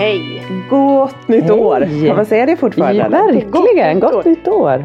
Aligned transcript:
Hej! 0.00 0.46
Gott 0.70 1.28
nytt 1.28 1.42
Hej. 1.42 1.52
år! 1.52 2.06
Kan 2.06 2.16
man 2.16 2.26
säga 2.26 2.46
det 2.46 2.56
fortfarande? 2.56 3.02
Ja, 3.02 3.08
verkligen. 3.08 4.00
Gott 4.00 4.12
Gott, 4.12 4.24
nytt 4.24 4.48
år. 4.48 4.84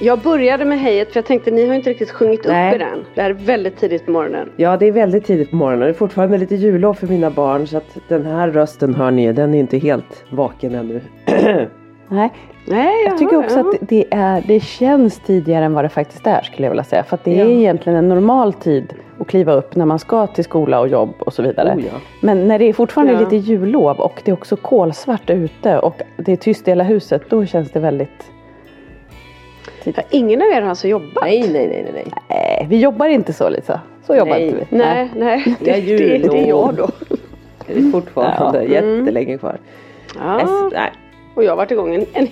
Jag 0.00 0.18
började 0.18 0.64
med 0.64 0.80
hejet 0.80 1.12
för 1.12 1.18
jag 1.18 1.24
tänkte 1.26 1.50
ni 1.50 1.66
har 1.66 1.74
inte 1.74 1.90
riktigt 1.90 2.10
sjungit 2.10 2.40
Nej. 2.46 2.68
upp 2.68 2.74
i 2.76 2.78
den. 2.78 3.04
Det 3.14 3.22
här 3.22 3.30
är 3.30 3.34
väldigt 3.34 3.76
tidigt 3.76 4.06
på 4.06 4.12
morgonen. 4.12 4.48
Ja, 4.56 4.76
det 4.76 4.86
är 4.86 4.92
väldigt 4.92 5.24
tidigt 5.24 5.50
på 5.50 5.56
morgonen. 5.56 5.80
Det 5.80 5.88
är 5.88 5.92
fortfarande 5.92 6.38
lite 6.38 6.54
jullov 6.54 6.94
för 6.94 7.06
mina 7.06 7.30
barn 7.30 7.66
så 7.66 7.76
att 7.76 7.98
den 8.08 8.26
här 8.26 8.50
rösten 8.50 8.94
hör 8.94 9.10
ni, 9.10 9.32
den 9.32 9.54
är 9.54 9.58
inte 9.58 9.78
helt 9.78 10.24
vaken 10.30 10.74
ännu. 10.74 11.00
Nej, 12.10 12.30
Nej, 12.66 13.04
jag 13.06 13.18
tycker 13.18 13.36
också 13.36 13.60
att 13.60 13.74
det, 13.80 14.04
är, 14.10 14.42
det 14.46 14.60
känns 14.60 15.18
tidigare 15.18 15.64
än 15.64 15.72
vad 15.74 15.84
det 15.84 15.88
faktiskt 15.88 16.26
är 16.26 16.42
skulle 16.42 16.66
jag 16.66 16.70
vilja 16.70 16.84
säga. 16.84 17.02
För 17.04 17.14
att 17.14 17.24
det 17.24 17.40
är 17.40 17.44
Ja. 17.44 17.50
egentligen 17.50 17.98
en 17.98 18.08
normal 18.08 18.52
tid 18.52 18.94
att 19.18 19.26
kliva 19.26 19.52
upp 19.52 19.76
när 19.76 19.84
man 19.86 19.98
ska 19.98 20.26
till 20.26 20.44
skola 20.44 20.80
och 20.80 20.88
jobb 20.88 21.14
och 21.18 21.32
så 21.32 21.42
vidare. 21.42 21.74
Oh, 21.76 21.84
ja. 21.84 21.92
Men 22.20 22.48
när 22.48 22.58
det 22.58 22.64
är 22.64 22.72
fortfarande 22.72 23.12
Ja. 23.12 23.18
lite 23.20 23.36
jullov 23.36 24.00
och 24.00 24.22
det 24.24 24.30
är 24.30 24.32
också 24.32 24.56
kolsvart 24.56 25.30
ute 25.30 25.78
och 25.78 26.00
det 26.16 26.32
är 26.32 26.36
tyst 26.36 26.68
i 26.68 26.70
hela 26.70 26.84
huset. 26.84 27.22
Då 27.30 27.46
känns 27.46 27.70
det 27.70 27.80
väldigt 27.80 28.30
Ja, 29.84 29.92
Ingen 30.10 30.42
av 30.42 30.48
er 30.48 30.62
har 30.62 30.68
alltså 30.68 30.88
jobbat? 30.88 31.22
Nej, 31.24 31.40
nej, 31.40 31.52
nej, 31.52 31.82
nej, 31.82 31.92
nej. 31.92 32.06
Nej, 32.28 32.66
vi 32.68 32.80
jobbar 32.80 33.06
inte 33.06 33.32
så 33.32 33.48
Lisa. 33.48 33.80
Så 34.06 34.14
jobbar 34.16 34.32
Nej. 34.32 34.46
inte 34.48 34.66
vi. 34.70 34.76
Nej, 34.78 35.08
nej. 35.16 35.56
Det, 35.60 35.72
det, 35.72 35.78
jullov. 35.78 36.30
det 36.30 36.38
är 36.44 36.48
jag 36.48 36.74
då. 36.74 36.88
Det 37.66 37.72
är 37.78 37.90
fortfarande 37.92 38.64
Ja. 38.64 38.70
jättelänge 38.70 39.38
kvar. 39.38 39.58
Ja. 40.18 40.40
Yes, 40.40 40.50
nej. 40.72 40.90
Och 41.34 41.44
jag 41.44 41.50
har 41.50 41.56
varit 41.56 41.70
igång 41.70 41.94
en, 41.94 42.06
en 42.12 42.26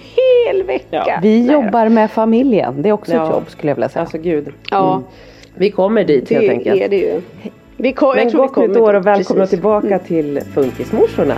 hel 0.46 0.62
vecka. 0.62 1.04
Ja. 1.06 1.18
Vi 1.22 1.42
Nej. 1.42 1.52
jobbar 1.52 1.88
med 1.88 2.10
familjen. 2.10 2.82
Det 2.82 2.88
är 2.88 2.92
också 2.92 3.12
Ja. 3.12 3.24
ett 3.24 3.30
jobb 3.32 3.50
skulle 3.50 3.70
jag 3.70 3.74
vilja 3.76 3.88
säga. 3.88 4.00
Alltså 4.00 4.18
gud. 4.18 4.48
Ja, 4.70 5.02
Vi 5.54 5.70
kommer 5.70 6.04
dit 6.04 6.30
helt 6.30 6.42
det 6.46 6.50
enkelt. 6.50 6.80
är 6.82 6.88
det 6.88 6.96
ju. 6.96 7.20
Vi 7.76 7.92
kom, 7.92 8.08
jag 8.16 8.24
Men 8.26 8.36
gott 8.36 8.56
nytt 8.56 8.76
år 8.76 8.94
och 8.94 9.06
välkomna 9.06 9.40
precis. 9.42 9.50
tillbaka 9.50 9.98
till 9.98 10.40
Funkismorsorna. 10.54 11.34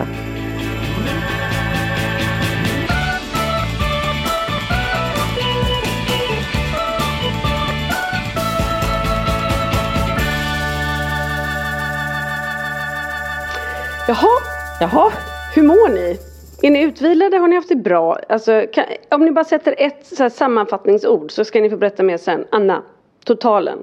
Jaha, 14.08 14.38
Jaha, 14.80 15.12
hur 15.54 15.62
mår 15.62 15.88
ni? 15.88 16.18
Är 16.62 16.70
ni 16.70 16.82
utvilade? 16.82 17.36
Har 17.36 17.48
ni 17.48 17.56
haft 17.56 17.68
det 17.68 17.76
bra? 17.76 18.18
Alltså, 18.28 18.66
kan, 18.72 18.84
om 19.08 19.24
ni 19.24 19.30
bara 19.30 19.44
sätter 19.44 19.74
ett 19.78 20.06
så 20.06 20.22
här, 20.22 20.30
sammanfattningsord 20.30 21.30
så 21.30 21.44
ska 21.44 21.60
ni 21.60 21.70
få 21.70 21.76
berätta 21.76 22.02
mer 22.02 22.16
sen. 22.16 22.44
Anna, 22.50 22.82
totalen. 23.24 23.78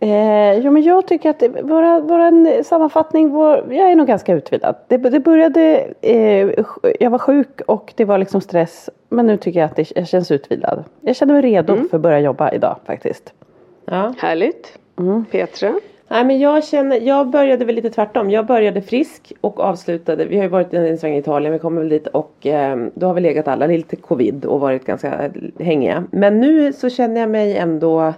Eh, 0.00 0.58
jo 0.58 0.70
men 0.70 0.82
jag 0.82 1.06
tycker 1.06 1.30
att 1.30 1.38
det, 1.38 1.48
våra, 1.48 2.00
våran 2.00 2.64
sammanfattning, 2.64 3.30
vår, 3.30 3.72
jag 3.72 3.90
är 3.90 3.96
nog 3.96 4.06
ganska 4.06 4.34
utvilad. 4.34 4.76
Det, 4.88 4.96
det 4.96 5.20
började, 5.20 5.88
eh, 6.00 6.50
jag 7.00 7.10
var 7.10 7.18
sjuk 7.18 7.60
och 7.66 7.92
det 7.96 8.04
var 8.04 8.18
liksom 8.18 8.40
stress. 8.40 8.90
Men 9.08 9.26
nu 9.26 9.36
tycker 9.36 9.60
jag 9.60 9.66
att 9.66 9.76
det, 9.76 9.92
jag 9.96 10.08
känns 10.08 10.30
utvilad. 10.30 10.84
Jag 11.00 11.16
känner 11.16 11.32
mig 11.34 11.42
redo 11.42 11.76
för 11.90 11.96
att 11.96 12.02
börja 12.02 12.20
jobba 12.20 12.50
idag 12.50 12.76
faktiskt. 12.84 13.32
ja. 13.84 14.14
Härligt. 14.18 14.78
Petra? 15.30 15.74
Nej 16.12 16.24
men 16.24 16.38
jag 16.38 16.64
känner, 16.64 17.00
jag 17.00 17.30
började 17.30 17.64
väl 17.64 17.74
lite 17.74 17.90
tvärtom. 17.90 18.30
Jag 18.30 18.46
började 18.46 18.82
frisk 18.82 19.32
och 19.40 19.60
avslutade, 19.60 20.24
vi 20.24 20.36
har 20.36 20.42
ju 20.42 20.48
varit 20.48 20.74
en 20.74 20.98
sväng 20.98 21.14
i 21.14 21.18
Italien, 21.18 21.52
vi 21.52 21.58
kommer 21.58 21.80
väl 21.80 21.88
dit 21.88 22.06
och 22.06 22.46
eh, 22.46 22.86
då 22.94 23.06
har 23.06 23.14
vi 23.14 23.20
legat 23.20 23.48
alla 23.48 23.66
lite 23.66 23.96
covid 23.96 24.44
och 24.44 24.60
varit 24.60 24.84
ganska 24.84 25.30
hängiga. 25.58 26.04
Men 26.10 26.40
nu 26.40 26.72
så 26.72 26.90
känner 26.90 27.20
jag 27.20 27.30
mig 27.30 27.56
ändå, 27.56 28.14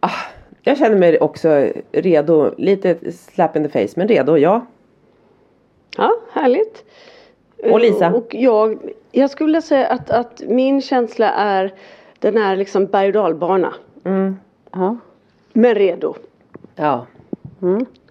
ah, 0.00 0.10
jag 0.62 0.78
känner 0.78 0.96
mig 0.96 1.20
också 1.20 1.68
redo, 1.92 2.54
lite 2.58 3.12
slap 3.12 3.56
in 3.56 3.68
the 3.68 3.86
face 3.86 3.94
men 3.96 4.08
redo 4.08 4.38
ja. 4.38 4.66
Ja, 5.96 6.14
härligt. 6.32 6.84
Och 7.70 7.80
Lisa? 7.80 8.12
Och 8.12 8.34
jag, 8.34 8.78
jag 9.12 9.30
skulle 9.30 9.46
vilja 9.46 9.62
säga 9.62 9.86
att, 9.86 10.10
att 10.10 10.42
min 10.48 10.82
känsla 10.82 11.30
är 11.30 11.74
den 12.18 12.36
är 12.36 12.56
liksom 12.56 12.86
berg 12.86 13.06
och 13.06 13.12
dalbana. 13.12 13.74
Ja. 14.72 14.96
Men 15.52 15.74
redo. 15.74 16.14
Ja. 16.76 17.06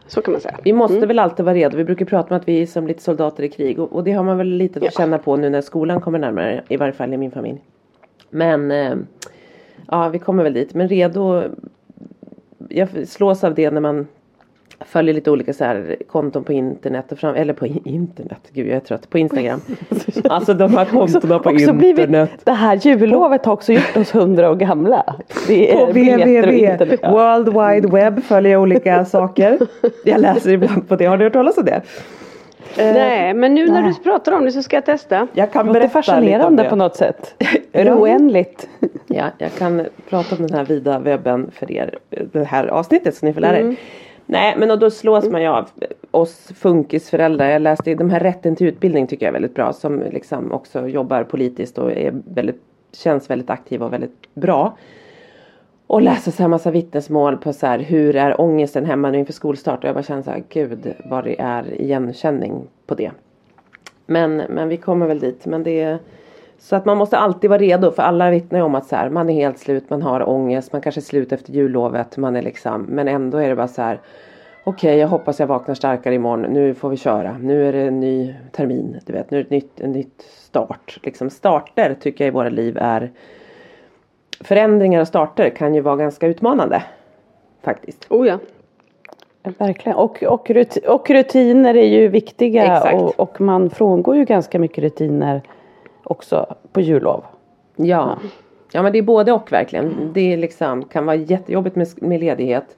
Så 0.07 0.21
kan 0.21 0.31
man 0.31 0.41
säga. 0.41 0.57
Vi 0.63 0.73
måste 0.73 1.05
väl 1.05 1.19
alltid 1.19 1.45
vara 1.45 1.55
redo. 1.55 1.77
Vi 1.77 1.83
brukar 1.83 2.05
prata 2.05 2.29
om 2.35 2.37
att 2.41 2.47
vi 2.47 2.61
är 2.61 2.65
som 2.65 2.87
lite 2.87 3.01
soldater 3.03 3.43
i 3.43 3.49
krig 3.49 3.79
och, 3.79 3.93
och 3.93 4.03
det 4.03 4.11
har 4.11 4.23
man 4.23 4.37
väl 4.37 4.47
lite 4.47 4.79
att 4.79 4.85
Ja. 4.85 4.91
känna 4.91 5.17
på 5.17 5.35
nu 5.35 5.49
när 5.49 5.61
skolan 5.61 6.01
kommer 6.01 6.19
närmare. 6.19 6.63
I 6.69 6.77
varje 6.77 6.93
fall 6.93 7.13
i 7.13 7.17
min 7.17 7.31
familj. 7.31 7.61
Men 8.29 8.71
eh, 8.71 8.95
ja, 9.87 10.09
vi 10.09 10.19
kommer 10.19 10.43
väl 10.43 10.53
dit. 10.53 10.73
Men 10.73 10.89
redo. 10.89 11.43
Jag 12.69 13.07
slås 13.07 13.43
av 13.43 13.53
det 13.55 13.71
när 13.71 13.81
man 13.81 14.07
följer 14.85 15.13
lite 15.13 15.31
olika 15.31 15.53
så 15.53 15.63
här 15.63 15.95
konton 16.07 16.43
på 16.43 16.53
internet 16.53 17.11
och 17.11 17.19
fram, 17.19 17.35
eller 17.35 17.53
på 17.53 17.67
internet, 17.67 18.39
gud 18.53 18.67
jag 18.67 18.75
är 18.75 18.79
trött, 18.79 19.09
på 19.09 19.17
Instagram. 19.17 19.61
alltså 20.29 20.53
de 20.53 20.73
här 20.77 20.85
kontona 20.85 21.39
på 21.39 21.49
också 21.49 21.73
blivit, 21.73 21.99
internet. 21.99 22.29
det 22.43 22.51
här 22.51 22.75
jullovet 22.75 23.45
har 23.45 23.53
också 23.53 23.73
gjort 23.73 23.97
oss 23.97 24.15
hundra 24.15 24.51
år 24.51 24.55
gamla. 24.55 25.15
Det 25.47 25.71
är 25.71 25.85
På 25.85 25.85
www, 25.85 26.71
internet. 26.71 26.99
World 27.03 27.47
Wide 27.47 27.87
Web 27.87 28.23
följer 28.23 28.51
jag 28.51 28.61
olika 28.61 29.05
saker. 29.15 29.59
Jag 30.05 30.21
läser 30.21 30.51
ibland 30.51 30.87
på 30.87 30.95
det. 30.95 31.05
Har 31.05 31.17
du 31.17 31.23
hört 31.23 31.33
talas 31.33 31.57
om 31.57 31.65
det? 31.65 31.81
Nej, 32.77 33.33
men 33.33 33.55
nu 33.55 33.67
när 33.67 33.81
nej. 33.81 33.93
du 33.97 34.03
pratar 34.03 34.31
om 34.31 34.45
det 34.45 34.51
så 34.51 34.63
ska 34.63 34.75
jag 34.77 34.85
testa. 34.85 35.27
Jag 35.33 35.51
kan 35.51 35.65
Det 35.65 35.67
låter 35.67 35.79
berätta 35.79 35.93
fascinerande 36.01 36.63
det. 36.63 36.69
på 36.69 36.75
något 36.75 36.95
sätt. 36.95 37.33
Ja. 37.75 37.95
Oändligt. 37.95 38.69
Ja, 39.07 39.25
jag 39.37 39.53
kan 39.53 39.85
prata 40.09 40.35
om 40.35 40.47
den 40.47 40.57
här 40.57 40.65
vida 40.65 40.99
webben 40.99 41.51
för 41.53 41.71
er. 41.71 41.97
Det 42.31 42.43
här 42.43 42.67
avsnittet 42.67 43.15
så 43.15 43.25
ni 43.25 43.33
får 43.33 43.41
lära 43.41 43.57
er. 43.57 43.61
Mm. 43.61 43.75
Nej 44.33 44.55
men 44.57 44.71
och 44.71 44.79
då 44.79 44.89
slås 44.89 45.29
man 45.29 45.41
ju 45.41 45.47
av 45.47 45.69
oss 46.11 46.51
funkisföräldrar. 46.55 47.49
Jag 47.49 47.61
läste 47.61 47.95
de 47.95 48.09
här 48.09 48.19
rätten 48.19 48.55
till 48.55 48.67
utbildning 48.67 49.07
tycker 49.07 49.25
jag 49.25 49.29
är 49.29 49.33
väldigt 49.33 49.55
bra. 49.55 49.73
Som 49.73 49.99
liksom 49.99 50.51
också 50.51 50.87
jobbar 50.87 51.23
politiskt 51.23 51.77
och 51.77 51.91
är 51.91 52.13
väldigt, 52.25 52.61
känns 52.91 53.29
väldigt 53.29 53.49
aktiv 53.49 53.83
och 53.83 53.93
väldigt 53.93 54.33
bra. 54.33 54.77
Och 55.87 56.01
läser 56.01 56.31
så 56.31 56.43
här 56.43 56.47
massa 56.47 56.71
vittnesmål 56.71 57.37
på 57.37 57.53
så 57.53 57.67
här 57.67 57.79
hur 57.79 58.15
är 58.15 58.41
ångesten 58.41 58.85
hemma 58.85 59.11
nu 59.11 59.19
inför 59.19 59.33
skolstart. 59.33 59.83
Och 59.83 59.87
jag 59.87 59.95
bara 59.95 60.03
känner 60.03 60.21
så 60.21 60.31
här 60.31 60.43
gud 60.49 60.93
vad 61.05 61.23
det 61.23 61.41
är 61.41 61.81
igenkänning 61.81 62.67
på 62.85 62.95
det. 62.95 63.11
Men, 64.05 64.37
men 64.37 64.69
vi 64.69 64.77
kommer 64.77 65.07
väl 65.07 65.19
dit. 65.19 65.45
Men 65.45 65.63
det 65.63 65.81
är, 65.81 65.99
så 66.63 66.75
att 66.75 66.85
man 66.85 66.97
måste 66.97 67.17
alltid 67.17 67.49
vara 67.49 67.59
redo 67.59 67.91
för 67.91 68.03
alla 68.03 68.29
vittnar 68.29 68.59
ju 68.59 68.65
om 68.65 68.75
att 68.75 68.85
så 68.85 68.95
här, 68.95 69.09
man 69.09 69.29
är 69.29 69.33
helt 69.33 69.59
slut, 69.59 69.89
man 69.89 70.01
har 70.01 70.29
ångest, 70.29 70.73
man 70.73 70.81
kanske 70.81 70.99
är 70.99 71.03
slut 71.03 71.31
efter 71.31 71.53
jullovet, 71.53 72.17
man 72.17 72.35
är 72.35 72.41
liksom, 72.41 72.81
men 72.81 73.07
ändå 73.07 73.37
är 73.37 73.49
det 73.49 73.55
bara 73.55 73.67
så 73.67 73.81
här 73.81 73.99
Okej, 74.65 74.89
okay, 74.89 74.99
jag 74.99 75.07
hoppas 75.07 75.39
jag 75.39 75.47
vaknar 75.47 75.75
starkare 75.75 76.15
imorgon. 76.15 76.41
Nu 76.41 76.73
får 76.73 76.89
vi 76.89 76.97
köra. 76.97 77.37
Nu 77.41 77.67
är 77.67 77.73
det 77.73 77.81
en 77.81 77.99
ny 77.99 78.35
termin. 78.51 78.99
Du 79.05 79.13
vet, 79.13 79.31
nu 79.31 79.37
är 79.37 79.41
det 79.41 79.45
ett 79.45 79.51
nytt, 79.51 79.79
en 79.79 79.91
nytt 79.91 80.21
start. 80.21 80.99
Liksom 81.03 81.29
starter 81.29 81.95
tycker 82.01 82.23
jag 82.23 82.27
i 82.27 82.35
våra 82.35 82.49
liv 82.49 82.77
är 82.81 83.11
Förändringar 84.39 85.01
och 85.01 85.07
starter 85.07 85.49
kan 85.49 85.75
ju 85.75 85.81
vara 85.81 85.95
ganska 85.95 86.27
utmanande. 86.27 86.83
Faktiskt. 87.61 88.05
Oh 88.09 88.27
ja. 88.27 88.39
Verkligen. 89.57 89.97
Och, 89.97 90.23
och, 90.23 90.49
rutin, 90.49 90.83
och 90.87 91.09
rutiner 91.09 91.75
är 91.75 91.87
ju 91.87 92.07
viktiga. 92.07 92.93
Och, 92.93 93.19
och, 93.19 93.41
man 93.41 93.69
frångår 93.69 94.15
ju 94.15 94.25
ganska 94.25 94.59
mycket 94.59 94.83
rutiner 94.83 95.41
också 96.03 96.55
på 96.71 96.81
jullov. 96.81 97.23
Ja. 97.75 97.85
ja. 97.85 98.29
Ja 98.75 98.83
men 98.83 98.91
det 98.91 98.97
är 98.97 99.03
både 99.03 99.31
och 99.31 99.51
verkligen. 99.51 100.11
Det 100.13 100.37
liksom, 100.37 100.83
kan 100.83 101.05
vara 101.05 101.15
jättejobbigt 101.15 101.75
med, 101.75 101.87
med 101.95 102.19
ledighet. 102.19 102.77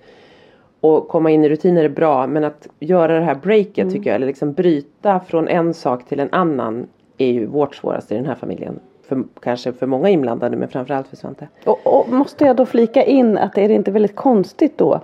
Och 0.80 1.08
komma 1.08 1.32
in 1.32 1.44
i 1.44 1.50
rutiner 1.50 1.84
är 1.84 1.90
bra 1.90 2.28
men 2.28 2.44
att 2.44 2.68
göra 2.80 3.20
det 3.20 3.26
här 3.26 3.36
breaket 3.36 3.78
mm. 3.78 3.94
tycker 3.94 4.10
jag. 4.10 4.16
Eller 4.16 4.28
liksom 4.28 4.54
bryta 4.54 5.20
från 5.20 5.48
en 5.48 5.74
sak 5.74 6.06
till 6.06 6.20
en 6.20 6.30
annan. 6.32 6.88
Är 7.18 7.32
ju 7.32 7.46
vårt 7.46 7.76
svåraste 7.76 8.14
i 8.14 8.18
den 8.18 8.26
här 8.26 8.36
familjen. 8.36 8.80
För, 9.08 9.24
kanske 9.42 9.74
för 9.74 9.88
många 9.88 10.10
inblandade 10.10 10.58
men 10.58 10.68
framförallt 10.68 11.08
för 11.08 11.16
Svante. 11.16 11.48
Och, 11.66 12.00
och 12.00 12.10
måste 12.10 12.46
jag 12.46 12.56
då 12.56 12.66
flika 12.66 13.04
in 13.04 13.38
att 13.38 13.58
är 13.58 13.68
det 13.68 13.74
inte 13.74 13.92
väldigt 13.92 14.16
konstigt 14.16 14.78
då 14.78 15.00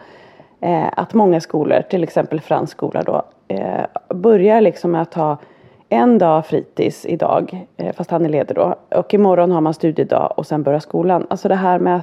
eh, 0.60 0.88
att 0.96 1.14
många 1.14 1.42
skolor, 1.42 1.82
till 1.90 2.04
exempel 2.04 2.42
fransk 2.42 2.78
skola 2.78 3.04
då, 3.04 3.24
eh, 3.48 4.16
börjar 4.16 4.62
liksom 4.62 4.92
med 4.92 5.02
att 5.02 5.14
ha 5.14 5.38
en 5.92 6.18
dag 6.18 6.46
fritids 6.46 7.06
idag, 7.06 7.68
eh, 7.78 7.94
fast 7.96 8.12
han 8.12 8.26
är 8.26 8.30
ledig 8.30 8.56
då. 8.56 8.76
Och 8.90 9.14
imorgon 9.14 9.52
har 9.52 9.62
man 9.62 9.74
studiedag 9.74 10.34
och 10.38 10.48
sen 10.48 10.64
börjar 10.64 10.80
skolan. 10.80 11.28
Alltså 11.30 11.48
det 11.48 11.56
här 11.56 11.80
med 11.80 12.02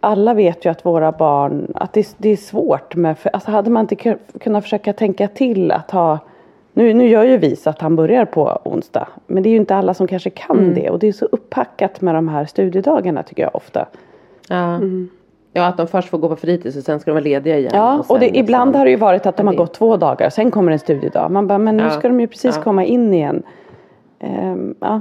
alla 0.00 0.34
vet 0.34 0.64
ju 0.64 0.70
att 0.70 0.86
våra 0.86 1.12
barn, 1.12 1.72
att 1.74 1.92
det, 1.92 2.14
det 2.18 2.28
är 2.28 2.36
svårt 2.36 2.96
med, 2.96 3.16
alltså 3.32 3.50
hade 3.50 3.70
man 3.70 3.80
inte 3.80 4.16
kunnat 4.40 4.64
försöka 4.64 4.92
tänka 4.92 5.28
till 5.28 5.72
att 5.72 5.90
ha 5.90 6.18
nu, 6.72 6.94
nu 6.94 7.08
gör 7.08 7.24
ju 7.24 7.38
vi 7.38 7.56
så 7.56 7.70
att 7.70 7.80
han 7.80 7.96
börjar 7.96 8.24
på 8.24 8.60
onsdag. 8.64 9.08
Men 9.26 9.42
det 9.42 9.48
är 9.48 9.50
ju 9.50 9.56
inte 9.56 9.76
alla 9.76 9.94
som 9.94 10.06
kanske 10.06 10.30
kan 10.30 10.58
mm. 10.58 10.74
det. 10.74 10.90
Och 10.90 10.98
det 10.98 11.08
är 11.08 11.12
så 11.12 11.24
upppackat 11.24 12.00
med 12.00 12.14
de 12.14 12.28
här 12.28 12.44
studiedagarna 12.44 13.22
tycker 13.22 13.42
jag 13.42 13.56
ofta. 13.56 13.86
Ja. 14.48 14.74
Mm. 14.74 15.08
Ja 15.56 15.66
att 15.66 15.76
de 15.76 15.86
först 15.86 16.08
får 16.08 16.18
gå 16.18 16.28
på 16.28 16.36
fritids 16.36 16.76
och 16.76 16.82
sen 16.82 17.00
ska 17.00 17.10
de 17.10 17.14
vara 17.14 17.24
lediga 17.24 17.58
igen. 17.58 17.70
Ja 17.74 17.98
och, 17.98 18.10
och 18.10 18.18
det, 18.18 18.26
liksom, 18.26 18.40
ibland 18.40 18.76
har 18.76 18.84
det 18.84 18.90
ju 18.90 18.96
varit 18.96 19.26
att 19.26 19.36
de 19.36 19.46
har 19.46 19.54
gått 19.54 19.74
två 19.74 19.96
dagar. 19.96 20.30
Sen 20.30 20.50
kommer 20.50 20.72
en 20.72 20.78
studiedag. 20.78 21.30
Man 21.30 21.46
bara 21.46 21.58
men 21.58 21.76
nu 21.76 21.90
ska 21.90 22.08
de 22.08 22.20
ju 22.20 22.26
precis 22.26 22.56
ja. 22.56 22.62
komma 22.62 22.84
in 22.84 23.14
igen. 23.14 23.42
Um, 24.20 24.74
ja. 24.80 25.00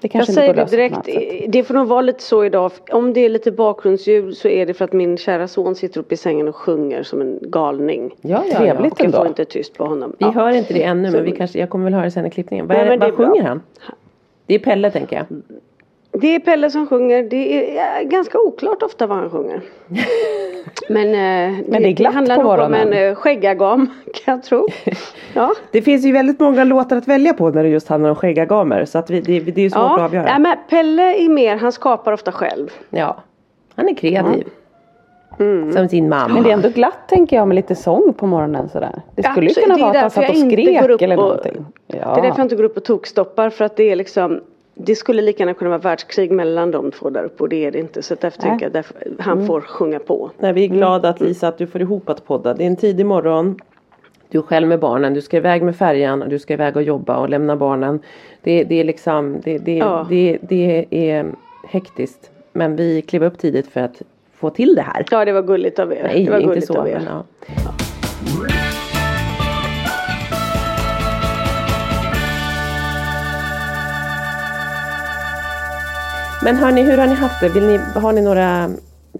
Det 0.00 0.08
kanske 0.08 0.32
jag 0.32 0.34
säger 0.34 0.54
det 0.54 0.64
direkt, 0.64 1.08
det 1.48 1.62
får 1.62 1.74
nog 1.74 1.86
vara 1.86 2.00
lite 2.00 2.22
så 2.22 2.44
idag. 2.44 2.72
Om 2.90 3.12
det 3.12 3.20
är 3.20 3.28
lite 3.28 3.52
bakgrundsljud 3.52 4.36
så 4.36 4.48
är 4.48 4.66
det 4.66 4.74
för 4.74 4.84
att 4.84 4.92
min 4.92 5.16
kära 5.16 5.48
son 5.48 5.74
sitter 5.74 6.00
uppe 6.00 6.14
i 6.14 6.16
sängen 6.16 6.48
och 6.48 6.56
sjunger 6.56 7.02
som 7.02 7.20
en 7.20 7.38
galning. 7.42 8.14
Ja, 8.20 8.44
ja, 8.50 8.56
Trevligt 8.56 8.92
och 8.92 9.00
jag 9.00 9.14
får 9.14 9.26
inte 9.26 9.44
tyst 9.44 9.74
på 9.74 9.84
honom. 9.84 10.12
Vi 10.18 10.24
ja. 10.24 10.30
hör 10.30 10.50
inte 10.50 10.74
det 10.74 10.82
ännu 10.82 11.10
så, 11.10 11.16
men 11.16 11.24
vi 11.24 11.32
kanske, 11.32 11.58
jag 11.58 11.70
kommer 11.70 11.84
väl 11.84 11.94
höra 11.94 12.04
det 12.04 12.10
sen 12.10 12.26
i 12.26 12.30
klippningen. 12.30 12.66
Vad, 12.66 12.76
Nej, 12.76 12.98
vad 12.98 13.14
sjunger 13.14 13.42
bra. 13.42 13.48
han? 13.48 13.62
Det 14.46 14.54
är 14.54 14.58
Pelle 14.58 14.90
tänker 14.90 15.16
jag. 15.16 15.26
Det 16.14 16.34
är 16.34 16.38
Pelle 16.38 16.70
som 16.70 16.86
sjunger. 16.86 17.22
Det 17.22 17.78
är 17.78 18.04
ganska 18.04 18.38
oklart 18.38 18.82
ofta 18.82 19.06
vad 19.06 19.18
han 19.18 19.30
sjunger. 19.30 19.60
Men, 20.88 21.06
eh, 21.06 21.58
Men 21.68 21.82
det 21.82 21.88
är 21.88 21.92
glatt 21.92 22.12
det 22.12 22.16
handlar 22.16 22.36
nog 22.36 22.66
om 22.66 22.74
en 22.74 22.92
eh, 22.92 23.14
skäggagam 23.14 23.86
kan 24.24 24.34
jag 24.34 24.42
tro. 24.42 24.68
Ja. 25.36 25.54
det 25.70 25.82
finns 25.82 26.04
ju 26.04 26.12
väldigt 26.12 26.40
många 26.40 26.64
låtar 26.64 26.96
att 26.96 27.08
välja 27.08 27.34
på 27.34 27.50
när 27.50 27.62
det 27.62 27.68
just 27.68 27.88
handlar 27.88 28.10
om 28.10 28.16
skäggagamer. 28.16 28.84
Så 28.84 28.98
att 28.98 29.10
vi, 29.10 29.20
det, 29.20 29.40
det 29.40 29.62
är 29.62 29.70
svårt 29.70 29.80
ja. 29.80 29.94
att 29.94 30.00
avgöra. 30.00 30.28
Ja, 30.28 30.38
men 30.38 30.56
Pelle 30.68 31.24
är 31.24 31.28
mer, 31.28 31.56
han 31.56 31.72
skapar 31.72 32.12
ofta 32.12 32.32
själv. 32.32 32.70
Ja, 32.90 33.16
han 33.74 33.88
är 33.88 33.94
kreativ. 33.94 34.48
Mm. 35.38 35.72
Som 35.72 35.88
sin 35.88 36.08
mamma. 36.08 36.34
Men 36.34 36.42
det 36.42 36.48
är 36.48 36.52
ändå 36.52 36.68
glatt 36.68 37.08
tänker 37.08 37.36
jag 37.36 37.48
med 37.48 37.54
lite 37.54 37.74
sång 37.74 38.12
på 38.12 38.26
morgonen 38.26 38.68
sådär. 38.68 39.02
Det 39.14 39.22
skulle 39.22 39.48
ju 39.48 39.54
kunna 39.54 39.76
vara 39.76 39.90
att 39.90 39.96
han 39.96 40.10
satt 40.10 40.30
och 40.30 40.36
skrek 40.36 41.02
eller 41.02 41.16
någonting. 41.16 41.66
Ja. 41.86 41.96
Det 41.96 42.00
är 42.00 42.22
därför 42.22 42.38
jag 42.38 42.44
inte 42.44 42.56
går 42.56 42.64
upp 42.64 42.76
och 42.76 42.84
tokstoppar 42.84 43.50
för 43.50 43.64
att 43.64 43.76
det 43.76 43.90
är 43.90 43.96
liksom 43.96 44.40
det 44.74 44.94
skulle 44.94 45.22
lika 45.22 45.42
gärna 45.42 45.54
kunna 45.54 45.70
vara 45.70 45.78
världskrig 45.78 46.30
mellan 46.30 46.70
de 46.70 46.90
två 46.90 47.10
där 47.10 47.24
uppe 47.24 47.42
och 47.42 47.48
det 47.48 47.64
är 47.64 47.70
det 47.70 47.78
inte. 47.78 48.02
Så 48.02 48.14
därför 48.20 48.42
tänker 48.42 48.70
jag 48.72 48.76
att 48.76 48.92
han 49.18 49.36
mm. 49.36 49.46
får 49.46 49.60
sjunga 49.60 49.98
på. 49.98 50.30
Nej, 50.38 50.52
vi 50.52 50.64
är 50.64 50.68
glada 50.68 51.08
att 51.08 51.20
Lisa 51.20 51.48
att 51.48 51.58
du 51.58 51.66
får 51.66 51.80
ihop 51.80 52.08
att 52.08 52.26
podda. 52.26 52.54
Det 52.54 52.64
är 52.64 52.66
en 52.66 52.76
tidig 52.76 53.06
morgon. 53.06 53.60
Du 54.28 54.38
är 54.38 54.42
själv 54.42 54.68
med 54.68 54.80
barnen, 54.80 55.14
du 55.14 55.20
ska 55.20 55.36
iväg 55.36 55.62
med 55.62 55.76
färjan 55.76 56.22
och 56.22 56.28
du 56.28 56.38
ska 56.38 56.54
iväg 56.54 56.76
och 56.76 56.82
jobba 56.82 57.16
och 57.16 57.28
lämna 57.28 57.56
barnen. 57.56 58.00
Det, 58.42 58.64
det 58.64 58.80
är 58.80 58.84
liksom, 58.84 59.40
det, 59.44 59.58
det, 59.58 59.76
ja. 59.76 60.06
det, 60.10 60.38
det 60.42 60.86
är 60.90 61.32
hektiskt. 61.68 62.30
Men 62.52 62.76
vi 62.76 63.02
klev 63.02 63.24
upp 63.24 63.38
tidigt 63.38 63.66
för 63.66 63.80
att 63.80 64.02
få 64.34 64.50
till 64.50 64.74
det 64.74 64.82
här. 64.82 65.04
Ja 65.10 65.24
det 65.24 65.32
var 65.32 65.42
gulligt 65.42 65.78
av 65.78 65.92
er. 65.92 66.02
Nej, 66.02 66.24
det 66.24 66.30
var 66.30 66.38
inte 66.38 66.62
så. 66.62 66.82
Men, 66.82 67.02
ja. 67.02 67.24
Ja. 67.46 68.63
Men 76.44 76.56
hörni, 76.56 76.82
hur 76.82 76.98
har 76.98 77.06
ni 77.06 77.14
haft 77.14 77.40
det? 77.40 77.48
Vill 77.48 77.66
ni, 77.66 77.78
har 77.94 78.12
ni 78.12 78.20
några 78.20 78.70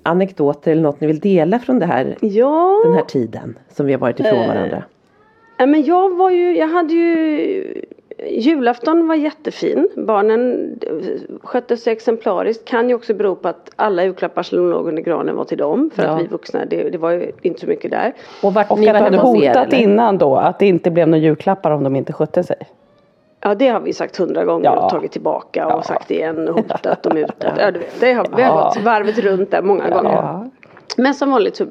anekdoter 0.03 0.73
eller 0.73 0.83
något 0.83 1.01
ni 1.01 1.07
vill 1.07 1.21
dela 1.21 1.59
från 1.59 1.79
det 1.79 1.87
här, 1.87 2.17
ja. 2.21 2.81
den 2.85 2.95
här 2.95 3.03
tiden 3.03 3.59
som 3.69 3.87
vi 3.87 3.93
har 3.93 4.01
varit 4.01 4.21
ifrån 4.21 4.43
eh. 4.43 4.49
varandra? 4.49 4.83
Ja, 5.59 5.67
men 5.67 5.85
jag 5.85 6.17
var 6.17 6.31
ju, 6.31 6.57
jag 6.57 6.69
hade 6.69 6.95
ju 6.95 7.85
Julafton 8.29 9.09
var 9.09 9.15
jättefin. 9.15 9.89
Barnen 9.97 10.75
skötte 11.43 11.77
sig 11.77 11.93
exemplariskt. 11.93 12.65
Kan 12.65 12.89
ju 12.89 12.95
också 12.95 13.15
bero 13.15 13.37
på 13.37 13.49
att 13.49 13.71
alla 13.77 14.05
julklappar 14.05 14.43
som 14.43 14.71
låg 14.71 14.89
under 14.89 15.03
granen 15.03 15.37
var 15.37 15.45
till 15.45 15.59
dem. 15.59 15.91
För 15.95 16.03
ja. 16.03 16.09
att 16.09 16.23
vi 16.23 16.27
vuxna, 16.27 16.65
det, 16.65 16.91
det, 16.91 16.99
var 16.99 17.11
ju 17.11 17.33
inte 17.43 17.61
så 17.61 17.67
mycket 17.67 17.91
där. 17.91 18.13
Och, 18.43 18.55
vart, 18.55 18.71
och 18.71 18.79
ni 18.79 18.89
att 18.89 18.97
du 18.99 19.05
hade 19.05 19.17
hotat 19.17 19.73
er, 19.73 19.79
innan 19.79 20.19
då 20.19 20.37
att 20.37 20.59
det 20.59 20.67
inte 20.67 20.91
blev 20.91 21.09
några 21.09 21.23
julklappar 21.23 21.71
om 21.71 21.85
de 21.85 21.97
inte 21.97 22.13
skötte 22.13 22.43
sig? 22.43 22.57
Ja 23.47 23.55
det 23.55 23.69
har 23.69 23.81
vi 23.81 23.93
sagt 23.93 24.17
hundra 24.17 24.45
gånger 24.45 24.65
ja. 24.65 24.85
och 24.85 24.91
tagit 24.91 25.13
tillbaka 25.13 25.67
och 25.67 25.73
ja. 25.73 25.83
sagt 25.83 26.11
igen 26.11 26.49
och 26.49 26.55
hotat 26.55 27.07
och 27.07 27.15
mutat. 27.15 27.55
Ja. 27.59 27.71
vet, 27.71 28.01
det 28.01 28.13
har, 28.13 28.27
vi 28.37 28.43
har 28.43 28.65
gått 28.65 28.85
varvet 28.85 29.19
runt 29.19 29.51
där 29.51 29.63
många 29.63 29.91
gånger. 29.91 30.51
Men 30.97 31.15
som 31.15 31.31
vanligt 31.31 31.57
så 31.57 31.67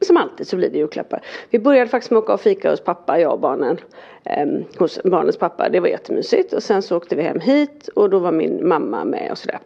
som 0.00 0.16
alltid 0.16 0.48
så 0.48 0.56
blir 0.56 0.70
det 0.70 0.78
julklappar. 0.78 1.22
Vi 1.50 1.58
började 1.58 1.90
faktiskt 1.90 2.10
med 2.10 2.18
att 2.18 2.24
åka 2.24 2.32
och 2.32 2.40
fika 2.40 2.70
hos 2.70 2.80
pappa, 2.80 3.20
jag 3.20 3.32
och 3.32 3.40
barnen. 3.40 3.78
Eh, 4.24 4.46
hos 4.78 5.02
barnens 5.02 5.36
pappa, 5.36 5.68
det 5.68 5.80
var 5.80 5.88
jättemysigt. 5.88 6.52
Och 6.52 6.62
sen 6.62 6.82
så 6.82 6.96
åkte 6.96 7.16
vi 7.16 7.22
hem 7.22 7.40
hit 7.40 7.88
och 7.88 8.10
då 8.10 8.18
var 8.18 8.32
min 8.32 8.68
mamma 8.68 9.04
med 9.04 9.28
och 9.30 9.38
sådär. 9.38 9.58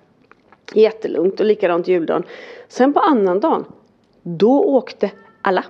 Jättelugnt 0.72 1.40
och 1.40 1.46
likadant 1.46 1.88
juldagen. 1.88 2.22
Sen 2.68 2.92
på 2.92 3.00
annandagen, 3.00 3.64
då 4.22 4.64
åkte 4.64 5.10
alla. 5.42 5.64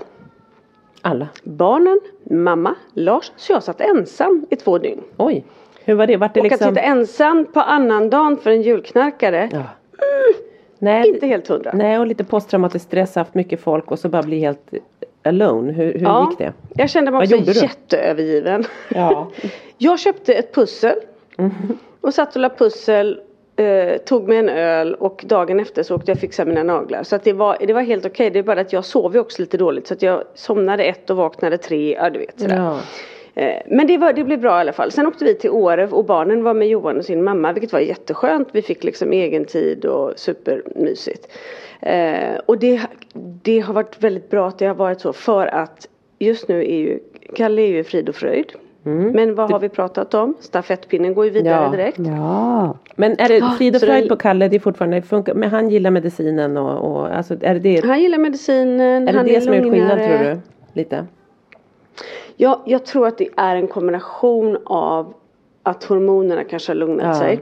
Alla? 1.03 1.29
Barnen, 1.43 2.01
mamma, 2.31 2.75
Lars. 2.93 3.33
Så 3.37 3.53
jag 3.53 3.63
satt 3.63 3.81
ensam 3.81 4.47
i 4.51 4.57
två 4.57 4.79
dygn. 4.79 5.03
Oj. 5.17 5.45
Hur 5.87 5.95
var 5.95 6.07
det? 6.07 6.17
Vart 6.17 6.35
det 6.35 6.41
och 6.41 6.45
liksom... 6.45 6.69
att 6.69 6.75
sitta 6.75 6.87
ensam 6.87 7.47
på 7.53 7.61
annandagen 7.61 8.37
för 8.37 8.51
en 8.51 8.63
julknarkare. 8.63 9.49
Ja. 9.53 9.59
Mm, 9.59 10.35
nej, 10.79 11.09
inte 11.09 11.27
helt 11.27 11.49
hundra. 11.49 11.73
Nej 11.75 11.99
och 11.99 12.07
lite 12.07 12.25
posttraumatisk 12.25 12.85
stress, 12.85 13.15
haft 13.15 13.35
mycket 13.35 13.61
folk 13.61 13.91
och 13.91 13.99
så 13.99 14.09
bara 14.09 14.23
bli 14.23 14.39
helt 14.39 14.75
alone. 15.23 15.73
Hur, 15.73 15.93
hur 15.93 16.01
ja, 16.01 16.29
gick 16.31 16.39
det? 16.39 16.53
Jag 16.75 16.91
kände 16.91 17.11
mig 17.11 17.23
också 17.23 17.63
jätteövergiven. 17.63 18.65
Ja. 18.89 19.31
jag 19.79 19.99
köpte 19.99 20.35
ett 20.35 20.55
pussel. 20.55 20.97
Mm. 21.39 21.53
Och 22.01 22.15
satt 22.15 22.37
och 22.37 22.43
la 22.43 22.49
pussel. 22.49 23.21
Eh, 23.57 23.97
tog 23.97 24.29
mig 24.29 24.39
en 24.39 24.49
öl 24.49 24.95
och 24.95 25.25
dagen 25.27 25.61
efter 25.61 25.83
så 25.83 25.97
åkte 25.97 26.11
jag 26.11 26.19
fixade 26.19 26.49
mina 26.49 26.63
naglar. 26.63 27.03
Så 27.03 27.17
att 27.17 27.25
det 27.25 27.33
var, 27.33 27.57
det 27.61 27.73
var 27.73 27.83
helt 27.83 28.07
okej. 28.07 28.13
Okay. 28.13 28.31
Det 28.31 28.39
är 28.39 28.43
bara 28.43 28.61
att 28.61 28.73
jag 28.73 28.85
sov 28.85 29.15
ju 29.15 29.21
också 29.21 29.43
lite 29.43 29.57
dåligt. 29.57 29.87
Så 29.87 29.95
att 29.95 30.03
jag 30.03 30.23
somnade 30.35 30.85
ett 30.85 31.11
och 31.11 31.17
vaknade 31.17 31.59
tre. 31.59 31.95
Ja 31.95 32.11
du 32.11 32.19
vet 32.19 32.41
sådär. 32.41 32.57
Ja. 32.57 32.79
Eh, 33.39 33.63
men 33.67 33.87
det, 33.87 33.99
var, 33.99 34.13
det 34.13 34.25
blev 34.25 34.41
bra 34.41 34.57
i 34.57 34.61
alla 34.61 34.73
fall. 34.73 34.91
Sen 34.93 35.07
åkte 35.07 35.25
vi 35.25 35.35
till 35.35 35.51
Åre 35.51 35.87
och 35.87 36.05
barnen 36.05 36.43
var 36.45 36.55
med 36.55 36.69
Johan 36.69 36.97
och 36.99 37.05
sin 37.05 37.25
mamma 37.25 37.53
vilket 37.53 37.73
var 37.73 37.81
jätteskönt. 37.81 38.49
Vi 38.53 38.63
fick 38.63 38.85
liksom 38.85 39.13
egen 39.13 39.45
tid 39.45 39.85
och 39.85 40.13
supermysigt. 40.17 41.33
Eh, 41.81 42.39
och 42.47 42.59
det, 42.59 42.81
det 43.43 43.61
har 43.61 43.75
varit 43.75 44.03
väldigt 44.05 44.31
bra 44.31 44.49
att 44.49 44.59
det 44.59 44.67
har 44.67 44.75
varit 44.75 45.01
så 45.01 45.13
för 45.13 45.47
att 45.47 45.89
just 46.19 46.49
nu 46.49 46.61
är 46.61 46.77
ju 46.79 46.99
Kalle 47.35 47.63
är 47.63 47.67
ju 47.67 47.85
frid 47.85 48.09
och 48.09 48.15
fröjd. 48.15 48.53
Mm. 48.87 49.13
Men 49.13 49.35
vad 49.35 49.51
har 49.53 49.59
vi 49.61 49.69
pratat 49.69 50.15
om? 50.15 50.35
Stafettpinnen 50.41 51.15
går 51.15 51.25
ju 51.25 51.31
vidare 51.31 51.65
Ja. 51.65 51.71
direkt. 51.71 51.99
Ja. 51.99 52.77
Men 52.97 53.13
är 53.13 53.29
det 53.29 53.51
frid 53.59 53.75
och 53.75 53.81
fröjd 53.81 54.05
det- 54.05 54.09
på 54.09 54.17
Kalle? 54.17 54.49
Det 54.49 54.57
är 54.57 54.61
fortfarande 54.61 55.03
funkar, 55.03 55.35
men 55.35 55.51
han 55.51 55.71
gillar 55.71 55.91
medicinen 55.91 56.57
och, 56.57 56.91
och 57.01 57.17
alltså 57.17 57.35
är 57.41 57.55
det 57.55 57.61
det, 57.61 57.85
Han 57.87 58.03
gillar 58.03 58.19
medicinen, 58.19 59.09
är 59.09 59.13
det, 59.13 59.19
han 59.19 59.27
det 59.27 59.37
är 59.37 59.41
som 59.41 59.53
är 59.53 59.63
skillnad 59.63 59.99
lugnare. 59.99 60.19
tror 60.19 60.31
du? 60.35 60.41
Lite? 60.73 61.07
Ja, 62.37 62.63
jag 62.67 62.87
tror 62.87 63.07
att 63.07 63.19
det 63.19 63.29
är 63.37 63.57
en 63.57 63.67
kombination 63.69 64.59
av 64.67 65.15
att 65.63 65.85
hormonerna 65.85 66.45
kanske 66.45 66.71
har 66.71 66.77
lugnat 66.77 67.07
Ja. 67.07 67.15
sig. 67.15 67.41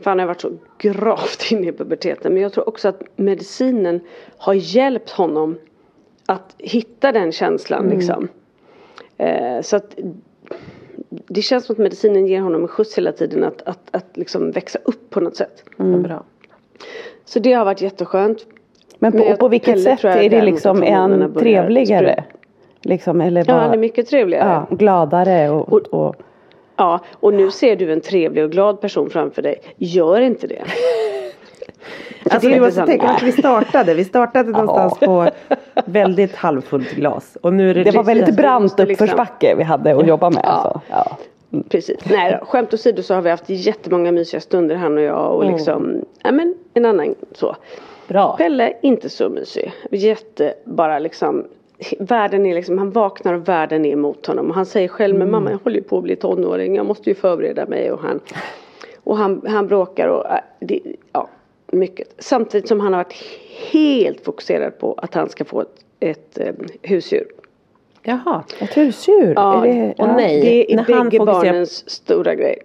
För 0.00 0.10
han 0.10 0.18
har 0.18 0.26
varit 0.26 0.40
så 0.40 0.50
gravt 0.78 1.46
inne 1.52 1.68
i 1.68 1.72
puberteten. 1.72 2.32
Men 2.32 2.42
jag 2.42 2.52
tror 2.52 2.68
också 2.68 2.88
att 2.88 3.02
medicinen 3.16 4.00
har 4.36 4.54
hjälpt 4.54 5.10
honom 5.10 5.58
att 6.26 6.54
hitta 6.58 7.12
den 7.12 7.32
känslan 7.32 7.88
liksom. 7.88 8.28
Eh, 9.16 9.60
så 9.62 9.76
att 9.76 9.96
det 11.08 11.42
känns 11.42 11.64
som 11.64 11.72
att 11.72 11.78
medicinen 11.78 12.26
ger 12.26 12.40
honom 12.40 12.62
en 12.62 12.68
skjuts 12.68 12.98
hela 12.98 13.12
tiden 13.12 13.44
att, 13.44 13.62
att, 13.62 13.78
att 13.90 14.16
liksom 14.16 14.50
växa 14.50 14.78
upp 14.84 15.10
på 15.10 15.20
något 15.20 15.36
sätt. 15.36 15.64
Vad 15.76 16.02
bra. 16.02 16.24
Så 17.24 17.38
det 17.38 17.52
har 17.52 17.64
varit 17.64 17.80
jätteskönt. 17.80 18.46
Men 18.98 19.12
på, 19.12 19.18
Men 19.18 19.26
jag- 19.28 19.38
på 19.38 19.48
vilket 19.48 19.66
Pelle 19.74 19.82
sätt 19.96 20.02
jag 20.04 20.24
är 20.24 20.30
det 20.30 20.42
liksom 20.42 20.82
en 20.82 21.34
trevligare? 21.34 22.24
Liksom, 22.82 23.20
eller 23.20 23.40
Ja, 23.40 23.44
bara, 23.54 23.60
han 23.60 23.72
är 23.72 23.78
mycket 23.78 24.08
trevligare. 24.08 24.64
ja, 24.70 24.76
gladare 24.76 25.50
och, 25.50 25.72
och, 25.72 25.80
och 25.80 26.16
Ja, 26.76 27.00
och 27.12 27.34
nu 27.34 27.50
ser 27.50 27.76
du 27.76 27.92
en 27.92 28.00
trevlig 28.00 28.44
och 28.44 28.50
glad 28.50 28.80
person 28.80 29.10
framför 29.10 29.42
dig. 29.42 29.60
Gör 29.76 30.20
inte 30.20 30.46
det. 30.46 30.62
Alltså 32.30 32.48
det 32.48 32.54
vi 32.54 32.60
måste 32.60 32.86
tänka 32.86 33.08
att 33.08 33.22
vi 33.22 33.32
startade. 33.32 33.94
Vi 33.94 34.04
startade 34.04 34.50
någonstans 34.50 34.98
på 34.98 35.28
väldigt 35.84 36.34
halvfullt 36.36 36.90
glas. 36.92 37.38
Och 37.42 37.52
nu 37.52 37.70
är 37.70 37.74
det, 37.74 37.84
det 37.84 37.90
var 37.90 38.02
väldigt 38.04 38.36
brant 38.36 38.78
liksom- 38.78 38.92
uppförsbacke 38.92 39.54
vi 39.56 39.62
hade 39.62 39.96
att 39.96 40.06
jobba 40.06 40.30
med. 40.30 40.40
Ja. 40.44 40.48
Alltså. 40.50 40.80
Ja. 40.90 41.16
Precis. 41.68 41.98
Nej 42.10 42.38
då, 42.40 42.46
skämt 42.46 42.74
åsido 42.74 43.02
så 43.02 43.14
har 43.14 43.22
vi 43.22 43.30
haft 43.30 43.44
jättemånga 43.48 44.12
mysiga 44.12 44.40
stunder 44.40 44.76
han 44.76 44.96
och 44.98 45.02
jag 45.02 45.34
och 45.34 45.44
liksom, 45.44 46.04
ja 46.22 46.32
men 46.32 46.54
en 46.74 46.84
annan 46.84 47.14
så. 47.32 47.56
Bra. 48.08 48.36
Pelle, 48.36 48.72
inte 48.82 49.08
så 49.08 49.28
mysig. 49.28 49.72
Jätte, 49.90 50.54
bara 50.64 50.98
liksom 50.98 51.44
Världen 51.98 52.46
är 52.46 52.54
liksom, 52.54 52.78
han 52.78 52.90
vaknar 52.90 53.34
och 53.34 53.48
världen 53.48 53.84
är 53.84 53.90
emot 53.92 54.26
honom. 54.26 54.48
Och 54.48 54.54
han 54.54 54.66
säger 54.66 54.88
själv, 54.88 55.18
men 55.18 55.30
mamma 55.30 55.50
jag 55.50 55.58
håller 55.58 55.76
ju 55.76 55.82
på 55.82 55.98
att 55.98 56.04
bli 56.04 56.16
tonåring. 56.16 56.76
Jag 56.76 56.86
måste 56.86 57.10
ju 57.10 57.14
förbereda 57.14 57.66
mig. 57.66 57.92
Och 57.92 57.98
han, 58.00 58.20
och 59.04 59.16
han, 59.16 59.42
han 59.48 59.66
bråkar 59.66 60.08
och 60.08 60.26
äh, 60.30 60.38
det, 60.60 60.80
ja, 61.12 61.28
mycket. 61.72 62.14
Samtidigt 62.18 62.68
som 62.68 62.80
han 62.80 62.92
har 62.92 63.00
varit 63.04 63.14
helt 63.72 64.20
fokuserad 64.24 64.78
på 64.78 64.94
att 64.94 65.14
han 65.14 65.28
ska 65.28 65.44
få 65.44 65.60
ett, 65.60 65.68
ett 66.00 66.38
eh, 66.38 66.52
husdjur. 66.82 67.26
Jaha. 68.02 68.44
Ett 68.60 68.76
husdjur? 68.76 69.32
Ja, 69.36 69.66
är 69.66 69.72
det, 69.74 69.88
och 69.92 69.94
ja. 70.08 70.16
nej. 70.16 70.40
Det 70.40 70.72
är 70.72 70.76
när 70.76 70.82
han 70.94 71.08
bägge 71.08 71.18
fokuserar- 71.18 71.52
barnens 71.52 71.90
stora 71.90 72.34
grej. 72.34 72.58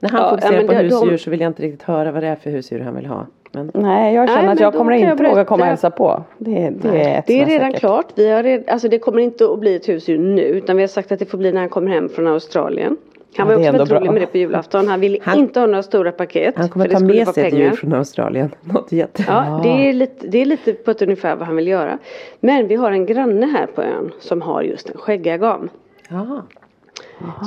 När 0.00 0.08
han 0.10 0.22
Ja, 0.22 0.30
fokuserar 0.30 0.60
ja, 0.60 0.66
på 0.66 0.72
det- 0.72 0.78
de- 0.78 0.84
husdjur 0.84 1.16
så 1.16 1.30
vill 1.30 1.40
jag 1.40 1.50
inte 1.50 1.62
riktigt 1.62 1.82
höra 1.82 2.12
vad 2.12 2.22
det 2.22 2.26
är 2.28 2.36
för 2.36 2.50
husdjur 2.50 2.80
han 2.80 2.94
vill 2.96 3.06
ha. 3.06 3.26
Men, 3.52 3.70
Nej, 3.74 4.14
jag 4.14 4.28
känner 4.28 4.42
Nej, 4.42 4.52
att 4.52 4.60
jag 4.60 4.74
kommer 4.74 4.92
jag 4.92 5.10
inte 5.10 5.22
våga 5.28 5.44
komma 5.44 5.62
och 5.62 5.68
hälsa 5.68 5.90
på. 5.90 6.22
Det, 6.38 6.70
det 6.82 6.88
är 7.04 7.18
ett 7.18 7.26
Det 7.26 7.40
är 7.42 7.46
redan 7.46 7.66
säkert. 7.66 7.80
klart. 7.80 8.06
Vi 8.14 8.28
har 8.30 8.42
red, 8.42 8.64
alltså 8.68 8.88
det 8.88 8.98
kommer 8.98 9.22
inte 9.22 9.44
att 9.52 9.58
bli 9.58 9.76
ett 9.76 9.88
husdjur 9.88 10.18
nu 10.18 10.42
utan 10.42 10.76
vi 10.76 10.82
har 10.82 10.88
sagt 10.88 11.12
att 11.12 11.18
det 11.18 11.26
får 11.26 11.38
bli 11.38 11.52
när 11.52 11.60
han 11.60 11.68
kommer 11.68 11.90
hem 11.90 12.08
från 12.08 12.26
Australien. 12.26 12.96
Han 13.36 13.48
Ja, 13.48 13.54
var 13.54 13.62
det 13.62 13.66
är 13.66 13.70
också 13.70 13.78
väldigt 13.78 13.92
rolig 13.98 14.12
med 14.12 14.22
det 14.22 14.26
på 14.26 14.38
julafton. 14.38 14.88
Han 14.88 15.00
ville 15.00 15.18
Han- 15.22 15.38
inte 15.38 15.60
ha 15.60 15.66
några 15.66 15.82
stora 15.82 16.12
paket. 16.12 16.54
han 16.56 16.68
kommer 16.68 16.84
för 16.84 16.88
det 16.88 16.94
ta 16.94 16.98
skulle 16.98 17.18
med 17.24 17.28
sig 17.34 17.46
ett 17.46 17.54
djur 17.54 17.70
från 17.70 17.92
Australien. 17.94 18.54
Något 18.62 18.92
jätte... 18.92 19.24
Ja, 19.28 19.60
det 19.62 19.68
är, 19.88 19.92
lite, 19.92 20.26
det 20.26 20.38
är 20.38 20.44
lite 20.46 20.72
på 20.72 20.90
ett 20.90 21.02
ungefär 21.02 21.36
vad 21.36 21.46
han 21.46 21.56
vill 21.56 21.68
göra. 21.68 21.98
Men 22.40 22.68
vi 22.68 22.74
har 22.74 22.92
en 22.92 23.06
granne 23.06 23.46
här 23.46 23.66
på 23.66 23.82
ön 23.82 24.10
som 24.20 24.42
har 24.42 24.62
just 24.62 24.90
en 24.90 24.96
skäggagam. 24.98 25.68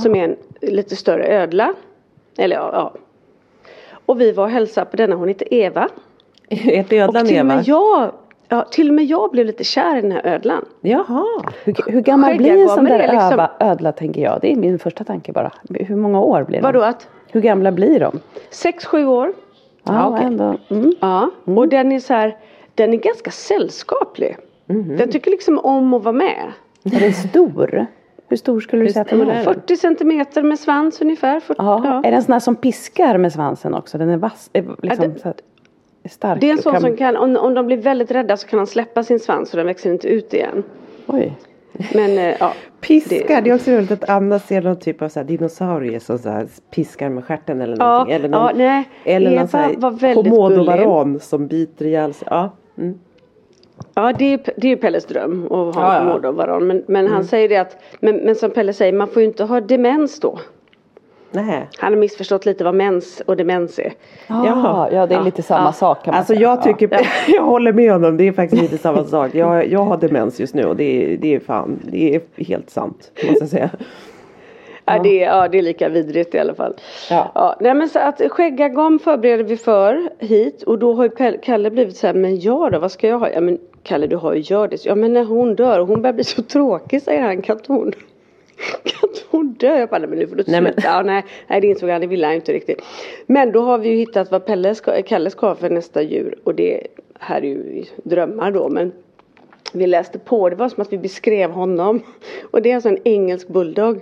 Som 0.03 0.15
är 0.15 0.23
en 0.23 0.35
lite 0.61 0.95
större 0.95 1.23
ödla. 1.27 1.73
Eller 2.37 2.55
ja, 2.55 2.69
ja. 2.73 2.93
Och 4.05 4.21
vi 4.21 4.31
var 4.31 4.43
och 4.43 4.49
hälsade 4.49 4.85
på 4.85 4.97
denna, 4.97 5.15
hon 5.15 5.27
heter 5.27 5.53
Eva. 5.53 5.89
Och 6.51 6.93
ödlan 6.93 7.25
till 7.25 7.35
och 7.35 7.39
Eva. 7.39 7.55
med 7.55 7.67
jag, 7.67 8.11
ja, 8.47 8.65
till 8.71 8.89
och 8.89 8.93
med 8.93 9.05
jag 9.05 9.31
blev 9.31 9.45
lite 9.45 9.63
kär 9.63 9.97
i 9.97 10.01
den 10.01 10.11
här 10.11 10.25
ödlan. 10.25 10.65
Jaha. 10.81 11.25
Hur, 11.63 11.75
hur 11.91 12.01
gammal 12.01 12.37
blir 12.37 12.57
en 12.57 12.69
sån 12.69 12.85
där 12.85 12.99
är 12.99 13.11
liksom- 13.11 13.33
öva, 13.33 13.51
ödla 13.59 13.91
tänker 13.91 14.21
jag? 14.21 14.39
Det 14.41 14.51
är 14.51 14.55
min 14.55 14.79
första 14.79 15.03
tanke 15.03 15.31
bara. 15.31 15.51
Hur 15.69 15.95
många 15.95 16.21
år 16.21 16.43
blir 16.43 16.57
de? 16.57 16.63
Vadå 16.63 16.81
att? 16.81 17.07
Hur 17.31 17.41
gamla 17.41 17.71
blir 17.71 17.99
de? 17.99 18.19
Sex, 18.49 18.85
sju 18.85 19.05
år. 19.05 19.33
Ja, 19.83 20.07
okej. 20.09 20.25
ändå. 20.25 20.57
Mm. 20.69 20.93
Ja, 21.01 21.29
och 21.45 21.67
den 21.67 21.91
är 21.91 21.99
så 21.99 22.13
här, 22.13 22.37
den 22.75 22.93
är 22.93 22.97
ganska 22.97 23.31
sällskaplig. 23.31 24.37
Den 24.97 25.11
tycker 25.11 25.31
liksom 25.31 25.59
om 25.59 25.93
att 25.93 26.03
vara 26.03 26.13
med. 26.15 26.51
Är 26.83 26.99
den 26.99 27.13
stor? 27.13 27.85
Hur 28.31 28.37
stor 28.37 28.59
skulle 28.59 28.83
du 28.85 28.91
säga 28.93 29.01
att 29.01 29.09
den 29.09 29.21
är? 29.21 29.25
är 29.25 29.33
den? 29.35 29.43
40 29.43 29.77
centimeter 29.77 30.43
med 30.43 30.59
svans 30.59 31.01
ungefär. 31.01 31.39
40, 31.39 31.55
Ja. 31.63 31.81
ja. 31.85 32.07
Är 32.07 32.11
den 32.11 32.23
sån 32.23 32.33
här 32.33 32.39
som 32.39 32.55
piskar 32.55 33.17
med 33.17 33.33
svansen 33.33 33.73
också? 33.73 33.97
Den 33.97 34.09
är 34.09 34.17
vass, 34.17 34.49
är 34.53 34.61
liksom 34.81 35.05
Ja, 35.23 35.33
det- 35.33 35.41
är 36.03 36.09
stark. 36.09 36.41
Det 36.41 36.47
är 36.47 36.51
en 36.51 36.61
sån 36.61 36.81
som 36.81 36.97
kan, 36.97 37.17
om, 37.17 37.35
om 37.37 37.53
de 37.53 37.65
blir 37.65 37.77
väldigt 37.77 38.11
rädda 38.11 38.37
så 38.37 38.47
kan 38.47 38.59
han 38.59 38.67
släppa 38.67 39.03
sin 39.03 39.19
svans 39.19 39.51
och 39.53 39.57
den 39.57 39.65
växer 39.65 39.91
inte 39.91 40.07
ut 40.07 40.33
igen. 40.33 40.63
Oj. 41.07 41.33
Men 41.93 42.17
eh, 42.17 42.35
ja. 42.39 42.53
Piskar, 42.81 43.41
det 43.41 43.49
är 43.49 43.55
också 43.55 43.71
roligt 43.71 43.91
att 43.91 44.09
Anna 44.09 44.39
ser 44.39 44.61
någon 44.61 44.79
typ 44.79 45.01
av 45.01 45.09
så 45.09 45.19
här 45.19 45.27
dinosaurie 45.27 45.99
som 45.99 46.17
så 46.19 46.29
här 46.29 46.47
piskar 46.75 47.09
med 47.09 47.25
stjärten 47.25 47.61
eller 47.61 47.77
Ja, 47.79 47.89
någonting. 47.91 48.15
eller 48.15 48.29
någon, 48.29 48.41
ja, 48.41 48.51
nej, 48.55 48.89
eller 49.03 49.31
Eva 49.31 49.39
någon 49.41 49.49
så 49.49 49.57
här 49.57 49.75
var 49.77 51.19
som 51.19 51.47
biter 51.47 51.85
ihjäl 51.85 52.13
sig. 52.13 52.27
Ja. 52.31 52.51
Mm. 52.77 52.99
Ja 53.93 54.13
det 54.19 54.33
är, 54.33 54.39
det 54.57 54.67
är 54.67 54.71
ju 54.71 54.77
Pelles 54.77 55.05
dröm 55.05 55.45
att 55.45 55.51
ha 55.51 55.71
Ja, 55.75 55.93
ja. 55.93 55.99
komodovaran. 55.99 56.67
Men, 56.67 56.83
men 56.87 57.07
han 57.07 57.23
säger 57.23 57.49
det 57.49 57.57
att, 57.57 57.77
men, 57.99 58.15
men 58.17 58.35
som 58.35 58.51
Pelle 58.51 58.73
säger, 58.73 58.93
man 58.93 59.07
får 59.07 59.21
ju 59.21 59.27
inte 59.27 59.43
ha 59.43 59.61
demens 59.61 60.19
då. 60.19 60.39
Nej. 61.33 61.69
Han 61.77 61.93
har 61.93 61.99
missförstått 61.99 62.45
lite 62.45 62.63
vad 62.63 62.75
mens 62.75 63.21
och 63.25 63.37
demens 63.37 63.79
är. 63.79 63.93
Jaha, 64.27 64.89
ja 64.91 65.07
det 65.07 65.15
är 65.15 65.23
lite 65.23 65.41
samma 65.43 65.65
Ja. 65.67 65.71
sak 65.71 66.03
kan 66.03 66.11
man 66.11 66.17
Alltså 66.19 66.33
säga. 66.33 66.41
jag 66.41 66.63
tycker, 66.63 67.07
jag 67.27 67.43
håller 67.43 67.73
med 67.73 67.91
honom. 67.91 68.17
Det 68.17 68.27
är 68.27 68.31
faktiskt 68.31 68.61
lite 68.61 68.77
samma 68.77 69.03
sak. 69.03 69.35
Jag, 69.35 69.67
jag 69.67 69.79
har 69.83 69.97
demens 69.97 70.39
just 70.39 70.53
nu 70.55 70.65
och 70.65 70.75
det 70.75 71.13
är, 71.13 71.17
det 71.17 71.35
är 71.35 71.39
fan, 71.39 71.79
det 71.91 72.15
är 72.15 72.21
helt 72.37 72.69
sant. 72.69 73.11
Måste 73.29 73.39
jag 73.43 73.49
säga. 73.49 73.69
Ja. 74.85 74.99
det, 75.03 75.23
är, 75.23 75.27
ja 75.37 75.47
det 75.47 75.57
är 75.57 75.61
lika 75.61 75.89
vidrigt 75.89 76.35
i 76.35 76.39
alla 76.39 76.53
fall. 76.53 76.73
Ja. 77.09 77.55
nej 77.59 77.73
men 77.73 77.89
så 77.89 77.99
att 77.99 78.21
skäggagam 78.29 78.99
förbereder 78.99 79.43
vi 79.43 79.57
för 79.57 80.09
hit 80.19 80.63
och 80.63 80.79
då 80.79 80.93
har 80.93 81.03
ju 81.03 81.09
Pelle, 81.09 81.37
Kalle 81.37 81.71
blivit 81.71 81.97
så 81.97 82.07
här, 82.07 82.13
men 82.13 82.39
jag 82.39 82.71
då, 82.71 82.79
vad 82.79 82.91
ska 82.91 83.07
jag 83.07 83.19
ha? 83.19 83.29
Ja 83.29 83.41
men 83.41 83.57
Kalle 83.83 84.07
du 84.07 84.15
har 84.15 84.33
ju 84.33 84.39
Hjördis. 84.41 84.85
Ja 84.85 84.95
men 84.95 85.13
när 85.13 85.23
hon 85.23 85.55
dör 85.55 85.79
och 85.79 85.87
hon 85.87 86.01
börjar 86.01 86.13
bli 86.13 86.23
så 86.23 86.41
tråkig 86.43 87.01
säger 87.01 87.21
han, 87.21 87.41
kan 87.41 87.59
hon? 87.67 87.91
Kan 88.83 89.09
hon 89.29 89.53
dö? 89.53 89.79
Jag 89.79 89.89
bara, 89.89 89.99
nej 89.99 90.09
men 90.09 90.19
nu 90.19 90.27
får 90.27 90.35
du 90.35 90.43
Nej, 90.47 90.61
men- 90.61 90.73
sluta. 90.73 90.87
Ja, 90.87 91.01
nej, 91.03 91.25
nej 91.47 91.61
det 91.61 91.67
insåg 91.67 91.89
han, 91.89 92.01
det 92.01 92.07
ville 92.07 92.25
han 92.27 92.35
inte 92.35 92.53
riktigt. 92.53 92.81
Men 93.25 93.51
då 93.51 93.61
har 93.61 93.77
vi 93.77 93.89
ju 93.89 93.95
hittat 93.95 94.31
vad 94.31 94.45
Pelle 94.45 94.75
ska, 94.75 95.01
Kalle 95.01 95.29
ska 95.29 95.47
ha 95.47 95.55
för 95.55 95.69
nästa 95.69 96.01
djur 96.01 96.35
och 96.43 96.55
det 96.55 96.87
här 97.19 97.41
är 97.41 97.45
ju 97.45 97.83
drömmar 98.03 98.51
då 98.51 98.69
men 98.69 98.91
vi 99.73 99.87
läste 99.87 100.19
på, 100.19 100.49
det 100.49 100.55
var 100.55 100.69
som 100.69 100.81
att 100.81 100.93
vi 100.93 100.97
beskrev 100.97 101.51
honom. 101.51 102.01
Och 102.51 102.61
det 102.61 102.71
är 102.71 102.75
alltså 102.75 102.89
en 102.89 102.97
engelsk 103.03 103.47
bulldog. 103.47 103.99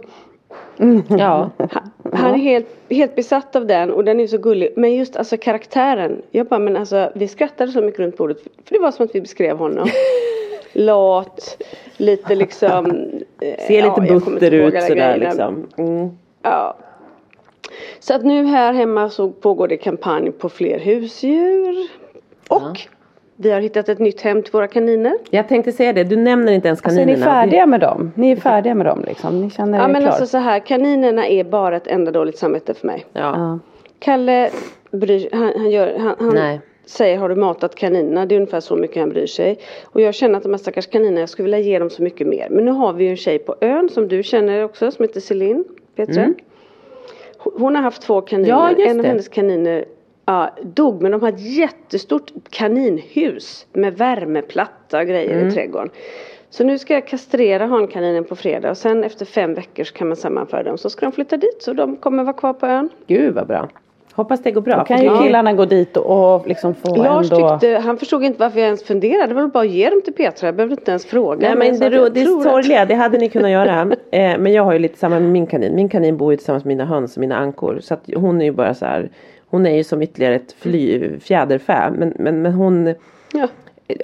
Ja. 1.08 1.50
Han, 1.58 1.92
han 2.14 2.34
är 2.34 2.38
helt, 2.38 2.68
helt 2.90 3.16
besatt 3.16 3.56
av 3.56 3.66
den 3.66 3.92
och 3.92 4.04
den 4.04 4.20
är 4.20 4.28
så 4.28 4.38
gullig. 4.38 4.74
Men 4.76 4.96
just 4.96 5.16
alltså 5.16 5.38
karaktären. 5.38 6.22
Jag 6.32 6.48
bara, 6.48 6.60
men 6.60 6.78
alltså 6.78 7.12
vi 7.16 7.28
skrattade 7.28 7.72
så 7.72 7.82
mycket 7.82 8.00
runt 8.00 8.18
bordet. 8.18 8.42
För 8.42 8.74
det 8.74 8.80
var 8.80 8.92
som 8.92 9.06
att 9.06 9.16
vi 9.16 9.22
beskrev 9.22 9.58
honom. 9.58 9.90
Lat, 10.74 11.64
lite 11.98 12.36
liksom. 12.36 12.86
eh, 13.42 13.68
Ser 13.68 13.80
ja, 13.80 13.98
lite 13.98 14.14
butter 14.14 14.52
ut 14.52 14.84
sådär 14.84 15.18
liksom. 15.18 15.68
Mm. 15.78 16.10
Ja. 16.42 16.78
Så 18.00 18.14
att 18.14 18.26
nu 18.26 18.46
här 18.46 18.74
hemma 18.74 19.10
så 19.10 19.30
pågår 19.30 19.68
det 19.68 19.78
kampanj 19.78 20.32
på 20.32 20.50
fler 20.50 20.80
husdjur. 20.80 21.88
Och 22.48 22.80
vi 23.42 23.52
har 23.52 23.60
hittat 23.62 23.90
ett 23.90 24.00
nytt 24.00 24.22
hem 24.22 24.44
till 24.44 24.52
våra 24.52 24.68
kaniner. 24.68 25.14
Jag 25.30 25.48
tänkte 25.48 25.72
säga 25.72 25.94
det, 25.94 26.04
du 26.04 26.16
nämner 26.16 26.52
inte 26.54 26.68
ens 26.68 26.82
Alltså 26.84 27.00
är 27.00 27.04
kaninerna. 27.06 27.26
ni 27.26 27.32
färdiga 27.32 27.66
med 27.66 27.80
dem? 27.80 28.12
Ni 28.16 28.32
är 28.32 28.36
färdiga 28.36 28.76
med 28.76 28.86
dem 28.86 29.04
liksom? 29.08 29.42
Ni 29.42 29.50
känner 29.50 29.78
er 29.78 29.82
Ja 29.82 29.88
men 29.88 30.02
klar? 30.02 30.12
alltså 30.12 30.26
så 30.26 30.38
här, 30.38 30.60
kaninerna 30.60 31.28
är 31.28 31.44
bara 31.44 31.78
ett 31.78 31.88
enda 31.88 32.12
dåligt 32.12 32.38
samvete 32.38 32.74
för 32.74 32.88
mig. 32.88 33.06
Ja. 33.14 33.20
ja. 33.22 33.60
Kalle 34.00 34.50
bryr, 34.92 35.30
han, 35.32 35.54
han, 35.58 35.70
gör, 35.72 35.98
han, 36.00 36.16
han 36.20 36.36
Nej. 36.36 36.62
säger 36.86 37.18
har 37.18 37.30
du 37.30 37.36
matat 37.36 37.76
kaninerna? 37.76 38.26
Det 38.26 38.36
är 38.36 38.38
ungefär 38.40 38.60
så 38.60 38.76
mycket 38.76 38.98
han 38.98 39.10
bryr 39.10 39.28
sig. 39.28 39.60
Och 39.86 40.02
jag 40.02 40.14
känner 40.14 40.38
att 40.38 40.44
de 40.44 40.50
här 40.52 40.58
stackars 40.58 40.88
kaninerna, 40.88 41.20
jag 41.20 41.30
skulle 41.30 41.44
vilja 41.44 41.60
ge 41.60 41.80
dem 41.80 41.90
så 41.90 42.04
mycket 42.04 42.28
mer. 42.28 42.48
Men 42.50 42.66
nu 42.66 42.72
har 42.72 42.94
vi 42.94 43.04
ju 43.04 43.10
en 43.10 43.18
tjej 43.18 43.40
på 43.40 43.56
ön 43.62 43.90
som 43.90 44.08
du 44.08 44.24
känner 44.24 44.64
också 44.64 44.92
som 44.92 45.04
heter 45.06 45.20
Celine 45.20 45.64
Petra. 45.96 46.22
Mm. 46.24 46.36
Hon- 47.38 47.76
har 47.76 47.82
haft 47.84 48.02
två 48.02 48.22
kaniner. 48.22 48.50
Ja, 48.50 48.70
en 48.70 48.98
av 48.98 49.04
det. 49.04 49.10
hennes 49.10 49.28
kaniner 49.28 49.86
ja, 50.30 50.50
dog 50.64 51.02
men 51.02 51.12
de 51.12 51.22
har 51.22 51.30
ett 51.30 51.56
jättestort 51.58 52.32
kaninhus 52.50 53.66
med 53.74 53.98
värmeplatta 53.98 55.00
och 55.00 55.06
grejer 55.08 55.36
Mm. 55.36 55.48
i 55.48 55.52
trädgården. 55.52 55.90
Så 56.50 56.64
nu 56.64 56.78
ska 56.78 56.94
jag 56.94 57.08
kastrera 57.08 57.66
hankaninen 57.66 58.24
på 58.24 58.36
fredag 58.36 58.70
och 58.70 58.78
sen 58.78 59.04
efter 59.04 59.26
fem 59.26 59.54
veckor 59.54 59.84
så 59.84 59.94
kan 59.94 60.08
man 60.08 60.18
sammanföra 60.18 60.64
dem. 60.64 60.78
Så 60.78 60.90
ska 60.90 61.06
de 61.06 61.12
flytta 61.12 61.38
dit 61.38 61.58
så 61.64 61.74
de 61.74 61.96
kommer 61.96 62.24
vara 62.24 62.34
kvar 62.34 62.54
på 62.54 62.66
ön. 62.66 62.90
Gud 63.08 63.34
vad 63.36 63.48
bra. 63.48 63.70
Hoppas 64.14 64.44
det 64.44 64.52
går 64.52 64.62
bra. 64.62 64.78
Då 64.78 64.84
kan 64.84 65.04
ju 65.04 65.18
killarna 65.24 65.54
gå 65.54 65.66
dit 65.66 65.98
och 65.98 66.48
liksom 66.48 66.76
få 66.76 66.96
Lars 66.96 67.32
ändå... 67.32 67.50
tyckte, 67.50 67.78
han 67.80 67.98
förstod 67.98 68.24
inte 68.24 68.40
varför 68.40 68.60
jag 68.60 68.66
ens 68.66 68.84
funderade. 68.84 69.28
Det 69.28 69.34
var 69.34 69.48
bara 69.48 69.64
att 69.64 69.70
ge 69.70 69.90
dem 69.90 70.02
till 70.02 70.14
Petra. 70.14 70.48
Jag 70.48 70.56
behövde 70.56 70.74
inte 70.74 70.92
ens 70.92 71.06
fråga. 71.06 71.48
Nej 71.56 71.58
men 71.72 71.80
det, 71.80 71.90
det, 71.90 72.10
det 72.10 72.22
är 72.22 72.26
sorgliga, 72.26 72.86
det 72.86 72.96
hade 72.96 73.18
ni 73.18 73.30
kunnat 73.36 73.52
göra. 73.52 73.82
eh, 74.12 74.38
men 74.40 74.54
jag 74.54 74.64
har 74.64 74.74
ju 74.74 74.80
lite 74.80 74.98
samma 74.98 75.20
med 75.20 75.30
min 75.30 75.48
kanin. 75.48 75.76
Min 75.76 75.90
kanin 75.90 76.18
bor 76.18 76.34
ju 76.34 76.38
tillsammans 76.38 76.66
med 76.66 76.78
mina 76.78 76.86
höns 76.86 77.18
och 77.18 77.22
mina 77.22 77.36
ankor. 77.38 77.80
Så 77.82 77.94
att 77.94 78.02
hon 78.16 78.42
är 78.42 78.46
ju 78.46 78.52
bara 78.52 78.74
så 78.74 78.86
här. 78.86 79.10
Hon 79.50 79.66
är 79.66 79.76
ju 79.76 79.84
som 79.84 80.02
ytterligare 80.02 80.36
ett 80.36 80.52
fly, 80.52 81.10
fjäderfä. 81.20 81.92
Men, 81.98 82.14
men, 82.20 82.42
men 82.42 82.54
hon 82.54 82.94
Ja. 83.34 83.48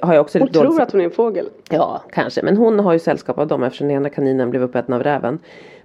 har 0.02 0.14
ju 0.14 0.20
också 0.20 0.38
Hon 0.38 0.48
tror 0.48 0.64
dåligt- 0.64 0.80
att 0.80 0.92
hon 0.92 1.00
är 1.00 1.04
en 1.04 1.10
fågel. 1.10 1.48
Ja, 1.70 2.02
kanske. 2.12 2.42
Men 2.42 2.56
hon 2.56 2.78
har 2.80 2.92
ju 2.92 2.98
sällskap 2.98 3.38
av 3.38 3.46
dem 3.46 3.62
eftersom 3.62 3.88
den 3.88 3.96
ena 3.96 4.08
kaninen 4.10 4.50
blev 4.50 4.62
uppäten 4.62 4.94
av 4.94 5.02
räven. 5.02 5.38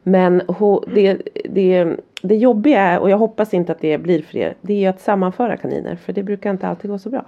Men 0.04 0.42
ho, 0.48 0.84
det, 0.96 1.22
det, 1.50 1.96
det 2.22 2.36
jobbiga 2.36 2.80
är, 2.82 3.00
och 3.00 3.10
jag 3.10 3.18
hoppas 3.18 3.54
inte 3.54 3.72
att 3.72 3.80
det 3.80 3.98
blir 3.98 4.22
för 4.22 4.38
er, 4.38 4.56
det 4.62 4.74
är 4.74 4.78
ju 4.78 4.88
att 4.88 5.02
sammanföra 5.02 5.58
kaniner. 5.58 5.96
För 5.96 6.14
det 6.14 6.24
brukar 6.24 6.52
inte 6.52 6.68
alltid 6.68 6.92
gå 6.92 6.98
så 7.00 7.10
bra. 7.10 7.26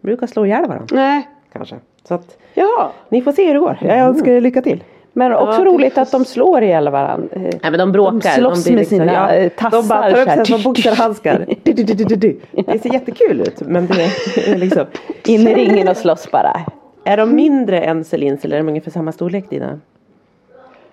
De 0.00 0.06
brukar 0.06 0.26
slå 0.26 0.46
ihjäl 0.46 0.68
varandra 0.68 0.96
Nej. 0.96 1.28
kanske. 1.52 1.76
Så 2.04 2.14
att 2.14 2.38
Ja. 2.54 2.92
ni 3.08 3.22
får 3.22 3.32
se 3.32 3.46
hur 3.46 3.54
det 3.54 3.60
går. 3.60 3.78
Jag 3.82 3.98
önskar 3.98 4.32
er 4.32 4.40
lycka 4.40 4.62
till. 4.62 4.84
Men 5.12 5.32
också 5.32 5.60
Ja, 5.60 5.64
roligt 5.64 5.98
att 5.98 6.10
de 6.10 6.24
slår 6.24 6.62
ihjäl 6.62 6.88
varandra. 6.88 7.28
Eh, 7.32 7.40
Nej 7.42 7.60
men 7.62 7.78
de 7.78 7.92
bråkar. 7.92 8.12
De 8.12 8.28
slåss 8.28 8.64
blir 8.64 8.76
med 8.76 8.86
sina, 8.86 9.34
eh, 9.34 9.48
tassar 9.48 9.82
De 9.82 9.88
bara 9.88 10.24
tar 10.24 10.40
upp 10.40 10.46
som 10.46 10.62
boxarhandskar. 10.62 11.46
Det 11.64 12.82
ser 12.82 12.92
jättekul 12.92 13.40
ut. 13.40 13.60
Men 13.60 13.86
det 13.86 14.02
är 14.50 14.56
liksom. 14.56 14.86
In 15.26 15.48
i 15.48 15.54
ringen 15.54 15.88
och 15.88 15.96
slåss 15.96 16.30
bara. 16.30 16.60
Är 17.04 17.16
de 17.16 17.34
mindre 17.34 17.80
än 17.80 18.04
Celins 18.04 18.44
eller 18.44 18.56
är 18.56 18.60
de 18.60 18.68
ungefär 18.68 18.90
samma 18.90 19.12
storlek 19.12 19.50
dina? 19.50 19.80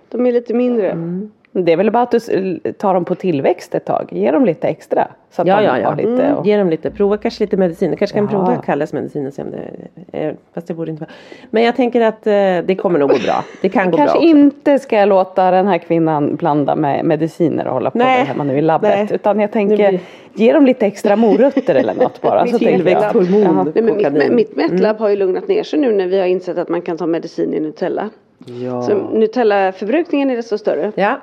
De 0.09 0.25
är 0.25 0.31
lite 0.31 0.53
mindre. 0.53 0.91
Mm. 0.91 1.31
Det 1.63 1.71
är 1.71 1.77
väl 1.77 1.91
bara 1.91 2.03
att 2.03 2.11
du 2.11 2.59
tar 2.77 2.93
dem 2.93 3.05
på 3.05 3.15
tillväxt 3.15 3.75
ett 3.75 3.85
tag. 3.85 4.07
Ge 4.11 4.31
dem 4.31 4.45
lite 4.45 4.67
extra. 4.67 5.07
Så 5.31 5.41
att 5.41 5.47
Ja, 5.47 5.57
de 5.57 5.63
ja, 5.65 5.79
ja. 5.79 5.89
har 5.89 5.95
lite 5.95 6.33
och... 6.33 6.47
Ge 6.47 6.57
dem 6.57 6.69
lite, 6.69 6.91
prova 6.91 7.17
kanske 7.17 7.43
lite 7.43 7.57
medicin. 7.57 7.91
Du 7.91 7.97
kanske 7.97 8.15
kan 8.17 8.23
Ja. 8.25 8.31
prova 8.31 8.55
Kalles 8.61 8.93
medicin 8.93 9.27
och 9.27 9.33
se 9.33 9.41
om 9.41 9.51
det 9.51 10.17
är, 10.19 10.35
fast 10.53 10.67
det 10.67 10.73
borde 10.73 10.91
inte 10.91 11.01
vara. 11.01 11.11
Men 11.49 11.63
jag 11.63 11.75
tänker 11.75 12.01
att 12.01 12.27
eh, 12.27 12.33
det 12.65 12.77
kommer 12.79 12.99
nog 12.99 13.09
gå 13.09 13.15
bra. 13.25 13.43
Det 13.61 13.69
kan 13.69 13.91
gå 13.91 13.97
Kanske 13.97 14.13
bra 14.17 14.19
också. 14.25 14.37
inte 14.37 14.79
ska 14.79 14.97
jag 14.97 15.09
låta 15.09 15.51
den 15.51 15.67
här 15.67 15.77
kvinnan 15.77 16.35
blanda 16.35 16.75
med 16.75 17.05
mediciner 17.05 17.67
och 17.67 17.73
hålla 17.73 17.91
på 17.91 17.97
Nej. 17.97 18.19
där 18.19 18.25
hemma 18.25 18.43
nu 18.43 18.57
i 18.57 18.61
labbet. 18.61 18.89
Nej. 18.95 19.07
Utan 19.11 19.39
jag 19.39 19.51
tänker 19.51 19.75
blir- 19.75 19.99
ge 20.33 20.53
dem 20.53 20.65
lite 20.65 20.85
extra 20.85 21.15
morötter 21.15 21.75
eller 21.75 21.93
något 21.93 22.21
bara. 22.21 22.47
Så 22.47 22.59
tänker 22.59 22.65
jag. 22.67 22.75
Tillväxthormon 22.75 23.41
Jaha. 23.41 23.63
Nej, 23.63 23.83
men 23.83 23.95
mitt, 23.95 24.03
kanin. 24.05 24.35
mitt 24.35 24.55
Metlab 24.55 24.97
har 24.97 25.09
ju 25.09 25.15
lugnat 25.15 25.47
ner 25.47 25.63
sig 25.63 25.79
nu 25.79 25.91
när 25.91 26.07
vi 26.07 26.19
har 26.19 26.25
insett 26.25 26.57
att 26.57 26.69
man 26.69 26.81
kan 26.81 26.97
ta 26.97 27.05
medicin 27.05 27.53
i 27.53 27.59
Nutella. 27.59 28.09
Ja. 28.37 28.81
Så 28.81 28.95
Nutella-förbrukningen 28.95 30.29
är 30.29 30.35
desto 30.35 30.57
större. 30.57 30.91
ja. 30.95 31.21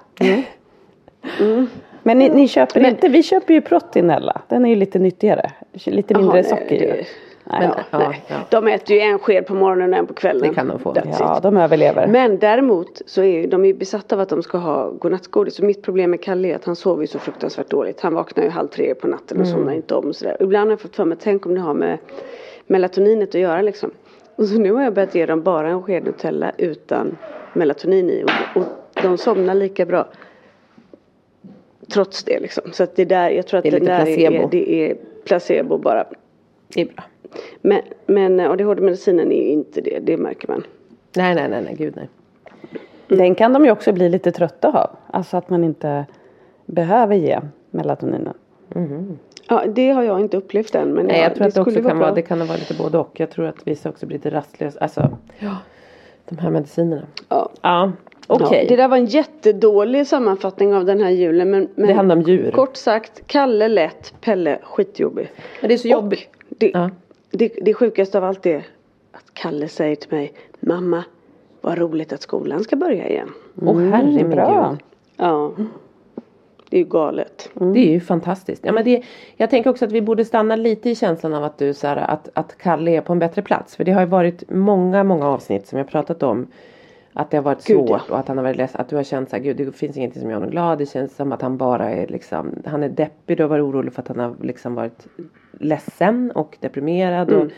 Men 2.02 2.18
ni, 2.18 2.28
ni 2.28 2.48
köper 2.48 2.86
inte, 2.88 3.08
vi 3.08 3.22
köper 3.22 3.54
ju 3.54 3.60
Proteinella. 3.60 4.42
Den 4.48 4.64
är 4.64 4.68
ju 4.68 4.76
lite 4.76 4.98
nyttigare. 4.98 5.52
Lite 5.84 6.14
mindre 6.14 6.34
nej, 6.34 6.44
socker 6.44 6.78
det-. 6.78 7.06
Nej, 7.44 7.60
Men, 7.60 7.62
ja. 7.62 7.84
ja, 7.90 7.98
Nej. 7.98 8.22
ja. 8.28 8.36
De 8.50 8.68
äter 8.68 8.96
ju 8.96 9.02
en 9.02 9.18
sked 9.18 9.46
på 9.46 9.54
morgonen 9.54 9.92
och 9.92 9.98
en 9.98 10.06
på 10.06 10.14
kvällen. 10.14 10.48
Det 10.48 10.54
kan 10.54 10.68
de 10.68 10.78
få. 10.78 10.92
That's 10.94 11.16
ja, 11.18 11.36
it. 11.36 11.42
de 11.42 11.56
överlever. 11.56 12.06
Men 12.06 12.38
däremot 12.38 13.02
så 13.06 13.22
är 13.22 13.40
ju 13.40 13.46
de 13.46 13.64
är 13.64 13.74
besatta 13.74 14.14
av 14.14 14.20
att 14.20 14.28
de 14.28 14.42
ska 14.42 14.58
ha 14.58 14.90
godnattgodis. 14.90 15.58
Och 15.58 15.64
mitt 15.64 15.82
problem 15.82 16.10
med 16.10 16.22
Kalle 16.22 16.48
är 16.48 16.56
att 16.56 16.64
han 16.64 16.76
sover 16.76 17.00
ju 17.00 17.06
så 17.06 17.18
fruktansvärt 17.18 17.70
dåligt. 17.70 18.00
Han 18.00 18.14
vaknar 18.14 18.44
ju 18.44 18.50
halv 18.50 18.68
tre 18.68 18.94
på 18.94 19.06
natten 19.06 19.40
och 19.40 19.46
somnar 19.46 19.72
inte 19.72 19.94
om 19.94 20.08
och 20.08 20.16
sådär. 20.16 20.36
Ibland 20.40 20.66
har 20.66 20.72
jag 20.72 20.80
fått 20.80 20.96
för 20.96 21.04
mig, 21.04 21.18
tänk 21.20 21.46
om 21.46 21.54
det 21.54 21.60
har 21.60 21.74
med 21.74 21.98
melatoninet 22.66 23.28
att 23.28 23.40
göra 23.40 23.62
liksom. 23.62 23.90
Och 24.36 24.44
så 24.44 24.58
nu 24.58 24.72
har 24.72 24.82
jag 24.82 24.94
börjat 24.94 25.14
ge 25.14 25.26
dem 25.26 25.42
bara 25.42 25.68
en 25.70 25.82
sked 25.82 26.04
Nutella 26.04 26.52
utan 26.58 27.16
melatonin 27.52 28.10
i. 28.10 28.24
Och, 28.24 28.60
och 28.62 28.68
de 29.02 29.18
somnar 29.18 29.54
lika 29.54 29.86
bra. 29.86 30.08
Trots 31.92 32.24
det 32.24 32.40
liksom. 32.40 32.72
Så 32.72 32.82
att 32.82 32.96
det 32.96 33.04
där, 33.04 33.30
jag 33.30 33.46
tror 33.46 33.58
att 33.58 33.64
Det 33.64 33.68
är 33.68 33.80
det, 33.80 33.86
där 33.86 34.04
placebo. 34.04 34.46
är, 34.46 34.48
det 34.50 34.70
är 34.90 34.96
placebo 35.24 35.78
bara. 35.78 36.04
Det 36.74 36.80
är 36.80 36.84
bra. 36.86 37.04
Men, 37.60 37.80
men 38.06 38.40
ADHD-medicinen 38.40 39.32
är 39.32 39.42
ju 39.42 39.48
inte 39.48 39.80
det, 39.80 39.98
det 39.98 40.16
märker 40.16 40.48
man. 40.48 40.64
Nej, 41.16 41.34
nej, 41.34 41.48
nej, 41.48 41.62
nej, 41.62 41.74
gud 41.78 41.96
nej. 41.96 42.08
Den 43.08 43.34
kan 43.34 43.52
de 43.52 43.64
ju 43.64 43.70
också 43.70 43.92
bli 43.92 44.08
lite 44.08 44.32
trötta 44.32 44.68
av. 44.68 44.96
Alltså 45.06 45.36
att 45.36 45.50
man 45.50 45.64
inte 45.64 46.06
behöver 46.66 47.14
ge 47.14 47.40
melatoninen. 47.70 48.34
Ja, 49.52 49.64
det 49.74 49.90
har 49.90 50.02
jag 50.02 50.20
inte 50.20 50.36
upplevt 50.36 50.74
än. 50.74 50.88
Men 50.94 51.06
Nej, 51.06 51.16
ja, 51.16 51.22
jag 51.22 51.34
tror 51.34 51.46
att 51.46 51.54
det 51.54 51.60
också 51.60 51.70
skulle 51.70 51.88
kan 51.88 51.98
vara, 51.98 52.08
bra. 52.08 52.14
det 52.14 52.22
kan 52.22 52.38
vara 52.46 52.58
lite 52.58 52.74
både 52.74 52.98
och. 52.98 53.20
Jag 53.20 53.30
tror 53.30 53.46
att 53.46 53.66
vissa 53.66 53.88
också 53.88 54.06
blir 54.06 54.18
lite 54.18 54.30
rastlösa. 54.30 54.78
Alltså, 54.80 55.16
ja, 55.38 55.56
de 56.28 56.38
här 56.38 56.50
medicinerna. 56.50 57.02
Ja. 57.28 57.50
Ja, 57.62 57.92
okej. 58.26 58.58
Ja, 58.62 58.68
det 58.68 58.76
där 58.76 58.88
var 58.88 58.96
en 58.96 59.06
jättedålig 59.06 60.06
sammanfattning 60.06 60.74
av 60.74 60.84
den 60.84 61.00
här 61.00 61.10
julen. 61.10 61.50
Men, 61.50 61.68
men 61.74 61.86
Det 61.86 61.92
handlar 61.94 62.16
om 62.16 62.22
djur. 62.22 62.50
Kort 62.50 62.76
sagt, 62.76 63.22
Kalle 63.26 63.68
lätt, 63.68 64.14
Pelle 64.20 64.58
skitjobbig. 64.62 65.30
Men 65.60 65.68
det 65.68 65.74
är 65.74 65.78
så 65.78 65.88
jobbigt. 65.88 66.28
Det, 66.48 66.70
Ja. 66.74 66.90
det, 67.30 67.52
det 67.62 67.74
sjukaste 67.74 68.18
av 68.18 68.24
allt 68.24 68.46
är 68.46 68.56
att 69.12 69.34
Kalle 69.34 69.68
säger 69.68 69.96
till 69.96 70.12
mig 70.12 70.32
Mamma, 70.60 71.04
vad 71.60 71.78
roligt 71.78 72.12
att 72.12 72.22
skolan 72.22 72.64
ska 72.64 72.76
börja 72.76 73.08
igen. 73.08 73.28
Åh 73.62 73.80
herre 73.80 74.06
min 74.06 74.30
bra. 74.30 74.68
gud. 74.70 74.78
Ja. 75.16 75.52
Det 76.72 76.76
är 76.76 76.78
ju 76.78 76.84
galet. 76.84 77.50
Det 77.54 77.78
är 77.78 77.92
ju 77.92 78.00
fantastiskt. 78.00 78.64
Ja, 78.64 78.72
men 78.72 78.84
det, 78.84 79.02
jag 79.36 79.50
tänker 79.50 79.70
också 79.70 79.84
att 79.84 79.92
vi 79.92 80.02
borde 80.02 80.24
stanna 80.24 80.56
lite 80.56 80.90
i 80.90 80.94
känslan 80.94 81.34
av 81.34 81.44
att 81.44 81.58
du 81.58 81.74
så 81.74 81.86
här, 81.86 81.96
att, 81.96 82.28
att 82.34 82.58
Kalle 82.58 82.90
är 82.90 83.00
på 83.00 83.12
en 83.12 83.18
bättre 83.18 83.42
plats. 83.42 83.76
För 83.76 83.84
det 83.84 83.92
har 83.92 84.00
ju 84.00 84.06
varit 84.06 84.50
många, 84.50 85.04
många 85.04 85.28
avsnitt 85.28 85.66
som 85.66 85.78
jag 85.78 85.88
pratat 85.88 86.22
om. 86.22 86.46
Att 87.12 87.30
det 87.30 87.36
har 87.36 87.44
varit 87.44 87.66
Gud, 87.66 87.76
svårt 87.76 88.02
ja. 88.08 88.14
och 88.14 88.18
att 88.18 88.28
han 88.28 88.36
har 88.36 88.44
varit 88.44 88.56
ledsen. 88.56 88.80
Att 88.80 88.88
du 88.88 88.96
har 88.96 89.02
känt 89.02 89.30
så 89.30 89.36
här, 89.36 89.42
gud 89.42 89.56
det 89.56 89.72
finns 89.72 89.96
ingenting 89.96 90.20
som 90.20 90.30
gör 90.30 90.36
honom 90.36 90.50
glad. 90.50 90.78
Det 90.78 90.86
känns 90.86 91.16
som 91.16 91.32
att 91.32 91.42
han 91.42 91.56
bara 91.56 91.90
är 91.90 92.06
liksom, 92.06 92.62
han 92.66 92.82
är 92.82 92.88
deppig. 92.88 93.36
Du 93.36 93.42
har 93.42 93.50
varit 93.50 93.62
orolig 93.62 93.92
för 93.92 94.02
att 94.02 94.08
han 94.08 94.18
har 94.18 94.34
liksom 94.40 94.74
varit 94.74 95.06
ledsen 95.60 96.30
och 96.30 96.56
deprimerad. 96.60 97.32
Och, 97.32 97.50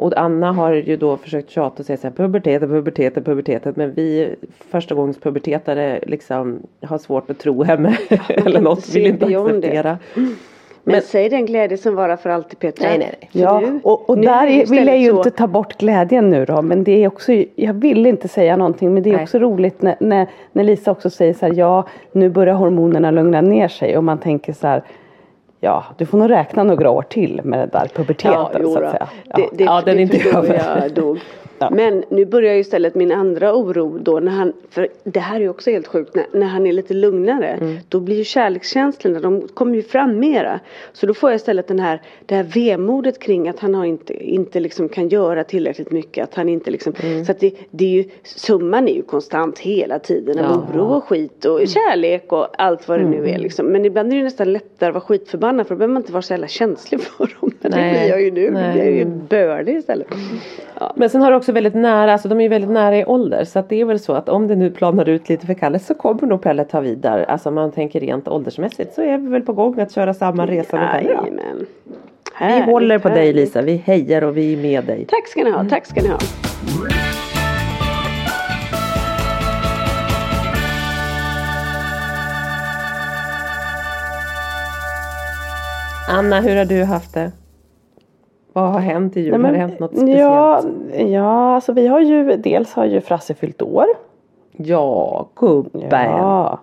och 0.00 0.12
Anna 0.18 0.52
har 0.52 0.72
ju 0.72 0.96
då 0.96 1.16
försökt 1.16 1.50
tjata 1.50 1.74
och 1.78 1.86
säga 1.86 1.96
så 1.96 2.06
här 2.06 2.14
puberteten, 2.14 2.68
puberteten, 2.68 3.24
puberteten. 3.24 3.72
Men 3.76 3.94
vi 3.94 4.34
första 4.70 4.94
gångs 4.94 5.18
pubertetare 5.20 6.00
liksom 6.06 6.58
har 6.82 6.98
svårt 6.98 7.30
att 7.30 7.38
tro 7.38 7.62
henne. 7.62 7.96
eller 8.28 8.60
något, 8.60 8.94
vill 8.94 9.06
inte 9.06 9.26
det. 9.26 9.36
acceptera. 9.36 9.98
Men, 10.14 10.92
Men- 10.92 11.02
säg 11.02 11.28
den 11.28 11.46
glädje 11.46 11.78
som 11.78 11.94
varar 11.94 12.16
för 12.16 12.30
alltid 12.30 12.58
Petra. 12.58 12.88
Nej, 12.88 12.98
nej, 12.98 13.14
nej. 13.20 13.28
Ja, 13.42 13.60
nu- 13.60 13.80
och, 13.82 14.10
och 14.10 14.18
nu 14.18 14.26
där 14.26 14.66
vill 14.66 14.86
jag 14.86 14.98
ju 14.98 15.10
så- 15.10 15.16
inte 15.16 15.30
ta 15.30 15.46
bort 15.46 15.78
glädjen 15.78 16.30
nu 16.30 16.44
då. 16.44 16.62
Men 16.62 16.84
det 16.84 17.04
är 17.04 17.08
också, 17.08 17.32
jag 17.54 17.74
vill 17.74 18.06
inte 18.06 18.28
säga 18.28 18.56
någonting. 18.56 18.94
Men 18.94 19.02
det 19.02 19.10
är 19.10 19.14
Nej. 19.14 19.22
också 19.22 19.38
roligt 19.38 19.82
när, 19.82 19.96
när, 20.00 20.26
när 20.52 20.64
Lisa 20.64 20.90
också 20.90 21.10
säger 21.10 21.34
så 21.34 21.46
här. 21.46 21.52
Ja, 21.56 21.86
nu 22.12 22.28
börjar 22.28 22.54
hormonerna 22.54 23.10
lugna 23.10 23.40
ner 23.40 23.68
sig. 23.68 23.96
Och 23.96 24.04
man 24.04 24.18
tänker 24.18 24.52
så 24.52 24.66
här. 24.66 24.82
Ja, 25.60 25.84
du 25.96 26.06
får 26.06 26.18
nog 26.18 26.30
räkna 26.30 26.62
några 26.62 26.90
år 26.90 27.02
till 27.02 27.40
med 27.44 27.58
det 27.58 27.78
där 27.78 27.88
puberteten 27.94 28.32
Ja, 28.32 28.50
så 28.52 28.84
att 28.84 28.90
säga. 28.90 29.08
Ja. 29.24 29.36
Det, 29.36 29.48
det, 29.52 29.64
Ja, 29.64 29.82
den 29.84 29.98
är 29.98 30.02
inte 30.02 30.28
över. 30.28 30.90
Ja. 31.60 31.70
Men 31.70 32.04
nu 32.08 32.24
börjar 32.24 32.54
ju 32.54 32.60
istället 32.60 32.94
min 32.94 33.12
andra 33.12 33.54
oro 33.54 33.98
då 33.98 34.20
när 34.20 34.32
han, 34.32 34.52
för 34.70 34.88
det 35.04 35.20
här 35.20 35.36
är 35.36 35.40
ju 35.40 35.48
också 35.48 35.70
helt 35.70 35.86
sjukt, 35.86 36.14
när, 36.14 36.26
när 36.32 36.46
han 36.46 36.66
är 36.66 36.72
lite 36.72 36.94
lugnare 36.94 37.46
Mm. 37.60 37.76
då 37.88 38.00
blir 38.00 38.16
ju 38.16 38.24
kärlekskänslorna, 38.24 39.20
de 39.20 39.48
kommer 39.54 39.74
ju 39.74 39.82
fram 39.82 40.18
mera. 40.18 40.60
Så 40.92 41.06
då 41.06 41.14
får 41.14 41.30
jag 41.30 41.36
istället 41.36 41.68
den 41.68 41.78
här, 41.80 42.02
det 42.26 42.34
här 42.34 42.42
vemodet 42.42 43.18
kring 43.18 43.48
att 43.48 43.58
han 43.58 43.74
har 43.74 43.84
inte, 43.84 44.14
inte 44.30 44.60
liksom 44.60 44.88
kan 44.88 45.08
göra 45.08 45.44
tillräckligt 45.44 45.90
mycket, 45.90 46.24
att 46.24 46.34
han 46.34 46.48
inte 46.48 46.70
liksom, 46.70 46.92
Mm. 47.02 47.24
så 47.24 47.32
att 47.32 47.40
det, 47.40 47.54
det 47.70 47.84
är 47.84 47.88
ju, 47.88 48.04
summan 48.22 48.88
är 48.88 48.94
ju 48.94 49.02
konstant 49.02 49.58
hela 49.58 49.98
tiden 49.98 50.38
av 50.38 50.44
Ja. 50.44 50.54
Mm. 50.72 50.80
oro 50.80 50.94
och 50.96 51.04
skit 51.04 51.44
och 51.44 51.60
kärlek 51.68 52.32
och 52.32 52.46
allt 52.62 52.88
vad 52.88 53.00
det 53.00 53.06
nu 53.08 53.28
är 53.28 53.38
liksom. 53.38 53.66
Men 53.66 53.84
ibland 53.84 54.12
är 54.12 54.16
det 54.16 54.22
nästan 54.24 54.52
lättare 54.52 54.88
att 54.88 54.94
vara 54.94 55.04
skitförbannad 55.04 55.66
för 55.66 55.74
då 55.74 55.78
behöver 55.78 55.92
man 55.94 56.02
inte 56.02 56.12
vara 56.12 56.22
så 56.22 56.32
jävla 56.32 56.46
känslig 56.48 57.00
för 57.00 57.26
dem. 57.39 57.39
Men 57.60 57.70
Nej. 57.74 57.92
det 57.92 57.98
blir 57.98 58.08
jag 58.08 58.22
ju 58.22 58.30
nu, 58.30 58.50
Nej. 58.50 58.78
jag 58.78 58.86
är 58.86 58.90
ju 58.90 59.04
bördig 59.04 59.76
istället. 59.76 60.06
Ja. 60.80 60.92
Men 60.96 61.10
sen 61.10 61.22
har 61.22 61.30
du 61.30 61.36
också 61.36 61.52
väldigt 61.52 61.74
nära, 61.74 62.12
alltså 62.12 62.28
de 62.28 62.38
är 62.38 62.42
ju 62.42 62.48
väldigt 62.48 62.70
nära 62.70 62.98
i 62.98 63.04
ålder. 63.04 63.44
Så 63.44 63.58
att 63.58 63.68
det 63.68 63.80
är 63.80 63.84
väl 63.84 63.98
så 63.98 64.12
att 64.12 64.28
om 64.28 64.48
det 64.48 64.56
nu 64.56 64.70
planar 64.70 65.08
ut 65.08 65.28
lite 65.28 65.46
för 65.46 65.54
Kalle 65.54 65.78
så 65.78 65.94
kommer 65.94 66.26
nog 66.26 66.42
Pelle 66.42 66.64
ta 66.64 66.80
vid 66.80 66.98
där. 66.98 67.24
Alltså 67.24 67.48
om 67.48 67.54
man 67.54 67.72
tänker 67.72 68.00
rent 68.00 68.28
åldersmässigt 68.28 68.94
så 68.94 69.02
är 69.02 69.18
vi 69.18 69.28
väl 69.28 69.42
på 69.42 69.52
gång 69.52 69.80
att 69.80 69.92
köra 69.92 70.14
samma 70.14 70.46
resa 70.46 70.76
med 70.76 70.90
Pelle. 70.92 71.08
Jajamän. 71.10 71.66
Vi 72.40 72.72
håller 72.72 72.98
på 72.98 73.08
dig 73.08 73.16
härligt. 73.18 73.36
Lisa, 73.36 73.62
vi 73.62 73.76
hejar 73.76 74.24
och 74.24 74.36
vi 74.36 74.52
är 74.52 74.56
med 74.56 74.84
dig. 74.84 75.04
Tack 75.08 75.28
ska 75.28 75.44
ni 75.44 75.50
ha, 75.50 75.64
tack 75.64 75.86
ska 75.86 76.02
ni 76.02 76.08
ha. 76.08 76.18
Anna, 86.08 86.40
hur 86.40 86.56
har 86.56 86.64
du 86.64 86.84
haft 86.84 87.14
det? 87.14 87.32
Vad 88.52 88.64
har 88.72 88.80
hänt 88.80 89.16
i 89.16 89.20
jul? 89.20 89.30
Nej, 89.30 89.38
har 89.38 89.42
men- 89.42 89.52
det 89.52 89.58
hänt 89.58 89.78
något 89.80 89.90
speciellt? 89.90 90.18
Ja, 90.18 90.62
ja, 91.04 91.54
alltså 91.54 91.72
vi 91.72 91.86
har 91.86 92.00
ju, 92.00 92.36
dels 92.36 92.74
har 92.74 92.84
ju 92.84 93.00
Frasse 93.00 93.34
fyllt 93.34 93.62
år. 93.62 93.86
Ja, 94.56 95.26
gubben. 95.36 95.90
Ja. 96.10 96.58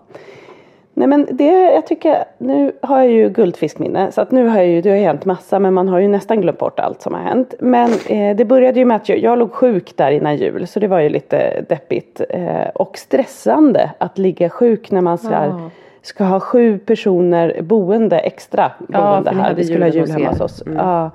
Nej 0.93 1.07
men 1.07 1.27
det, 1.31 1.73
jag 1.73 1.87
tycker, 1.87 2.23
nu 2.37 2.71
har 2.81 2.97
jag 2.97 3.11
ju 3.11 3.29
guldfiskminne 3.29 4.11
så 4.11 4.21
att 4.21 4.31
nu 4.31 4.47
har 4.47 4.57
jag 4.57 4.67
ju, 4.67 4.81
det 4.81 4.89
har 4.89 4.97
hänt 4.97 5.25
massa 5.25 5.59
men 5.59 5.73
man 5.73 5.87
har 5.87 5.99
ju 5.99 6.07
nästan 6.07 6.41
glömt 6.41 6.57
bort 6.59 6.79
allt 6.79 7.01
som 7.01 7.13
har 7.13 7.21
hänt. 7.21 7.53
Men 7.59 7.89
eh, 8.09 8.35
det 8.35 8.45
började 8.45 8.79
ju 8.79 8.85
med 8.85 8.97
att 8.97 9.09
jag, 9.09 9.17
jag 9.19 9.39
låg 9.39 9.51
sjuk 9.53 9.93
där 9.97 10.11
innan 10.11 10.35
jul 10.37 10.67
så 10.67 10.79
det 10.79 10.87
var 10.87 10.99
ju 10.99 11.09
lite 11.09 11.65
deppigt. 11.69 12.21
Eh, 12.29 12.67
och 12.75 12.97
stressande 12.97 13.91
att 13.97 14.17
ligga 14.17 14.49
sjuk 14.49 14.91
när 14.91 15.01
man 15.01 15.17
så 15.17 15.29
här, 15.29 15.47
Ja. 15.47 15.69
ska 16.01 16.23
ha 16.23 16.39
sju 16.39 16.77
personer 16.79 17.61
boende 17.61 18.19
extra 18.19 18.71
boende 18.79 19.31
ja, 19.35 19.41
här. 19.41 19.53
Vi 19.53 19.63
skulle 19.63 19.85
ha 19.85 19.91
jul 19.91 20.09
hemma 20.11 20.29
hos 20.29 20.41
oss. 20.41 20.61
Mm. 20.65 20.77
Ja. 20.77 21.11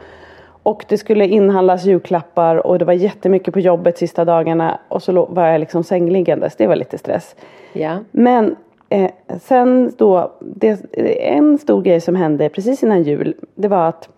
Och 0.63 0.85
det 0.89 0.99
skulle 0.99 1.27
inhandlas 1.27 1.85
julklappar 1.85 2.67
och 2.67 2.79
det 2.79 2.85
var 2.85 2.93
jättemycket 2.93 3.55
på 3.55 3.61
jobbet 3.61 3.99
sista 3.99 4.25
dagarna 4.25 4.79
och 4.89 5.03
så 5.03 5.27
var 5.27 5.47
jag 5.47 5.61
liksom 5.61 5.85
sängliggandes. 5.85 6.57
Det 6.57 6.67
var 6.67 6.77
lite 6.77 6.99
stress. 6.99 7.37
Ja. 7.73 7.99
Men 8.11 8.57
eh, 8.89 9.11
sen 9.41 9.93
då, 9.99 10.33
det, 10.41 10.81
en 11.21 11.59
stor 11.59 11.83
grej 11.83 12.01
som 12.01 12.17
hände 12.17 12.49
precis 12.49 12.83
innan 12.83 13.03
jul 13.03 13.35
det 13.55 13.69
var 13.69 13.89
att 13.89 14.09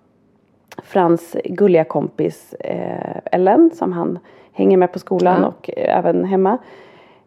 Frans 0.83 1.37
gulliga 1.45 1.85
kompis 1.85 2.55
eh, 2.61 3.17
Ellen 3.33 3.71
som 3.75 3.93
han 3.93 4.19
hänger 4.53 4.77
med 4.77 4.93
på 4.93 4.99
skolan 4.99 5.41
ja. 5.43 5.49
och 5.49 5.71
eh, 5.77 5.99
även 5.99 6.25
hemma 6.25 6.59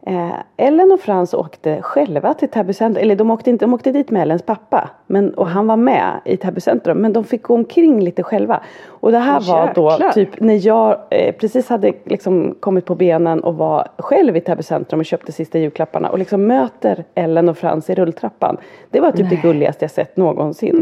Eh, 0.07 0.35
Ellen 0.57 0.91
och 0.91 0.99
Frans 0.99 1.33
åkte 1.33 1.81
själva 1.81 2.33
till 2.33 2.49
Täby 2.49 2.73
centrum, 2.73 3.03
eller 3.03 3.15
de 3.15 3.31
åkte 3.31 3.49
inte, 3.49 3.65
de 3.65 3.73
åkte 3.73 3.91
dit 3.91 4.11
med 4.11 4.21
Ellens 4.21 4.41
pappa. 4.41 4.89
Men, 5.07 5.33
och 5.33 5.47
han 5.47 5.67
var 5.67 5.77
med 5.77 6.11
i 6.25 6.37
Täby 6.37 6.61
centrum, 6.61 6.97
men 6.97 7.13
de 7.13 7.23
fick 7.23 7.43
gå 7.43 7.53
omkring 7.53 7.99
lite 7.99 8.23
själva. 8.23 8.61
Och 8.87 9.11
det 9.11 9.17
här 9.17 9.39
var 9.39 9.71
då 9.75 10.11
typ 10.13 10.39
när 10.39 10.67
jag 10.67 10.97
eh, 11.09 11.35
precis 11.35 11.69
hade 11.69 11.93
liksom 12.03 12.55
kommit 12.59 12.85
på 12.85 12.95
benen 12.95 13.39
och 13.39 13.55
var 13.55 13.87
själv 13.97 14.37
i 14.37 14.41
Täby 14.41 14.63
centrum 14.63 14.99
och 14.99 15.05
köpte 15.05 15.31
sista 15.31 15.59
julklapparna 15.59 16.09
och 16.09 16.19
liksom 16.19 16.47
möter 16.47 17.03
Ellen 17.15 17.49
och 17.49 17.57
Frans 17.57 17.89
i 17.89 17.95
rulltrappan. 17.95 18.57
Det 18.89 18.99
var 18.99 19.11
typ 19.11 19.29
Nej. 19.29 19.29
det 19.29 19.47
gulligaste 19.47 19.83
jag 19.83 19.91
sett 19.91 20.17
någonsin. 20.17 20.75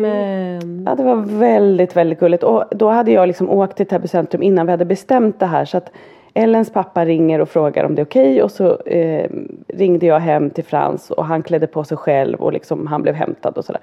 Nej. 0.00 0.60
Ja 0.86 0.94
det 0.94 1.02
var 1.02 1.38
väldigt 1.38 1.96
väldigt 1.96 2.20
gulligt 2.20 2.42
och 2.42 2.64
då 2.70 2.88
hade 2.88 3.10
jag 3.10 3.26
liksom 3.26 3.50
åkt 3.50 3.76
till 3.76 3.86
Täby 3.86 4.08
centrum 4.08 4.42
innan 4.42 4.66
vi 4.66 4.70
hade 4.70 4.84
bestämt 4.84 5.40
det 5.40 5.46
här 5.46 5.64
så 5.64 5.76
att 5.76 5.90
Ellens 6.38 6.70
pappa 6.72 7.04
ringer 7.04 7.40
och 7.40 7.48
frågar 7.48 7.84
om 7.84 7.94
det 7.94 8.02
är 8.02 8.06
okej 8.06 8.30
okay, 8.30 8.42
och 8.42 8.50
så 8.50 8.80
eh, 8.80 9.30
ringde 9.68 10.06
jag 10.06 10.20
hem 10.20 10.50
till 10.50 10.64
Frans 10.64 11.10
och 11.10 11.24
han 11.24 11.42
klädde 11.42 11.66
på 11.66 11.84
sig 11.84 11.96
själv 11.96 12.40
och 12.40 12.52
liksom 12.52 12.86
han 12.86 13.02
blev 13.02 13.14
hämtad 13.14 13.58
och 13.58 13.64
sådär. 13.64 13.80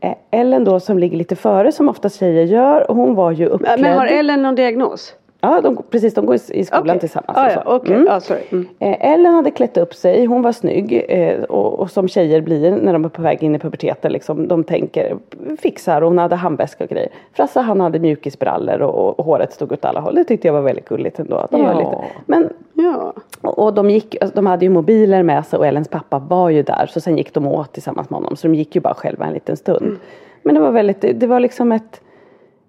Eh, 0.00 0.14
Ellen 0.30 0.64
då 0.64 0.80
som 0.80 0.98
ligger 0.98 1.18
lite 1.18 1.36
före 1.36 1.72
som 1.72 1.88
ofta 1.88 2.08
tjejer 2.08 2.44
gör 2.44 2.86
hon 2.88 3.14
var 3.14 3.30
ju 3.30 3.46
uppklädd. 3.46 3.80
Men 3.80 3.98
har 3.98 4.06
Ellen 4.06 4.42
någon 4.42 4.54
diagnos? 4.54 5.14
Ja, 5.40 5.60
de, 5.60 5.82
precis. 5.90 6.14
De 6.14 6.26
går 6.26 6.38
i, 6.48 6.64
skolan 6.64 6.82
okay. 6.82 6.98
tillsammans. 6.98 7.38
Ah, 7.38 7.50
ja, 7.50 7.76
okay. 7.76 7.96
mm. 7.96 8.08
ah, 8.10 8.20
sorry. 8.20 8.42
Mm. 8.50 8.68
Eh, 8.78 9.12
Ellen 9.12 9.34
hade 9.34 9.50
klätt 9.50 9.76
upp 9.76 9.94
sig. 9.94 10.24
Hon 10.24 10.42
var 10.42 10.52
snygg. 10.52 11.04
Eh, 11.08 11.42
och, 11.42 11.78
och, 11.78 11.90
som 11.90 12.08
tjejer 12.08 12.40
blir 12.40 12.70
när 12.70 12.92
de 12.92 13.04
är 13.04 13.08
på 13.08 13.22
väg 13.22 13.42
in 13.42 13.54
i 13.54 13.58
puberteten. 13.58 14.12
Liksom, 14.12 14.48
de 14.48 14.64
tänker 14.64 15.16
fixar. 15.58 16.02
Hon 16.02 16.18
hade 16.18 16.36
handväska 16.36 16.84
och 16.84 16.90
grejer. 16.90 17.08
Frasse 17.32 17.60
han 17.60 17.80
hade 17.80 17.98
mjukisbrallor 17.98 18.82
och, 18.82 19.18
och, 19.18 19.24
håret 19.24 19.52
stod 19.52 19.72
åt 19.72 19.84
alla 19.84 20.00
håll. 20.00 20.14
Det 20.14 20.24
tyckte 20.24 20.48
jag 20.48 20.52
var 20.52 20.60
väldigt 20.60 20.88
gulligt 20.88 21.18
ändå. 21.18 21.46
De 21.50 21.60
ja. 21.60 21.72
var 21.72 21.80
lite, 21.80 21.96
men, 22.26 22.52
ja. 22.72 23.12
och, 23.40 23.58
och 23.58 23.74
de, 23.74 23.90
gick, 23.90 24.16
alltså, 24.20 24.36
de 24.36 24.46
hade 24.46 24.64
ju 24.64 24.70
mobiler 24.70 25.22
med 25.22 25.46
sig 25.46 25.58
och 25.58 25.66
Ellens 25.66 25.88
pappa 25.88 26.18
var 26.18 26.50
ju 26.50 26.62
där. 26.62 26.86
Så 26.90 27.00
sen 27.00 27.18
gick 27.18 27.34
de 27.34 27.46
åt 27.46 27.72
tillsammans 27.72 28.10
med 28.10 28.16
honom. 28.16 28.36
Så 28.36 28.46
de 28.46 28.54
gick 28.54 28.74
ju 28.74 28.80
bara 28.80 28.94
själva 28.94 29.26
en 29.26 29.34
liten 29.34 29.56
stund. 29.56 29.86
Mm. 29.86 29.98
Men 30.42 30.54
det 30.54 30.60
var 30.60 30.70
väldigt, 30.70 31.20
det 31.20 31.26
var 31.26 31.40
liksom 31.40 31.72
ett, 31.72 32.00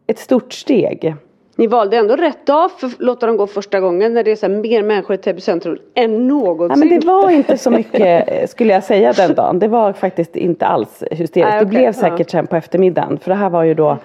ett 0.08 0.20
stort 0.20 0.54
steg. 0.54 1.16
Ni 1.60 1.68
valde 1.68 1.98
ändå 1.98 2.16
rätt 2.16 2.46
dag 2.46 2.72
för 2.72 2.88
att 2.88 3.00
låta 3.00 3.26
dem 3.26 3.38
gå 3.38 3.48
första 3.48 3.80
gången 3.80 4.14
när 4.14 4.24
det 4.24 4.32
är 4.32 4.36
så 4.36 4.50
mer 4.50 4.84
människor 4.84 5.14
i 5.14 5.18
Täby 5.18 5.42
centrum 5.42 5.78
än 5.96 6.28
någonsin. 6.28 6.80
Ja, 6.80 6.86
men 6.86 7.00
det 7.00 7.08
var 7.08 7.30
inte 7.30 7.58
så 7.58 7.72
mycket 7.72 8.50
skulle 8.50 8.74
jag 8.74 8.84
säga 8.84 9.14
den 9.14 9.36
dagen. 9.36 9.60
Det 9.60 9.68
var 9.68 9.94
faktiskt 9.94 10.36
inte 10.36 10.66
alls 10.66 11.04
hysteriskt. 11.12 11.36
Nej, 11.36 11.48
okay. 11.48 11.60
Det 11.60 11.66
blev 11.66 11.94
säkert 11.94 12.20
ja. 12.34 12.40
sen 12.40 12.48
på 12.48 12.56
eftermiddagen. 12.56 13.20
För 13.20 13.30
det 13.32 13.36
här 13.36 13.50
var 13.50 13.64
ju 13.64 13.74
då 13.74 13.98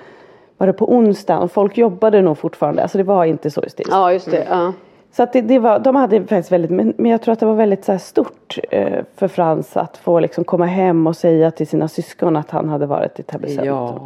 var 0.59 0.67
det 0.67 0.73
på 0.73 0.93
onsdagen 0.93 1.43
och 1.43 1.53
folk 1.53 1.79
jobbade 1.79 2.23
nog 2.23 2.39
fortfarande. 2.39 2.83
Alltså 2.83 2.99
det 2.99 3.05
var 3.05 3.25
inte 3.25 3.51
så 3.51 3.61
hysteriskt. 3.61 3.93
Ja 3.93 4.13
just 4.13 4.31
det. 4.31 4.47
Ja. 4.51 4.73
Så 5.17 5.23
att 5.23 5.33
det, 5.33 5.41
det, 5.41 5.59
var, 5.59 5.79
de 5.79 5.97
hade 5.97 6.21
faktiskt 6.21 6.53
väldigt, 6.53 6.71
men, 6.71 6.95
men 6.97 7.11
jag 7.11 7.23
tror 7.23 7.33
att 7.33 7.41
det 7.41 7.47
var 7.47 7.55
väldigt 7.55 7.85
så 7.85 7.99
stort 7.99 8.59
eh, 8.71 8.99
för 9.17 9.29
Frans 9.29 9.77
att 9.77 9.97
få 9.97 10.21
liksom 10.21 10.45
komma 10.45 10.67
hem 10.67 11.07
och 11.07 11.17
säga 11.17 11.51
till 11.51 11.67
sina 11.67 11.89
syskon 11.89 12.37
att 12.37 12.51
han 12.51 12.69
hade 12.69 12.87
varit 12.87 13.21
i 13.21 13.23
Täby 13.23 13.59
Ja, 13.63 14.01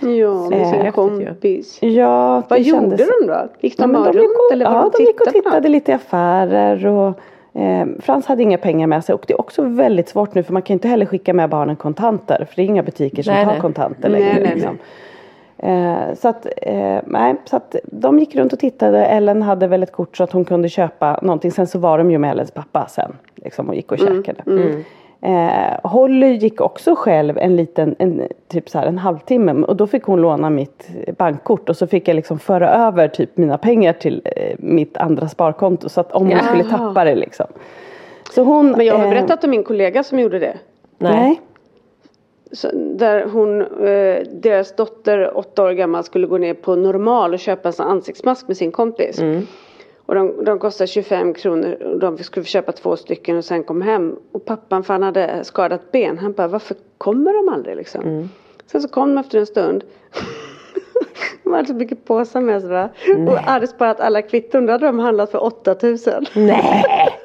ja 0.00 0.48
med 0.50 0.66
sin 0.66 0.80
eh, 0.80 0.92
kompis. 0.92 1.78
Ja, 1.82 2.42
Vad 2.48 2.60
gjorde 2.60 2.80
kändes... 2.80 3.00
de 3.20 3.26
då? 3.26 3.48
Gick 3.60 3.78
de 3.78 3.92
bara 3.92 4.12
runt 4.12 4.36
och, 4.48 4.52
eller 4.52 4.64
Ja, 4.64 4.90
de, 4.92 4.98
de 4.98 5.04
gick 5.04 5.20
och 5.20 5.32
tittade 5.32 5.68
lite 5.68 5.90
i 5.92 5.94
affärer 5.94 6.86
och 6.86 7.20
eh, 7.60 7.86
Frans 8.00 8.26
hade 8.26 8.42
inga 8.42 8.58
pengar 8.58 8.86
med 8.86 9.04
sig 9.04 9.14
och 9.14 9.24
det 9.26 9.32
är 9.32 9.40
också 9.40 9.62
väldigt 9.62 10.08
svårt 10.08 10.34
nu 10.34 10.42
för 10.42 10.52
man 10.52 10.62
kan 10.62 10.74
inte 10.74 10.88
heller 10.88 11.06
skicka 11.06 11.34
med 11.34 11.50
barnen 11.50 11.76
kontanter 11.76 12.46
för 12.48 12.56
det 12.56 12.62
är 12.62 12.66
inga 12.66 12.82
butiker 12.82 13.22
som 13.22 13.34
nej, 13.34 13.44
tar 13.44 13.52
nej. 13.52 13.60
kontanter 13.60 14.08
längre. 14.08 14.32
Nej, 14.32 14.42
nej, 14.42 14.54
liksom. 14.54 14.72
nej. 14.72 14.84
Eh, 15.64 16.14
så, 16.14 16.28
att, 16.28 16.46
eh, 16.62 16.98
nej, 17.04 17.34
så 17.44 17.56
att 17.56 17.76
de 17.84 18.18
gick 18.18 18.36
runt 18.36 18.52
och 18.52 18.58
tittade. 18.58 19.06
Ellen 19.06 19.42
hade 19.42 19.66
väl 19.66 19.82
ett 19.82 19.92
kort 19.92 20.16
så 20.16 20.24
att 20.24 20.32
hon 20.32 20.44
kunde 20.44 20.68
köpa 20.68 21.18
någonting. 21.22 21.50
Sen 21.50 21.66
så 21.66 21.78
var 21.78 21.98
de 21.98 22.10
ju 22.10 22.18
med 22.18 22.30
Ellens 22.30 22.50
pappa 22.50 22.86
sen. 22.88 23.16
Liksom, 23.34 23.68
och 23.68 23.74
gick 23.74 23.92
och 23.92 24.00
mm, 24.00 24.22
käkade. 24.22 24.42
Mm. 24.46 24.84
Eh, 25.22 25.90
Holly 25.90 26.32
gick 26.32 26.60
också 26.60 26.94
själv 26.96 27.38
en 27.38 27.56
liten, 27.56 27.94
en, 27.98 28.22
typ 28.48 28.68
så 28.68 28.78
här 28.78 28.86
en 28.86 28.98
halvtimme. 28.98 29.52
Och 29.52 29.76
då 29.76 29.86
fick 29.86 30.04
hon 30.04 30.20
låna 30.20 30.50
mitt 30.50 30.88
bankkort. 31.18 31.68
Och 31.68 31.76
så 31.76 31.86
fick 31.86 32.08
jag 32.08 32.14
liksom 32.14 32.38
föra 32.38 32.70
över 32.70 33.08
typ 33.08 33.36
mina 33.36 33.58
pengar 33.58 33.92
till 33.92 34.22
eh, 34.24 34.56
mitt 34.58 34.96
andra 34.96 35.28
sparkonto. 35.28 35.88
Så 35.88 36.00
att 36.00 36.12
om 36.12 36.30
hon 36.30 36.40
skulle 36.40 36.64
tappa 36.64 37.04
det 37.04 37.14
liksom. 37.14 37.46
Så 38.34 38.42
hon, 38.42 38.70
Men 38.70 38.86
jag 38.86 38.98
har 38.98 39.04
eh, 39.04 39.10
berättat 39.10 39.44
om 39.44 39.50
min 39.50 39.64
kollega 39.64 40.02
som 40.02 40.18
gjorde 40.18 40.38
det. 40.38 40.56
Nej. 40.98 41.12
nej 41.12 41.40
där 42.72 43.24
hon, 43.24 43.60
eh, 43.60 44.22
deras 44.32 44.76
dotter, 44.76 45.36
åtta 45.36 45.64
år 45.64 45.72
gammal, 45.72 46.04
skulle 46.04 46.26
gå 46.26 46.38
ner 46.38 46.54
på 46.54 46.76
normal 46.76 47.32
och 47.34 47.38
köpa 47.38 47.68
en 47.68 47.74
ansiktsmask 47.86 48.48
med 48.48 48.56
sin 48.56 48.72
kompis. 48.72 49.18
Mm. 49.18 49.46
Och 50.06 50.14
de, 50.14 50.44
de 50.44 50.58
kostade 50.58 50.88
25 50.88 51.34
kronor 51.34 51.82
och 51.82 51.98
de 51.98 52.18
skulle 52.18 52.46
köpa 52.46 52.72
två 52.72 52.96
stycken 52.96 53.36
och 53.36 53.44
sen 53.44 53.64
kom 53.64 53.82
hem. 53.82 54.16
Och 54.32 54.44
pappan, 54.44 54.84
för 54.84 54.94
han 54.94 55.02
hade 55.02 55.44
skadat 55.44 55.92
ben, 55.92 56.18
han 56.18 56.32
bara 56.32 56.48
varför 56.48 56.76
kommer 56.98 57.32
de 57.32 57.54
aldrig 57.54 57.76
liksom? 57.76 58.02
Mm. 58.02 58.28
Sen 58.66 58.82
så 58.82 58.88
kom 58.88 59.14
de 59.14 59.20
efter 59.20 59.38
en 59.38 59.46
stund. 59.46 59.84
de 61.44 61.52
hade 61.52 61.68
så 61.68 61.74
mycket 61.74 62.04
påsar 62.04 62.40
med 62.40 62.62
sig 62.62 62.88
Och 63.28 63.38
hade 63.38 63.66
sparat 63.66 64.00
alla 64.00 64.22
kvitton. 64.22 64.66
Då 64.66 64.72
hade 64.72 64.86
de 64.86 64.98
handlat 64.98 65.30
för 65.30 65.44
8000. 65.44 66.26
Nej! 66.34 66.84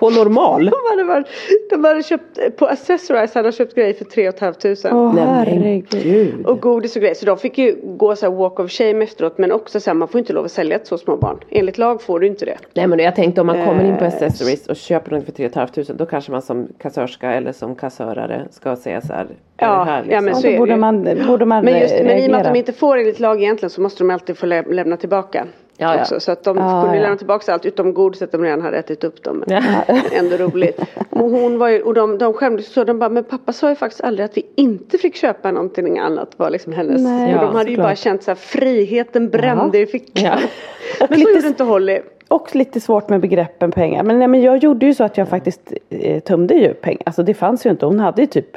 På 0.00 0.10
normal? 0.10 0.64
De 0.70 0.90
hade, 0.90 1.04
varit, 1.04 1.26
de 1.70 1.84
hade 1.84 2.02
köpt, 2.02 2.56
på 2.56 2.66
Accessorize 2.66 3.38
hade 3.38 3.48
de 3.50 3.52
köpt 3.52 3.74
grejer 3.74 3.94
för 3.94 4.04
3 4.04 4.32
500. 4.32 4.56
Åh 4.92 5.14
herregud. 5.16 6.46
Och 6.46 6.60
godis 6.60 6.96
och 6.96 7.02
grejer. 7.02 7.14
Så 7.14 7.26
de 7.26 7.38
fick 7.38 7.58
ju 7.58 7.76
gå 7.82 8.16
så 8.16 8.30
här 8.30 8.36
walk 8.36 8.60
of 8.60 8.70
shame 8.70 9.04
efteråt. 9.04 9.38
Men 9.38 9.52
också 9.52 9.80
så 9.80 9.90
här, 9.90 9.94
man 9.94 10.08
får 10.08 10.18
inte 10.18 10.32
lov 10.32 10.44
att 10.44 10.50
sälja 10.50 10.78
till 10.78 10.88
så 10.88 10.98
små 10.98 11.16
barn. 11.16 11.38
Enligt 11.50 11.78
lag 11.78 12.02
får 12.02 12.20
du 12.20 12.26
inte 12.26 12.44
det. 12.44 12.56
Nej 12.74 12.86
men 12.86 12.98
jag 12.98 13.16
tänkte 13.16 13.40
om 13.40 13.46
man 13.46 13.64
kommer 13.64 13.84
in 13.84 13.96
på 13.96 14.04
eh, 14.04 14.14
Accessories 14.14 14.66
och 14.66 14.76
köper 14.76 15.10
något 15.10 15.24
för 15.24 15.32
3 15.32 15.48
500. 15.48 15.94
Då 15.94 16.06
kanske 16.06 16.32
man 16.32 16.42
som 16.42 16.68
kassörska 16.78 17.32
eller 17.32 17.52
som 17.52 17.74
kassörare 17.74 18.46
ska 18.50 18.76
säga 18.76 19.00
så 19.00 19.12
här. 19.12 19.26
Ja, 19.56 19.84
här, 19.84 20.02
liksom. 20.02 20.14
ja 20.14 20.20
men 20.20 20.34
så 20.34 20.48
är 20.48 20.58
borde 20.58 20.76
man, 20.76 21.08
borde 21.26 21.44
man 21.44 21.64
Men 21.64 21.80
just 21.80 21.94
men 21.94 22.18
i 22.18 22.26
och 22.26 22.30
med 22.30 22.40
att 22.40 22.54
de 22.54 22.58
inte 22.58 22.72
får 22.72 22.96
enligt 22.96 23.20
lag 23.20 23.42
egentligen 23.42 23.70
så 23.70 23.80
måste 23.80 24.04
de 24.04 24.10
alltid 24.10 24.38
få 24.38 24.46
lä 24.46 24.62
lämna 24.62 24.96
tillbaka. 24.96 25.46
Ja, 25.80 26.00
också, 26.00 26.20
Så 26.20 26.32
att 26.32 26.44
de 26.44 26.58
ah, 26.58 26.82
kunde 26.82 26.96
ja. 26.96 27.02
lämna 27.02 27.16
tillbaka 27.16 27.52
allt 27.52 27.66
utom 27.66 27.94
godiset 27.94 28.32
de 28.32 28.42
redan 28.44 28.62
hade 28.62 28.76
ätit 28.76 29.04
upp 29.04 29.22
dem. 29.22 29.44
Men 29.46 29.62
ändå 30.12 30.36
roligt. 30.36 30.80
Och 31.10 31.30
hon 31.30 31.58
var 31.58 31.68
ju, 31.68 31.82
och 31.82 31.94
de, 31.94 32.18
de 32.18 32.32
skämdes 32.32 32.72
så. 32.72 32.84
De 32.84 32.98
bara, 32.98 33.10
men 33.10 33.24
pappa 33.24 33.52
sa 33.52 33.68
ju 33.68 33.74
faktiskt 33.74 34.04
aldrig 34.04 34.24
att 34.24 34.36
vi 34.36 34.46
inte 34.54 34.98
fick 34.98 35.16
köpa 35.16 35.50
någonting 35.50 35.98
annat. 35.98 36.28
Var 36.36 36.50
liksom 36.50 36.72
hennes. 36.72 37.02
Nej, 37.02 37.34
och 37.34 37.40
de 37.40 37.54
hade 37.54 37.70
ju 37.70 37.76
bara 37.76 37.96
känt 37.96 38.22
så 38.22 38.30
här, 38.30 38.36
friheten 38.36 39.28
brände 39.28 39.78
ja. 39.78 39.84
i 39.84 39.86
fickan. 39.86 40.24
Ja. 40.24 40.38
men 41.08 41.20
så 41.20 41.30
gjorde 41.30 41.48
inte 41.48 41.64
Holly. 41.64 42.00
Och 42.28 42.54
lite 42.54 42.80
svårt 42.80 43.08
med 43.08 43.20
begreppen 43.20 43.70
pengar. 43.70 44.02
Men, 44.02 44.18
nej, 44.18 44.28
men 44.28 44.42
jag 44.42 44.58
gjorde 44.58 44.86
ju 44.86 44.94
så 44.94 45.04
att 45.04 45.16
jag 45.16 45.28
faktiskt 45.28 45.72
eh, 45.90 46.20
tömde 46.20 46.54
ju 46.54 46.74
pengar. 46.74 47.02
Alltså 47.06 47.22
det 47.22 47.34
fanns 47.34 47.66
ju 47.66 47.70
inte. 47.70 47.86
Hon 47.86 48.00
hade 48.00 48.20
ju 48.22 48.26
typ 48.26 48.56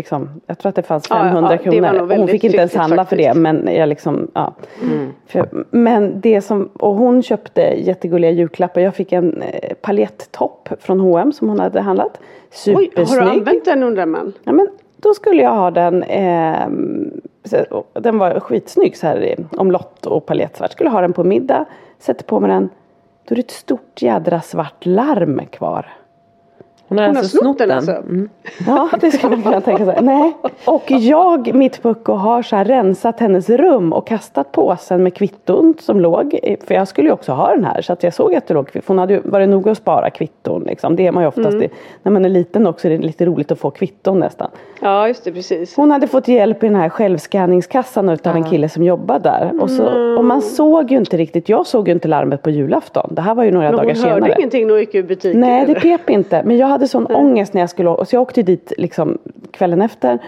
liksom, 0.00 0.40
jag 0.46 0.58
tror 0.58 0.68
att 0.68 0.76
det 0.76 0.82
fanns 0.82 1.08
500 1.08 1.50
ja, 1.50 1.52
ja, 1.52 1.70
kronor. 1.70 2.16
Hon 2.16 2.28
fick 2.28 2.44
inte 2.44 2.56
ens 2.56 2.74
handla 2.74 3.04
för 3.04 3.16
det 3.16 3.34
men 3.34 3.68
jag 3.74 3.88
liksom, 3.88 4.30
ja. 4.34 4.54
Mm. 4.82 5.12
För, 5.26 5.48
men 5.70 6.20
det 6.20 6.40
som, 6.40 6.66
och 6.66 6.94
hon 6.94 7.22
köpte 7.22 7.60
jättegulliga 7.60 8.30
julklappar. 8.30 8.80
Jag 8.80 8.94
fick 8.94 9.12
en 9.12 9.42
eh, 9.42 9.74
paljettopp 9.80 10.68
från 10.80 11.00
H&M 11.00 11.32
som 11.32 11.48
hon 11.48 11.60
hade 11.60 11.80
handlat. 11.80 12.20
Supersnygg. 12.50 12.92
Oj, 12.96 13.04
har 13.06 13.20
du 13.20 13.30
använt 13.30 13.64
den 13.64 13.82
undrar 13.82 14.06
man? 14.06 14.32
Ja 14.44 14.52
men 14.52 14.68
då 14.96 15.14
skulle 15.14 15.42
jag 15.42 15.54
ha 15.54 15.70
den 15.70 16.02
eh, 16.02 16.68
den 17.92 18.18
var 18.18 18.40
skitsnygg 18.40 18.96
så 18.96 19.06
här 19.06 19.36
omlott 19.56 20.06
och 20.06 20.26
palettsvart. 20.26 20.72
Skulle 20.72 20.90
ha 20.90 21.00
den 21.00 21.12
på 21.12 21.24
middag. 21.24 21.64
Sätter 21.98 22.24
på 22.24 22.40
mig 22.40 22.50
den. 22.50 22.68
Då 23.28 23.32
är 23.32 23.36
det 23.36 23.40
ett 23.40 23.50
stort 23.50 24.02
jädra 24.02 24.40
svart 24.40 24.86
larm 24.86 25.40
kvar. 25.50 25.86
Hon 26.90 26.98
har, 26.98 27.06
Hon 27.06 27.16
alltså 27.16 27.38
snott 27.38 27.58
den 27.58 27.70
alltså? 27.70 27.92
Mm. 27.92 28.28
Ja 28.66 28.90
det 29.00 29.10
skulle 29.10 29.36
man 29.36 29.42
kunna 29.42 29.60
tänka 29.60 29.84
sig. 29.84 29.98
Nej. 30.02 30.36
Och 30.64 30.84
jag 30.90 31.54
mitt 31.54 31.82
pucko 31.82 32.12
har 32.12 32.42
så 32.42 32.56
rensat 32.56 33.20
hennes 33.20 33.50
rum 33.50 33.92
och 33.92 34.06
kastat 34.06 34.52
påsen 34.52 35.02
med 35.02 35.14
kvitton 35.14 35.74
som 35.80 36.00
låg. 36.00 36.38
För 36.66 36.74
jag 36.74 36.88
skulle 36.88 37.08
ju 37.08 37.12
också 37.12 37.32
ha 37.32 37.54
den 37.54 37.64
här 37.64 37.82
så 37.82 37.92
att 37.92 38.02
jag 38.02 38.14
såg 38.14 38.34
att 38.34 38.46
det 38.46 38.54
låg 38.54 38.68
kvitton. 38.68 38.84
Hon 38.86 38.98
hade 38.98 39.14
ju 39.14 39.20
varit 39.24 39.48
noga 39.48 39.72
att 39.72 39.78
spara 39.78 40.10
kvitton 40.10 40.62
liksom. 40.62 40.96
Det 40.96 41.06
är 41.06 41.12
man 41.12 41.22
ju 41.22 41.28
oftast 41.28 41.54
mm. 41.54 41.70
när 42.02 42.12
man 42.12 42.24
är 42.24 42.28
liten 42.28 42.66
också 42.66 42.88
är 42.88 42.92
det 42.92 42.98
lite 42.98 43.26
roligt 43.26 43.52
att 43.52 43.58
få 43.58 43.70
kvitton 43.70 44.18
nästan. 44.18 44.50
Ja 44.80 45.08
just 45.08 45.24
det 45.24 45.32
precis. 45.32 45.76
Hon 45.76 45.90
hade 45.90 46.06
fått 46.06 46.28
hjälp 46.28 46.64
i 46.64 46.66
den 46.66 46.76
här 46.76 46.88
självskanningskassan 46.88 48.08
utav 48.08 48.36
ja. 48.36 48.44
en 48.44 48.50
kille 48.50 48.68
som 48.68 48.82
jobbar 48.82 49.18
där. 49.18 49.52
Och, 49.60 49.70
så, 49.70 49.88
mm. 49.88 50.18
och 50.18 50.24
man 50.24 50.42
såg 50.42 50.90
ju 50.90 50.96
inte 50.96 51.16
riktigt, 51.16 51.48
jag 51.48 51.66
såg 51.66 51.88
ju 51.88 51.94
inte 51.94 52.08
larmet 52.08 52.42
på 52.42 52.50
julafton. 52.50 53.14
Det 53.14 53.22
här 53.22 53.34
var 53.34 53.44
ju 53.44 53.50
några 53.50 53.68
Men 53.68 53.76
dagar 53.76 53.94
senare. 53.94 54.12
Hon 54.12 54.22
hörde 54.22 54.34
ingenting 54.38 54.66
när 54.66 54.74
hon 54.74 54.80
gick 54.80 54.94
ur 54.94 55.02
butiken? 55.02 55.40
Nej 55.40 55.66
det 55.66 55.74
pep 55.74 56.10
inte. 56.10 56.42
Men 56.44 56.56
jag 56.56 56.66
hade 56.66 56.79
hade 56.80 56.88
sån 56.88 57.06
mm. 57.06 57.26
ångest 57.26 57.54
när 57.54 57.60
jag 57.60 57.70
skulle 57.70 57.88
åka. 57.88 58.04
Så 58.04 58.16
jag 58.16 58.22
åkte 58.22 58.42
dit 58.42 58.72
liksom 58.78 59.18
kvällen 59.50 59.82
efter. 59.82 60.18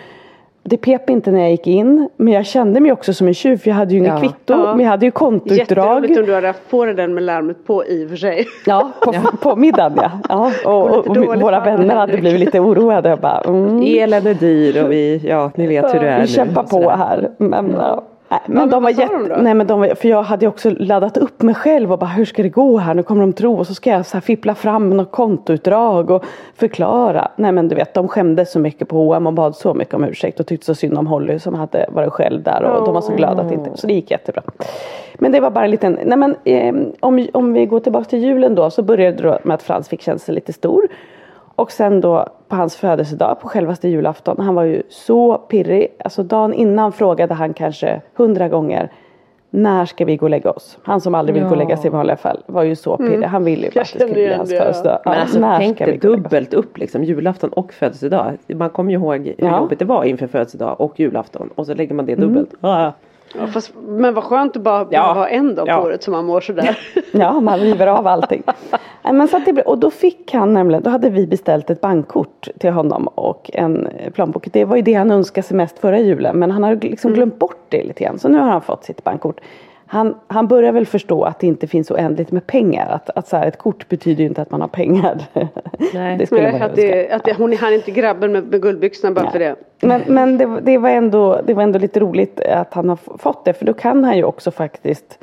Det 0.64 0.76
pep 0.76 1.10
inte 1.10 1.30
när 1.30 1.40
jag 1.40 1.50
gick 1.50 1.66
in. 1.66 2.08
Men 2.16 2.34
jag 2.34 2.46
kände 2.46 2.80
mig 2.80 2.92
också 2.92 3.14
som 3.14 3.26
en 3.26 3.34
tjuv. 3.34 3.56
För 3.56 3.68
jag 3.70 3.74
hade 3.74 3.92
ju 3.92 3.98
inget 3.98 4.12
ja. 4.12 4.20
kvitto. 4.20 4.52
Ja. 4.52 4.74
Men 4.74 4.80
jag 4.80 4.90
hade 4.90 5.06
ju 5.06 5.10
kontoutdrag. 5.10 5.58
Jätteroligt 5.58 6.18
om 6.18 6.26
du 6.26 6.34
hade 6.34 6.46
haft 6.46 6.70
på 6.70 6.84
dig 6.84 6.94
den 6.94 7.14
med 7.14 7.22
larmet 7.22 7.66
på 7.66 7.86
i 7.86 8.04
och 8.04 8.10
för 8.10 8.16
sig. 8.16 8.46
Ja, 8.66 8.92
på, 9.00 9.14
ja. 9.14 9.20
på 9.40 9.56
middagen 9.56 9.92
ja. 9.96 10.10
ja. 10.28 10.52
Och, 10.64 11.06
och, 11.06 11.16
och 11.16 11.40
våra 11.40 11.60
vänner 11.60 11.94
hade 11.94 12.18
blivit 12.18 12.40
lite 12.40 12.60
oroade. 12.60 13.08
Jag 13.08 13.18
bara, 13.18 13.40
mm. 13.40 13.82
Elen 13.86 14.26
är 14.26 14.34
dyr 14.34 14.84
och 14.84 14.92
vi, 14.92 15.20
ja 15.24 15.50
ni 15.54 15.66
vet 15.66 15.94
hur 15.94 16.00
det 16.00 16.08
är 16.08 16.20
Vi 16.20 16.26
kämpar 16.26 16.62
på 16.62 16.90
här. 16.90 17.30
Men, 17.38 17.70
ja. 17.78 18.04
Nej, 18.32 18.56
men 18.56 18.70
de 18.70 18.82
var 18.82 18.90
jätte, 18.90 19.42
nej 19.42 19.54
men 19.54 19.66
de 19.66 19.80
var, 19.80 19.94
för 19.94 20.08
jag 20.08 20.22
hade 20.22 20.46
också 20.46 20.70
laddat 20.70 21.16
upp 21.16 21.42
mig 21.42 21.54
själv 21.54 21.92
och 21.92 21.98
bara 21.98 22.10
hur 22.10 22.24
ska 22.24 22.42
det 22.42 22.48
gå 22.48 22.78
här, 22.78 22.94
nu 22.94 23.02
kommer 23.02 23.20
de 23.20 23.32
tro 23.32 23.58
och 23.58 23.66
så 23.66 23.74
ska 23.74 23.90
jag 23.90 24.06
så 24.06 24.16
här 24.16 24.20
fippla 24.20 24.54
fram 24.54 24.90
något 24.90 25.10
kontoutdrag 25.10 26.10
och 26.10 26.24
förklara. 26.54 27.30
Nej 27.36 27.52
men 27.52 27.68
du 27.68 27.74
vet 27.74 27.94
de 27.94 28.08
skämdes 28.08 28.52
så 28.52 28.58
mycket 28.58 28.88
på 28.88 28.96
H&M 28.96 29.26
och 29.26 29.32
bad 29.32 29.56
så 29.56 29.74
mycket 29.74 29.94
om 29.94 30.04
ursäkt 30.04 30.40
och 30.40 30.46
tyckte 30.46 30.66
så 30.66 30.74
synd 30.74 30.98
om 30.98 31.06
Holly 31.06 31.38
som 31.38 31.54
hade 31.54 31.86
varit 31.88 32.12
själv 32.12 32.42
där 32.42 32.62
och 32.64 32.78
oh. 32.78 32.84
de 32.84 32.94
var 32.94 33.00
så 33.00 33.14
glada 33.14 33.42
att 33.42 33.52
inte, 33.52 33.70
så 33.74 33.86
det 33.86 33.92
gick 33.92 34.10
jättebra. 34.10 34.42
Men 35.14 35.32
det 35.32 35.40
var 35.40 35.50
bara 35.50 35.64
en 35.64 35.70
liten, 35.70 35.98
nej 36.04 36.18
men 36.18 36.36
eh, 36.44 36.74
om, 37.00 37.26
om 37.32 37.52
vi 37.52 37.66
går 37.66 37.80
tillbaka 37.80 38.04
till 38.04 38.18
julen 38.18 38.54
då 38.54 38.70
så 38.70 38.82
började 38.82 39.22
det 39.22 39.38
med 39.44 39.54
att 39.54 39.62
Frans 39.62 39.88
fick 39.88 40.02
känna 40.02 40.18
sig 40.18 40.34
lite 40.34 40.52
stor. 40.52 40.88
Och 41.56 41.72
sen 41.72 42.00
då 42.00 42.26
på 42.48 42.56
hans 42.56 42.76
födelsedag 42.76 43.40
på 43.40 43.48
självaste 43.48 43.88
julafton. 43.88 44.36
Han 44.40 44.54
var 44.54 44.62
ju 44.62 44.82
så 44.88 45.38
pirrig. 45.38 45.88
Alltså 46.04 46.22
dagen 46.22 46.54
innan 46.54 46.92
frågade 46.92 47.34
han 47.34 47.54
kanske 47.54 48.00
hundra 48.14 48.48
gånger. 48.48 48.92
När 49.50 49.86
ska 49.86 50.04
vi 50.04 50.16
gå 50.16 50.26
och 50.26 50.30
lägga 50.30 50.50
oss? 50.50 50.78
Han 50.82 51.00
som 51.00 51.14
aldrig 51.14 51.34
vill 51.34 51.42
ja. 51.42 51.48
gå 51.48 51.54
och 51.54 51.58
lägga 51.58 51.76
sig 51.76 51.86
i 51.86 51.90
vanliga 51.90 52.16
fall 52.16 52.42
var 52.46 52.62
ju 52.62 52.76
så 52.76 52.96
pirrig. 52.96 53.14
Mm. 53.14 53.30
Han 53.30 53.44
ville 53.44 53.66
ju 53.66 53.72
bara 53.72 53.80
att 53.80 53.92
det 53.92 53.98
skulle 53.98 54.12
bli 54.12 54.34
hans 54.34 54.50
födelsedag. 54.50 55.02
Men 55.04 55.20
alltså 55.20 55.38
när 55.38 55.58
tänk 55.58 55.78
dig 55.78 55.98
dubbelt 55.98 56.54
upp 56.54 56.78
liksom 56.78 57.04
julafton 57.04 57.50
och 57.50 57.72
födelsedag. 57.72 58.38
Man 58.46 58.70
kommer 58.70 58.90
ju 58.90 58.98
ihåg 58.98 59.34
hur 59.38 59.48
ja. 59.48 59.60
jobbigt 59.60 59.78
det 59.78 59.84
var 59.84 60.04
inför 60.04 60.26
födelsedag 60.26 60.80
och 60.80 61.00
julafton. 61.00 61.50
Och 61.54 61.66
så 61.66 61.74
lägger 61.74 61.94
man 61.94 62.06
det 62.06 62.14
dubbelt. 62.14 62.54
Mm. 62.62 62.92
Ja, 63.38 63.46
fast, 63.46 63.72
men 63.86 64.14
vad 64.14 64.24
skönt 64.24 64.56
att 64.56 64.62
bara, 64.62 64.86
ja. 64.90 65.12
ha 65.12 65.28
en 65.28 65.54
dag 65.54 65.66
på 65.66 65.72
ja. 65.72 65.82
året 65.82 66.02
som 66.02 66.12
man 66.12 66.24
mår 66.24 66.40
sådär. 66.40 66.78
ja, 67.12 67.40
man 67.40 67.58
river 67.58 67.86
av 67.86 68.06
allting. 68.06 68.42
men 69.02 69.28
så 69.28 69.38
det, 69.38 69.62
och 69.62 69.78
då 69.78 69.90
fick 69.90 70.34
han 70.34 70.52
nämligen, 70.52 70.82
då 70.82 70.90
hade 70.90 71.10
vi 71.10 71.26
beställt 71.26 71.70
ett 71.70 71.80
bankkort 71.80 72.48
till 72.58 72.70
honom 72.70 73.06
och 73.06 73.50
en 73.54 73.88
plånbok. 74.14 74.48
Det 74.52 74.64
var 74.64 74.76
ju 74.76 74.82
det 74.82 74.94
han 74.94 75.10
önskade 75.10 75.46
sig 75.46 75.56
mest 75.56 75.78
förra 75.78 75.98
julen 75.98 76.38
men 76.38 76.50
han 76.50 76.62
har 76.62 76.74
liksom 76.74 77.08
mm. 77.08 77.16
glömt 77.16 77.38
bort 77.38 77.66
det 77.68 77.84
lite 77.84 78.04
grann. 78.04 78.18
Så 78.18 78.28
nu 78.28 78.38
har 78.38 78.48
han 78.48 78.62
fått 78.62 78.84
sitt 78.84 79.04
bankkort 79.04 79.40
han, 79.92 80.14
han 80.26 80.48
börjar 80.48 80.72
väl 80.72 80.86
förstå 80.86 81.24
att 81.24 81.38
det 81.38 81.46
inte 81.46 81.66
finns 81.66 81.90
oändligt 81.90 82.32
med 82.32 82.46
pengar. 82.46 82.88
Att, 82.90 83.10
att 83.10 83.28
så 83.28 83.36
här, 83.36 83.46
ett 83.46 83.58
kort 83.58 83.88
betyder 83.88 84.22
ju 84.22 84.28
inte 84.28 84.42
att 84.42 84.50
man 84.50 84.60
har 84.60 84.68
pengar. 84.68 85.24
Nej. 85.94 86.16
det 86.18 86.26
skulle 86.26 86.52
Nej, 86.52 86.60
att, 86.60 86.76
det, 86.76 87.10
att 87.10 87.24
det, 87.24 87.34
hon 87.34 87.52
är 87.52 87.72
inte 87.72 87.90
grabben 87.90 88.32
med, 88.32 88.44
med 88.44 88.62
guldbyxorna 88.62 89.14
bara 89.14 89.22
Nej. 89.22 89.32
för 89.32 89.38
det. 89.38 89.56
Men, 89.80 90.02
men 90.06 90.38
det, 90.38 90.60
det, 90.62 90.78
var 90.78 90.88
ändå, 90.88 91.40
det 91.46 91.54
var 91.54 91.62
ändå 91.62 91.78
lite 91.78 92.00
roligt 92.00 92.40
att 92.40 92.74
han 92.74 92.88
har 92.88 92.98
fått 93.18 93.44
det. 93.44 93.52
För 93.52 93.64
då 93.64 93.72
kan 93.72 94.04
han 94.04 94.16
ju 94.16 94.24
också 94.24 94.50
faktiskt 94.50 95.18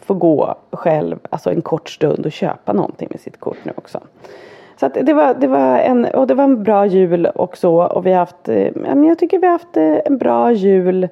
få 0.00 0.14
gå 0.14 0.54
själv 0.72 1.18
alltså 1.30 1.50
en 1.50 1.62
kort 1.62 1.88
stund 1.88 2.26
och 2.26 2.32
köpa 2.32 2.72
någonting 2.72 3.08
med 3.10 3.20
sitt 3.20 3.40
kort 3.40 3.58
nu 3.62 3.72
också. 3.76 4.00
Så 4.80 4.86
att 4.86 4.94
det, 4.94 5.12
var, 5.12 5.34
det, 5.34 5.46
var 5.46 5.78
en, 5.78 6.04
och 6.04 6.26
det 6.26 6.34
var 6.34 6.44
en 6.44 6.62
bra 6.62 6.86
jul 6.86 7.26
och 7.26 7.56
så. 7.56 7.82
Och 7.82 8.06
vi 8.06 8.10
har 8.10 8.18
haft, 8.18 8.48
eh, 8.48 8.68
jag 9.06 9.18
tycker 9.18 9.38
vi 9.38 9.46
har 9.46 9.52
haft 9.52 9.76
eh, 9.76 9.98
en 10.04 10.18
bra 10.18 10.52
jul 10.52 11.08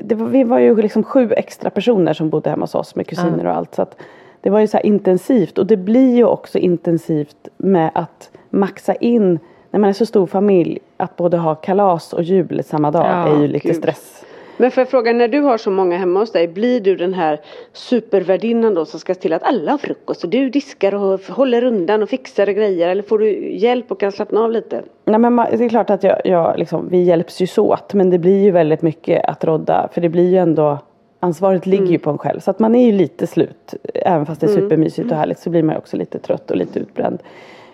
var, 0.00 0.28
vi 0.28 0.44
var 0.44 0.58
ju 0.58 0.76
liksom 0.76 1.02
sju 1.02 1.32
extra 1.32 1.70
personer 1.70 2.12
som 2.12 2.30
bodde 2.30 2.50
hemma 2.50 2.62
hos 2.62 2.74
oss 2.74 2.94
med 2.94 3.06
kusiner 3.06 3.46
och 3.46 3.56
allt. 3.56 3.74
Så 3.74 3.82
att 3.82 3.96
det 4.40 4.50
var 4.50 4.60
ju 4.60 4.66
så 4.66 4.78
intensivt 4.78 5.58
och 5.58 5.66
det 5.66 5.76
blir 5.76 6.16
ju 6.16 6.24
också 6.24 6.58
intensivt 6.58 7.48
med 7.56 7.90
att 7.94 8.30
maxa 8.50 8.94
in 8.94 9.38
när 9.70 9.80
man 9.80 9.90
är 9.90 9.94
så 9.94 10.06
stor 10.06 10.26
familj 10.26 10.78
att 10.96 11.16
både 11.16 11.36
ha 11.36 11.54
kalas 11.54 12.12
och 12.12 12.22
jul 12.22 12.62
samma 12.64 12.90
dag 12.90 13.06
ja, 13.06 13.36
är 13.36 13.40
ju 13.40 13.48
lite 13.48 13.68
Gud. 13.68 13.76
stress. 13.76 14.24
Men 14.62 14.70
får 14.70 14.80
jag 14.80 14.88
fråga, 14.88 15.12
när 15.12 15.28
du 15.28 15.40
har 15.40 15.58
så 15.58 15.70
många 15.70 15.98
hemma 15.98 16.20
hos 16.20 16.32
dig, 16.32 16.48
blir 16.48 16.80
du 16.80 16.96
den 16.96 17.14
här 17.14 17.40
supervärdinnan 17.72 18.74
då 18.74 18.84
som 18.84 19.00
ska 19.00 19.14
se 19.14 19.20
till 19.20 19.32
att 19.32 19.42
alla 19.42 19.70
har 19.70 19.78
frukost 19.78 20.24
och 20.24 20.30
du 20.30 20.50
diskar 20.50 20.94
och 20.94 21.20
håller 21.20 21.64
undan 21.64 22.02
och 22.02 22.08
fixar 22.08 22.48
och 22.48 22.54
grejer 22.54 22.88
eller 22.88 23.02
får 23.02 23.18
du 23.18 23.52
hjälp 23.52 23.92
och 23.92 24.00
kan 24.00 24.12
slappna 24.12 24.40
av 24.40 24.50
lite? 24.50 24.82
Nej 25.04 25.18
men 25.18 25.36
det 25.36 25.64
är 25.64 25.68
klart 25.68 25.90
att 25.90 26.02
jag, 26.02 26.20
jag 26.24 26.58
liksom, 26.58 26.88
vi 26.88 27.02
hjälps 27.02 27.40
ju 27.40 27.46
så 27.46 27.72
åt 27.72 27.94
men 27.94 28.10
det 28.10 28.18
blir 28.18 28.42
ju 28.42 28.50
väldigt 28.50 28.82
mycket 28.82 29.24
att 29.24 29.44
rodda 29.44 29.88
för 29.92 30.00
det 30.00 30.08
blir 30.08 30.30
ju 30.30 30.36
ändå 30.36 30.78
Ansvaret 31.20 31.66
ligger 31.66 31.82
mm. 31.82 31.92
ju 31.92 31.98
på 31.98 32.10
en 32.10 32.18
själv 32.18 32.40
så 32.40 32.50
att 32.50 32.58
man 32.58 32.74
är 32.74 32.86
ju 32.86 32.92
lite 32.92 33.26
slut 33.26 33.74
även 33.94 34.26
fast 34.26 34.40
det 34.40 34.46
är 34.46 34.50
mm. 34.50 34.62
supermysigt 34.62 35.10
och 35.10 35.16
härligt 35.16 35.38
så 35.38 35.50
blir 35.50 35.62
man 35.62 35.74
ju 35.74 35.78
också 35.78 35.96
lite 35.96 36.18
trött 36.18 36.50
och 36.50 36.56
lite 36.56 36.78
utbränd. 36.78 37.18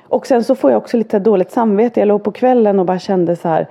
Och 0.02 0.26
sen 0.26 0.44
så 0.44 0.54
får 0.54 0.70
jag 0.70 0.78
också 0.78 0.96
lite 0.96 1.18
dåligt 1.18 1.50
samvete. 1.50 2.00
Jag 2.00 2.06
låg 2.06 2.24
på 2.24 2.32
kvällen 2.32 2.78
och 2.78 2.86
bara 2.86 2.98
kände 2.98 3.36
så 3.36 3.48
här 3.48 3.68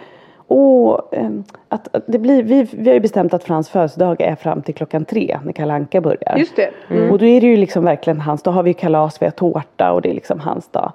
och, 0.48 1.14
ehm, 1.16 1.44
att, 1.70 1.96
att, 1.96 2.04
det 2.08 2.20
blir, 2.20 2.44
vi, 2.44 2.68
vi 2.72 2.90
har 2.90 2.94
ju 2.94 3.00
bestämt 3.00 3.34
att 3.34 3.44
Frans 3.44 3.70
födelsedag 3.70 4.22
är 4.22 4.36
fram 4.36 4.62
till 4.62 4.76
klockan 4.76 5.06
tre 5.06 5.40
när 5.44 5.52
Kalle 5.52 5.74
Anka 5.74 6.02
börjar. 6.02 6.38
Just 6.38 6.56
det. 6.56 6.70
Mm. 6.90 7.12
Och 7.12 7.18
då 7.18 7.26
är 7.26 7.42
det 7.42 7.48
ju 7.48 7.58
liksom 7.58 7.84
verkligen 7.84 8.22
hans, 8.22 8.44
då 8.44 8.52
har 8.52 8.64
vi 8.64 8.74
kalas, 8.74 9.22
vi 9.22 9.26
har 9.26 9.32
tårta 9.32 9.92
och 9.92 10.02
det 10.02 10.10
är 10.10 10.14
liksom 10.14 10.40
hans 10.40 10.68
dag. 10.68 10.92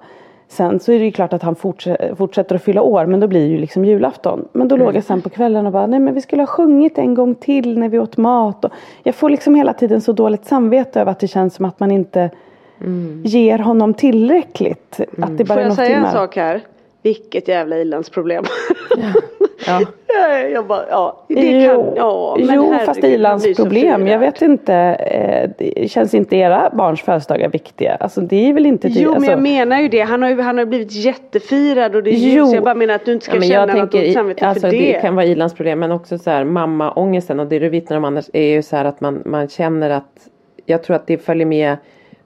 Sen 0.47 0.79
så 0.79 0.91
är 0.91 0.99
det 0.99 1.05
ju 1.05 1.11
klart 1.11 1.33
att 1.33 1.43
han 1.43 1.55
fortsätter, 1.55 2.15
fortsätter 2.15 2.55
att 2.55 2.63
fylla 2.63 2.81
år 2.81 3.05
men 3.05 3.19
då 3.19 3.27
blir 3.27 3.41
det 3.41 3.51
ju 3.51 3.57
liksom 3.57 3.85
julafton. 3.85 4.47
Men 4.51 4.67
då 4.67 4.75
mm. 4.75 4.85
låg 4.85 4.95
jag 4.95 5.03
sen 5.03 5.21
på 5.21 5.29
kvällen 5.29 5.65
och 5.65 5.71
bara 5.71 5.87
nej 5.87 5.99
men 5.99 6.13
vi 6.13 6.21
skulle 6.21 6.41
ha 6.41 6.47
sjungit 6.47 6.97
en 6.97 7.13
gång 7.13 7.35
till 7.35 7.77
när 7.79 7.89
vi 7.89 7.99
åt 7.99 8.17
mat. 8.17 8.65
Och 8.65 8.71
jag 9.03 9.15
får 9.15 9.29
liksom 9.29 9.55
hela 9.55 9.73
tiden 9.73 10.01
så 10.01 10.13
dåligt 10.13 10.45
samvete 10.45 11.01
över 11.01 11.11
att 11.11 11.19
det 11.19 11.27
känns 11.27 11.55
som 11.55 11.65
att 11.65 11.79
man 11.79 11.91
inte 11.91 12.29
mm. 12.81 13.21
ger 13.25 13.59
honom 13.59 13.93
tillräckligt. 13.93 14.99
Mm. 14.99 15.31
Att 15.31 15.37
det 15.37 15.43
bara 15.43 15.53
Får 15.53 15.63
jag 15.63 15.73
säga 15.73 15.97
en 15.97 16.11
sak 16.11 16.35
här? 16.35 16.61
Vilket 17.03 17.47
jävla 17.47 17.77
ilandsproblem. 17.77 18.43
Ja. 18.97 19.21
Ja. 19.67 19.81
Jag 20.53 20.67
bara, 20.67 20.85
ja, 20.89 21.25
det 21.27 21.63
jo, 21.63 21.83
kan, 21.83 21.95
ja, 21.95 22.37
men 22.39 22.55
jo 22.55 22.73
fast 22.85 23.03
ilandsproblem. 23.03 24.07
Jag 24.07 24.19
vet 24.19 24.41
inte. 24.41 24.73
Eh, 24.73 25.49
det 25.57 25.91
känns 25.91 26.13
inte 26.13 26.35
era 26.35 26.69
barns 26.73 27.01
födelsedagar 27.01 27.49
viktiga? 27.49 27.95
Alltså 27.95 28.21
det 28.21 28.49
är 28.49 28.53
väl 28.53 28.65
inte 28.65 28.87
Jo 28.87 29.09
alltså, 29.09 29.21
men 29.21 29.29
jag 29.29 29.41
menar 29.41 29.81
ju 29.81 29.87
det. 29.87 30.01
Han 30.01 30.21
har 30.21 30.29
ju 30.29 30.41
han 30.41 30.57
har 30.57 30.65
blivit 30.65 30.91
jättefirad 30.91 31.95
och 31.95 32.03
det 32.03 32.09
är 32.09 32.35
jo. 32.35 32.45
Så 32.45 32.55
jag 32.55 32.63
bara 32.63 32.75
menar 32.75 32.93
att 32.93 33.05
du 33.05 33.13
inte 33.13 33.25
ska 33.25 33.35
ja, 33.35 33.41
känna 33.41 33.73
något 33.73 33.91
tänker, 33.91 34.13
samvete 34.13 34.47
alltså, 34.47 34.61
för 34.61 34.71
det. 34.71 34.93
Det 34.93 35.01
kan 35.01 35.15
vara 35.15 35.25
ilandsproblem 35.25 35.79
men 35.79 35.91
också 35.91 36.17
så 36.17 36.29
här 36.29 36.43
mammaångesten 36.43 37.39
och 37.39 37.47
det 37.47 37.59
du 37.59 37.69
vittnar 37.69 37.97
om 37.97 38.05
annars 38.05 38.29
är 38.33 38.47
ju 38.47 38.61
så 38.61 38.75
här 38.75 38.85
att 38.85 39.01
man, 39.01 39.21
man 39.25 39.47
känner 39.47 39.89
att 39.89 40.27
jag 40.65 40.83
tror 40.83 40.95
att 40.95 41.07
det 41.07 41.17
följer 41.17 41.45
med 41.45 41.77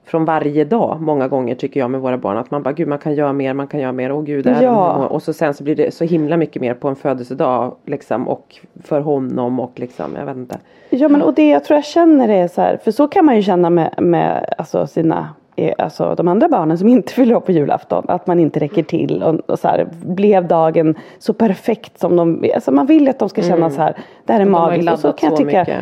från 0.08 0.24
varje 0.24 0.64
dag 0.64 1.00
många 1.00 1.28
gånger 1.28 1.54
tycker 1.54 1.80
jag 1.80 1.90
med 1.90 2.00
våra 2.00 2.18
barn. 2.18 2.36
Att 2.36 2.50
man 2.50 2.62
bara 2.62 2.72
gud 2.72 2.88
man 2.88 2.98
kan 2.98 3.14
göra 3.14 3.32
mer, 3.32 3.54
man 3.54 3.66
kan 3.66 3.80
göra 3.80 3.92
mer, 3.92 4.12
åh 4.12 4.22
gud. 4.22 4.46
Ja. 4.60 5.06
Och 5.06 5.22
så 5.22 5.32
sen 5.32 5.54
så 5.54 5.64
blir 5.64 5.76
det 5.76 5.94
så 5.94 6.04
himla 6.04 6.36
mycket 6.36 6.62
mer 6.62 6.74
på 6.74 6.88
en 6.88 6.96
födelsedag 6.96 7.74
liksom 7.86 8.28
och 8.28 8.56
för 8.82 9.00
honom 9.00 9.60
och 9.60 9.72
liksom 9.74 10.16
jag 10.16 10.26
vet 10.26 10.36
inte. 10.36 10.58
Ja 10.90 11.08
men 11.08 11.22
och 11.22 11.34
det 11.34 11.48
jag 11.48 11.64
tror 11.64 11.76
jag 11.76 11.84
känner 11.84 12.28
är 12.28 12.48
så 12.48 12.60
här, 12.60 12.76
för 12.84 12.90
så 12.90 13.08
kan 13.08 13.24
man 13.24 13.36
ju 13.36 13.42
känna 13.42 13.70
med, 13.70 13.94
med 13.98 14.54
alltså 14.58 14.86
sina 14.86 15.28
eh, 15.56 15.74
Alltså 15.78 16.14
de 16.14 16.28
andra 16.28 16.48
barnen 16.48 16.78
som 16.78 16.88
inte 16.88 17.12
fyller 17.18 17.34
år 17.34 17.40
på 17.40 17.52
julafton. 17.52 18.04
Att 18.08 18.26
man 18.26 18.40
inte 18.40 18.60
räcker 18.60 18.82
till. 18.82 19.22
Och, 19.22 19.50
och 19.50 19.58
så 19.58 19.68
här, 19.68 19.88
blev 20.02 20.48
dagen 20.48 20.94
så 21.18 21.32
perfekt 21.32 21.98
som 21.98 22.16
de 22.16 22.50
alltså 22.54 22.72
Man 22.72 22.86
vill 22.86 23.08
att 23.08 23.18
de 23.18 23.28
ska 23.28 23.42
känna 23.42 23.56
mm. 23.56 23.70
så 23.70 23.80
här. 23.80 23.96
Det 24.24 24.32
här 24.32 24.40
är 24.40 24.44
magiskt. 24.44 24.92
Och 24.92 24.98
så 24.98 25.12
kan 25.12 25.28
jag 25.28 25.38
tycka. 25.38 25.60
Mycket. 25.60 25.78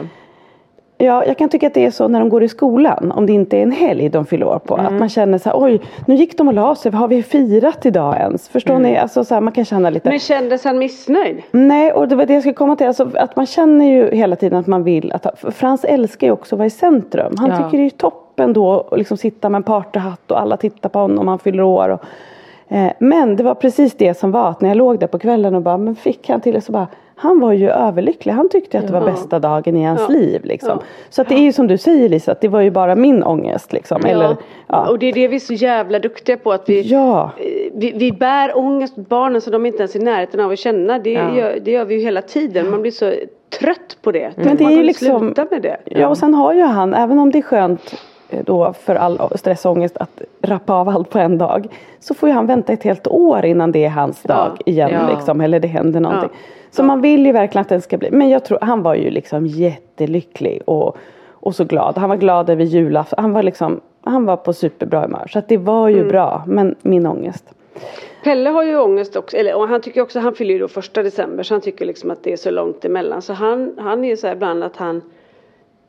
Ja, 0.98 1.24
jag 1.24 1.38
kan 1.38 1.48
tycka 1.48 1.66
att 1.66 1.74
det 1.74 1.85
är 1.85 1.90
så 1.90 2.09
när 2.09 2.20
de 2.20 2.28
går 2.28 2.42
i 2.42 2.48
skolan. 2.48 3.12
Om 3.12 3.26
det 3.26 3.32
inte 3.32 3.59
är 3.59 3.62
en 3.62 3.72
helg 3.72 4.09
de 4.09 4.26
fyller 4.26 4.46
år 4.46 4.59
på. 4.59 4.74
Mm. 4.74 4.87
Att 4.87 5.00
man 5.00 5.09
känner 5.09 5.38
så 5.38 5.48
här, 5.48 5.56
oj, 5.61 5.80
nu 6.06 6.14
gick 6.14 6.38
de 6.38 6.48
och 6.48 6.54
la 6.54 6.74
sig. 6.74 6.92
Har 6.92 7.09
vi 7.09 7.22
firat 7.22 7.87
idag 7.87 8.16
ens? 8.16 8.48
Förstår 8.48 8.74
mm. 8.74 8.92
ni? 8.92 8.98
Alltså 8.98 9.24
så 9.24 9.35
här, 9.35 9.40
man 9.40 9.52
kan 9.52 9.64
känna 9.64 9.90
lite. 9.90 10.09
Men 10.09 10.18
kändes 10.18 10.64
han 10.64 10.78
missnöjd? 10.78 11.42
Nej, 11.50 11.92
och 11.92 12.09
det 12.09 12.16
var 12.16 12.26
det 12.26 12.32
jag 12.32 12.42
skulle 12.42 12.54
komma 12.54 12.76
till. 12.76 12.87
Alltså, 12.87 13.11
att 13.14 13.37
man 13.37 13.46
känner 13.46 13.85
ju 13.85 14.11
hela 14.11 14.37
tiden 14.37 14.59
att 14.59 14.66
man 14.66 14.85
vill. 14.85 15.12
Att, 15.12 15.44
Frans 15.54 15.85
älskar 15.85 16.26
ju 16.26 16.32
också 16.32 16.54
att 16.54 16.59
vara 16.59 16.66
i 16.66 16.70
centrum. 16.70 17.35
Han 17.38 17.50
ja. 17.50 17.56
tycker 17.56 17.78
det 17.78 17.85
är 17.85 17.90
toppen 17.90 18.52
då 18.52 18.88
att 18.90 18.98
liksom 18.98 19.16
sitta 19.16 19.48
med 19.48 19.59
en 19.59 19.62
partyhatt 19.62 20.30
och 20.30 20.40
alla 20.40 20.56
tittar 20.56 20.88
på 20.88 20.98
honom. 20.98 21.28
Han 21.28 21.38
fyller 21.38 21.62
år. 21.62 21.88
Och, 21.88 22.00
eh, 22.76 22.92
men 22.98 23.37
det 23.37 23.42
var 23.42 23.54
precis 23.54 23.94
det 23.94 24.18
som 24.18 24.30
var. 24.30 24.50
Att 24.50 24.61
när 24.61 24.68
jag 24.68 24.76
låg 24.76 24.98
där 24.98 25.06
på 25.06 25.18
kvällen 25.18 25.54
och 25.54 25.62
bara, 25.62 25.78
men 25.78 25.96
fick 25.96 26.28
han 26.28 26.40
till 26.40 26.54
det 26.54 26.61
så 26.61 26.72
bara 26.72 26.87
han 27.18 27.40
var 27.40 27.52
ju 27.52 27.70
överlycklig. 27.70 28.33
Han 28.33 28.48
tyckte 28.48 28.79
att 28.79 28.87
det 28.87 28.92
var 28.92 29.05
bästa 29.05 29.38
dagen 29.38 29.76
i 29.76 29.85
hans 29.85 30.00
ja. 30.00 30.09
liv. 30.09 30.44
Liksom. 30.44 30.79
Ja. 30.81 30.87
Så 31.11 31.22
att 31.22 31.29
det 31.29 31.35
är 31.35 31.40
ju 31.40 31.52
som 31.52 31.66
du 31.66 31.79
säger 31.79 32.09
Lisa, 32.09 32.33
att 32.33 32.40
det 32.40 32.48
var 32.48 32.61
ju 32.61 32.70
bara 32.70 32.94
min 32.94 33.22
ångest. 33.22 33.72
Liksom. 33.72 34.05
Eller. 34.05 34.37
Och 34.66 34.98
det 34.98 35.07
är 35.07 35.12
det 35.12 35.29
vi 35.29 35.37
är 35.37 35.40
så 35.40 35.52
jävla 35.52 35.98
duktiga 35.98 36.37
på. 36.37 36.52
Att 36.52 36.68
vi, 36.68 36.83
ja. 36.83 37.31
vi, 37.72 37.92
vi 37.96 38.12
bär 38.12 38.59
ångest 38.59 38.96
mot 38.96 39.09
barnen 39.09 39.40
så 39.40 39.50
de 39.50 39.66
inte 39.66 39.79
ens 39.79 39.94
är 39.94 40.00
i 40.00 40.02
närheten 40.02 40.40
av 40.40 40.50
att 40.50 40.59
känna. 40.59 40.98
Det, 40.98 41.11
gör, 41.11 41.59
det 41.64 41.70
gör 41.70 41.85
vi 41.85 41.94
ju 41.94 42.00
hela 42.00 42.22
tiden. 42.22 42.70
Man 42.70 42.83
blir 42.83 42.92
så 42.92 43.12
trött 43.61 43.96
på 44.02 44.12
det. 44.12 44.33
Men 44.37 44.57
det 44.57 44.64
är 44.64 44.70
ju 44.70 44.83
liksom, 44.83 45.18
sluta 45.20 45.46
med 45.50 45.62
det. 45.62 45.76
Ja 45.85 46.09
och 46.09 46.18
sen 46.18 46.35
har 46.35 46.52
ju 46.52 46.62
han, 46.62 46.94
även 46.94 47.18
om 47.18 47.31
det 47.31 47.38
är 47.38 47.42
skönt 47.42 47.94
Eh, 48.29 48.44
då 48.44 48.72
för 48.72 48.94
all 48.94 49.38
stress 49.38 49.64
och 49.64 49.72
ångest 49.72 49.96
att 49.96 50.22
rappa 50.42 50.72
av 50.72 50.88
allt 50.88 51.11
på 51.11 51.18
en 51.18 51.38
dag. 51.38 51.66
Så 52.00 52.14
får 52.14 52.29
ju 52.29 52.35
han 52.35 52.46
vänta 52.46 52.72
ett 52.72 52.83
helt 52.83 53.07
år 53.07 53.44
innan 53.44 53.72
det 53.72 53.85
är 53.85 53.88
hans 53.88 54.20
ja, 54.29 54.35
dag 54.35 54.59
igen 54.66 54.90
ja. 54.92 55.14
liksom. 55.14 55.40
Eller 55.40 55.61
det 55.61 55.68
händer 55.68 56.00
någonting. 56.00 56.31
Ja, 56.33 56.38
så 56.70 56.83
man 56.83 57.00
vill 57.00 57.26
ju 57.26 57.33
verkligen 57.33 57.62
att 57.62 57.68
den 57.68 57.83
ska 57.83 57.98
bli. 57.98 58.11
Men 58.11 58.29
jag 58.29 58.44
tror 58.44 58.59
han 58.62 58.83
var 58.83 58.94
ju 58.94 59.11
liksom 59.11 59.46
jättelycklig 59.46 60.62
och, 60.64 60.96
och 61.31 61.55
så 61.55 61.64
glad. 61.64 61.98
Han 61.98 62.09
var 62.09 62.16
glad 62.16 62.50
över 62.50 62.64
julafton. 62.64 63.22
Han 63.22 63.33
var 63.33 63.42
liksom 63.42 63.81
han 64.00 64.24
var 64.24 64.37
på 64.37 64.52
superbra 64.52 65.00
humör. 65.00 65.26
Så 65.31 65.38
att 65.38 65.48
det 65.48 65.57
var 65.57 65.88
ju 65.88 65.98
mm. 65.98 66.09
bra. 66.09 66.44
Men 66.46 66.74
min 66.83 67.07
ångest. 67.07 67.44
Pelle 68.24 68.50
har 68.50 68.62
ju 68.62 68.76
ångest 68.76 69.16
också, 69.16 69.37
eller 69.37 69.57
och 69.57 69.68
han 69.68 69.81
tycker 69.81 70.00
också, 70.00 70.18
han 70.18 70.35
fyller 70.35 70.55
ju 70.55 70.61
då 70.61 70.68
första 70.68 71.02
december 71.02 71.42
så 71.42 71.55
han 71.55 71.61
tycker 71.61 71.87
liksom 71.87 72.11
att 72.11 72.22
det 72.22 72.33
är 72.33 72.37
så 72.37 72.50
långt 72.50 72.85
emellan. 72.85 73.22
Så 73.22 73.33
han, 73.33 73.74
han 73.79 74.05
är 74.05 74.09
ju 74.09 74.16
så 74.16 74.26
här 74.26 74.35
ibland 74.35 74.64
att 74.64 74.76
han 74.76 75.02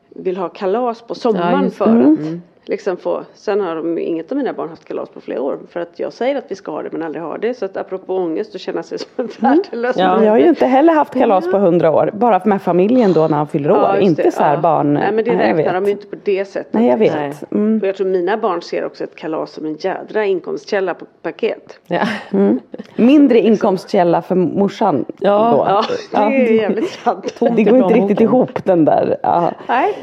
vill 0.08 0.36
ha 0.36 0.48
kalas 0.48 1.02
på 1.02 1.14
sommaren 1.14 1.64
ja, 1.64 1.70
för 1.70 1.84
att 1.84 2.18
mm 2.18 2.42
liksom 2.68 2.96
få, 2.96 3.24
sen 3.34 3.60
har 3.60 3.76
de, 3.76 3.98
inget 3.98 4.32
av 4.32 4.38
mina 4.38 4.52
barn 4.52 4.68
haft 4.68 4.84
kalas 4.84 5.08
på 5.08 5.20
flera 5.20 5.42
år 5.42 5.58
för 5.70 5.80
att 5.80 5.98
jag 5.98 6.12
säger 6.12 6.36
att 6.36 6.44
vi 6.48 6.54
ska 6.54 6.72
ha 6.72 6.82
det 6.82 6.92
men 6.92 7.02
aldrig 7.02 7.24
har 7.24 7.38
det. 7.38 7.54
Så 7.54 7.64
att 7.64 7.76
apropå 7.76 8.16
ångest 8.16 8.54
och 8.54 8.60
känna 8.60 8.82
sig 8.82 8.98
som 8.98 9.08
en 9.16 9.28
värdelös 9.40 9.96
mm. 9.96 10.08
ja, 10.08 10.24
Jag 10.24 10.30
har 10.30 10.38
ju 10.38 10.48
inte 10.48 10.66
heller 10.66 10.92
haft 10.92 11.14
kalas 11.14 11.50
på 11.50 11.58
hundra 11.58 11.90
år, 11.90 12.10
bara 12.14 12.40
med 12.44 12.62
familjen 12.62 13.12
då 13.12 13.28
när 13.28 13.36
han 13.36 13.48
fyller 13.48 13.70
år, 13.70 13.78
ja, 13.78 13.98
inte 13.98 14.30
så 14.30 14.42
här 14.42 14.54
ja. 14.54 14.60
barn. 14.60 14.94
Nej 14.94 15.12
men 15.12 15.24
det 15.24 15.30
räknar 15.30 15.74
de 15.74 15.84
ju 15.84 15.90
inte 15.90 16.06
på 16.06 16.16
det 16.24 16.44
sättet. 16.44 16.72
Nej 16.72 16.86
jag 16.86 16.98
vet. 16.98 17.52
Mm. 17.52 17.80
Och 17.82 17.88
jag 17.88 17.96
tror 17.96 18.06
mina 18.06 18.36
barn 18.36 18.62
ser 18.62 18.84
också 18.84 19.04
ett 19.04 19.14
kalas 19.16 19.52
som 19.52 19.66
en 19.66 19.74
jädra 19.74 20.24
inkomstkälla 20.24 20.94
på 20.94 21.04
paket. 21.22 21.78
Ja. 21.86 22.02
Mm. 22.30 22.60
Mindre 22.96 23.38
inkomstkälla 23.38 24.22
för 24.22 24.34
morsan 24.34 25.04
ja. 25.18 25.50
då. 25.50 25.82
Ja, 26.12 26.28
det 26.28 26.48
är 26.48 26.52
jävligt 26.52 26.90
sant. 26.90 27.34
Det 27.56 27.64
går 27.64 27.76
inte 27.76 27.94
riktigt 27.94 28.20
ihop 28.20 28.64
den 28.64 28.84
där. 28.84 29.16
Ja. 29.22 29.52
Nej. 29.68 29.94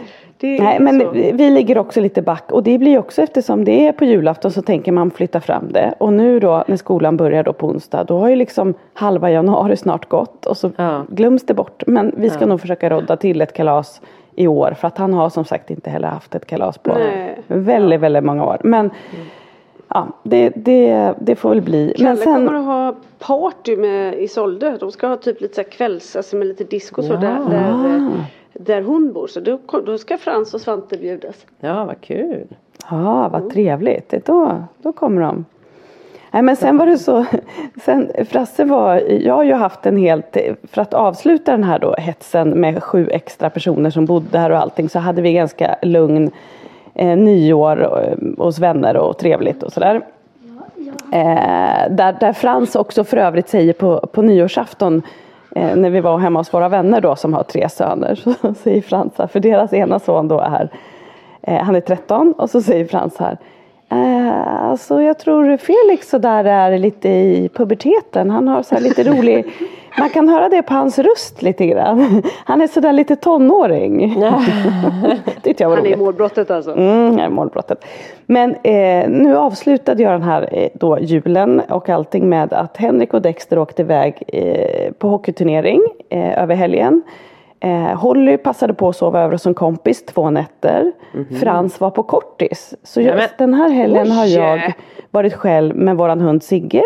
Nej 0.41 0.80
men 0.80 1.00
så. 1.00 1.10
vi 1.12 1.50
ligger 1.50 1.78
också 1.78 2.02
lite 2.02 2.21
back 2.21 2.52
och 2.52 2.63
det 2.63 2.78
blir 2.78 3.00
också 3.00 3.21
eftersom 3.21 3.65
det 3.65 3.88
är 3.88 3.91
på 3.91 4.06
julafton 4.06 4.52
så 4.52 4.62
tänker 4.62 4.91
man 4.91 5.12
flytta 5.12 5.41
fram 5.41 5.71
det. 5.71 5.93
Och 5.98 6.13
nu 6.13 6.39
då 6.39 6.63
när 6.67 6.78
skolan 6.78 7.17
börjar 7.17 7.43
då 7.43 7.54
på 7.54 7.67
onsdag 7.67 8.04
då 8.04 8.17
har 8.17 8.30
ju 8.30 8.36
liksom 8.36 8.74
halva 8.93 9.32
januari 9.32 9.78
snart 9.78 10.10
gått 10.10 10.45
och 10.45 10.58
så 10.58 10.71
ja. 10.76 11.06
glöms 11.10 11.45
det 11.45 11.54
bort. 11.54 11.84
Men 11.88 12.13
vi 12.17 12.30
ska 12.30 12.39
ja. 12.39 12.45
nog 12.45 12.62
försöka 12.62 12.89
rodda 12.89 13.17
till 13.17 13.41
ett 13.41 13.54
kalas 13.54 14.02
i 14.36 14.48
år 14.48 14.76
för 14.80 14.88
att 14.88 14.98
han 14.98 15.13
har 15.13 15.30
som 15.30 15.45
sagt 15.45 15.69
inte 15.69 15.89
heller 15.89 16.08
haft 16.08 16.36
ett 16.36 16.45
kalas 16.45 16.78
på 16.78 16.93
Nej. 16.93 17.39
väldigt, 17.48 18.00
väldigt 18.00 18.24
många 18.24 18.45
år. 18.45 18.58
Men 18.63 18.80
mm. 18.80 19.26
Ja, 19.88 20.08
det, 20.24 20.50
det, 20.50 21.13
det 21.19 21.36
får 21.36 21.50
väl 21.50 21.62
bli. 21.62 21.93
Kalle 21.98 22.10
Men 22.10 22.17
sen... 22.17 22.48
kommer 22.48 22.60
att 22.60 22.65
ha 22.65 22.95
party 23.19 23.78
med 23.78 24.19
Isolde. 24.19 24.78
De 24.80 24.91
ska 24.91 25.08
ha 25.08 25.15
typ 25.17 25.41
lite 25.41 25.56
så 25.56 25.63
kvälls, 25.63 26.15
alltså 26.15 26.36
med 26.36 26.48
lite 26.48 26.63
disco 26.63 27.02
ja. 27.02 27.08
så 27.08 27.13
där, 27.13 27.39
där 27.50 28.12
där 28.60 28.82
hon 28.82 29.13
bor. 29.13 29.28
Så 29.28 29.39
då, 29.39 29.60
då 29.86 29.98
ska 29.98 30.18
Frans 30.18 30.54
och 30.54 30.62
Svante 30.62 30.98
bjudas. 30.98 31.46
Ja, 31.60 31.86
vad 31.86 32.02
kul. 32.02 32.48
Ja, 32.89 33.30
vad 33.32 33.41
mm. 33.41 33.52
trevligt. 33.52 34.13
Då, 34.26 34.63
då 34.82 34.91
kommer 34.91 35.22
de. 35.22 35.46
Nej 36.32 36.41
men 36.41 36.56
sen 36.56 36.78
var 36.78 36.86
det 36.86 36.98
så, 36.98 37.26
sen 37.86 38.12
Frasse 38.30 38.65
var, 38.65 38.96
jag 39.00 39.34
har 39.34 39.44
ju 39.44 39.54
haft 39.54 39.86
en 39.86 39.98
helt, 39.98 40.38
för 40.63 40.82
att 40.82 40.94
avsluta 40.94 41.52
den 41.52 41.63
här 41.63 41.80
då 41.80 41.96
hetsen 41.98 42.50
med 42.50 42.84
sju 42.84 43.10
extra 43.12 43.50
personer 43.50 43.89
som 43.89 44.06
bodde 44.06 44.39
här 44.39 44.50
och 44.50 44.58
allting 44.58 44.89
så 44.89 45.00
hade 45.00 45.22
vi 45.22 45.34
ganska 45.34 45.76
lugn 45.82 46.32
eh, 46.94 47.18
nyår 47.18 47.84
eh, 47.84 48.44
hos 48.44 48.60
vänner 48.60 48.98
och 48.98 49.18
trevligt 49.18 49.63
och 49.63 49.74
sådär. 49.74 50.02
Eh, 51.12 51.89
där, 51.89 52.20
där 52.20 52.34
Frans 52.34 52.76
också 52.76 53.04
för 53.04 53.18
övrigt 53.18 53.50
säger 53.50 53.74
på, 53.74 54.00
på 54.00 54.22
nyårsafton 54.22 55.02
eh, 55.56 55.76
när 55.76 55.89
vi 55.89 56.00
var 56.00 56.18
hemma 56.18 56.39
hos 56.39 56.54
våra 56.54 56.70
vänner 56.70 57.02
då 57.02 57.15
som 57.15 57.34
har 57.34 57.44
tre 57.44 57.70
söner 57.70 58.15
så 58.41 58.54
säger 58.54 58.82
Frans 58.82 59.13
här, 59.18 59.28
för 59.28 59.39
deras 59.39 59.74
ena 59.74 60.00
son 60.00 60.28
då 60.28 60.39
är, 60.39 60.70
eh, 61.41 61.63
han 61.63 61.76
är 61.76 61.82
13 61.82 62.34
och 62.38 62.50
så 62.50 62.62
säger 62.62 62.86
Frans 62.86 63.18
här 63.18 63.38
Eh, 63.89 64.63
alltså 64.63 65.02
jag 65.02 65.20
tror 65.20 65.58
Felix 65.58 66.10
så 66.10 66.18
där 66.18 66.46
är 66.46 66.78
lite 66.78 67.10
i 67.10 67.50
puberteten. 67.54 68.30
Han 68.30 68.48
har 68.48 68.63
så 68.63 68.80
lite 68.80 69.04
rolig 69.04 69.46
man 70.00 70.10
kan 70.10 70.30
höra 70.30 70.50
det 70.50 70.62
på 70.62 70.74
hans 70.74 71.00
röst 71.00 71.42
lite 71.42 71.68
grann. 71.68 72.24
Han 72.46 72.62
är 72.62 72.68
sådär 72.68 72.94
lite 72.94 73.16
tonåring. 73.16 74.20
det 75.42 75.60
jag 75.60 75.70
var 75.70 75.76
Han 75.76 75.86
är 75.86 75.92
i 75.92 75.96
målbrottet 75.96 76.52
alltså? 76.52 76.72
Mm, 76.72 77.18
ja, 77.18 77.30
målbrottet. 77.30 77.86
Men 78.26 78.56
eh, 78.64 79.10
nu 79.10 79.38
avslutade 79.38 80.04
jag 80.04 80.12
den 80.12 80.24
här 80.24 80.50
eh, 80.52 80.70
då, 80.74 81.00
julen 81.00 81.60
och 81.70 81.90
allting 81.90 82.30
med 82.30 82.54
att 82.54 82.78
Henrik 82.78 83.14
och 83.14 83.22
Dexter 83.22 83.60
åkte 83.60 83.82
iväg 83.82 84.24
eh, 84.28 84.92
på 84.92 85.08
hockeyturnering 85.08 85.82
eh, 86.10 86.44
över 86.44 86.56
helgen. 86.56 87.04
Eh, 87.60 87.98
Holly 87.98 88.38
passade 88.38 88.74
på 88.74 88.90
att 88.90 88.96
sova 88.96 89.20
över 89.20 89.32
hos 89.32 89.46
en 89.46 89.54
kompis 89.54 90.06
två 90.06 90.30
nätter. 90.30 90.92
Mm 91.14 91.26
-hmm. 91.26 91.40
Frans 91.40 91.80
var 91.80 91.90
på 91.90 92.04
kortis. 92.04 92.74
Så 92.84 93.02
just 93.02 93.38
den 93.38 93.54
här 93.54 93.70
helgen 93.70 94.12
har 94.12 94.26
jag 94.26 94.74
varit 95.12 95.34
själv 95.34 95.76
med 95.76 95.98
våran 95.98 96.22
hund 96.22 96.44
Sigge 96.44 96.84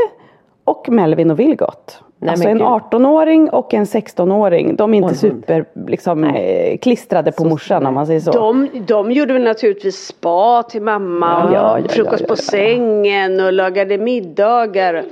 och 0.63 0.89
Melvin 0.89 1.31
och 1.31 1.39
Vilgot. 1.39 2.03
Nej, 2.21 2.31
alltså 2.31 2.47
en 2.49 2.61
18-åring 2.61 3.49
och 3.49 3.73
en 3.73 3.85
16-åring, 3.85 4.75
de 4.75 4.93
är 4.93 4.97
inte 4.97 5.15
super 5.15 5.65
liksom, 5.87 6.23
eh, 6.23 6.77
klistrade 6.77 7.31
på 7.31 7.43
så 7.43 7.49
morsan 7.49 7.85
om 7.85 7.93
man 7.93 8.07
säger 8.07 8.19
så. 8.19 8.31
De, 8.31 8.69
de 8.87 9.11
gjorde 9.11 9.33
väl 9.33 9.43
naturligtvis 9.43 10.07
spa 10.07 10.63
till 10.63 10.81
mamma 10.81 11.49
ja, 11.53 11.73
och 11.73 11.79
ja, 11.79 11.89
frukost 11.89 12.21
ja, 12.21 12.27
på 12.27 12.35
sängen 12.35 13.39
och 13.39 13.53
lagade 13.53 13.97
middagar. 13.97 15.03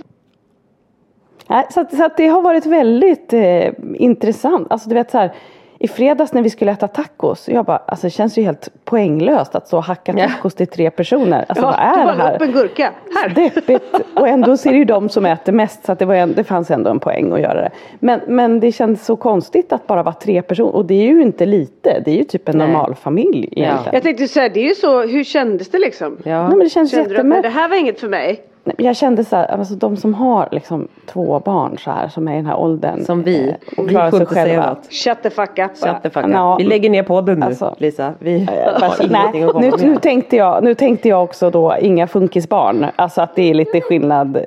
Så, 1.70 1.80
att, 1.80 1.96
så 1.96 2.06
att 2.06 2.17
det 2.17 2.28
har 2.28 2.41
varit 2.41 2.65
väldigt 2.65 3.34
eh, 3.34 3.67
intressant. 3.96 4.67
Alltså 4.70 4.89
du 4.89 4.96
vet 4.96 5.12
så 5.12 5.17
här, 5.17 5.34
i 5.80 5.88
fredags 5.88 6.34
när 6.34 6.42
vi 6.42 6.50
skulle 6.50 6.72
äta 6.72 6.88
tacos, 6.88 7.50
jag 7.50 7.66
bara, 7.66 7.78
alltså 7.78 8.08
det 8.08 8.12
känns 8.12 8.38
ju 8.38 8.44
helt 8.44 8.70
poänglöst 8.86 9.56
att 9.56 9.68
så 9.68 9.80
hacka 9.80 10.13
tacos 10.13 10.54
till 10.54 10.68
tre 10.68 10.90
personer. 10.90 11.46
Alltså 11.48 11.66
ja, 11.66 11.72
vad 11.72 11.80
är 11.80 12.16
det 12.18 12.24
här? 12.24 12.36
upp 12.36 12.42
en 12.42 12.52
gurka, 12.52 12.92
här! 13.16 13.30
Deppigt. 13.30 13.96
Och 14.16 14.28
ändå 14.28 14.58
så 14.58 14.70
är 14.70 14.74
det 14.74 14.80
ju 14.80 14.86
de 14.86 15.10
som 15.10 15.26
äter 15.26 15.54
mest 15.54 15.86
så 15.86 15.92
att 15.92 16.00
det, 16.00 16.06
var 16.06 16.16
en, 16.16 16.34
det 16.34 16.44
fanns 16.44 16.72
ändå 16.72 16.90
en 16.90 17.00
poäng 17.00 17.32
att 17.32 17.42
göra 17.42 17.62
det. 17.62 17.70
Men, 18.00 18.20
men 18.28 18.60
det 18.60 18.72
känns 18.72 19.06
så 19.06 19.16
konstigt 19.16 19.74
att 19.74 19.88
bara 19.88 20.04
vara 20.04 20.16
tre 20.16 20.42
personer 20.42 20.76
och 20.76 20.86
det 20.86 20.94
är 20.94 21.08
ju 21.08 21.22
inte 21.22 21.46
lite, 21.46 22.02
det 22.06 22.12
är 22.12 22.16
ju 22.16 22.24
typ 22.24 22.50
en 22.50 22.58
normal 22.58 22.96
familj 22.96 23.50
egentligen. 23.52 23.84
Ja. 23.86 23.90
Jag 23.94 24.04
tänkte 24.04 24.28
säga, 24.28 24.50
det 24.50 24.60
är 24.60 24.68
ju 24.68 24.76
så, 24.76 25.02
hur 25.02 25.24
kändes 25.24 25.70
det 25.70 25.80
liksom? 25.80 26.18
Ja. 26.24 26.42
Nej, 26.42 26.50
men 26.50 26.60
det 26.60 26.70
känns 26.70 26.94
jättemärkligt. 26.94 27.44
Det 27.44 27.60
här 27.60 27.70
var 27.70 27.76
inget 27.76 28.00
för 28.00 28.08
mig. 28.08 28.44
Jag 28.77 28.95
kände 28.95 29.23
så 29.23 29.36
här, 29.36 29.45
alltså 29.45 29.75
de 29.75 29.97
som 29.97 30.13
har 30.13 30.49
liksom 30.51 30.88
två 31.06 31.39
barn 31.39 31.77
så 31.77 31.91
här 31.91 32.08
som 32.08 32.27
är 32.27 32.34
i 32.34 32.36
den 32.36 32.45
här 32.45 32.58
åldern. 32.58 33.06
Som 33.06 33.23
vi. 33.23 33.49
Eh, 33.49 33.80
och 33.80 33.89
klarar 33.89 34.12
sig 34.12 34.25
själva. 34.25 34.75
Shut 34.89 35.23
the 35.23 35.30
fuck 35.30 35.60
up. 35.60 35.77
Shut 35.77 36.03
the 36.03 36.10
fuck 36.10 36.25
up. 36.25 36.32
No. 36.32 36.56
Vi 36.58 36.63
lägger 36.63 36.89
ner 36.89 37.03
podden 37.03 37.39
nu 37.39 37.45
alltså, 37.45 37.75
Lisa. 37.77 38.13
Vi 38.19 38.39
har 38.39 39.10
nej, 39.10 39.51
nu, 39.56 39.71
nu, 39.88 39.97
tänkte 39.97 40.36
jag, 40.36 40.63
nu 40.63 40.73
tänkte 40.75 41.10
jag 41.10 41.23
också 41.23 41.49
då 41.49 41.75
inga 41.82 42.08
funkisbarn. 42.08 42.86
Alltså 42.95 43.21
att 43.21 43.36
det 43.36 43.49
är 43.49 43.53
lite 43.53 43.82
skillnad 43.82 44.38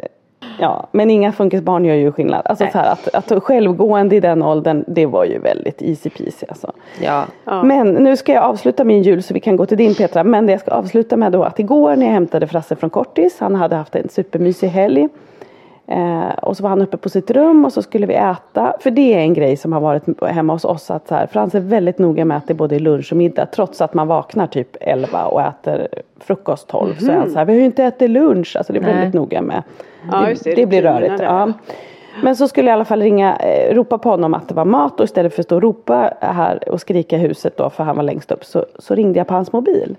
Ja, 0.61 0.87
men 0.93 1.11
inga 1.11 1.33
funkisbarn 1.33 1.85
gör 1.85 1.95
ju 1.95 2.13
skillnad. 2.13 2.43
Alltså 2.45 2.67
så 2.73 2.79
här, 2.79 2.93
att, 2.93 3.15
att 3.15 3.43
självgående 3.43 4.17
i 4.17 4.21
den 4.21 4.43
åldern, 4.43 4.85
det 4.87 5.07
var 5.07 5.25
ju 5.25 5.39
väldigt 5.39 5.83
easy 5.83 6.11
peasy 6.11 6.47
alltså. 6.49 6.73
Ja. 7.03 7.25
ja. 7.45 7.63
Men 7.63 7.89
nu 7.95 8.17
ska 8.17 8.33
jag 8.33 8.45
avsluta 8.45 8.85
min 8.85 9.03
jul 9.03 9.23
så 9.23 9.35
vi 9.35 9.41
kan 9.41 9.57
gå 9.57 9.67
till 9.67 9.79
din 9.79 9.95
Petra. 9.95 10.25
Men 10.25 10.47
det 10.47 10.53
jag 10.53 10.61
ska 10.61 10.71
avsluta 10.71 11.17
med 11.17 11.33
då 11.33 11.43
att 11.43 11.59
igår 11.59 11.97
när 11.97 12.07
jag 12.07 12.13
hämtade 12.13 12.47
Frasse 12.47 12.77
från 12.77 12.91
Kortis, 12.91 13.37
han 13.41 13.55
hade 13.55 13.77
haft 13.77 13.95
en 13.95 14.09
supermysig 14.09 14.69
helg. 14.69 15.09
Eh, 15.91 16.29
och 16.43 16.57
så 16.57 16.63
var 16.63 16.71
han 16.71 16.83
uppe 16.83 16.97
på 16.97 17.09
sitt 17.09 17.31
rum 17.31 17.65
och 17.65 17.73
så 17.73 17.83
skulle 17.83 18.07
vi 18.07 18.15
äta. 18.15 18.77
För 18.81 18.91
det 18.91 19.15
är 19.15 19.19
en 19.19 19.35
grej 19.35 19.57
som 19.57 19.73
har 19.73 19.81
varit 19.81 20.23
hemma 20.23 20.53
hos 20.53 20.65
oss. 20.65 20.91
Att 20.91 21.09
så 21.09 21.15
här, 21.15 21.27
Frans 21.27 21.55
är 21.55 21.61
väldigt 21.61 21.99
noga 21.99 22.25
med 22.25 22.37
att 22.37 22.47
det 22.47 22.53
är 22.53 22.57
både 22.57 22.79
lunch 22.79 23.13
och 23.13 23.17
middag. 23.17 23.47
Trots 23.47 23.81
att 23.81 23.95
man 23.95 24.09
vaknar 24.09 24.47
typ 24.47 24.77
11 24.81 25.25
och 25.25 25.43
äter 25.43 25.89
frukost 26.21 26.69
12. 26.69 26.91
Mm. 26.91 27.01
Så 27.01 27.13
är 27.13 27.17
han 27.17 27.31
så 27.31 27.39
här, 27.39 27.45
vi 27.45 27.53
har 27.53 27.59
ju 27.59 27.65
inte 27.65 27.85
ätit 27.85 28.11
lunch. 28.11 28.57
Alltså 28.57 28.73
det 28.73 28.79
är 28.79 28.83
väldigt 28.83 29.15
noga 29.15 29.43
med. 29.43 29.63
Ja, 30.13 30.21
det, 30.21 30.45
det, 30.45 30.55
det 30.55 30.67
blir 30.67 30.83
rörigt. 30.83 31.23
Ja. 31.23 31.53
Men 32.23 32.37
så 32.37 32.49
skulle 32.49 32.69
jag 32.69 32.75
i 32.75 32.77
alla 32.77 32.85
fall 32.85 33.03
ringa, 33.03 33.37
eh, 33.37 33.75
ropa 33.75 33.99
på 33.99 34.11
honom 34.11 34.35
att 34.35 34.49
det 34.49 34.55
var 34.55 34.65
mat 34.65 35.01
och 35.01 35.05
istället 35.05 35.35
för 35.35 35.43
att 35.43 35.47
stå 35.47 35.57
och 35.57 35.63
ropa 35.63 36.15
här 36.21 36.69
och 36.69 36.81
skrika 36.81 37.17
i 37.17 37.19
huset 37.19 37.57
då 37.57 37.71
för 37.71 37.85
han 37.85 37.97
var 37.97 38.03
längst 38.03 38.33
upp 38.33 38.45
så, 38.45 38.67
så 38.79 38.95
ringde 38.95 39.19
jag 39.19 39.27
på 39.27 39.35
hans 39.35 39.53
mobil. 39.53 39.97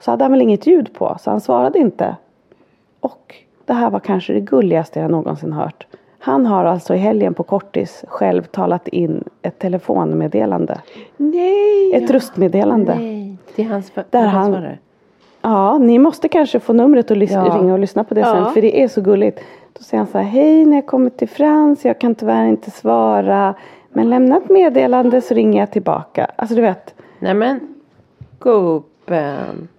Så 0.00 0.10
hade 0.10 0.24
han 0.24 0.32
väl 0.32 0.42
inget 0.42 0.66
ljud 0.66 0.94
på 0.94 1.16
så 1.20 1.30
han 1.30 1.40
svarade 1.40 1.78
inte. 1.78 2.16
Och 3.00 3.34
det 3.68 3.74
här 3.74 3.90
var 3.90 4.00
kanske 4.00 4.32
det 4.32 4.40
gulligaste 4.40 5.00
jag 5.00 5.10
någonsin 5.10 5.52
hört. 5.52 5.86
Han 6.18 6.46
har 6.46 6.64
alltså 6.64 6.94
i 6.94 6.98
helgen 6.98 7.34
på 7.34 7.42
kortis 7.42 8.04
själv 8.08 8.42
talat 8.42 8.88
in 8.88 9.24
ett 9.42 9.58
telefonmeddelande. 9.58 10.78
Nej! 11.16 11.94
Ett 11.94 12.10
röstmeddelande. 12.10 12.94
Nej, 12.94 13.36
det 13.56 13.62
är 13.62 13.66
hans 13.68 13.92
där 14.10 14.26
han. 14.26 14.66
Ja, 15.42 15.78
ni 15.78 15.98
måste 15.98 16.28
kanske 16.28 16.60
få 16.60 16.72
numret 16.72 17.10
och 17.10 17.16
ja. 17.16 17.42
ringa 17.42 17.72
och 17.72 17.78
lyssna 17.78 18.04
på 18.04 18.14
det 18.14 18.20
ja. 18.20 18.32
sen 18.32 18.54
för 18.54 18.62
det 18.62 18.82
är 18.82 18.88
så 18.88 19.00
gulligt. 19.00 19.40
Då 19.72 19.82
säger 19.82 19.98
han 19.98 20.06
så 20.06 20.18
här, 20.18 20.24
hej 20.24 20.64
när 20.64 20.76
jag 20.76 20.86
kommer 20.86 21.10
till 21.10 21.28
Frans, 21.28 21.84
jag 21.84 21.98
kan 21.98 22.14
tyvärr 22.14 22.46
inte 22.46 22.70
svara. 22.70 23.54
Men 23.88 24.10
lämna 24.10 24.36
ett 24.36 24.48
meddelande 24.48 25.20
så 25.20 25.34
ringer 25.34 25.60
jag 25.60 25.70
tillbaka. 25.70 26.30
Alltså 26.36 26.54
du 26.54 26.62
vet. 26.62 26.94
Nämen, 27.18 27.60
gubben. 28.38 28.97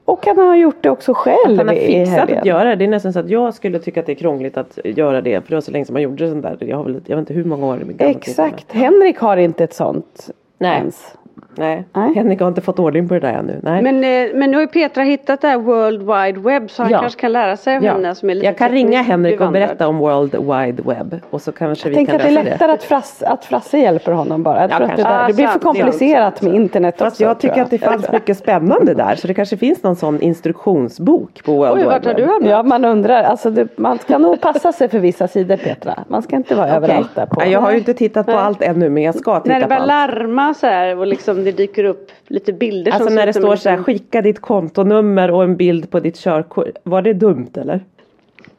Och 0.06 0.26
han 0.26 0.38
har 0.38 0.56
gjort 0.56 0.84
det 0.84 0.90
också 0.90 1.14
själv 1.16 1.52
att 1.52 1.58
Han 1.58 1.68
har 1.68 1.76
fixat 1.76 2.32
att 2.32 2.46
göra 2.46 2.70
det. 2.70 2.76
Det 2.76 2.86
är 2.86 2.90
nästan 2.90 3.14
så 3.14 3.20
att 3.20 3.30
jag 3.30 3.54
skulle 3.54 3.80
tycka 3.80 4.00
att 4.00 4.06
det 4.06 4.12
är 4.12 4.16
krångligt 4.16 4.58
att 4.58 4.80
göra 4.84 5.22
det. 5.22 5.42
För 5.42 5.50
det 5.50 5.56
var 5.56 5.62
så 5.62 5.72
länge 5.72 5.86
som 5.86 5.94
man 5.94 6.02
gjorde 6.02 6.24
det 6.24 6.30
sånt 6.32 6.44
där. 6.44 6.58
Jag, 6.60 6.78
har 6.78 6.84
väl, 6.84 7.02
jag 7.06 7.16
vet 7.16 7.22
inte 7.22 7.34
hur 7.34 7.44
många 7.44 7.66
år. 7.66 7.84
Exakt. 7.98 8.72
Henrik 8.72 9.18
har 9.18 9.38
inte 9.38 9.64
ett 9.64 9.74
sånt 9.74 10.30
Nej. 10.58 10.78
ens. 10.78 11.18
Nej. 11.56 11.86
Nej. 11.94 12.14
Henrik 12.16 12.40
har 12.40 12.48
inte 12.48 12.62
fått 12.62 12.80
ordning 12.80 13.08
på 13.08 13.14
det 13.14 13.20
där 13.20 13.34
ännu. 13.34 13.60
Nej. 13.64 13.82
Men, 13.82 13.96
eh, 13.96 14.36
men 14.36 14.52
nu 14.52 14.58
har 14.58 14.62
ju 14.62 14.68
Petra 14.68 15.04
hittat 15.04 15.42
det 15.42 15.48
här 15.48 15.58
World 15.58 16.00
Wide 16.00 16.50
Web 16.50 16.72
så 16.72 16.84
han 16.84 16.92
ja. 16.92 17.00
kanske 17.00 17.22
kan 17.22 17.32
lära 17.32 17.58
sig 17.58 17.78
av 17.78 17.84
ja. 17.84 17.94
henne 17.94 18.16
som 18.16 18.30
är 18.30 18.36
lite 18.36 18.46
Jag 18.46 18.58
kan 18.58 18.70
ringa 18.70 19.02
Henrik 19.02 19.42
och 19.42 19.52
berätta 19.52 19.88
om 19.88 19.98
World 19.98 20.36
Wide 20.36 20.84
Web 20.86 21.22
och 21.30 21.42
så 21.42 21.52
kanske 21.52 21.90
jag 21.90 22.00
vi 22.00 22.06
kan 22.06 22.18
lösa 22.18 22.28
det. 22.28 22.32
Jag 22.32 22.36
tänker 22.36 22.40
att 22.40 22.46
det 22.46 22.50
är 22.50 22.54
lättare 22.54 22.72
att, 22.72 22.84
Frass, 22.84 23.24
att 23.24 23.46
Frasse 23.46 23.78
hjälper 23.78 24.12
honom 24.12 24.44
bara. 24.44 24.62
Jag 24.62 24.72
ja, 24.72 24.76
att 24.76 24.98
det, 24.98 25.04
där, 25.04 25.28
det 25.28 25.34
blir 25.34 25.48
för 25.48 25.60
komplicerat 25.60 26.42
med 26.42 26.54
internet 26.56 26.96
Fast 26.98 27.14
också, 27.14 27.24
jag 27.24 27.40
tycker 27.40 27.58
jag. 27.58 27.64
att 27.64 27.72
det 27.72 27.78
fanns 27.78 28.12
mycket 28.12 28.38
spännande 28.38 28.94
där 28.94 29.16
så 29.16 29.28
det 29.28 29.34
kanske 29.34 29.58
finns 29.58 29.84
någon 29.84 29.96
sån 29.96 30.22
instruktionsbok 30.22 31.44
på 31.44 31.52
World 31.56 31.74
Oj, 31.74 31.80
Wide 31.80 32.14
Web. 32.14 32.42
Du 32.42 32.50
ja 32.50 32.64
man 32.64 32.86
undrar, 32.86 33.24
alltså 33.24 33.50
det, 33.50 33.78
man 33.78 34.00
ska 34.00 34.18
nog 34.18 34.42
passa 34.42 34.72
sig 34.72 34.90
för 34.90 35.00
vissa 35.00 35.28
sidor 35.28 35.58
Petra. 35.58 36.04
Man 36.08 36.22
ska 36.22 36.36
inte 36.36 36.56
vara 36.56 36.66
okay. 36.66 36.78
överallt 36.78 37.16
där 37.16 37.26
på. 37.26 37.46
Jag 37.46 37.60
har 37.60 37.72
ju 37.72 37.78
inte 37.78 37.94
tittat 37.94 38.26
på 38.26 38.32
allt 38.32 38.62
ännu 38.62 38.90
men 38.90 39.04
jag 39.04 39.16
ska 39.16 39.20
titta 39.20 39.32
på 39.32 39.36
allt. 39.36 39.46
När 39.46 39.60
det 39.60 39.68
börjar 39.68 39.86
larma 39.86 40.54
så 40.54 40.68
här 40.68 40.98
och 40.98 41.08
liksom 41.36 41.46
det 41.46 41.52
dyker 41.52 41.84
upp 41.84 42.12
lite 42.28 42.54
bilder. 42.54 42.92
Alltså 42.92 43.10
när 43.10 43.26
det 43.26 43.34
står 43.34 43.56
så 43.56 43.70
här 43.70 43.78
skicka 43.78 44.22
ditt 44.22 44.40
kontonummer 44.40 45.32
och 45.32 45.44
en 45.44 45.56
bild 45.56 45.92
på 45.92 46.00
ditt 46.00 46.18
körkort. 46.18 46.78
Var 46.84 47.02
det 47.02 47.14
dumt 47.14 47.52
eller? 47.54 47.84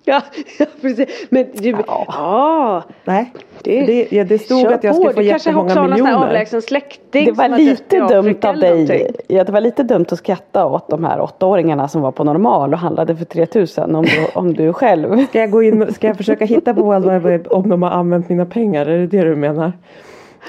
Ja, 0.04 0.22
ja 0.58 0.66
precis. 0.80 1.26
Men 1.28 1.46
du, 1.54 1.70
ja. 1.70 2.04
ja. 2.08 2.82
Nej. 3.04 3.32
Det, 3.62 3.86
det, 3.86 4.12
ja, 4.12 4.24
det 4.24 4.38
stod 4.38 4.66
att 4.66 4.84
jag 4.84 4.94
skulle 4.94 5.12
få 5.12 5.22
jättemånga 5.22 5.68
miljoner. 5.68 5.96
Du 5.96 6.02
kanske 6.02 6.26
avlägsen 6.26 6.62
släkting 6.62 7.24
Det 7.24 7.32
var 7.32 7.48
lite 7.48 7.98
dumt 7.98 8.38
av 8.42 8.56
dig. 8.56 9.10
Ja, 9.28 9.44
det 9.44 9.52
var 9.52 9.60
lite 9.60 9.82
dumt 9.82 10.06
att 10.10 10.18
skratta 10.18 10.66
åt 10.66 10.88
de 10.88 11.04
här 11.04 11.20
åttaåringarna 11.20 11.88
som 11.88 12.02
var 12.02 12.12
på 12.12 12.24
normal 12.24 12.72
och 12.72 12.78
handlade 12.78 13.16
för 13.16 13.24
3000 13.24 13.94
om 13.94 14.04
du, 14.04 14.26
om 14.34 14.54
du 14.54 14.72
själv. 14.72 15.26
Ska 15.28 15.38
jag 15.38 15.50
gå 15.50 15.62
in, 15.62 15.94
ska 15.94 16.06
jag 16.06 16.16
försöka 16.16 16.44
hitta 16.44 16.74
på 16.74 16.82
World 16.82 17.04
Wide 17.04 17.18
Web 17.18 17.46
om 17.50 17.68
de 17.68 17.82
har 17.82 17.90
använt 17.90 18.28
mina 18.28 18.46
pengar? 18.46 18.86
Är 18.86 18.98
det 18.98 19.06
det 19.06 19.22
du 19.22 19.36
menar? 19.36 19.72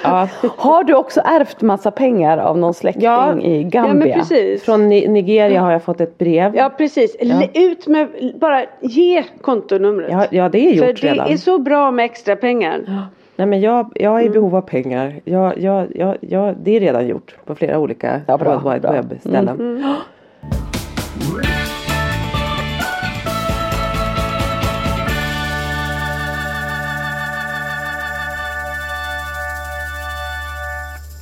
Ja. 0.03 0.27
Har 0.57 0.83
du 0.83 0.93
också 0.95 1.21
ärvt 1.25 1.61
massa 1.61 1.91
pengar 1.91 2.37
av 2.37 2.57
någon 2.57 2.73
släkting 2.73 3.03
ja. 3.03 3.39
i 3.39 3.63
Gambia? 3.63 4.07
Ja, 4.07 4.15
precis. 4.15 4.63
Från 4.63 4.89
Nigeria 4.89 5.61
har 5.61 5.71
jag 5.71 5.83
fått 5.83 6.01
ett 6.01 6.17
brev. 6.17 6.55
Ja 6.55 6.69
precis. 6.77 7.15
Ja. 7.19 7.43
Ut 7.53 7.87
med, 7.87 8.07
bara 8.35 8.65
ge 8.81 9.23
kontonumret. 9.41 10.11
Ja, 10.11 10.25
ja 10.31 10.49
det 10.49 10.69
är 10.69 10.73
gjort 10.73 10.99
För 10.99 11.07
redan. 11.07 11.27
det 11.27 11.33
är 11.33 11.37
så 11.37 11.59
bra 11.59 11.91
med 11.91 12.05
extra 12.05 12.35
pengar. 12.35 12.83
Ja. 12.87 13.01
Nej 13.35 13.47
men 13.47 13.61
jag, 13.61 13.91
jag 13.95 14.15
är 14.15 14.19
i 14.19 14.21
mm. 14.21 14.33
behov 14.33 14.55
av 14.55 14.61
pengar. 14.61 15.19
Jag, 15.23 15.57
jag, 15.59 15.87
jag, 15.95 16.17
jag, 16.21 16.55
det 16.63 16.75
är 16.75 16.79
redan 16.79 17.07
gjort 17.07 17.35
på 17.45 17.55
flera 17.55 17.79
olika 17.79 18.21
ja, 18.27 18.37
bra, 18.37 18.59
World 18.59 18.73
Wide 18.73 18.91
Web 18.91 19.19
ställen. 19.19 19.59
Mm. 19.59 19.77
Mm. 19.77 19.95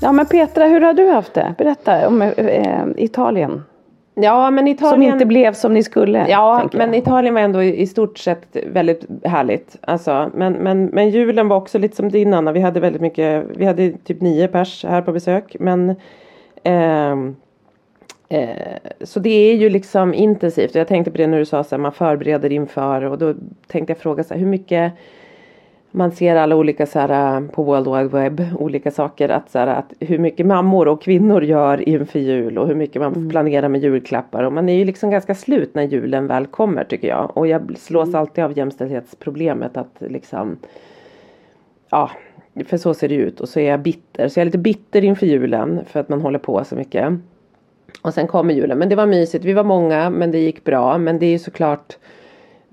Ja 0.02 0.12
men 0.12 0.26
Petra, 0.26 0.66
hur 0.66 0.82
har 0.82 0.94
du 0.94 1.10
haft 1.10 1.34
det? 1.34 1.56
Berätta 1.58 2.08
om 2.08 2.22
eh, 2.22 2.86
Italien. 2.98 3.64
Ja 4.22 4.52
men 4.52 4.68
Italien. 4.68 4.94
Som 4.94 5.14
inte 5.14 5.26
blev 5.26 5.54
som 5.54 5.74
ni 5.74 5.84
skulle. 5.84 6.30
Ja 6.30 6.70
men 6.74 6.94
Italien 6.94 7.34
var 7.34 7.42
ändå 7.42 7.64
i 7.64 7.88
stort 7.88 8.18
sett 8.18 8.58
väldigt 8.68 9.06
härligt. 9.24 9.78
Alltså, 9.82 10.32
men, 10.34 10.54
men, 10.54 10.86
men 10.86 11.10
julen 11.10 11.48
var 11.48 11.58
också 11.58 11.78
lite 11.78 11.96
som 11.96 12.10
din 12.10 12.34
Anna. 12.34 12.52
Vi 12.52 12.60
hade 12.60 12.80
väldigt 12.80 13.02
mycket. 13.02 13.46
Vi 13.56 13.66
hade 13.66 13.92
typ 13.92 14.22
nio 14.22 14.48
pers 14.48 14.86
här 14.86 15.02
på 15.02 15.12
besök. 15.12 15.56
Men 15.60 15.90
eh, 16.64 17.12
eh, 18.30 18.78
så 19.02 19.20
det 19.20 19.52
är 19.52 19.56
ju 19.56 19.70
liksom 19.70 20.14
intensivt. 20.14 20.76
Jag 20.76 20.88
tänkte 20.88 21.12
på 21.12 21.18
det 21.18 21.28
när 21.28 21.40
du 21.40 21.46
sa 21.46 21.60
att 21.60 21.80
man 21.80 21.92
förbereder 21.92 22.52
inför. 22.52 23.02
Och 23.02 23.18
då 23.18 23.34
tänkte 23.68 23.92
jag 23.92 23.98
fråga 23.98 24.24
så 24.24 24.34
här, 24.34 24.42
hur 24.42 24.48
mycket 24.48 24.94
man 25.92 26.12
ser 26.12 26.36
alla 26.36 26.56
olika 26.56 26.86
så 26.86 27.00
här, 27.00 27.38
äh, 27.38 27.48
på 27.48 27.64
World 27.64 27.88
Wide 27.88 28.20
Web 28.20 28.42
olika 28.60 28.92
saker. 28.92 29.30
Att, 29.30 29.52
så 29.52 29.60
här, 29.60 29.68
att 29.68 29.94
hur 30.00 30.18
mycket 30.18 30.46
mammor 30.46 30.88
och 30.88 31.02
kvinnor 31.02 31.44
gör 31.44 31.90
inför 31.90 32.20
jul 32.20 32.58
och 32.58 32.68
hur 32.68 32.76
mycket 32.76 33.02
man 33.02 33.14
mm. 33.14 33.30
planerar 33.30 33.70
med 33.70 33.82
julklappar. 33.82 34.44
Och 34.44 34.54
man 34.54 34.70
är 34.70 34.74
ju 34.74 34.86
liksom 34.86 35.10
ganska 35.10 35.36
slut 35.36 35.76
när 35.76 35.84
julen 35.84 36.28
väl 36.28 36.48
kommer 36.48 36.84
tycker 36.84 37.08
jag. 37.08 37.38
Och 37.38 37.48
jag 37.48 37.78
slås 37.78 38.08
mm. 38.08 38.22
alltid 38.22 38.44
av 38.44 38.58
jämställdhetsproblemet 38.58 39.78
att 39.78 39.96
liksom 40.00 40.58
ja 41.90 42.10
för 42.66 42.78
så 42.78 42.94
ser 42.94 43.10
det 43.10 43.16
ut. 43.16 43.40
Och 43.42 43.50
så 43.50 43.60
är 43.60 43.70
jag 43.70 43.80
bitter. 43.80 44.28
Så 44.28 44.40
jag 44.40 44.42
är 44.42 44.46
lite 44.46 44.58
bitter 44.58 45.04
inför 45.04 45.26
julen 45.26 45.86
för 45.88 46.00
att 46.00 46.10
man 46.10 46.22
håller 46.22 46.40
på 46.40 46.64
så 46.64 46.76
mycket. 46.76 47.14
Och 48.02 48.14
sen 48.14 48.28
kommer 48.28 48.54
julen. 48.54 48.78
Men 48.78 48.90
det 48.90 48.96
var 48.96 49.06
mysigt. 49.06 49.46
Vi 49.46 49.54
var 49.54 49.64
många 49.64 50.10
men 50.10 50.32
det 50.32 50.40
gick 50.40 50.64
bra. 50.64 50.98
Men 50.98 51.20
det 51.20 51.26
är 51.26 51.32
ju 51.32 51.40
såklart 51.40 51.98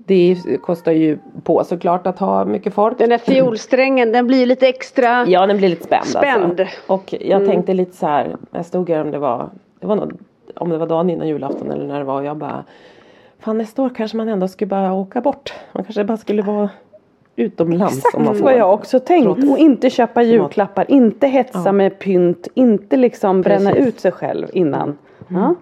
det 0.07 0.37
kostar 0.61 0.91
ju 0.91 1.17
på 1.43 1.63
såklart 1.63 2.07
att 2.07 2.19
ha 2.19 2.45
mycket 2.45 2.73
folk. 2.73 2.97
Den 2.97 3.09
där 3.09 3.17
fiolsträngen 3.17 4.11
den 4.11 4.27
blir 4.27 4.45
lite 4.45 4.67
extra 4.67 5.25
Ja 5.27 5.47
den 5.47 5.57
blir 5.57 5.69
lite 5.69 5.83
spänd. 5.83 6.01
Alltså. 6.01 6.17
spänd. 6.17 6.59
Alltså. 6.59 6.93
Och 6.93 7.13
jag 7.19 7.41
mm. 7.41 7.47
tänkte 7.47 7.73
lite 7.73 7.97
så 7.97 8.07
här. 8.07 8.37
Jag 8.51 8.65
stod 8.65 8.89
här 8.89 9.01
om 9.01 9.11
det 9.11 9.19
var, 9.19 9.49
det 9.79 9.87
var 9.87 9.95
något, 9.95 10.09
om 10.55 10.69
det 10.69 10.77
var 10.77 10.87
dagen 10.87 11.09
innan 11.09 11.27
julafton 11.27 11.71
eller 11.71 11.87
när 11.87 11.99
det 11.99 12.05
var. 12.05 12.15
Och 12.15 12.25
jag 12.25 12.37
bara 12.37 12.63
Fan 13.39 13.57
nästa 13.57 13.81
år 13.81 13.89
kanske 13.89 14.17
man 14.17 14.29
ändå 14.29 14.47
skulle 14.47 14.69
bara 14.69 14.93
åka 14.93 15.21
bort. 15.21 15.53
Man 15.71 15.83
kanske 15.83 16.03
bara 16.03 16.17
skulle 16.17 16.41
vara 16.41 16.69
utomlands. 17.35 17.97
Exakt 17.97 18.15
om 18.15 18.23
man 18.23 18.35
får 18.35 18.43
vad 18.43 18.57
jag 18.57 18.73
också 18.73 18.99
tänkt. 18.99 19.49
Och 19.49 19.57
inte 19.57 19.89
köpa 19.89 20.23
julklappar, 20.23 20.91
inte 20.91 21.27
hetsa 21.27 21.61
ja. 21.65 21.71
med 21.71 21.99
pynt, 21.99 22.47
inte 22.53 22.97
liksom 22.97 23.41
bränna 23.41 23.71
Precis. 23.71 23.87
ut 23.87 23.99
sig 23.99 24.11
själv 24.11 24.47
innan. 24.53 24.97
Mm. 25.29 25.41
Ja. 25.41 25.55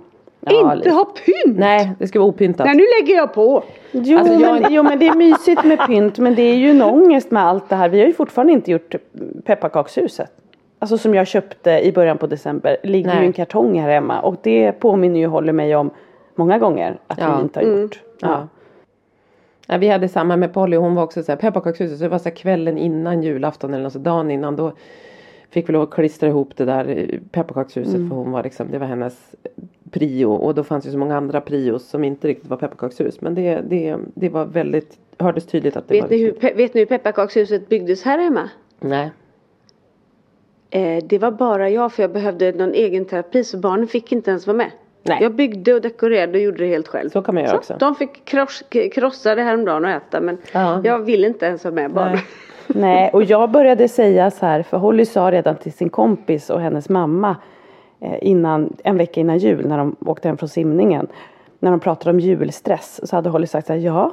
Ja, 0.45 0.75
inte 0.75 0.89
ha 0.89 1.05
pynt! 1.05 1.59
Nej, 1.59 1.91
det 1.99 2.07
ska 2.07 2.19
vara 2.19 2.29
opyntat. 2.29 2.65
Nej, 2.65 2.75
nu 2.75 2.83
lägger 2.99 3.15
jag 3.15 3.33
på. 3.33 3.63
Jo, 3.91 4.19
alltså, 4.19 4.33
jag... 4.33 4.61
men, 4.61 4.73
jo, 4.73 4.83
men 4.83 4.99
det 4.99 5.07
är 5.07 5.15
mysigt 5.15 5.63
med 5.63 5.87
pynt. 5.87 6.19
Men 6.19 6.35
det 6.35 6.41
är 6.41 6.55
ju 6.55 6.69
en 6.69 6.81
ångest 6.81 7.31
med 7.31 7.43
allt 7.43 7.69
det 7.69 7.75
här. 7.75 7.89
Vi 7.89 7.99
har 7.99 8.07
ju 8.07 8.13
fortfarande 8.13 8.53
inte 8.53 8.71
gjort 8.71 8.95
pepparkakshuset. 9.43 10.31
Alltså 10.79 10.97
som 10.97 11.13
jag 11.15 11.27
köpte 11.27 11.71
i 11.71 11.91
början 11.91 12.17
på 12.17 12.27
december. 12.27 12.77
Ligger 12.83 13.07
Nej. 13.07 13.19
ju 13.19 13.25
en 13.25 13.33
kartong 13.33 13.79
här 13.79 13.89
hemma. 13.89 14.21
Och 14.21 14.35
det 14.43 14.71
påminner 14.71 15.19
ju 15.19 15.27
håller 15.27 15.53
mig 15.53 15.75
om 15.75 15.89
många 16.35 16.59
gånger 16.59 16.97
att 17.07 17.19
ja. 17.19 17.35
vi 17.35 17.43
inte 17.43 17.59
har 17.59 17.65
gjort. 17.65 18.01
Mm. 18.21 18.33
Ja. 18.33 18.47
Ja, 19.67 19.77
vi 19.77 19.87
hade 19.87 20.07
samma 20.07 20.37
med 20.37 20.53
Polly. 20.53 20.77
Hon 20.77 20.95
var 20.95 21.03
också 21.03 21.23
så 21.23 21.31
här 21.31 21.39
pepparkakshuset. 21.39 21.97
Så 21.97 22.03
det 22.03 22.09
var 22.09 22.17
så 22.17 22.29
här 22.29 22.35
kvällen 22.35 22.77
innan 22.77 23.23
julafton 23.23 23.73
eller 23.73 23.89
så 23.89 23.99
dagen 23.99 24.31
innan. 24.31 24.55
Då 24.55 24.71
fick 25.49 25.69
vi 25.69 25.73
lov 25.73 25.81
att 25.81 25.91
klistra 25.91 26.29
ihop 26.29 26.57
det 26.57 26.65
där 26.65 27.09
pepparkakshuset. 27.31 27.95
Mm. 27.95 28.09
För 28.09 28.15
hon 28.15 28.31
var 28.31 28.43
liksom, 28.43 28.67
det 28.71 28.77
var 28.77 28.87
hennes 28.87 29.35
prio 29.95 30.25
och 30.25 30.55
då 30.55 30.63
fanns 30.63 30.85
det 30.85 30.91
så 30.91 30.97
många 30.97 31.17
andra 31.17 31.41
prios 31.41 31.89
som 31.89 32.03
inte 32.03 32.27
riktigt 32.27 32.49
var 32.49 32.57
pepparkakshus. 32.57 33.21
Men 33.21 33.35
det, 33.35 33.61
det, 33.61 33.97
det 34.13 34.29
var 34.29 34.45
väldigt, 34.45 34.97
hördes 35.19 35.45
tydligt 35.45 35.77
att 35.77 35.87
det 35.87 35.93
vet 35.93 36.03
var 36.03 36.09
ni 36.09 36.17
hur, 36.17 36.55
Vet 36.55 36.73
ni 36.73 36.81
hur 36.81 36.85
pepparkakshuset 36.85 37.69
byggdes 37.69 38.03
här 38.03 38.19
hemma? 38.19 38.49
Nej. 38.79 39.11
Eh, 40.69 41.03
det 41.03 41.19
var 41.19 41.31
bara 41.31 41.69
jag 41.69 41.93
för 41.93 42.03
jag 42.03 42.11
behövde 42.11 42.51
någon 42.51 42.73
egen 42.73 43.05
terapi 43.05 43.43
så 43.43 43.57
barnen 43.57 43.87
fick 43.87 44.11
inte 44.11 44.29
ens 44.29 44.47
vara 44.47 44.57
med. 44.57 44.71
Nej. 45.03 45.17
Jag 45.21 45.35
byggde 45.35 45.73
och 45.73 45.81
dekorerade 45.81 46.37
och 46.37 46.43
gjorde 46.43 46.57
det 46.57 46.67
helt 46.67 46.87
själv. 46.87 47.09
Så 47.09 47.21
kan 47.21 47.35
man 47.35 47.43
göra 47.43 47.51
så, 47.51 47.57
också. 47.57 47.75
De 47.79 47.95
fick 47.95 48.25
kross, 48.25 48.63
krossa 48.91 49.35
det 49.35 49.41
häromdagen 49.41 49.85
och 49.85 49.91
äta 49.91 50.21
men 50.21 50.37
ja. 50.51 50.81
jag 50.83 50.99
ville 50.99 51.27
inte 51.27 51.45
ens 51.45 51.63
vara 51.63 51.75
med 51.75 51.91
barnen. 51.91 52.17
Nej, 52.67 53.09
och 53.13 53.23
jag 53.23 53.51
började 53.51 53.87
säga 53.87 54.31
så 54.31 54.45
här, 54.45 54.63
för 54.63 54.77
Holly 54.77 55.05
sa 55.05 55.31
redan 55.31 55.55
till 55.55 55.73
sin 55.73 55.89
kompis 55.89 56.49
och 56.49 56.61
hennes 56.61 56.89
mamma 56.89 57.35
Eh, 57.99 58.17
innan, 58.21 58.73
en 58.83 58.97
vecka 58.97 59.19
innan 59.19 59.37
jul 59.37 59.67
när 59.67 59.77
de 59.77 59.95
åkte 60.05 60.27
hem 60.27 60.37
från 60.37 60.49
simningen. 60.49 61.07
När 61.59 61.71
de 61.71 61.79
pratade 61.79 62.09
om 62.09 62.19
julstress 62.19 63.09
så 63.09 63.15
hade 63.15 63.29
Holly 63.29 63.47
sagt 63.47 63.67
så 63.67 63.73
här, 63.73 63.79
ja 63.79 64.11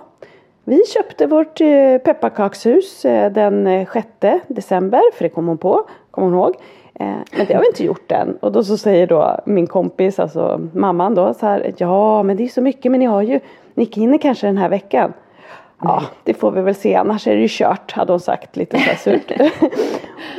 vi 0.64 0.82
köpte 0.86 1.26
vårt 1.26 1.60
eh, 1.60 1.98
pepparkakshus 2.04 3.04
eh, 3.04 3.32
den 3.32 3.86
6 3.92 4.06
december 4.48 5.02
för 5.14 5.24
det 5.24 5.28
kom 5.28 5.46
hon 5.48 5.58
på, 5.58 5.88
kom 6.10 6.24
hon 6.24 6.34
ihåg. 6.34 6.54
Men 7.36 7.46
det 7.48 7.54
har 7.54 7.60
vi 7.60 7.66
inte 7.66 7.84
gjort 7.84 8.12
än. 8.12 8.36
Och 8.36 8.52
då 8.52 8.64
så 8.64 8.76
säger 8.76 9.06
då 9.06 9.40
min 9.46 9.66
kompis, 9.66 10.18
alltså 10.18 10.68
mamman 10.72 11.14
då 11.14 11.34
så 11.34 11.46
här, 11.46 11.74
ja 11.76 12.22
men 12.22 12.36
det 12.36 12.44
är 12.44 12.48
så 12.48 12.60
mycket 12.60 12.90
men 12.90 13.00
ni 13.00 13.06
har 13.06 13.22
ju, 13.22 13.40
ni 13.74 13.84
hinner 13.84 14.18
kanske 14.18 14.46
den 14.46 14.58
här 14.58 14.68
veckan. 14.68 15.12
Ja, 15.82 16.02
det 16.24 16.34
får 16.34 16.50
vi 16.50 16.60
väl 16.60 16.74
se. 16.74 16.94
Annars 16.94 17.26
är 17.26 17.34
det 17.34 17.40
ju 17.40 17.48
kört, 17.50 17.92
hade 17.92 18.12
hon 18.12 18.20
sagt 18.20 18.56
lite 18.56 18.78
så 18.78 18.82
här 18.82 18.96
surt. 18.96 19.32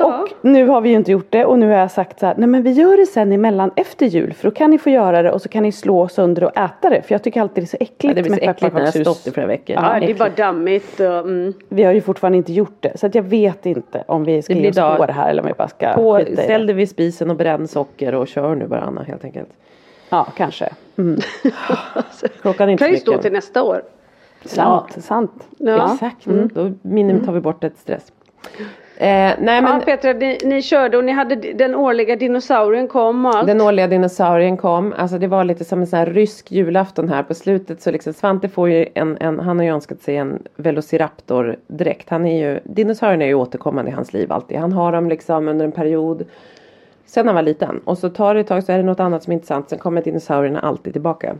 och 0.00 0.28
nu 0.40 0.66
har 0.66 0.80
vi 0.80 0.88
ju 0.88 0.94
inte 0.94 1.12
gjort 1.12 1.26
det 1.30 1.44
och 1.44 1.58
nu 1.58 1.68
har 1.68 1.76
jag 1.76 1.90
sagt 1.90 2.20
så 2.20 2.26
här, 2.26 2.34
nej 2.38 2.48
men 2.48 2.62
vi 2.62 2.70
gör 2.70 2.96
det 2.96 3.06
sen 3.06 3.32
emellan 3.32 3.70
efter 3.76 4.06
jul 4.06 4.32
för 4.32 4.50
då 4.50 4.54
kan 4.54 4.70
ni 4.70 4.78
få 4.78 4.90
göra 4.90 5.22
det 5.22 5.32
och 5.32 5.42
så 5.42 5.48
kan 5.48 5.62
ni 5.62 5.72
slå 5.72 6.08
sönder 6.08 6.44
och 6.44 6.56
äta 6.56 6.90
det. 6.90 7.02
För 7.02 7.14
jag 7.14 7.22
tycker 7.22 7.40
alltid 7.40 7.64
det 7.64 7.66
är 7.66 7.68
så 7.68 7.76
äckligt 7.80 8.02
ja, 8.02 8.14
det 8.14 8.22
blir 8.22 8.30
med 8.30 8.40
pepparkakshus. 8.40 8.92
Det 8.92 8.98
har 8.98 9.14
stått 9.14 9.26
i 9.26 9.30
flera 9.30 9.46
veckor. 9.46 9.76
Ja, 9.76 10.00
det 10.00 10.10
är 10.10 10.14
bara 10.14 10.28
dammigt 10.28 11.00
och, 11.00 11.06
mm. 11.06 11.54
Vi 11.68 11.82
har 11.82 11.92
ju 11.92 12.00
fortfarande 12.00 12.38
inte 12.38 12.52
gjort 12.52 12.76
det 12.80 12.98
så 12.98 13.06
att 13.06 13.14
jag 13.14 13.22
vet 13.22 13.66
inte 13.66 14.04
om 14.06 14.24
vi 14.24 14.42
ska 14.42 14.52
ge 14.52 14.68
oss 14.68 14.76
på 14.76 15.06
det 15.06 15.12
här 15.12 15.30
eller 15.30 15.42
om 15.42 15.48
vi 15.48 15.54
bara 15.54 15.68
ska 15.68 15.92
på, 15.92 16.20
Ställ 16.32 16.66
dig 16.66 16.76
vid 16.76 16.90
spisen 16.90 17.30
och 17.30 17.36
bränn 17.36 17.68
socker 17.68 18.14
och 18.14 18.28
kör 18.28 18.54
nu 18.54 18.66
bara 18.66 18.80
Anna 18.80 19.02
helt 19.02 19.24
enkelt. 19.24 19.50
Ja, 20.08 20.26
kanske. 20.36 20.68
Mm. 20.96 21.20
Klockan 22.42 22.68
är 22.68 22.72
inte 22.72 22.84
kan 22.84 22.92
ju 22.92 22.98
stå 22.98 23.18
till 23.18 23.32
nästa 23.32 23.62
år. 23.62 23.82
Sant, 24.44 24.92
ja. 24.94 25.02
sant. 25.02 25.48
Ja. 25.58 25.92
Exakt, 25.92 26.26
mm. 26.26 26.50
då 26.54 26.72
minimum 26.82 27.24
tar 27.24 27.32
vi 27.32 27.40
bort 27.40 27.64
ett 27.64 27.78
stress. 27.78 28.12
Eh, 28.96 29.06
nej, 29.06 29.62
men, 29.62 29.64
ja 29.64 29.80
Petra, 29.84 30.12
ni, 30.12 30.38
ni, 30.44 30.62
körde 30.62 30.98
och 30.98 31.04
ni 31.04 31.12
hade 31.12 31.34
den 31.34 31.74
årliga 31.74 32.16
dinosaurien 32.16 32.88
kom 32.88 33.26
och 33.26 33.34
allt. 33.34 33.46
Den 33.46 33.60
årliga 33.60 33.86
dinosaurien 33.86 34.56
kom. 34.56 34.94
Alltså 34.96 35.18
det 35.18 35.26
var 35.26 35.44
lite 35.44 35.64
som 35.64 35.80
en 35.80 35.86
sån 35.86 35.98
här 35.98 36.06
rysk 36.06 36.52
julafton 36.52 37.08
här 37.08 37.22
på 37.22 37.34
slutet. 37.34 37.82
Så 37.82 37.90
liksom 37.90 38.12
Svante 38.12 38.48
får 38.48 38.68
ju 38.70 38.86
en, 38.94 39.16
en 39.20 39.40
han 39.40 39.58
har 39.58 39.64
ju 39.64 39.70
önskat 39.70 40.00
sig 40.00 40.16
en 40.16 40.42
Velociraptor 40.56 41.56
direkt. 41.66 42.10
Han 42.10 42.26
är 42.26 42.46
ju, 42.46 42.60
dinosaurierna 42.64 43.24
är 43.24 43.28
ju 43.28 43.34
återkommande 43.34 43.90
i 43.90 43.94
hans 43.94 44.12
liv 44.12 44.32
alltid. 44.32 44.58
Han 44.58 44.72
har 44.72 44.92
dem 44.92 45.08
liksom 45.08 45.48
under 45.48 45.64
en 45.64 45.72
period. 45.72 46.24
Sen 47.06 47.26
han 47.26 47.34
var 47.34 47.42
liten. 47.42 47.80
Och 47.84 47.98
så 47.98 48.10
tar 48.10 48.34
det 48.34 48.40
ett 48.40 48.46
tag 48.46 48.64
så 48.64 48.72
är 48.72 48.76
det 48.76 48.82
något 48.82 49.00
annat 49.00 49.22
som 49.22 49.30
är 49.30 49.34
intressant. 49.34 49.68
Sen 49.68 49.78
kommer 49.78 50.02
dinosaurierna 50.02 50.60
alltid 50.60 50.92
tillbaka. 50.92 51.36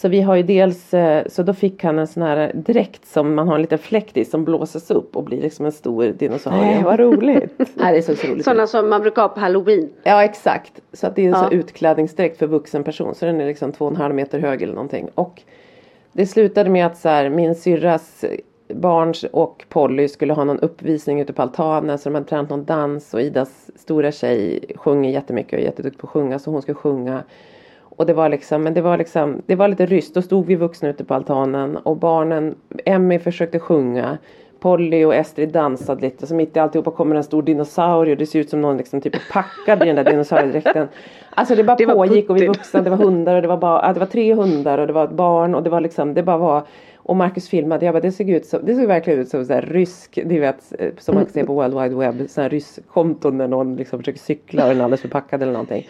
Så 0.00 0.08
vi 0.08 0.20
har 0.20 0.36
ju 0.36 0.42
dels, 0.42 0.94
eh, 0.94 1.26
så 1.26 1.42
då 1.42 1.54
fick 1.54 1.84
han 1.84 1.98
en 1.98 2.06
sån 2.06 2.22
här 2.22 2.52
dräkt 2.54 3.06
som 3.06 3.34
man 3.34 3.48
har 3.48 3.54
en 3.54 3.60
liten 3.60 3.78
fläkt 3.78 4.16
i 4.16 4.24
som 4.24 4.44
blåses 4.44 4.90
upp 4.90 5.16
och 5.16 5.24
blir 5.24 5.42
liksom 5.42 5.66
en 5.66 5.72
stor 5.72 6.04
dinosaurie. 6.04 6.60
Nej 6.60 6.82
vad 6.84 7.00
roligt. 7.00 7.54
Nej, 7.74 7.92
det 7.92 7.98
är 7.98 8.02
så 8.02 8.12
otroligt 8.12 8.44
Sådana 8.44 8.66
som 8.66 8.88
man 8.90 9.00
brukar 9.00 9.22
ha 9.22 9.28
på 9.28 9.40
halloween. 9.40 9.88
Ja 10.02 10.24
exakt. 10.24 10.80
Så 10.92 11.06
att 11.06 11.16
det 11.16 11.22
är 11.22 11.26
en 11.26 11.30
Ja. 11.32 11.38
sån 11.42 11.52
utklädningsdräkt 11.52 12.38
för 12.38 12.46
vuxen 12.46 12.84
person. 12.84 13.14
Så 13.14 13.26
den 13.26 13.40
är 13.40 13.46
liksom 13.46 13.72
två 13.72 13.84
och 13.84 13.90
en 13.90 13.96
halv 13.96 14.14
meter 14.14 14.38
hög 14.38 14.62
eller 14.62 14.74
någonting. 14.74 15.08
Och 15.14 15.42
det 16.12 16.26
slutade 16.26 16.70
med 16.70 16.86
att 16.86 16.96
så 16.96 17.08
här, 17.08 17.28
min 17.30 17.54
syrras 17.54 18.24
barns 18.74 19.24
och 19.32 19.64
Polly 19.68 20.08
skulle 20.08 20.32
ha 20.32 20.44
någon 20.44 20.60
uppvisning 20.60 21.20
ute 21.20 21.32
på 21.32 21.42
altanen. 21.42 21.98
Så 21.98 22.08
de 22.08 22.14
hade 22.14 22.26
tränat 22.26 22.50
någon 22.50 22.64
dans 22.64 23.14
och 23.14 23.20
Idas 23.22 23.70
stora 23.76 24.12
tjej 24.12 24.60
sjunger 24.76 25.10
jättemycket 25.10 25.52
och 25.52 25.58
är 25.58 25.62
jätteduktig 25.62 26.00
på 26.00 26.06
att 26.06 26.10
sjunga. 26.10 26.38
Så 26.38 26.50
hon 26.50 26.62
skulle 26.62 26.74
sjunga. 26.74 27.22
Och 27.98 28.06
det 28.06 28.12
var 28.12 28.28
liksom, 28.28 28.62
men 28.62 28.74
det 28.74 28.80
var 28.80 28.98
liksom, 28.98 29.42
det 29.46 29.54
var 29.54 29.68
lite 29.68 29.86
ryst. 29.86 30.14
Då 30.14 30.22
stod 30.22 30.46
vi 30.46 30.54
vuxna 30.54 30.88
ute 30.88 31.04
på 31.04 31.14
altanen 31.14 31.76
och 31.76 31.96
barnen, 31.96 32.54
Emmy 32.84 33.18
försökte 33.18 33.58
sjunga. 33.58 34.18
Polly 34.60 35.04
och 35.04 35.14
Estrid 35.14 35.52
dansade 35.52 36.00
lite 36.00 36.26
så 36.26 36.34
mitt 36.34 36.56
i 36.56 36.60
alltihopa 36.60 36.90
kommer 36.90 37.16
en 37.16 37.24
stor 37.24 37.42
dinosaurie 37.42 38.12
och 38.12 38.18
det 38.18 38.26
ser 38.26 38.38
ut 38.38 38.50
som 38.50 38.60
någon 38.60 38.76
liksom 38.76 39.00
typ 39.00 39.14
packad 39.32 39.82
i 39.82 39.86
den 39.86 39.96
där 39.96 40.04
dinosauriedräkten. 40.04 40.88
Alltså 41.30 41.54
det 41.54 41.64
bara 41.64 41.76
Det 41.76 41.86
pågick 41.86 42.30
och 42.30 42.36
vi 42.36 42.46
vuxna, 42.46 42.82
det 42.82 42.90
var 42.90 42.96
hundar 42.96 43.36
och 43.36 43.42
det 43.42 43.48
var 43.48 43.56
bara, 43.56 43.92
det 43.92 44.00
var 44.00 44.06
tre 44.06 44.34
hundar 44.34 44.78
och 44.78 44.86
det 44.86 44.92
var 44.92 45.04
ett 45.04 45.10
barn 45.10 45.54
och 45.54 45.62
det 45.62 45.70
var 45.70 45.80
liksom, 45.80 46.14
det 46.14 46.22
bara 46.22 46.38
var 46.38 46.62
och 47.08 47.16
Marcus 47.16 47.48
filmade, 47.48 47.84
jag 47.84 47.94
bara 47.94 48.00
det 48.00 48.12
såg 48.12 48.30
ut 48.30 48.46
som, 48.46 48.60
det 48.64 48.74
såg 48.74 48.86
verkligen 48.86 49.20
ut 49.20 49.28
som 49.28 49.44
så 49.44 49.60
rysk, 49.60 50.18
du 50.26 50.40
vet 50.40 50.72
eh, 50.78 50.88
som 50.98 51.14
man 51.14 51.24
kan 51.24 51.32
se 51.32 51.44
på 51.44 51.54
World 51.54 51.74
Wide 51.82 51.94
Web, 51.94 52.30
sån 52.30 52.42
här 52.42 52.50
rysskonton 52.50 53.38
när 53.38 53.48
någon 53.48 53.76
liksom 53.76 53.98
försöker 53.98 54.18
cykla 54.20 54.62
och 54.62 54.68
den 54.68 54.80
är 54.80 54.84
alldeles 54.84 55.00
förpackad 55.00 55.42
eller 55.42 55.52
någonting. 55.52 55.86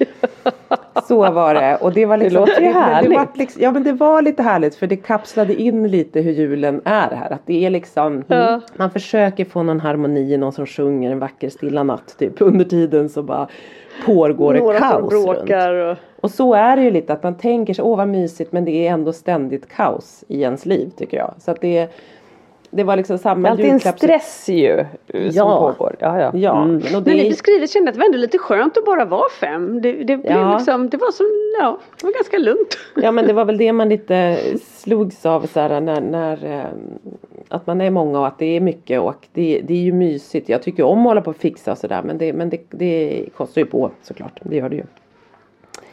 Så 1.09 1.31
var 1.31 1.55
det 1.55 1.77
och 1.77 1.93
det 1.93 2.07
var 2.07 2.17
liksom, 2.17 2.41
låter 2.41 2.61
det, 2.61 2.67
det, 2.67 2.73
härligt. 2.73 3.17
var 3.17 3.29
liksom, 3.35 3.63
Ja 3.63 3.73
men 3.73 3.83
det 3.83 3.93
var 3.93 4.23
lite 4.23 4.43
härligt 4.43 4.75
för 4.75 4.87
det 4.87 4.97
kapslade 4.97 5.55
in 5.55 5.89
lite 5.89 6.21
hur 6.21 6.33
julen 6.33 6.81
är 6.85 7.11
här. 7.17 7.33
Att 7.33 7.47
det 7.47 7.67
är 7.67 7.71
liksom, 7.71 8.25
Ja. 8.27 8.61
man 8.77 8.91
försöker 8.91 9.45
få 9.45 9.63
någon 9.63 9.81
harmoni, 9.81 10.37
någon 10.37 10.53
som 10.53 10.67
sjunger 10.67 11.11
en 11.13 11.19
vacker 11.19 11.49
stilla 11.51 11.83
natt 11.83 12.15
typ. 12.19 12.41
Under 12.41 12.65
tiden 12.65 13.09
så 13.09 13.23
bara 13.23 13.49
pågår 14.07 14.55
det 14.55 14.61
Några 14.61 14.79
kaos 14.79 15.13
runt. 15.13 15.25
bråkar 15.25 15.75
och... 15.75 15.97
Och 16.21 16.31
så 16.31 16.55
är 16.55 16.77
det 16.77 16.83
ju 16.83 16.91
lite 16.91 17.13
att 17.13 17.23
man 17.23 17.35
tänker 17.35 17.75
sig, 17.75 17.85
åh 17.85 17.97
vad 17.97 18.09
mysigt 18.09 18.53
men 18.53 18.65
det 18.65 18.71
är 18.71 18.93
ändå 18.93 19.13
ständigt 19.13 19.69
kaos 19.69 20.25
i 20.29 20.43
ens 20.43 20.67
liv 20.67 20.91
tycker 20.97 21.17
jag. 21.17 21.35
Så 21.39 21.51
att 21.51 21.61
det, 21.61 21.89
det 22.71 22.85
var 22.85 22.97
liksom 22.97 23.19
samma 23.19 23.49
alltid 23.49 23.67
en 23.67 23.81
stress 23.81 24.49
ju 24.49 24.79
eh, 24.79 24.87
som 25.07 25.31
Ja. 25.35 25.75
pågår. 25.79 25.97
Ja, 25.99 26.21
ja. 26.21 26.31
Ja, 26.35 26.63
Mm. 26.63 26.81
men 26.85 26.97
och 26.97 27.03
det 27.03 27.27
är, 27.27 27.31
beskriver 27.31 27.67
kände 27.67 27.89
att 27.89 27.95
det 27.95 27.99
var 28.01 28.07
ändå 28.07 28.19
lite 28.19 28.39
skönt 28.39 28.77
att 28.79 28.85
bara 28.85 29.05
vara 29.05 29.29
fem. 29.41 29.83
Det, 29.83 29.93
det, 29.93 30.17
blev 30.17 30.33
Ja. 30.39 30.57
liksom, 30.57 30.89
det 30.89 30.97
var 30.97 31.11
som, 31.11 31.27
ja, 31.61 31.79
det 32.01 32.07
var 32.07 32.13
ganska 32.13 32.39
lugnt. 32.39 32.79
ja 32.97 33.13
men 33.13 33.27
det 33.27 33.33
var 33.33 33.45
väl 33.51 33.59
det 33.59 33.73
man 33.73 33.89
lite 33.89 34.39
slogs 34.63 35.27
av 35.27 35.47
så 35.47 35.61
här, 35.61 35.81
när, 35.81 36.01
när 36.01 36.45
eh, 36.59 36.65
att 37.49 37.67
man 37.67 37.81
är 37.81 37.91
många 37.91 38.21
och 38.21 38.27
att 38.27 38.39
det 38.39 38.57
är 38.57 38.61
mycket 38.61 39.01
och 39.01 39.27
det, 39.33 39.61
det 39.65 39.75
är 39.75 39.79
ju 39.83 39.93
mysigt. 39.93 40.49
Jag 40.49 40.63
tycker 40.63 40.83
om 40.85 40.99
att 40.99 41.05
hålla 41.05 41.21
på 41.21 41.31
och 41.31 41.37
fixa 41.37 41.73
och 41.73 41.79
sådär 41.79 42.03
men, 42.05 42.19
det, 42.19 42.33
men 42.33 42.51
det, 42.51 42.61
det 42.71 43.25
kostar 43.37 43.61
ju 43.61 43.67
på 43.67 43.91
såklart. 44.03 44.41
Det 44.43 44.57
gör 44.57 44.69
det 44.69 44.77
ju. 44.77 44.83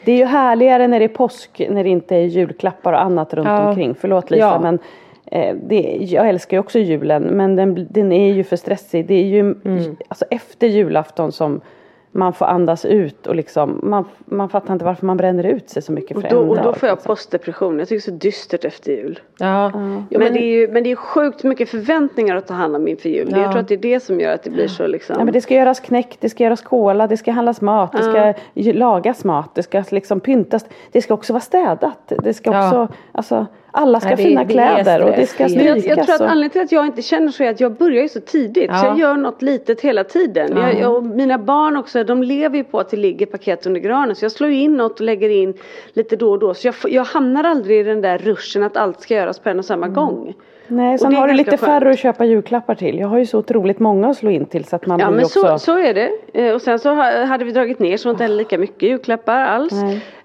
Det 0.04 0.12
är 0.12 0.16
ju 0.16 0.24
härligare 0.24 0.86
när 0.88 0.98
det 0.98 1.04
är 1.04 1.08
påsk 1.08 1.66
när 1.70 1.84
det 1.84 1.90
inte 1.90 2.16
är 2.16 2.20
julklappar 2.20 2.92
och 2.92 3.02
annat 3.02 3.34
runt 3.34 3.48
Ja. 3.48 3.68
omkring. 3.68 3.94
Förlåt 3.94 4.30
Lisa 4.30 4.40
Ja. 4.46 4.60
men 4.62 4.78
det, 5.62 5.96
jag 6.00 6.28
älskar 6.28 6.56
ju 6.56 6.60
också 6.60 6.78
julen 6.78 7.22
men 7.22 7.56
den, 7.56 7.86
den 7.90 8.12
är 8.12 8.32
ju 8.32 8.44
för 8.44 8.56
stressig. 8.56 9.06
Det 9.06 9.14
är 9.14 9.24
ju 9.24 9.40
Mm. 9.40 9.96
alltså 10.08 10.24
efter 10.30 10.66
julafton 10.66 11.32
som 11.32 11.60
man 12.12 12.32
får 12.32 12.46
andas 12.46 12.84
ut 12.84 13.26
och 13.26 13.34
liksom 13.36 13.80
man, 13.82 14.04
man 14.24 14.48
fattar 14.48 14.72
inte 14.72 14.84
varför 14.84 15.06
man 15.06 15.16
bränner 15.16 15.44
ut 15.44 15.70
sig 15.70 15.82
så 15.82 15.92
mycket 15.92 16.16
Och 16.16 16.22
för 16.22 16.30
då, 16.30 16.42
en 16.42 16.48
och 16.48 16.56
då 16.56 16.62
dag, 16.62 16.76
får 16.76 16.88
jag 16.88 16.96
liksom. 16.96 17.08
postdepression. 17.08 17.78
Jag 17.78 17.88
tycker 17.88 18.10
det 18.10 18.14
är 18.14 18.18
så 18.18 18.18
dystert 18.26 18.64
efter 18.64 18.92
jul. 18.92 19.20
Ja, 19.38 19.70
Jo, 20.10 20.18
men, 20.18 20.32
det 20.32 20.38
är 20.38 20.60
ju 20.60 20.68
men 20.68 20.82
det 20.84 20.90
är 20.92 20.96
sjukt 20.96 21.44
mycket 21.44 21.68
förväntningar 21.68 22.36
att 22.36 22.46
ta 22.46 22.54
hand 22.54 22.76
om 22.76 22.88
inför 22.88 23.08
jul. 23.08 23.28
Ja. 23.32 23.38
Jag 23.38 23.50
tror 23.52 23.60
att 23.60 23.68
det 23.68 23.74
är 23.74 23.78
det 23.78 24.00
som 24.00 24.20
gör 24.20 24.34
att 24.34 24.42
det 24.42 24.50
blir 24.50 24.68
så 24.68 24.86
liksom. 24.86 25.16
Ja, 25.18 25.24
men 25.24 25.32
det 25.32 25.40
ska 25.40 25.54
göras 25.54 25.80
knäck, 25.80 26.16
det 26.20 26.28
ska 26.28 26.44
göras 26.44 26.60
kola, 26.62 27.06
det 27.06 27.16
ska 27.16 27.32
handlas 27.32 27.60
mat, 27.60 27.92
det 27.92 28.02
ska 28.02 28.34
lagas 28.72 29.24
mat, 29.24 29.54
det 29.54 29.62
ska 29.62 29.84
liksom 29.90 30.20
pyntas. 30.20 30.66
Det 30.92 31.02
ska 31.02 31.14
också 31.14 31.32
vara 31.32 31.40
städat. 31.40 32.12
Det 32.22 32.34
ska 32.34 32.52
Ja. 32.52 32.66
också, 32.66 32.94
alltså, 33.12 33.46
alla 33.76 34.00
ska 34.00 34.08
ha 34.08 34.16
Nej, 34.16 34.24
fina 34.24 34.44
det 34.44 34.52
kläder 34.52 35.02
och 35.02 35.10
det 35.16 35.26
ska 35.26 35.44
Men 35.44 35.64
jag, 35.64 35.78
strykas. 35.80 35.96
jag 35.96 36.06
tror 36.06 36.14
att 36.14 36.20
anledningen 36.32 36.50
till 36.50 36.60
att 36.60 36.72
jag 36.72 36.86
inte 36.86 37.02
känner 37.02 37.28
så 37.28 37.42
är 37.44 37.50
att 37.50 37.60
jag 37.60 37.72
börjar 37.72 38.02
ju 38.02 38.08
så 38.08 38.20
tidigt. 38.20 38.70
Så 38.70 38.76
Ja. 38.76 38.86
jag 38.86 38.98
gör 38.98 39.16
något 39.16 39.42
litet 39.42 39.80
hela 39.80 40.04
tiden. 40.04 40.56
Jag, 40.56 40.80
jag, 40.80 40.94
och 40.96 41.02
mina 41.02 41.38
barn 41.38 41.76
också, 41.76 42.04
de 42.04 42.22
lever 42.22 42.56
ju 42.56 42.64
på 42.64 42.78
att 42.80 42.90
det 42.90 42.96
ligger 42.96 43.26
paket 43.26 43.66
under 43.66 43.80
granen. 43.80 44.16
Så 44.16 44.24
jag 44.24 44.32
slår 44.32 44.50
in 44.50 44.76
något 44.76 44.92
och 45.00 45.06
lägger 45.06 45.28
in 45.30 45.54
lite 45.92 46.16
då 46.16 46.30
och 46.30 46.38
då. 46.38 46.54
Så 46.54 46.66
jag, 46.68 46.74
jag 46.88 47.04
hamnar 47.04 47.44
aldrig 47.44 47.80
i 47.80 47.82
den 47.82 48.00
där 48.00 48.18
ruschen 48.18 48.62
att 48.62 48.76
allt 48.76 49.00
ska 49.00 49.14
göras 49.14 49.38
på 49.38 49.48
en 49.48 49.58
och 49.58 49.64
samma 49.64 49.88
gång. 49.88 50.34
Nej, 50.68 50.98
sen 50.98 51.14
har 51.14 51.28
du 51.28 51.34
lite 51.34 51.50
skönt. 51.50 51.60
färre 51.60 51.90
att 51.90 51.98
köpa 51.98 52.24
julklappar 52.24 52.74
till. 52.74 52.98
Jag 52.98 53.08
har 53.08 53.18
ju 53.18 53.26
så 53.26 53.38
otroligt 53.38 53.78
många 53.78 54.08
att 54.08 54.16
slå 54.16 54.30
in 54.30 54.46
till 54.46 54.64
så 54.64 54.76
att 54.76 54.86
man 54.86 54.98
Ja 55.00 55.06
blir 55.06 55.16
men 55.16 55.24
också... 55.24 55.40
så, 55.40 55.58
så 55.58 55.78
är 55.78 55.94
det. 55.94 56.10
Eh, 56.34 56.54
och 56.54 56.62
sen 56.62 56.78
så 56.78 56.88
ha- 56.94 57.24
hade 57.24 57.44
vi 57.44 57.52
dragit 57.52 57.78
ner 57.78 57.96
så 57.96 58.10
inte 58.10 58.22
heller 58.22 58.36
lika 58.36 58.58
mycket 58.58 58.82
julklappar 58.88 59.40
alls. 59.40 59.72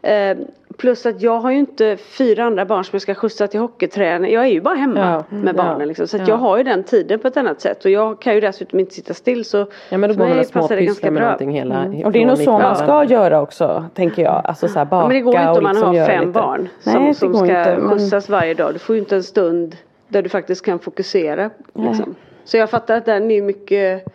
Eh, 0.02 0.38
plus 0.82 1.06
att 1.06 1.22
jag 1.22 1.40
har 1.40 1.52
ju 1.52 1.58
inte 1.58 1.98
fyra 1.98 2.44
andra 2.44 2.66
barn 2.66 2.84
som 2.84 2.90
jag 2.96 3.02
ska 3.02 3.14
skjutsa 3.16 3.48
till 3.48 3.60
hockeyträning. 3.60 4.34
Jag 4.34 4.44
är 4.44 4.48
ju 4.48 4.62
bara 4.62 4.76
hemma 4.76 5.00
Ja. 5.30 5.36
med 5.38 5.56
Ja. 5.58 5.64
barnen 5.64 5.88
liksom. 5.88 6.08
Så 6.08 6.16
att 6.18 6.22
Ja. 6.28 6.34
jag 6.34 6.38
har 6.38 6.58
ju 6.58 6.64
den 6.64 6.84
tiden 6.84 7.20
på 7.20 7.28
ett 7.28 7.38
annat 7.38 7.62
sätt. 7.62 7.86
Och 7.86 7.92
jag 7.92 8.22
kan 8.22 8.34
ju 8.36 8.42
dessutom 8.42 8.80
inte 8.80 8.94
sitta 8.94 9.14
still 9.14 9.46
så 9.46 9.58
ja 9.90 9.98
men 9.98 10.10
då 10.10 10.14
för 10.16 10.24
mig 10.30 10.40
och 10.40 10.52
passar 10.52 10.76
det 10.76 10.86
ganska 10.86 11.12
bra. 11.12 11.38
hela 11.40 11.84
Mm. 11.84 12.06
Och 12.06 12.12
det 12.12 12.22
är 12.22 12.26
nog 12.26 12.38
så 12.38 12.52
man 12.52 12.76
ska 12.76 13.04
göra 13.04 13.42
också, 13.42 13.86
tänker 13.94 14.22
jag. 14.24 14.42
Alltså 14.46 14.68
så 14.68 14.80
här 14.80 14.86
baka 14.86 15.04
Ja, 15.04 15.08
men 15.08 15.16
det 15.18 15.22
går 15.22 15.34
ju 15.34 15.40
inte 15.40 15.52
och 15.52 15.58
om 15.58 15.64
man 15.64 15.74
liksom 15.76 15.96
har 15.98 16.06
fem 16.06 16.20
lite. 16.20 16.32
barn 16.32 16.70
Nej, 16.84 17.14
som, 17.14 17.14
som 17.14 17.34
ska 17.48 17.60
inte, 17.60 17.78
men- 17.78 17.90
skjutsas 18.00 18.30
varje 18.30 18.54
dag. 18.54 18.74
Du 18.74 18.80
får 18.80 18.96
ju 18.96 19.00
inte 19.02 19.16
en 19.16 19.24
stund 19.24 19.76
där 20.08 20.22
du 20.22 20.30
faktiskt 20.30 20.66
kan 20.66 20.80
fokusera. 20.80 21.50
Liksom. 21.74 22.16
Så 22.44 22.58
jag 22.58 22.70
fattar 22.70 22.98
att 22.98 23.06
den 23.06 23.32
är 23.32 23.42
mycket 23.42 24.06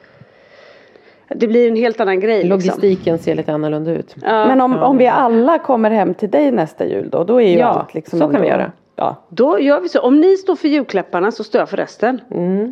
Det 1.29 1.49
blir 1.49 1.69
en 1.69 1.77
helt 1.77 2.01
annan 2.01 2.21
grej. 2.21 2.37
Liksom. 2.37 2.51
Logistiken 2.51 3.19
ser 3.19 3.35
lite 3.35 3.53
annorlunda 3.53 3.91
ut. 3.91 4.17
Ja. 4.23 4.47
Men 4.47 4.61
om, 4.61 4.79
om 4.79 4.99
vi 4.99 5.07
alla 5.07 5.59
kommer 5.59 5.91
hem 5.91 6.15
till 6.15 6.31
dig 6.31 6.51
nästa 6.51 6.87
jul 6.87 7.09
då, 7.11 7.25
då 7.25 7.43
är 7.43 7.49
ju 7.49 7.59
Ja, 7.59 7.67
allt 7.67 7.95
liksom 7.95 8.19
så 8.19 8.29
kan 8.29 8.43
vi 8.43 8.49
göra. 8.49 8.73
Ja, 8.99 9.17
Då 9.29 9.61
gör 9.61 9.81
vi 9.81 9.89
så. 9.89 10.01
Om 10.01 10.21
ni 10.21 10.37
står 10.37 10.57
för 10.57 10.69
julklapparna 10.69 11.31
så 11.31 11.45
står 11.45 11.59
jag 11.59 11.69
för 11.69 11.77
resten. 11.77 12.21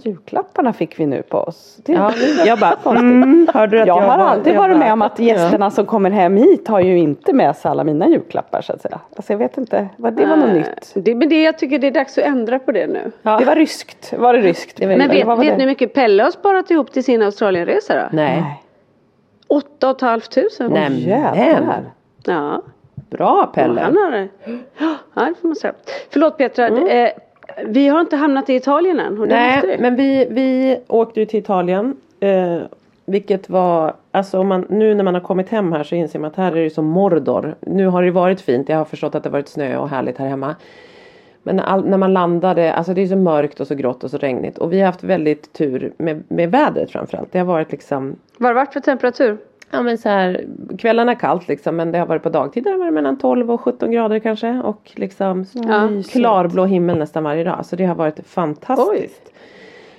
julklapparna 0.05 0.73
fick 0.73 1.01
vi 1.01 1.07
nu 1.07 1.23
på 1.23 1.39
oss. 1.39 1.77
Det, 1.85 1.93
Ja, 1.93 2.13
jag 2.47 2.59
bara, 2.59 2.99
mm, 2.99 3.49
hörde 3.55 3.77
du 3.77 3.81
att 3.81 3.87
jag, 3.87 3.95
har 4.01 4.19
var- 4.19 4.25
alltid 4.25 4.55
jag 4.55 4.59
varit 4.61 4.77
med 4.77 4.93
om 4.93 5.03
att 5.03 5.19
gästerna 5.19 5.71
som 5.71 5.87
kommer 5.87 6.11
hem 6.11 6.37
hit 6.37 6.69
har 6.69 6.81
ju 6.81 6.99
inte 6.99 7.33
med 7.33 7.57
sig 7.57 7.71
alla 7.71 7.85
mina 7.85 8.09
julklappar 8.09 8.61
så 8.61 8.73
att 8.73 8.81
säga. 8.83 9.01
Alltså 9.17 9.33
jag 9.33 9.39
vet 9.39 9.59
inte, 9.59 9.89
vad- 9.97 10.13
det 10.17 10.27
var 10.27 10.37
något 10.37 10.49
Eh, 10.49 10.55
nytt. 10.55 10.93
Det, 10.95 11.15
men 11.15 11.29
det, 11.29 11.43
jag 11.43 11.59
tycker 11.59 11.79
det 11.79 11.87
är 11.87 11.91
dags 11.91 12.19
att 12.19 12.25
ändra 12.25 12.59
på 12.59 12.73
det 12.73 12.87
nu. 12.87 13.11
Ja. 13.23 13.39
Det 13.39 13.45
var 13.45 13.55
ryskt, 13.55 14.13
var 14.19 14.33
det 14.35 14.41
ryskt? 14.41 14.77
Det 14.77 14.87
var- 14.87 14.97
Men 14.97 15.09
vet, 15.09 15.27
vet 15.27 15.39
det? 15.41 15.57
ni 15.57 15.63
hur 15.63 15.67
mycket 15.67 15.95
Pelle 15.95 16.23
har 16.23 16.31
sparat 16.31 16.71
ihop 16.71 16.93
till 16.93 17.05
sin 17.05 17.23
Australienresa 17.23 17.95
då? 17.95 18.17
Nej. 18.17 18.41
Nej. 18.41 18.63
Åtta 19.49 19.91
och 19.91 19.97
ett 19.97 20.01
halvt 20.01 20.31
tusen. 20.31 20.71
Nej. 20.73 21.09
Jävlar. 21.09 21.83
Ja. 22.25 22.63
Bra 23.17 23.47
Pelle. 23.55 23.81
Han 23.81 23.97
har 23.97 24.11
det. 24.11 24.29
Ja, 24.79 24.97
det 25.15 25.35
får 25.41 25.49
man 25.49 25.57
säga. 25.57 25.75
Förlåt 26.11 26.39
Petra. 26.39 26.69
Eh, 26.69 27.11
vi 27.67 27.89
har 27.89 28.01
inte 28.01 28.17
hamnat 28.17 28.51
i 28.51 28.55
Italien 28.55 29.01
än. 29.01 29.25
Nej 29.29 29.77
men 29.81 29.97
vi, 29.97 30.27
vi 30.31 30.79
åkte 30.89 31.21
ju 31.21 31.27
till 31.27 31.41
Italien. 31.41 31.97
Eh, 32.21 32.59
vilket 33.07 33.49
var, 33.49 33.95
alltså 34.11 34.43
man, 34.43 34.67
nu 34.69 34.95
när 34.95 35.05
man 35.05 35.15
har 35.15 35.21
kommit 35.21 35.49
hem 35.49 35.73
här 35.73 35.85
så 35.85 35.95
inser 35.95 36.19
man 36.19 36.31
att 36.31 36.37
här 36.37 36.57
är 36.57 36.65
det 36.65 36.71
som 36.71 36.85
Mordor. 36.85 37.55
Nu 37.61 37.87
har 37.87 38.03
det 38.03 38.11
varit 38.11 38.41
fint, 38.41 38.69
jag 38.69 38.77
har 38.77 38.85
förstått 38.85 39.15
att 39.15 39.23
det 39.23 39.31
varit 39.31 39.49
snö 39.49 39.77
och 39.77 39.89
härligt 39.89 40.19
här 40.19 40.27
hemma. 40.27 40.55
Men 41.43 41.61
all, 41.61 41.85
när 41.85 41.99
man 41.99 42.13
landade, 42.13 42.73
alltså 42.73 42.95
det 42.95 43.03
är 43.03 43.07
så 43.07 43.17
mörkt 43.17 43.61
och 43.61 43.67
så 43.67 43.75
grått 43.75 44.05
och 44.05 44.11
så 44.11 44.19
regnigt. 44.19 44.59
Och 44.59 44.73
vi 44.73 44.81
har 44.81 44.87
haft 44.87 45.05
väldigt 45.05 45.53
tur 45.53 45.93
med, 45.97 46.23
med 46.29 46.51
vädret 46.51 46.91
framförallt. 46.91 47.33
Det 47.33 47.39
har 47.39 47.47
varit 47.47 47.73
liksom 47.73 48.17
Vad 48.39 48.49
har 48.49 48.55
det 48.55 48.61
varit 48.61 48.73
för 48.73 48.81
temperatur? 48.81 49.39
Ja 49.75 49.83
men 49.83 49.99
så 49.99 50.09
här, 50.09 50.45
kvällarna 50.79 51.15
kallt 51.15 51.49
liksom 51.49 51.77
men 51.77 51.93
det 51.93 51.99
har 51.99 52.07
varit 52.07 52.23
på 52.23 52.29
dagtid 52.29 52.65
där 52.65 52.71
det 52.71 52.75
har 52.77 52.85
varit 52.85 52.95
mellan 52.95 53.19
12 53.19 53.51
och 53.51 53.61
17 53.61 53.91
grader 53.91 54.19
kanske 54.19 54.61
och 54.65 54.93
liksom 54.95 55.47
Ja. 55.53 55.89
klarblå 56.13 56.65
himmel 56.65 56.99
nästan 56.99 57.25
varje 57.25 57.45
dag. 57.45 57.67
Så 57.67 57.77
det 57.77 57.85
har 57.85 57.95
varit 57.95 58.27
fantastiskt. 58.27 59.31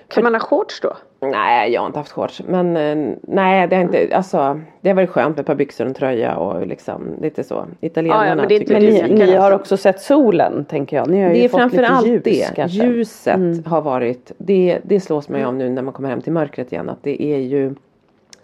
Kan 0.07 0.23
man 0.23 0.33
ha 0.33 0.39
shorts 0.39 0.81
då? 0.81 0.93
Nej 1.21 1.71
jag 1.71 1.81
har 1.81 1.87
inte 1.87 1.99
haft 1.99 2.11
shorts 2.11 2.41
men 2.47 2.77
eh, 2.77 3.15
nej 3.21 3.67
det 3.67 3.75
har 3.75 3.83
inte, 3.83 4.09
alltså 4.15 4.59
det 4.81 4.89
har 4.89 4.95
varit 4.95 5.09
skönt 5.09 5.35
med 5.35 5.39
ett 5.39 5.47
par 5.47 5.55
byxor 5.55 5.83
och 5.83 5.87
en 5.89 5.93
tröja 5.93 6.35
och 6.37 6.67
liksom 6.67 7.01
lite 7.21 7.43
så. 7.43 7.65
Italienarna 7.79 8.27
Ja, 8.27 8.35
men 8.35 8.47
det 8.47 8.53
är 8.55 8.59
inte 8.59 8.75
tycker 8.75 9.03
Men 9.07 9.17
ni, 9.19 9.25
ni 9.25 9.35
har 9.35 9.51
också 9.51 9.77
sett 9.77 10.01
solen 10.01 10.65
tänker 10.65 10.97
jag. 10.97 11.09
Ni 11.09 11.21
har 11.21 11.27
ju 11.29 11.33
det 11.33 11.45
är 11.45 11.49
fått 11.49 11.61
lite 11.63 11.77
framförallt 11.77 12.07
ljus 12.07 12.23
det. 12.23 12.55
kanske. 12.55 12.83
Mm. 12.83 12.95
Ljuset 12.95 13.67
har 13.67 13.81
varit, 13.81 14.31
det, 14.37 14.79
det 14.83 14.99
slås 14.99 15.29
man 15.29 15.39
ju 15.39 15.45
av 15.45 15.55
nu 15.55 15.69
när 15.69 15.81
man 15.81 15.93
kommer 15.93 16.09
hem 16.09 16.21
till 16.21 16.33
mörkret 16.33 16.71
igen. 16.71 16.89
Att 16.89 17.03
det 17.03 17.23
är 17.23 17.37
ju 17.37 17.75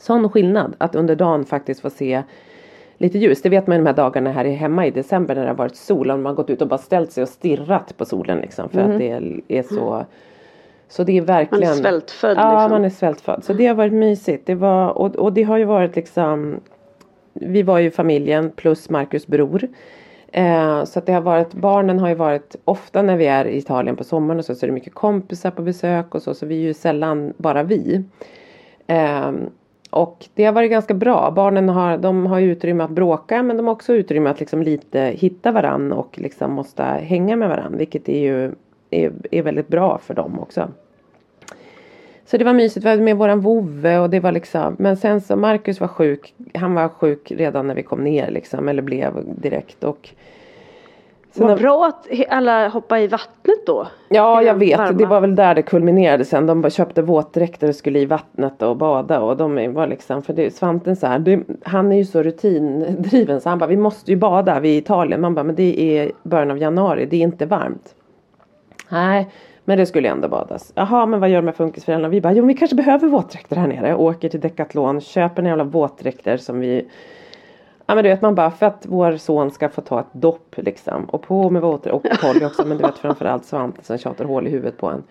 sån 0.01 0.29
skillnad 0.29 0.75
att 0.77 0.95
under 0.95 1.15
dagen 1.15 1.45
faktiskt 1.45 1.81
få 1.81 1.89
se 1.89 2.23
lite 2.97 3.17
ljus. 3.17 3.41
Det 3.41 3.49
vet 3.49 3.67
man 3.67 3.77
ju 3.77 3.83
de 3.83 3.87
här 3.87 3.95
dagarna 3.95 4.31
här 4.31 4.45
hemma 4.45 4.87
i 4.87 4.91
december 4.91 5.35
när 5.35 5.41
det 5.41 5.47
har 5.47 5.55
varit 5.55 5.75
sol. 5.75 6.11
Och 6.11 6.19
man 6.19 6.25
har 6.25 6.33
gått 6.33 6.49
ut 6.49 6.61
och 6.61 6.67
bara 6.67 6.77
ställt 6.77 7.11
sig 7.11 7.23
och 7.23 7.29
stirrat 7.29 7.97
på 7.97 8.05
solen 8.05 8.37
liksom. 8.39 8.69
För 8.69 8.79
Mm. 8.79 8.91
att 8.91 8.99
det 9.47 9.57
är, 9.57 9.63
så 9.63 10.05
så 10.87 11.03
det 11.03 11.11
är 11.11 11.21
Man 11.21 11.25
verkligen 11.25 11.71
är 11.71 11.73
svältfödd 11.75 12.37
Ja 12.37 12.53
liksom. 12.53 12.71
man 12.71 12.85
är 12.85 12.89
svältfödd. 12.89 13.43
Så 13.43 13.53
det 13.53 13.67
har 13.67 13.75
varit 13.75 13.93
mysigt. 13.93 14.45
Det 14.45 14.55
var, 14.55 14.89
och, 14.89 15.15
och 15.15 15.33
det 15.33 15.43
har 15.43 15.57
ju 15.57 15.65
varit 15.65 15.95
liksom 15.95 16.59
vi 17.33 17.63
var 17.63 17.79
ju 17.79 17.91
familjen 17.91 18.51
plus 18.55 18.89
Marcus 18.89 19.27
bror. 19.27 19.67
Eh, 20.31 20.83
så 20.83 20.99
att 20.99 21.05
det 21.05 21.13
har 21.13 21.21
varit, 21.21 21.53
barnen 21.53 21.99
har 21.99 22.09
ju 22.09 22.15
varit 22.15 22.55
ofta 22.65 23.01
när 23.01 23.17
vi 23.17 23.27
är 23.27 23.45
i 23.45 23.57
Italien 23.57 23.95
på 23.95 24.03
sommaren 24.03 24.39
och 24.39 24.45
så, 24.45 24.55
så 24.55 24.65
är 24.65 24.67
det 24.67 24.73
mycket 24.73 24.93
kompisar 24.93 25.51
på 25.51 25.61
besök 25.61 26.15
och 26.15 26.21
så, 26.21 26.33
så 26.33 26.45
vi 26.45 26.55
är 26.55 26.61
ju 26.61 26.73
sällan 26.73 27.33
bara 27.37 27.63
vi. 27.63 28.03
Eh, 28.87 29.31
och 29.91 30.25
det 30.33 30.45
har 30.45 30.53
varit 30.53 30.71
ganska 30.71 30.93
bra. 30.93 31.31
Barnen 31.31 31.69
har, 31.69 31.97
de 31.97 32.25
har 32.25 32.41
utrymme 32.41 32.83
att 32.83 32.91
bråka 32.91 33.43
men 33.43 33.57
de 33.57 33.65
har 33.65 33.73
också 33.73 33.93
utrymme 33.93 34.29
att 34.29 34.39
liksom 34.39 34.61
lite 34.61 34.99
hitta 34.99 35.51
varann 35.51 35.91
och 35.91 36.19
liksom 36.19 36.51
måste 36.51 36.83
hänga 36.83 37.35
med 37.35 37.49
varann. 37.49 37.77
Vilket 37.77 38.09
är 38.09 38.19
ju 38.19 38.51
är, 38.89 39.11
är 39.31 39.41
väldigt 39.41 39.67
bra 39.67 39.97
för 39.97 40.13
dem 40.13 40.39
också. 40.39 40.69
Så 42.25 42.37
det 42.37 42.43
var 42.43 42.53
mysigt. 42.53 42.85
Vi 42.85 42.89
hade 42.89 43.01
med 43.01 43.17
våran 43.17 43.39
vovve 43.39 43.99
och 43.99 44.09
det 44.09 44.19
var 44.19 44.31
liksom. 44.31 44.75
Men 44.79 44.97
sen 44.97 45.21
så 45.21 45.35
Marcus 45.35 45.79
var 45.79 45.87
sjuk. 45.87 46.33
Han 46.53 46.73
var 46.73 46.89
sjuk 46.89 47.31
redan 47.31 47.67
när 47.67 47.75
vi 47.75 47.83
kom 47.83 48.03
ner 48.03 48.31
liksom. 48.31 48.69
Eller 48.69 48.81
blev 48.81 49.13
direkt. 49.41 49.83
Och 49.83 50.09
vad 51.33 51.59
bra 51.59 51.85
att 51.85 52.07
alla 52.29 52.67
hoppade 52.67 53.01
i 53.01 53.07
vattnet 53.07 53.65
då. 53.65 53.87
Ja 54.09 54.43
jag 54.43 54.55
vet. 54.55 54.77
Varma. 54.77 54.91
Det 54.91 55.05
var 55.05 55.21
väl 55.21 55.35
där 55.35 55.55
det 55.55 55.61
kulminerade 55.61 56.25
sen. 56.25 56.45
De 56.45 56.69
köpte 56.69 57.01
våtdräkter 57.01 57.67
och 57.67 57.75
skulle 57.75 57.99
i 57.99 58.05
vattnet 58.05 58.61
och 58.61 58.77
bada. 58.77 59.19
Och 59.19 59.37
de 59.37 59.73
var 59.73 59.87
liksom. 59.87 60.21
För 60.21 60.33
det, 60.33 60.55
Svanten 60.55 60.95
så 60.95 61.07
här. 61.07 61.19
Det, 61.19 61.39
han 61.63 61.91
är 61.91 61.97
ju 61.97 62.05
så 62.05 62.23
rutindriven. 62.23 63.41
Så 63.41 63.49
han 63.49 63.59
bara. 63.59 63.67
Vi 63.67 63.77
måste 63.77 64.11
ju 64.11 64.17
bada. 64.17 64.59
Vi 64.59 64.69
är 64.69 64.73
i 64.73 64.77
Italien. 64.77 65.21
Man 65.21 65.35
bara. 65.35 65.43
Men 65.43 65.55
det 65.55 65.81
är 65.81 66.11
början 66.23 66.51
av 66.51 66.57
januari. 66.57 67.05
Det 67.05 67.17
är 67.17 67.21
inte 67.21 67.45
varmt. 67.45 67.95
Nej. 68.89 69.29
Men 69.65 69.77
det 69.77 69.85
skulle 69.85 70.09
ändå 70.09 70.27
badas. 70.27 70.71
Jaha 70.75 71.05
men 71.05 71.19
vad 71.19 71.29
gör 71.29 71.37
de 71.37 71.45
med 71.45 71.55
funkisföräldrarna? 71.55 72.09
Vi 72.09 72.21
bara, 72.21 72.33
jo 72.33 72.45
vi 72.45 72.53
kanske 72.53 72.75
behöver 72.75 73.07
våtdräkter 73.07 73.55
här 73.55 73.67
nere. 73.67 73.95
Åker 73.95 74.29
till 74.29 74.39
Decathlon, 74.39 75.01
köper 75.01 75.41
en 75.41 75.47
jävla 75.47 75.63
våtdräkter 75.63 76.37
som 76.37 76.59
vi 76.59 76.87
Ja 77.91 77.95
men 77.95 78.03
du 78.03 78.09
vet 78.09 78.21
man 78.21 78.35
bara 78.35 78.51
för 78.51 78.65
att 78.65 78.85
vår 78.89 79.17
son 79.17 79.51
ska 79.51 79.69
få 79.69 79.81
ta 79.81 79.99
ett 79.99 80.05
dopp 80.11 80.55
liksom. 80.57 81.05
Och 81.05 81.21
på 81.21 81.49
med 81.49 81.61
våtdräkter 81.61 81.93
och 81.93 82.19
Polly 82.21 82.45
också 82.45 82.65
men 82.65 82.77
du 82.77 82.83
vet 82.83 82.97
framförallt 82.97 83.45
Svante 83.45 83.83
som 83.83 83.97
tjatar 83.97 84.25
hål 84.25 84.47
i 84.47 84.49
huvudet 84.49 84.77
på 84.77 84.87
en. 84.87 85.03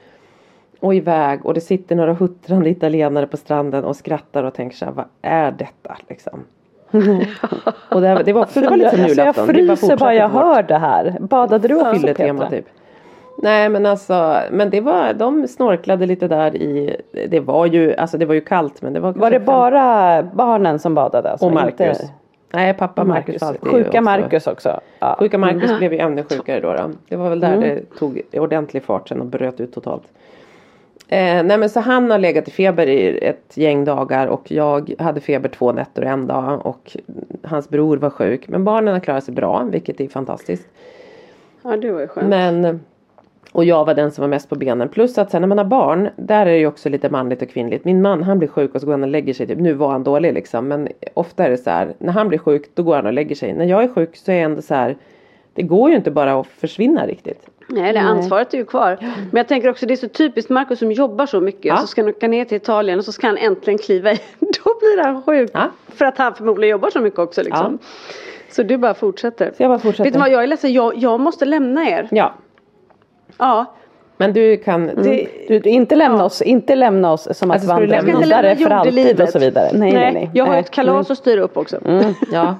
Och 0.80 0.94
iväg 0.94 1.46
och 1.46 1.54
det 1.54 1.60
sitter 1.60 1.96
några 1.96 2.12
huttrande 2.12 2.70
italienare 2.70 3.26
på 3.26 3.36
stranden 3.36 3.84
och 3.84 3.96
skrattar 3.96 4.44
och 4.44 4.54
tänker 4.54 4.76
så 4.76 4.84
här, 4.84 4.92
vad 4.92 5.04
är 5.22 5.50
detta 5.50 5.96
liksom. 6.08 6.44
och 7.90 8.00
det, 8.00 8.22
det 8.24 8.32
var 8.32 8.42
också 8.42 8.60
det 8.60 8.70
var 8.70 8.76
lite 8.76 8.96
julafton. 8.96 9.26
Alltså 9.26 9.42
jag 9.42 9.78
fryser 9.78 9.96
bara 9.96 10.14
jag 10.14 10.28
hör 10.28 10.62
det 10.62 10.78
här. 10.78 11.16
Badade 11.20 11.68
du 11.68 11.90
också 11.90 12.06
Petra? 12.06 12.50
Typ. 12.50 12.66
Nej 13.42 13.68
men 13.68 13.86
alltså, 13.86 14.40
men 14.50 14.70
det 14.70 14.80
var, 14.80 15.12
de 15.12 15.48
snorklade 15.48 16.06
lite 16.06 16.28
där 16.28 16.56
i, 16.56 16.96
det 17.28 17.40
var 17.40 17.66
ju, 17.66 17.94
alltså 17.94 18.18
det 18.18 18.26
var 18.26 18.34
ju 18.34 18.40
kallt 18.40 18.82
men 18.82 18.92
det 18.92 19.00
var 19.00 19.12
Var 19.12 19.30
det 19.30 19.40
bara 19.40 20.22
barnen 20.22 20.78
som 20.78 20.94
badade? 20.94 21.30
Alltså, 21.30 21.46
och 21.46 21.52
Marcus. 21.52 22.00
Inte... 22.00 22.19
Nej 22.52 22.74
pappa 22.74 23.04
Marcus, 23.04 23.42
Marcus 23.42 23.70
Sjuka 23.70 23.88
också. 23.88 24.00
Marcus 24.00 24.46
också. 24.46 24.80
Ja. 24.98 25.16
Sjuka 25.18 25.38
Marcus 25.38 25.64
mm. 25.64 25.78
blev 25.78 25.92
ju 25.92 25.98
ännu 25.98 26.24
sjukare 26.24 26.60
då, 26.60 26.72
då. 26.74 26.90
Det 27.08 27.16
var 27.16 27.30
väl 27.30 27.40
där 27.40 27.52
mm. 27.52 27.60
det 27.60 27.98
tog 27.98 28.22
ordentlig 28.32 28.82
fart 28.82 29.08
sen 29.08 29.20
och 29.20 29.26
bröt 29.26 29.60
ut 29.60 29.74
totalt. 29.74 30.04
Eh, 31.08 31.42
nej 31.42 31.58
men 31.58 31.70
så 31.70 31.80
han 31.80 32.10
har 32.10 32.18
legat 32.18 32.48
i 32.48 32.50
feber 32.50 32.86
i 32.86 33.18
ett 33.18 33.56
gäng 33.56 33.84
dagar 33.84 34.26
och 34.26 34.52
jag 34.52 34.94
hade 34.98 35.20
feber 35.20 35.48
två 35.48 35.72
nätter 35.72 36.02
och 36.02 36.08
en 36.08 36.26
dag 36.26 36.66
och 36.66 36.96
hans 37.42 37.68
bror 37.68 37.96
var 37.96 38.10
sjuk. 38.10 38.48
Men 38.48 38.64
barnen 38.64 38.94
har 38.94 39.00
klarat 39.00 39.24
sig 39.24 39.34
bra 39.34 39.68
vilket 39.70 40.00
är 40.00 40.08
fantastiskt. 40.08 40.68
Ja 41.62 41.76
det 41.76 41.92
var 41.92 42.00
ju 42.00 42.08
skönt. 42.08 42.28
Men 42.28 42.80
och 43.52 43.64
jag 43.64 43.84
var 43.84 43.94
den 43.94 44.10
som 44.10 44.22
var 44.22 44.28
mest 44.28 44.48
på 44.48 44.54
benen. 44.54 44.88
Plus 44.88 45.18
att 45.18 45.30
sen 45.30 45.42
när 45.42 45.48
man 45.48 45.58
har 45.58 45.64
barn, 45.64 46.08
där 46.16 46.40
är 46.40 46.50
det 46.50 46.58
ju 46.58 46.66
också 46.66 46.88
lite 46.88 47.10
manligt 47.10 47.42
och 47.42 47.48
kvinnligt. 47.48 47.84
Min 47.84 48.02
man 48.02 48.22
han 48.22 48.38
blir 48.38 48.48
sjuk 48.48 48.74
och 48.74 48.80
så 48.80 48.86
går 48.86 48.92
han 48.92 49.02
och 49.02 49.08
lägger 49.08 49.34
sig. 49.34 49.46
Typ. 49.46 49.58
Nu 49.58 49.72
var 49.72 49.88
han 49.88 50.04
dålig 50.04 50.34
liksom. 50.34 50.68
Men 50.68 50.88
ofta 51.14 51.44
är 51.44 51.50
det 51.50 51.56
så 51.56 51.70
här, 51.70 51.94
när 51.98 52.12
han 52.12 52.28
blir 52.28 52.38
sjuk 52.38 52.70
då 52.74 52.82
går 52.82 52.96
han 52.96 53.06
och 53.06 53.12
lägger 53.12 53.34
sig. 53.34 53.52
När 53.52 53.64
jag 53.64 53.84
är 53.84 53.88
sjuk 53.88 54.16
så 54.16 54.32
är 54.32 54.36
jag 54.36 54.44
ändå 54.44 54.62
så 54.62 54.74
här, 54.74 54.96
det 55.54 55.62
går 55.62 55.90
ju 55.90 55.96
inte 55.96 56.10
bara 56.10 56.40
att 56.40 56.46
försvinna 56.46 57.06
riktigt. 57.06 57.46
Nej, 57.68 57.92
det 57.92 58.00
ansvaret 58.00 58.54
är 58.54 58.58
ju 58.58 58.64
kvar. 58.64 58.96
Men 59.00 59.36
jag 59.38 59.48
tänker 59.48 59.70
också 59.70 59.86
det 59.86 59.94
är 59.94 59.96
så 59.96 60.08
typiskt 60.08 60.50
Marcus 60.50 60.78
som 60.78 60.92
jobbar 60.92 61.26
så 61.26 61.40
mycket. 61.40 61.64
Ja. 61.64 61.76
Så 61.76 61.86
ska 61.86 62.02
han 62.02 62.08
åka 62.08 62.28
ner 62.28 62.44
till 62.44 62.56
Italien 62.56 62.98
och 62.98 63.04
så 63.04 63.12
ska 63.12 63.26
han 63.26 63.36
äntligen 63.36 63.78
kliva 63.78 64.12
i. 64.12 64.20
Då 64.38 64.78
blir 64.80 65.04
han 65.04 65.22
sjuk. 65.22 65.50
Ja. 65.54 65.70
För 65.88 66.04
att 66.04 66.18
han 66.18 66.34
förmodligen 66.34 66.70
jobbar 66.70 66.90
så 66.90 67.00
mycket 67.00 67.18
också 67.18 67.42
liksom. 67.42 67.78
Ja. 67.80 67.86
Så 68.50 68.62
du 68.62 68.76
bara 68.76 68.94
fortsätter. 68.94 69.52
Så 69.56 69.62
jag 69.62 69.70
bara 69.70 69.78
fortsätter. 69.78 70.04
Vet 70.04 70.12
du 70.12 70.18
vad, 70.18 70.30
jag 70.30 70.42
är 70.42 70.46
ledsen. 70.46 70.72
Jag, 70.72 70.96
jag 70.96 71.20
måste 71.20 71.44
lämna 71.44 71.88
er. 71.88 72.08
Ja. 72.10 72.34
Ja. 73.40 73.72
Men 74.20 74.32
du 74.32 74.56
kan 74.56 74.88
mm. 74.90 75.02
du, 75.48 75.58
du, 75.58 75.70
inte 75.70 75.96
lämna 75.96 76.18
ja. 76.18 76.24
oss, 76.24 76.42
inte 76.42 76.74
lämna 76.74 77.12
oss 77.12 77.28
som 77.38 77.50
att 77.50 77.64
vandra 77.64 78.00
vidare 78.00 78.56
för 78.56 78.70
alltid 78.70 79.20
och 79.20 79.28
så 79.28 79.38
vidare. 79.38 79.70
Nej, 79.72 79.92
nej, 79.92 80.12
nej. 80.12 80.30
Jag 80.34 80.46
har 80.46 80.56
ett 80.56 80.70
kalas 80.70 80.92
mm. 80.92 81.12
att 81.12 81.18
styra 81.18 81.40
upp 81.40 81.56
också. 81.56 81.76
Mm. 81.84 82.14
Ja, 82.32 82.54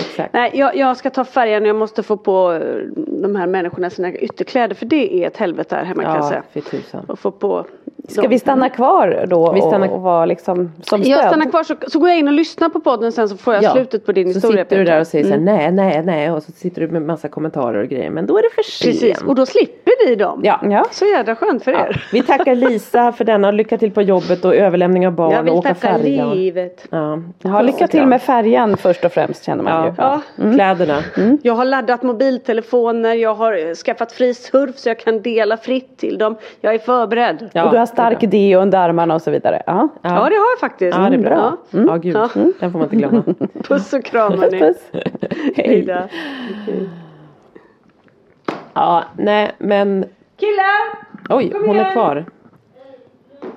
exakt. 0.00 0.32
Nej, 0.32 0.50
jag, 0.54 0.76
jag, 0.76 0.96
ska 0.96 1.10
ta 1.10 1.24
färjan 1.24 1.62
och 1.62 1.68
jag 1.68 1.76
måste 1.76 2.02
få 2.02 2.16
på 2.16 2.52
eh, 2.52 2.60
de 2.96 3.36
här 3.36 3.46
människorna 3.46 3.90
sina 3.90 4.12
ytterkläder 4.12 4.74
för 4.74 4.86
det 4.86 5.22
är 5.22 5.26
ett 5.26 5.36
helvete 5.36 5.76
här 5.76 5.84
hemma 5.84 6.02
ja, 6.02 6.08
kan 6.08 6.16
jag 6.16 6.24
säga. 6.24 6.42
För 6.52 6.60
tusan. 6.60 7.04
Och 7.04 7.18
få 7.18 7.30
på 7.30 7.66
Ska 8.08 8.28
vi 8.28 8.38
stanna 8.38 8.68
kvar 8.68 9.24
då 9.28 9.52
vi 9.52 9.60
stannar... 9.60 9.88
och 9.88 10.00
vara 10.00 10.26
liksom 10.26 10.72
som 10.82 11.04
stöd? 11.04 11.12
Jag 11.12 11.26
stannar 11.26 11.50
kvar 11.50 11.62
så, 11.64 11.74
så 11.88 11.98
går 11.98 12.08
jag 12.08 12.18
in 12.18 12.28
och 12.28 12.34
lyssnar 12.34 12.68
på 12.68 12.80
podden 12.80 13.12
sen 13.12 13.28
så 13.28 13.36
får 13.36 13.54
jag 13.54 13.62
ja. 13.62 13.72
slutet 13.72 14.06
på 14.06 14.12
din 14.12 14.24
så 14.24 14.36
historia. 14.36 14.64
Så 14.64 14.68
sitter 14.68 14.78
du 14.78 14.84
där 14.84 15.00
och 15.00 15.06
säger 15.06 15.24
mm. 15.24 15.46
så 15.46 15.52
här, 15.52 15.58
nej, 15.58 15.72
nej, 15.72 16.02
nej 16.04 16.30
och 16.30 16.42
så 16.42 16.52
sitter 16.52 16.80
du 16.80 16.88
med 16.88 17.02
massa 17.02 17.28
kommentarer 17.28 17.82
och 17.82 17.88
grejer 17.88 18.10
men 18.10 18.26
då 18.26 18.38
är 18.38 18.42
det 18.42 18.50
för 18.54 18.62
sent. 18.62 19.00
Precis 19.00 19.22
och 19.22 19.34
då 19.34 19.46
slipper 19.46 20.08
ni 20.08 20.14
dem. 20.14 20.40
Ja. 20.44 20.60
ja. 20.62 20.86
Så 20.90 21.04
jädra 21.04 21.36
skönt 21.36 21.64
för 21.64 21.72
er. 21.72 22.04
Vi 22.12 22.22
tackar 22.22 22.54
Lisa 22.68 23.12
för 23.12 23.24
denna 23.24 23.50
lycka 23.50 23.78
till 23.78 23.90
på 23.90 24.02
jobbet 24.02 24.44
och 24.44 24.54
överlämning 24.54 25.06
av 25.06 25.12
barn 25.12 25.48
och 25.48 25.56
åka. 25.56 25.68
Jag 25.82 25.98
vill 25.98 26.18
tacka 26.18 26.34
livet. 26.34 26.86
Ja. 26.90 27.22
ja, 27.42 27.62
lycka 27.62 27.88
till 27.88 28.06
med 28.06 28.22
färjan 28.22 28.76
först 28.76 29.04
och 29.04 29.12
främst 29.12 29.44
känner 29.44 29.64
man 29.64 29.84
ju. 29.84 29.92
Ja. 29.98 30.20
Mm. 30.38 30.54
Kläderna. 30.54 31.02
Mm. 31.16 31.38
Jag 31.42 31.54
har 31.54 31.64
laddat 31.64 32.02
mobiltelefoner, 32.02 33.14
jag 33.14 33.34
har 33.34 33.74
skaffat 33.74 34.12
fri 34.12 34.34
surf 34.34 34.78
så 34.78 34.88
jag 34.88 34.98
kan 34.98 35.22
dela 35.22 35.56
fritt 35.56 35.98
till 35.98 36.18
dem. 36.18 36.36
Jag 36.60 36.74
är 36.74 36.78
förberedd. 36.78 37.42
och 37.42 37.70
du 37.70 37.78
har 37.78 37.86
stark 37.86 38.20
deo 38.20 38.60
under 38.60 38.78
armarna 38.78 39.14
och 39.14 39.22
så 39.22 39.30
vidare. 39.30 39.62
Ja, 39.66 39.88
ja. 40.02 40.08
ja 40.10 40.10
det 40.10 40.18
har 40.18 40.30
jag 40.30 40.60
faktiskt. 40.60 40.98
Ja 40.98 41.10
det 41.10 41.16
är 41.16 41.18
bra. 41.18 41.58
Ja, 41.70 41.78
mm. 41.78 41.88
ja 41.88 41.96
gud. 41.96 42.16
Ja. 42.16 42.28
Den 42.60 42.72
får 42.72 42.78
man 42.78 42.82
inte 42.82 42.96
glömma. 42.96 43.22
Puss 43.68 43.92
och 43.92 44.04
kram 44.04 44.38
hörni. 44.38 44.58
Puss. 44.58 44.76
Hej 45.56 45.82
då. 45.82 45.98
Ja, 48.74 49.04
nej 49.16 49.50
men. 49.58 50.04
Killar! 50.38 51.08
Oj, 51.28 51.50
Kom 51.50 51.66
hon 51.66 51.76
igen. 51.76 51.86
är 51.86 51.92
kvar. 51.92 52.26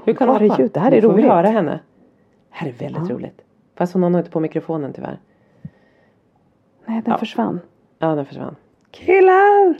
Hur 0.04 0.14
kan 0.14 0.30
hon 0.30 0.50
hoppa? 0.50 0.68
Det 0.74 0.80
här 0.80 0.92
är 0.92 1.02
roligt. 1.02 1.04
Får 1.04 1.14
vi 1.14 1.22
höra 1.24 1.48
henne? 1.48 1.80
Det 2.50 2.56
här 2.56 2.68
är 2.68 2.74
väldigt 2.74 3.10
ja. 3.10 3.16
roligt. 3.16 3.42
Fast 3.76 3.94
hon 3.94 4.04
har 4.04 4.10
nog 4.10 4.20
inte 4.20 4.32
på 4.32 4.40
mikrofonen 4.40 4.94
tyvärr. 4.94 5.20
Nej, 6.86 7.02
den 7.06 7.18
försvann. 7.18 7.60
Ja, 8.00 8.16
den 8.16 8.26
försvann. 8.26 8.56
Killar! 8.92 9.76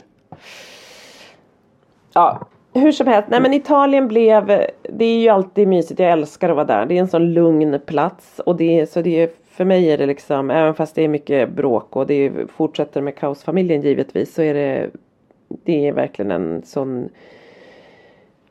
Ja, 2.14 2.48
hur 2.74 2.92
som 2.92 3.08
helst, 3.08 3.30
nej 3.30 3.42
men 3.42 3.54
Italien 3.54 4.08
blev, 4.08 4.48
det 4.84 5.06
är 5.06 5.20
ju 5.22 5.30
alltid 5.30 5.68
mysigt, 5.68 6.00
jag 6.00 6.12
älskar 6.12 6.50
att 6.50 6.56
vara 6.56 6.66
där. 6.66 6.86
Det 6.86 6.98
är 6.98 7.00
en 7.00 7.08
sån 7.08 7.34
lugn 7.34 7.80
plats 7.86 8.40
och 8.40 8.56
det 8.56 8.80
är, 8.80 8.86
så 8.86 9.02
det 9.02 9.24
är, 9.24 9.30
för 9.50 9.66
mig 9.66 9.92
är 9.92 9.98
det 9.98 10.06
liksom, 10.06 10.52
även 10.52 10.74
fast 10.74 10.96
det 10.96 11.04
är 11.04 11.08
mycket 11.08 11.50
bråk 11.50 11.96
och 11.96 12.08
det 12.08 12.32
fortsätter 12.52 13.02
med 13.02 13.16
kaosfamiljen 13.16 13.82
givetvis 13.82 14.34
så 14.34 14.42
är 14.42 14.54
det, 14.54 14.90
det 15.64 15.88
är 15.88 15.92
verkligen 15.92 16.32
en 16.32 16.62
sån 16.66 17.10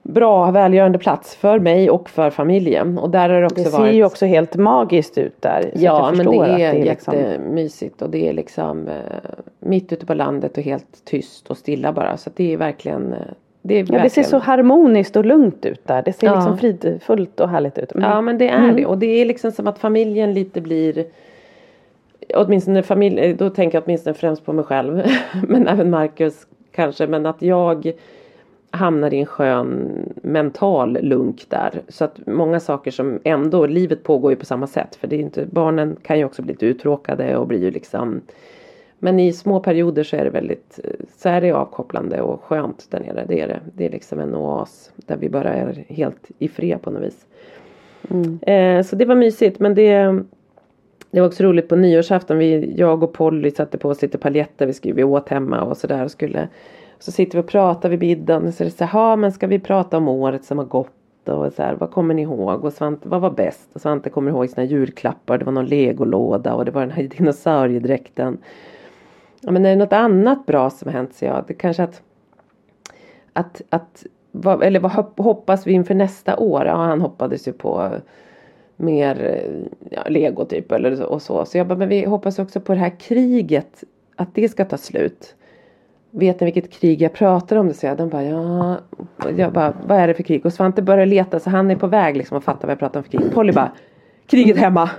bra 0.02 0.50
välgörande 0.50 0.98
plats 0.98 1.36
för 1.36 1.58
mig 1.58 1.90
och 1.90 2.10
för 2.10 2.30
familjen. 2.30 2.98
Och 2.98 3.10
där 3.10 3.28
har 3.28 3.40
det 3.40 3.46
också 3.46 3.64
det 3.64 3.70
ser 3.70 3.90
ju 3.90 4.04
också 4.04 4.26
helt 4.26 4.56
magiskt 4.56 5.18
ut 5.18 5.42
där. 5.42 5.70
ja 5.74 6.12
men 6.16 6.26
det 6.26 6.36
är, 6.36 6.58
det 6.58 6.64
är 6.64 6.84
liksom- 6.84 7.14
jättemysigt 7.14 7.82
liksom... 7.82 8.06
och 8.06 8.10
det 8.10 8.28
är 8.28 8.32
liksom 8.32 8.88
eh, 8.88 8.94
mitt 9.58 9.92
ute 9.92 10.06
på 10.06 10.14
landet 10.14 10.58
och 10.58 10.62
helt 10.62 11.04
tyst 11.04 11.50
och 11.50 11.56
stilla 11.56 11.92
bara. 11.92 12.16
Så 12.16 12.30
det 12.34 12.52
är 12.52 12.56
verkligen 12.56 13.12
eh, 13.12 13.18
det, 13.62 13.78
ja, 13.78 14.02
det 14.02 14.10
ser 14.10 14.22
så 14.22 14.38
harmoniskt 14.38 15.16
och 15.16 15.24
lugnt 15.24 15.66
ut 15.66 15.86
där. 15.86 16.02
Det 16.02 16.12
ser 16.12 16.26
ja. 16.26 16.34
liksom 16.34 16.58
fridfullt 16.58 17.40
och 17.40 17.48
härligt 17.48 17.78
ut. 17.78 17.92
Mm. 17.92 18.10
Ja 18.10 18.20
men 18.20 18.38
det 18.38 18.48
är 18.48 18.58
mm. 18.58 18.76
det. 18.76 18.86
Och 18.86 18.98
det 18.98 19.06
är 19.06 19.24
liksom 19.24 19.52
som 19.52 19.66
att 19.66 19.78
familjen 19.78 20.34
lite 20.34 20.60
blir 20.60 21.04
Åtminstone 22.34 22.82
familj, 22.82 23.34
då 23.34 23.50
tänker 23.50 23.76
jag 23.76 23.84
åtminstone 23.84 24.14
främst 24.14 24.44
på 24.44 24.52
mig 24.52 24.64
själv. 24.64 25.02
men 25.48 25.68
även 25.68 25.90
Marcus 25.90 26.46
kanske. 26.72 27.06
Men 27.06 27.26
att 27.26 27.42
jag 27.42 27.92
hamnar 28.70 29.14
i 29.14 29.18
en 29.20 29.26
skön 29.26 29.90
mental 30.22 30.98
lunk 31.00 31.46
där. 31.48 31.82
Så 31.88 32.04
att 32.04 32.26
många 32.26 32.60
saker 32.60 32.90
som 32.90 33.18
ändå, 33.24 33.66
livet 33.66 34.02
pågår 34.02 34.30
ju 34.32 34.36
på 34.36 34.44
samma 34.44 34.66
sätt. 34.66 34.96
För 34.96 35.08
det 35.08 35.16
är 35.16 35.20
inte, 35.20 35.46
barnen 35.46 35.96
kan 36.02 36.18
ju 36.18 36.24
också 36.24 36.42
bli 36.42 36.52
lite 36.52 36.66
uttråkade 36.66 37.36
och 37.36 37.46
blir 37.46 37.64
ju 37.64 37.70
liksom 37.70 38.20
men 39.02 39.20
i 39.20 39.32
små 39.32 39.60
perioder 39.60 40.04
så 40.04 40.16
är 40.16 40.24
det 40.24 40.30
väldigt 40.30 40.80
så 41.16 41.28
är 41.28 41.40
det 41.40 41.52
avkopplande 41.52 42.20
och 42.20 42.42
skönt 42.42 42.86
där 42.90 43.00
nere. 43.00 43.24
Det 43.28 43.40
är 43.40 43.48
det. 43.48 43.60
Det 43.74 43.86
är 43.86 43.90
liksom 43.90 44.20
en 44.20 44.34
oas 44.34 44.92
där 44.96 45.16
vi 45.16 45.28
bara 45.28 45.54
är 45.54 45.84
helt 45.88 46.30
i 46.38 46.48
fred 46.48 46.82
på 46.82 46.90
något 46.90 47.02
vis. 47.02 47.26
Mm. 48.10 48.38
Eh, 48.42 48.84
så 48.84 48.96
det 48.96 49.04
var 49.04 49.14
mysigt 49.14 49.58
men 49.58 49.74
det 49.74 50.24
det 51.10 51.20
var 51.20 51.28
också 51.28 51.42
roligt 51.42 51.68
på 51.68 51.76
nyårsafton. 51.76 52.38
Vi, 52.38 52.74
jag 52.76 53.02
och 53.02 53.12
Polly 53.12 53.50
satte 53.50 53.78
på 53.78 53.88
oss 53.88 54.02
lite 54.02 54.18
paljetter. 54.18 54.66
Vi, 54.66 54.72
skulle, 54.72 54.94
vi 54.94 55.04
åt 55.04 55.28
hemma 55.28 55.62
och 55.62 55.76
sådär. 55.76 56.08
skulle, 56.08 56.48
så 56.98 57.12
sitter 57.12 57.38
vi 57.38 57.42
och 57.42 57.48
pratar 57.48 57.88
vid 57.88 58.00
middagen. 58.00 58.52
Så 58.52 58.64
det 58.64 58.70
så 58.70 58.84
här, 58.84 59.16
men 59.16 59.32
ska 59.32 59.46
vi 59.46 59.58
prata 59.58 59.96
om 59.96 60.08
året 60.08 60.44
som 60.44 60.58
har 60.58 60.64
gått? 60.64 60.90
och 61.24 61.52
så 61.52 61.62
här, 61.62 61.74
vad 61.74 61.90
kommer 61.90 62.14
ni 62.14 62.22
ihåg 62.22 62.64
och 62.64 62.72
Svante, 62.72 63.08
vad 63.08 63.20
var 63.20 63.30
bäst? 63.30 63.70
Och 63.72 63.80
Svante 63.80 64.10
kommer 64.10 64.30
ihåg 64.30 64.48
sina 64.48 64.64
julklappar, 64.64 65.38
det 65.38 65.44
var 65.44 65.52
någon 65.52 65.66
legolåda 65.66 66.54
och 66.54 66.64
det 66.64 66.70
var 66.70 66.80
den 66.80 66.90
här 66.90 67.02
dinosauriedräkten. 67.18 68.38
Ja, 69.40 69.50
men 69.50 69.66
är 69.66 69.70
det 69.70 69.76
något 69.76 69.92
annat 69.92 70.46
bra 70.46 70.70
som 70.70 70.88
har 70.88 70.92
hänt 70.92 71.14
så 71.14 71.24
ja, 71.24 71.44
det 71.46 71.54
kanske 71.54 71.82
att 71.82 72.02
att, 73.32 73.62
att 73.70 74.06
vad, 74.32 74.62
eller 74.62 74.80
vad 74.80 74.92
hoppas 75.16 75.66
vi 75.66 75.72
inför 75.72 75.94
nästa 75.94 76.36
år? 76.36 76.66
Ja, 76.66 76.76
han 76.76 77.00
hoppades 77.00 77.48
ju 77.48 77.52
på 77.52 77.90
mer 78.80 79.24
eh, 79.24 79.50
ja, 79.90 80.02
lego 80.08 80.44
typ 80.44 80.72
eller 80.72 80.96
så, 80.96 81.04
och 81.04 81.22
så. 81.22 81.44
Så 81.44 81.58
jag 81.58 81.66
bara, 81.66 81.78
men 81.78 81.88
vi 81.88 82.04
hoppas 82.04 82.38
också 82.38 82.60
på 82.60 82.72
det 82.72 82.78
här 82.78 83.00
kriget, 83.00 83.84
att 84.16 84.34
det 84.34 84.48
ska 84.48 84.64
ta 84.64 84.76
slut. 84.76 85.34
Vet 86.10 86.40
ni 86.40 86.44
vilket 86.44 86.70
krig 86.72 87.02
jag 87.02 87.12
pratar 87.12 87.56
om? 87.56 87.68
Det 87.68 87.74
säger 87.74 87.92
jag, 87.92 87.98
de 87.98 88.08
bara, 88.08 88.24
ja. 88.24 88.76
Jag 89.36 89.52
bara, 89.52 89.74
vad 89.86 89.98
är 89.98 90.08
det 90.08 90.14
för 90.14 90.22
krig? 90.22 90.46
Och 90.46 90.52
Svante 90.52 90.82
börjar 90.82 91.06
leta 91.06 91.40
så 91.40 91.50
han 91.50 91.70
är 91.70 91.76
på 91.76 91.86
väg 91.86 92.16
liksom 92.16 92.38
att 92.38 92.44
fatta 92.44 92.66
vad 92.66 92.72
jag 92.72 92.78
pratar 92.78 93.00
om 93.00 93.04
för 93.04 93.10
krig. 93.10 93.32
Polly 93.32 93.52
bara, 93.52 93.72
kriget 94.26 94.56
hemma. 94.56 94.90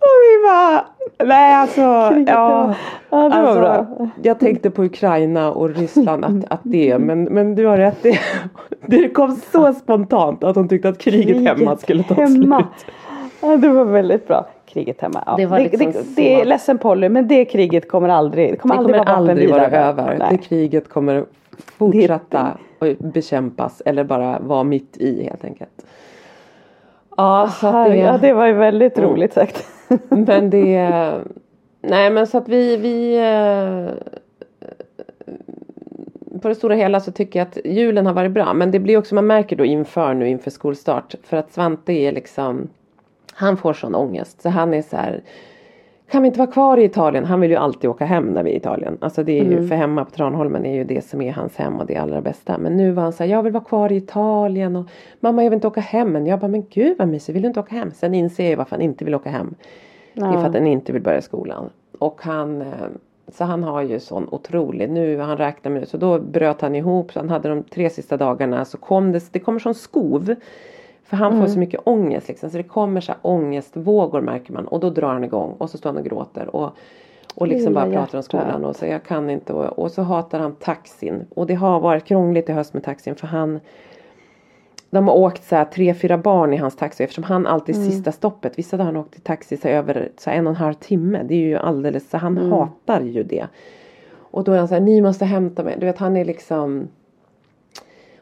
och 0.00 0.18
vi 0.24 0.46
bara, 0.48 0.84
nej 1.28 1.54
alltså, 1.54 1.80
ja. 1.80 2.14
ja 2.26 2.74
det 3.10 3.18
var 3.18 3.30
alltså, 3.30 3.60
bra. 3.60 4.08
Jag 4.22 4.40
tänkte 4.40 4.70
på 4.70 4.84
Ukraina 4.84 5.52
och 5.52 5.70
Ryssland 5.70 6.24
att, 6.24 6.52
att 6.52 6.60
det, 6.62 6.98
men, 6.98 7.24
men 7.24 7.54
du 7.54 7.66
har 7.66 7.76
rätt. 7.76 8.02
Det, 8.02 8.18
det 8.86 9.08
kom 9.08 9.36
så 9.52 9.72
spontant 9.72 10.44
att 10.44 10.56
hon 10.56 10.68
tyckte 10.68 10.88
att 10.88 10.98
kriget, 10.98 11.26
kriget 11.26 11.58
hemma 11.58 11.76
skulle 11.76 12.02
ta 12.02 12.14
hemma. 12.14 12.56
slut. 12.56 12.94
Ja, 13.40 13.56
det 13.56 13.68
var 13.68 13.84
väldigt 13.84 14.28
bra. 14.28 14.46
Kriget 14.66 15.00
hemma. 15.00 15.22
Ja. 15.26 15.34
Det, 15.36 15.46
var 15.46 15.58
liksom 15.58 15.92
det, 15.92 15.92
det, 15.92 16.14
det 16.16 16.40
är 16.40 16.44
ledsen 16.44 16.78
Polly 16.78 17.08
men 17.08 17.28
det 17.28 17.44
kriget 17.44 17.88
kommer 17.88 18.08
aldrig, 18.08 18.52
det 18.52 18.56
kommer 18.56 18.74
det 18.74 18.80
aldrig, 18.80 18.96
kommer 18.96 19.16
vara, 19.16 19.16
aldrig 19.16 19.50
vara 19.50 19.66
över. 19.66 20.16
Nej. 20.18 20.28
Det 20.30 20.38
kriget 20.38 20.88
kommer 20.88 21.24
fortsätta 21.78 22.40
att 22.78 22.98
bekämpas 22.98 23.82
eller 23.84 24.04
bara 24.04 24.38
vara 24.38 24.64
mitt 24.64 24.96
i 24.96 25.24
helt 25.24 25.44
enkelt. 25.44 25.86
Ja, 27.16 27.50
så 27.60 27.72
det, 27.72 27.96
ja, 27.96 28.18
det 28.18 28.32
var 28.32 28.46
ju 28.46 28.52
väldigt 28.52 28.98
roligt 28.98 29.32
sagt. 29.32 29.66
Men 30.08 30.50
det 30.50 31.24
Nej 31.80 32.10
men 32.10 32.26
så 32.26 32.38
att 32.38 32.48
vi, 32.48 32.76
vi 32.76 33.16
eh, 33.16 33.90
på 36.40 36.48
det 36.48 36.54
stora 36.54 36.74
hela 36.74 37.00
så 37.00 37.12
tycker 37.12 37.38
jag 37.38 37.48
att 37.48 37.58
julen 37.64 38.06
har 38.06 38.12
varit 38.12 38.32
bra. 38.32 38.54
Men 38.54 38.70
det 38.70 38.78
blir 38.78 38.96
också, 38.96 39.14
man 39.14 39.26
märker 39.26 39.56
då 39.56 39.64
inför 39.64 40.14
nu 40.14 40.28
inför 40.28 40.50
skolstart. 40.50 41.14
För 41.22 41.36
att 41.36 41.52
Svante 41.52 41.92
är 41.92 42.12
liksom 42.12 42.68
Han 43.32 43.56
får 43.56 43.72
sån 43.72 43.94
ångest. 43.94 44.42
Så 44.42 44.48
han 44.48 44.74
är 44.74 44.82
så 44.82 44.96
här 44.96 45.20
kan 46.10 46.22
vi 46.22 46.26
inte 46.26 46.38
vara 46.38 46.50
kvar 46.50 46.76
i 46.76 46.84
Italien? 46.84 47.24
Han 47.24 47.40
vill 47.40 47.50
ju 47.50 47.56
alltid 47.56 47.90
åka 47.90 48.04
hem 48.04 48.24
när 48.24 48.42
vi 48.42 48.50
är 48.50 48.54
i 48.54 48.56
Italien. 48.56 48.98
Alltså 49.00 49.22
det 49.22 49.40
är 49.40 49.44
ju, 49.44 49.52
mm. 49.52 49.68
för 49.68 49.74
hemma 49.74 50.04
på 50.04 50.10
Tranholmen 50.10 50.66
är 50.66 50.74
ju 50.74 50.84
det 50.84 51.04
som 51.04 51.22
är 51.22 51.32
hans 51.32 51.56
hem 51.56 51.76
och 51.76 51.86
det 51.86 51.96
allra 51.96 52.20
bästa. 52.20 52.58
Men 52.58 52.76
nu 52.76 52.90
var 52.90 53.02
han 53.02 53.12
så 53.12 53.22
här, 53.24 53.30
jag 53.30 53.42
vill 53.42 53.52
vara 53.52 53.64
kvar 53.64 53.92
i 53.92 53.96
Italien 53.96 54.76
och 54.76 54.86
Mamma 55.20 55.42
jag 55.42 55.50
vill 55.50 55.56
inte 55.56 55.66
åka 55.66 55.80
hem. 55.80 56.12
Men 56.12 56.26
jag 56.26 56.40
bara, 56.40 56.48
men 56.48 56.64
gud 56.70 56.98
vad 56.98 57.08
mysigt, 57.08 57.36
vill 57.36 57.42
du 57.42 57.48
inte 57.48 57.60
åka 57.60 57.74
hem? 57.74 57.90
Sen 57.92 58.14
inser 58.14 58.50
jag 58.50 58.56
varför 58.56 58.70
han 58.70 58.80
inte 58.80 59.04
vill 59.04 59.14
åka 59.14 59.30
hem. 59.30 59.54
Ja. 60.12 60.26
Det 60.26 60.32
är 60.34 60.40
för 60.40 60.48
att 60.48 60.54
han 60.54 60.66
inte 60.66 60.92
vill 60.92 61.02
börja 61.02 61.22
skolan. 61.22 61.70
Och 61.98 62.20
han 62.22 62.60
eh, 62.60 62.66
så 63.32 63.44
han 63.44 63.64
har 63.64 63.82
ju 63.82 64.00
sån 64.00 64.28
otrolig, 64.30 64.90
nu 64.90 65.18
han 65.18 65.36
räknar 65.36 65.72
med 65.72 65.88
så 65.88 65.96
då 65.96 66.18
bröt 66.18 66.60
han 66.60 66.74
ihop 66.74 67.12
så 67.12 67.18
han 67.18 67.28
hade 67.28 67.48
de 67.48 67.62
tre 67.62 67.90
sista 67.90 68.16
dagarna 68.16 68.64
så 68.64 68.78
kom 68.78 69.12
det, 69.12 69.32
det 69.32 69.38
kommer 69.38 69.58
som 69.58 69.74
skov. 69.74 70.34
För 71.08 71.16
han 71.16 71.32
mm. 71.32 71.44
får 71.44 71.52
så 71.52 71.58
mycket 71.58 71.80
ångest 71.84 72.28
liksom 72.28 72.50
så 72.50 72.56
det 72.56 72.62
kommer 72.62 73.00
så 73.00 73.12
här 73.12 73.18
ångestvågor 73.22 74.20
märker 74.20 74.52
man 74.52 74.68
och 74.68 74.80
då 74.80 74.90
drar 74.90 75.12
han 75.12 75.24
igång 75.24 75.54
och 75.58 75.70
så 75.70 75.78
står 75.78 75.90
han 75.90 75.96
och 75.96 76.04
gråter 76.04 76.56
och 76.56 76.76
och 77.34 77.48
liksom 77.48 77.74
bara 77.74 77.90
pratar 77.90 78.18
om 78.18 78.22
skolan 78.22 78.64
och 78.64 78.76
så 78.76 78.86
jag 78.86 79.02
kan 79.02 79.30
inte 79.30 79.52
och, 79.52 79.78
och 79.78 79.90
så 79.90 80.02
hatar 80.02 80.38
han 80.38 80.54
taxin 80.54 81.26
och 81.34 81.46
det 81.46 81.54
har 81.54 81.80
varit 81.80 82.04
krångligt 82.04 82.48
i 82.48 82.52
höst 82.52 82.74
med 82.74 82.84
taxin 82.84 83.14
för 83.14 83.26
han 83.26 83.60
de 84.90 85.08
har 85.08 85.14
åkt 85.14 85.44
så 85.44 85.56
här, 85.56 85.64
tre, 85.64 85.94
fyra 85.94 86.18
barn 86.18 86.52
i 86.52 86.56
hans 86.56 86.76
taxi 86.76 87.04
eftersom 87.04 87.24
han 87.24 87.46
alltid 87.46 87.74
mm. 87.74 87.90
sista 87.90 88.12
stoppet. 88.12 88.58
Vissa 88.58 88.76
dagar 88.76 88.86
har 88.86 88.92
han 88.92 89.02
åkt 89.02 89.16
i 89.16 89.20
taxi 89.20 89.56
så 89.56 89.68
över 89.68 90.08
så 90.16 90.30
en 90.30 90.46
och 90.46 90.50
en 90.50 90.56
halv 90.56 90.74
timme. 90.74 91.22
Det 91.28 91.34
är 91.34 91.38
ju 91.38 91.56
alldeles, 91.56 92.10
så 92.10 92.16
han 92.16 92.38
mm. 92.38 92.52
hatar 92.52 93.00
ju 93.00 93.22
det. 93.22 93.46
Och 94.12 94.44
då 94.44 94.52
är 94.52 94.58
han 94.58 94.68
så 94.68 94.74
här, 94.74 94.80
ni 94.80 95.00
måste 95.00 95.24
hämta 95.24 95.64
mig. 95.64 95.76
Du 95.78 95.86
vet 95.86 95.98
han 95.98 96.16
är 96.16 96.24
liksom 96.24 96.88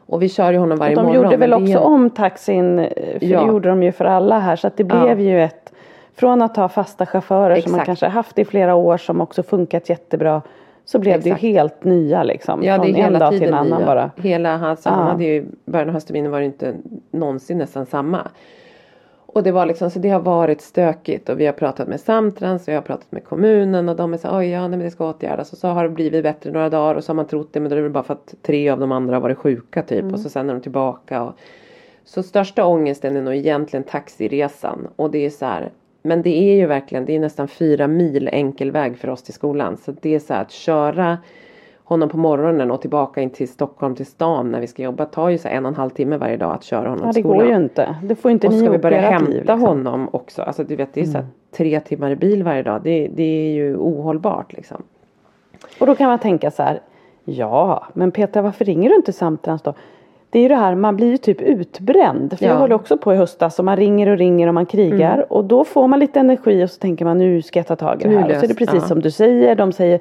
och 0.07 0.21
vi 0.21 0.29
kör 0.29 0.51
ju 0.51 0.57
honom 0.57 0.77
varje 0.77 0.95
morgon. 0.95 1.13
De 1.13 1.15
gjorde 1.15 1.37
väl 1.37 1.53
också 1.53 1.73
är... 1.73 1.83
om 1.83 2.09
taxin, 2.09 2.89
för 2.95 3.25
ja. 3.25 3.41
det 3.41 3.47
gjorde 3.47 3.69
de 3.69 3.83
ju 3.83 3.91
för 3.91 4.05
alla 4.05 4.39
här. 4.39 4.55
Så 4.55 4.67
att 4.67 4.77
det 4.77 4.83
blev 4.83 5.21
ja. 5.21 5.31
ju 5.31 5.43
ett, 5.43 5.73
från 6.15 6.41
att 6.41 6.57
ha 6.57 6.69
fasta 6.69 7.05
chaufförer 7.05 7.49
Exakt. 7.49 7.63
som 7.63 7.77
man 7.77 7.85
kanske 7.85 8.07
haft 8.07 8.39
i 8.39 8.45
flera 8.45 8.75
år 8.75 8.97
som 8.97 9.21
också 9.21 9.43
funkat 9.43 9.89
jättebra. 9.89 10.41
Så 10.85 10.99
blev 10.99 11.15
Exakt. 11.15 11.41
det 11.41 11.47
ju 11.47 11.53
helt 11.53 11.83
nya 11.83 12.23
liksom. 12.23 12.63
Ja, 12.63 12.75
från 12.75 12.85
det 12.85 12.91
är 12.91 12.95
hela 12.95 13.07
en 13.07 13.19
dag 13.19 13.31
tiden 13.31 13.39
till 13.39 13.53
en 13.53 13.59
annan 13.59 13.79
nya. 13.79 13.87
bara. 13.87 14.11
Hela 14.15 14.57
hans, 14.57 14.81
ja. 14.85 14.91
han 14.91 15.07
hade 15.07 15.23
ju, 15.23 15.45
början 15.65 15.87
av 15.87 15.93
höstterminen 15.93 16.31
var 16.31 16.39
det 16.39 16.45
inte 16.45 16.73
någonsin 17.11 17.57
nästan 17.57 17.85
samma. 17.85 18.27
Och 19.37 19.43
det 19.43 19.51
var 19.51 19.65
liksom, 19.65 19.89
så 19.89 19.99
det 19.99 20.09
har 20.09 20.19
varit 20.19 20.61
stökigt 20.61 21.29
och 21.29 21.39
vi 21.39 21.45
har 21.45 21.53
pratat 21.53 21.87
med 21.87 21.99
Samtrans 21.99 22.67
och 22.67 22.73
jag 22.73 22.77
har 22.77 22.81
pratat 22.81 23.11
med 23.11 23.23
kommunen 23.23 23.89
och 23.89 23.95
de 23.95 24.13
är 24.13 24.17
så 24.17 24.37
oj 24.37 24.49
ja 24.49 24.61
nej, 24.61 24.69
men 24.69 24.79
det 24.79 24.91
ska 24.91 25.09
åtgärdas 25.09 25.51
och 25.51 25.57
så 25.57 25.67
har 25.67 25.83
det 25.83 25.89
blivit 25.89 26.23
bättre 26.23 26.51
några 26.51 26.69
dagar 26.69 26.95
och 26.95 27.03
så 27.03 27.09
har 27.09 27.15
man 27.15 27.27
trott 27.27 27.53
det 27.53 27.59
men 27.59 27.69
då 27.69 27.77
är 27.77 27.81
det 27.81 27.89
bara 27.89 28.03
för 28.03 28.13
att 28.13 28.35
tre 28.41 28.69
av 28.69 28.79
de 28.79 28.91
andra 28.91 29.15
har 29.15 29.21
varit 29.21 29.37
sjuka 29.37 29.83
typ 29.83 30.01
mm. 30.01 30.13
och 30.13 30.19
så 30.19 30.29
sen 30.29 30.49
är 30.49 30.53
de 30.53 30.61
tillbaka. 30.61 31.23
Och, 31.23 31.33
så 32.05 32.23
största 32.23 32.65
ångesten 32.65 33.17
är 33.17 33.21
nog 33.21 33.35
egentligen 33.35 33.83
taxiresan 33.83 34.87
och 34.95 35.11
det 35.11 35.25
är 35.25 35.29
så 35.29 35.45
här 35.45 35.71
men 36.01 36.21
det 36.21 36.51
är 36.51 36.55
ju 36.55 36.65
verkligen, 36.65 37.05
det 37.05 37.15
är 37.15 37.19
nästan 37.19 37.47
fyra 37.47 37.87
mil 37.87 38.29
enkel 38.31 38.71
väg 38.71 38.97
för 38.97 39.09
oss 39.09 39.23
till 39.23 39.33
skolan. 39.33 39.77
Så 39.77 39.93
det 40.01 40.15
är 40.15 40.19
så 40.19 40.33
här 40.33 40.41
att 40.41 40.51
köra 40.51 41.17
honom 41.87 42.09
på 42.09 42.17
morgonen 42.17 42.71
och 42.71 42.81
tillbaka 42.81 43.21
in 43.21 43.29
till 43.29 43.49
Stockholm 43.49 43.95
till 43.95 44.05
stan 44.05 44.51
när 44.51 44.59
vi 44.59 44.67
ska 44.67 44.83
jobba 44.83 45.05
tar 45.05 45.29
ju 45.29 45.37
så 45.37 45.47
en 45.47 45.65
och 45.65 45.69
en 45.69 45.75
halv 45.75 45.89
timme 45.89 46.17
varje 46.17 46.37
dag 46.37 46.53
att 46.53 46.63
köra 46.63 46.89
honom 46.89 47.05
ja, 47.05 47.13
till 47.13 47.23
skolan. 47.23 47.37
Det 47.37 47.43
går 47.43 47.53
ju 47.53 47.63
inte. 47.63 47.95
Det 48.03 48.15
får 48.15 48.31
inte 48.31 48.47
och 48.47 48.53
ni 48.53 48.59
ska 48.59 48.69
vi 48.69 48.77
börja 48.77 49.01
hämta 49.01 49.31
liv, 49.31 49.37
liksom. 49.37 49.61
honom 49.61 50.09
också. 50.11 50.41
Alltså 50.41 50.63
du 50.63 50.75
vet 50.75 50.93
det 50.93 51.01
är 51.01 51.05
mm. 51.05 51.21
så 51.21 51.27
tre 51.57 51.79
timmar 51.79 52.11
i 52.11 52.15
bil 52.15 52.43
varje 52.43 52.63
dag. 52.63 52.81
Det, 52.83 53.07
det 53.07 53.23
är 53.23 53.53
ju 53.53 53.77
ohållbart 53.77 54.53
liksom. 54.53 54.83
Och 55.79 55.87
då 55.87 55.95
kan 55.95 56.09
man 56.09 56.19
tänka 56.19 56.51
så 56.51 56.63
här. 56.63 56.79
Ja 57.25 57.87
men 57.93 58.11
Petra 58.11 58.41
varför 58.41 58.65
ringer 58.65 58.89
du 58.89 58.95
inte 58.95 59.13
Samtrans 59.13 59.61
då? 59.61 59.73
det 60.29 60.39
är 60.39 60.43
ju 60.43 60.49
det 60.49 60.55
här, 60.55 60.75
man 60.75 60.95
blir 60.95 61.07
ju 61.07 61.17
typ 61.17 61.41
utbränd. 61.41 62.37
För 62.37 62.45
ja. 62.45 62.51
jag 62.51 62.59
håller 62.59 62.75
också 62.75 62.97
på 62.97 63.13
i 63.13 63.17
höstas 63.17 63.59
och 63.59 63.65
man 63.65 63.77
ringer 63.77 64.09
och 64.09 64.17
ringer 64.17 64.47
och 64.47 64.53
man 64.53 64.65
krigar. 64.65 65.13
Mm. 65.13 65.25
Och 65.29 65.43
då 65.43 65.63
får 65.63 65.87
man 65.87 65.99
lite 65.99 66.19
energi 66.19 66.63
och 66.63 66.69
så 66.69 66.79
tänker 66.79 67.05
man 67.05 67.17
nu 67.17 67.41
ska 67.41 67.59
jag 67.59 67.67
ta 67.67 67.75
tag 67.75 68.01
i 68.01 68.07
det 68.07 68.19
här. 68.19 68.29
Och 68.29 68.35
så 68.35 68.43
är 68.43 68.47
det 68.47 68.55
precis 68.55 68.73
ja. 68.73 68.87
som 68.87 69.01
du 69.01 69.11
säger. 69.11 69.55
De 69.55 69.71
säger 69.71 69.99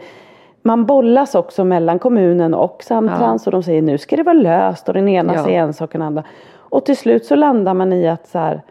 man 0.66 0.86
bollas 0.86 1.34
också 1.34 1.64
mellan 1.64 1.98
kommunen 1.98 2.54
och 2.54 2.82
Samtrans 2.82 3.46
ja. 3.46 3.48
och 3.48 3.52
de 3.52 3.62
säger 3.62 3.82
nu 3.82 3.98
ska 3.98 4.16
det 4.16 4.22
vara 4.22 4.34
löst 4.34 4.88
och 4.88 4.94
den 4.94 5.08
ena 5.08 5.34
ja. 5.34 5.44
säger 5.44 5.60
en 5.60 5.72
sak 5.72 5.88
och 5.88 5.98
den 5.98 6.02
andra. 6.02 6.24
Och 6.56 6.84
till 6.84 6.96
slut 6.96 7.24
så 7.24 7.34
landar 7.34 7.74
man 7.74 7.92
i 7.92 8.08
att 8.08 8.26
så 8.26 8.38
här, 8.38 8.62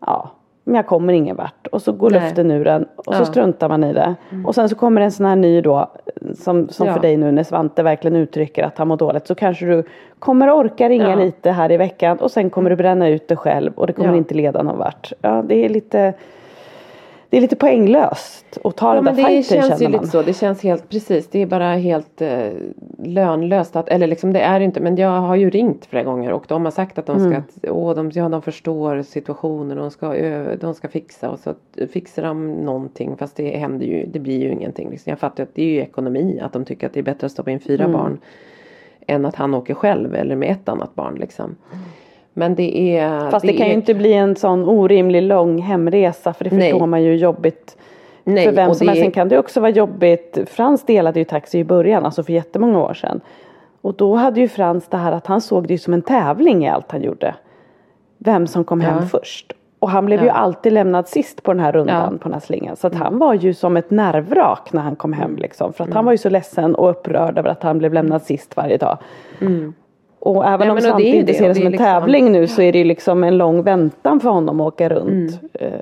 ja 0.00 0.30
men 0.64 0.74
jag 0.74 0.86
kommer 0.86 1.12
ingen 1.12 1.36
vart. 1.36 1.66
Och 1.66 1.82
så 1.82 1.92
går 1.92 2.10
Nej. 2.10 2.20
luften 2.20 2.50
ur 2.50 2.66
en 2.66 2.84
och 2.96 3.14
ja. 3.14 3.18
så 3.18 3.24
struntar 3.24 3.68
man 3.68 3.84
i 3.84 3.92
det. 3.92 4.14
Mm. 4.30 4.46
Och 4.46 4.54
sen 4.54 4.68
så 4.68 4.74
kommer 4.74 5.00
en 5.00 5.12
sån 5.12 5.26
här 5.26 5.36
ny 5.36 5.60
då 5.60 5.90
som, 6.34 6.68
som 6.68 6.86
ja. 6.86 6.92
för 6.92 7.00
dig 7.00 7.16
nu 7.16 7.32
när 7.32 7.42
Svante 7.42 7.82
verkligen 7.82 8.16
uttrycker 8.16 8.64
att 8.64 8.78
han 8.78 8.88
mår 8.88 8.96
dåligt 8.96 9.26
så 9.26 9.34
kanske 9.34 9.66
du 9.66 9.84
kommer 10.18 10.50
orka 10.50 10.88
ringa 10.88 11.10
ja. 11.10 11.16
lite 11.16 11.50
här 11.50 11.72
i 11.72 11.76
veckan 11.76 12.18
och 12.18 12.30
sen 12.30 12.50
kommer 12.50 12.70
du 12.70 12.76
bränna 12.76 13.08
ut 13.08 13.28
det 13.28 13.36
själv 13.36 13.72
och 13.74 13.86
det 13.86 13.92
kommer 13.92 14.14
inte 14.14 14.34
leda 14.34 14.62
någon 14.62 14.78
vart. 14.78 15.12
Ja 15.22 15.42
det 15.42 15.64
är 15.64 15.68
lite 15.68 16.14
det 17.34 17.38
är 17.38 17.40
lite 17.40 17.56
poänglöst 17.56 18.58
att 18.64 18.76
ta 18.76 18.88
ja, 18.88 18.94
den 18.94 19.04
där 19.04 19.12
men 19.12 19.22
det 19.22 19.28
fighten 19.28 19.68
känns 19.68 19.82
ju 19.82 19.88
lite 19.88 20.06
så. 20.06 20.22
Det 20.22 20.32
känns 20.32 20.62
helt 20.62 20.88
precis. 20.88 21.28
Det 21.28 21.42
är 21.42 21.46
bara 21.46 21.74
helt 21.74 22.22
eh, 22.22 22.48
lönlöst. 22.98 23.76
Att, 23.76 23.88
eller 23.88 24.06
liksom 24.06 24.32
det 24.32 24.40
är 24.40 24.60
inte. 24.60 24.80
Men 24.80 24.96
jag 24.96 25.20
har 25.20 25.36
ju 25.36 25.50
ringt 25.50 25.86
flera 25.86 26.04
gånger 26.04 26.32
och 26.32 26.44
de 26.48 26.64
har 26.64 26.72
sagt 26.72 26.98
att 26.98 27.06
de 27.06 27.18
ska. 27.18 27.28
Mm. 27.28 27.42
Åh, 27.62 27.94
de, 27.94 28.10
ja, 28.14 28.28
de 28.28 28.42
förstår 28.42 29.02
situationen. 29.02 29.76
De 29.76 29.90
ska, 29.90 30.14
de 30.60 30.74
ska 30.74 30.88
fixa 30.88 31.30
och 31.30 31.38
så 31.38 31.54
fixar 31.92 32.22
de 32.22 32.52
någonting. 32.52 33.16
Fast 33.16 33.36
det 33.36 33.56
händer 33.56 33.86
ju. 33.86 34.06
Det 34.06 34.18
blir 34.18 34.40
ju 34.40 34.52
ingenting. 34.52 34.90
Liksom. 34.90 35.10
Jag 35.10 35.18
fattar 35.18 35.42
att 35.42 35.54
det 35.54 35.62
är 35.62 35.68
ju 35.68 35.80
ekonomi. 35.80 36.40
Att 36.42 36.52
de 36.52 36.64
tycker 36.64 36.86
att 36.86 36.92
det 36.92 37.00
är 37.00 37.04
bättre 37.04 37.26
att 37.26 37.32
stoppa 37.32 37.50
in 37.50 37.60
fyra 37.60 37.84
mm. 37.84 37.96
barn. 37.96 38.18
Än 39.06 39.24
att 39.24 39.36
han 39.36 39.54
åker 39.54 39.74
själv 39.74 40.14
eller 40.14 40.36
med 40.36 40.50
ett 40.50 40.68
annat 40.68 40.94
barn 40.94 41.14
liksom. 41.14 41.56
Mm. 41.72 41.84
Men 42.34 42.54
det 42.54 42.98
är 42.98 43.30
Fast 43.30 43.46
det, 43.46 43.52
det 43.52 43.58
kan 43.58 43.66
är... 43.66 43.70
ju 43.70 43.74
inte 43.74 43.94
bli 43.94 44.12
en 44.12 44.36
sån 44.36 44.68
orimlig 44.68 45.22
lång 45.22 45.62
hemresa 45.62 46.32
för 46.32 46.44
det 46.44 46.56
Nej. 46.56 46.70
förstår 46.70 46.86
man 46.86 47.02
ju 47.02 47.16
jobbigt 47.16 47.76
Nej, 48.24 48.44
för 48.44 48.52
vem 48.52 48.74
som 48.74 48.88
helst. 48.88 49.02
Sen 49.02 49.10
kan 49.10 49.28
det 49.28 49.38
också 49.38 49.60
vara 49.60 49.70
jobbigt. 49.70 50.38
Frans 50.46 50.82
delade 50.82 51.18
ju 51.18 51.24
taxi 51.24 51.58
i 51.58 51.64
början, 51.64 52.04
alltså 52.04 52.22
för 52.22 52.32
jättemånga 52.32 52.78
år 52.78 52.94
sedan. 52.94 53.20
Och 53.80 53.94
då 53.94 54.14
hade 54.14 54.40
ju 54.40 54.48
Frans 54.48 54.88
det 54.88 54.96
här 54.96 55.12
att 55.12 55.26
han 55.26 55.40
såg 55.40 55.68
det 55.68 55.78
som 55.78 55.94
en 55.94 56.02
tävling 56.02 56.64
i 56.64 56.68
allt 56.68 56.92
han 56.92 57.02
gjorde. 57.02 57.34
Vem 58.18 58.46
som 58.46 58.64
kom 58.64 58.80
ja. 58.80 58.88
hem 58.88 59.06
först. 59.06 59.52
Och 59.78 59.90
han 59.90 60.06
blev 60.06 60.18
ja. 60.18 60.24
ju 60.24 60.30
alltid 60.30 60.72
lämnad 60.72 61.08
sist 61.08 61.42
på 61.42 61.52
den 61.52 61.60
här 61.60 61.72
rundan 61.72 62.12
ja. 62.12 62.18
på 62.18 62.24
den 62.24 62.32
här 62.32 62.40
slingan. 62.40 62.76
Så 62.76 62.86
att 62.86 62.94
han 62.94 63.18
var 63.18 63.34
ju 63.34 63.54
som 63.54 63.76
ett 63.76 63.90
nervvrak 63.90 64.72
när 64.72 64.82
han 64.82 64.96
kom 64.96 65.12
hem 65.12 65.30
mm. 65.30 65.42
liksom. 65.42 65.72
För 65.72 65.84
att 65.84 65.88
mm. 65.88 65.96
han 65.96 66.04
var 66.04 66.12
ju 66.12 66.18
så 66.18 66.28
ledsen 66.28 66.74
och 66.74 66.90
upprörd 66.90 67.38
över 67.38 67.50
att 67.50 67.62
han 67.62 67.78
blev 67.78 67.92
lämnad 67.94 68.22
sist 68.22 68.56
varje 68.56 68.76
dag. 68.76 68.98
Mm. 69.40 69.74
Och 70.24 70.46
även 70.46 70.58
Nej, 70.58 70.70
om 70.70 70.80
Svante 70.80 71.02
inte 71.02 71.34
ser 71.34 71.48
det 71.48 71.54
som 71.54 71.66
en 71.66 71.72
liksom, 71.72 71.86
tävling 71.86 72.32
nu 72.32 72.46
så 72.46 72.62
är 72.62 72.72
det 72.72 72.84
liksom 72.84 73.24
en 73.24 73.38
lång 73.38 73.62
väntan 73.62 74.20
för 74.20 74.30
honom 74.30 74.60
att 74.60 74.66
åka 74.66 74.88
runt. 74.88 75.40
Mm. 75.60 75.72
Eh, 75.72 75.80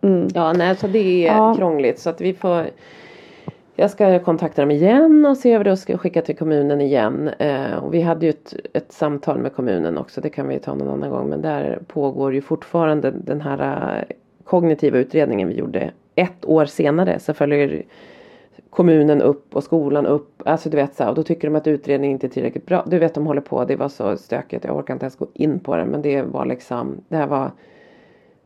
mm. 0.00 0.28
Ja, 0.34 0.52
nej, 0.52 0.76
så 0.76 0.86
det 0.86 1.26
är 1.28 1.36
ja. 1.36 1.54
krångligt 1.54 1.98
så 1.98 2.10
att 2.10 2.20
vi 2.20 2.34
får 2.34 2.66
jag 3.76 3.90
ska 3.90 4.18
kontakta 4.18 4.62
dem 4.62 4.70
igen 4.70 5.26
och 5.26 5.36
se 5.36 5.52
över 5.52 5.64
det 5.64 5.72
och 5.72 5.78
ska 5.78 5.98
skicka 5.98 6.22
till 6.22 6.36
kommunen 6.36 6.80
igen. 6.80 7.30
Eh, 7.38 7.74
och 7.74 7.94
vi 7.94 8.00
hade 8.00 8.26
ju 8.26 8.30
ett, 8.30 8.54
ett 8.72 8.92
samtal 8.92 9.38
med 9.38 9.54
kommunen 9.54 9.98
också, 9.98 10.20
det 10.20 10.30
kan 10.30 10.48
vi 10.48 10.58
ta 10.58 10.74
någon 10.74 10.88
annan 10.88 11.10
gång. 11.10 11.28
Men 11.28 11.42
där 11.42 11.78
pågår 11.86 12.34
ju 12.34 12.40
fortfarande 12.40 13.10
den 13.10 13.40
här 13.40 13.98
eh, 13.98 14.16
kognitiva 14.44 14.98
utredningen 14.98 15.48
vi 15.48 15.54
gjorde 15.54 15.90
ett 16.14 16.44
år 16.44 16.64
senare. 16.64 17.18
Så 17.18 17.34
följer 17.34 17.82
kommunen 18.70 19.22
upp 19.22 19.56
och 19.56 19.64
skolan 19.64 20.06
upp. 20.06 20.42
Alltså 20.44 20.70
du 20.70 20.76
vet 20.76 20.94
så 20.94 21.02
här, 21.02 21.10
och 21.10 21.16
då 21.16 21.22
tycker 21.22 21.48
de 21.48 21.56
att 21.56 21.66
utredningen 21.66 22.14
inte 22.14 22.26
är 22.26 22.28
tillräckligt 22.28 22.66
bra. 22.66 22.84
Du 22.86 22.98
vet 22.98 23.14
de 23.14 23.26
håller 23.26 23.40
på, 23.40 23.64
det 23.64 23.76
var 23.76 23.88
så 23.88 24.16
stökigt. 24.16 24.64
Jag 24.64 24.76
orkar 24.76 24.94
inte 24.94 25.04
ens 25.04 25.16
gå 25.16 25.26
in 25.34 25.60
på 25.60 25.76
det. 25.76 25.84
Men 25.84 26.02
det 26.02 26.22
var 26.22 26.46
liksom, 26.46 27.00
det 27.08 27.16
här 27.16 27.26
var 27.26 27.50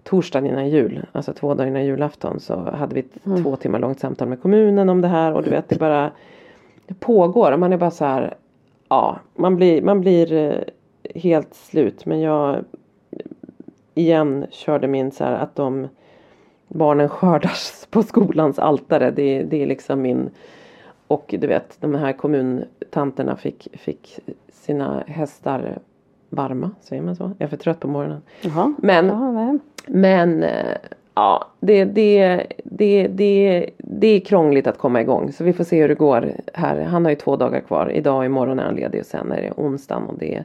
torsdagen 0.04 0.50
innan 0.50 0.68
jul, 0.68 1.06
alltså 1.12 1.32
två 1.32 1.54
dagar 1.54 1.68
innan 1.68 1.84
julafton 1.84 2.40
så 2.40 2.54
hade 2.54 2.94
vi 2.94 3.00
ett 3.00 3.26
mm. 3.26 3.42
två 3.42 3.56
timmar 3.56 3.78
långt 3.78 4.00
samtal 4.00 4.28
med 4.28 4.42
kommunen 4.42 4.88
om 4.88 5.00
det 5.00 5.08
här 5.08 5.32
och 5.32 5.42
du 5.42 5.50
vet 5.50 5.68
det 5.68 5.78
bara 5.78 6.10
det 6.86 6.94
pågår 7.00 7.52
och 7.52 7.58
man 7.58 7.72
är 7.72 7.76
bara 7.76 7.90
så 7.90 8.04
här 8.04 8.34
ja 8.88 9.18
man 9.34 9.56
blir, 9.56 9.82
man 9.82 10.00
blir 10.00 10.32
eh, 10.32 10.58
helt 11.14 11.54
slut 11.54 12.06
men 12.06 12.20
jag 12.20 12.64
igen 13.94 14.46
körde 14.50 14.88
min 14.88 15.10
så 15.10 15.24
här 15.24 15.32
att 15.32 15.56
de 15.56 15.88
barnen 16.74 17.08
skördas 17.08 17.86
på 17.90 18.02
skolans 18.02 18.58
altare 18.58 19.10
det, 19.10 19.42
det 19.42 19.62
är 19.62 19.66
liksom 19.66 20.02
min 20.02 20.30
och 21.06 21.34
du 21.38 21.46
vet 21.46 21.76
de 21.80 21.94
här 21.94 22.12
kommuntanterna 22.12 23.36
fick, 23.36 23.68
fick 23.72 24.18
sina 24.52 25.04
hästar 25.06 25.78
varma, 26.30 26.70
säger 26.80 27.02
man 27.02 27.16
så? 27.16 27.30
Jag 27.38 27.46
är 27.46 27.50
för 27.50 27.56
trött 27.56 27.80
på 27.80 27.88
morgonen. 27.88 28.22
Jaha. 28.40 28.74
Men 28.78 29.06
ja, 29.06 29.58
men 29.86 30.42
eh, 30.42 30.76
ja, 31.14 31.48
det, 31.60 31.84
det, 31.84 32.46
det, 32.64 33.08
det, 33.08 33.70
det 33.78 34.06
är 34.06 34.20
krångligt 34.20 34.66
att 34.66 34.78
komma 34.78 35.00
igång. 35.00 35.32
Så 35.32 35.44
vi 35.44 35.52
får 35.52 35.64
se 35.64 35.80
hur 35.80 35.88
det 35.88 35.94
går 35.94 36.32
här. 36.54 36.80
Han 36.80 37.04
har 37.04 37.10
ju 37.10 37.16
två 37.16 37.36
dagar 37.36 37.60
kvar. 37.60 37.92
Idag 37.92 38.16
och 38.16 38.24
imorgon 38.24 38.58
är 38.58 38.64
han 38.64 38.74
ledig 38.74 39.00
och 39.00 39.06
sen 39.06 39.32
är 39.32 39.42
det 39.42 39.52
onsdagen. 39.56 40.02
Och 40.02 40.18
det, 40.18 40.44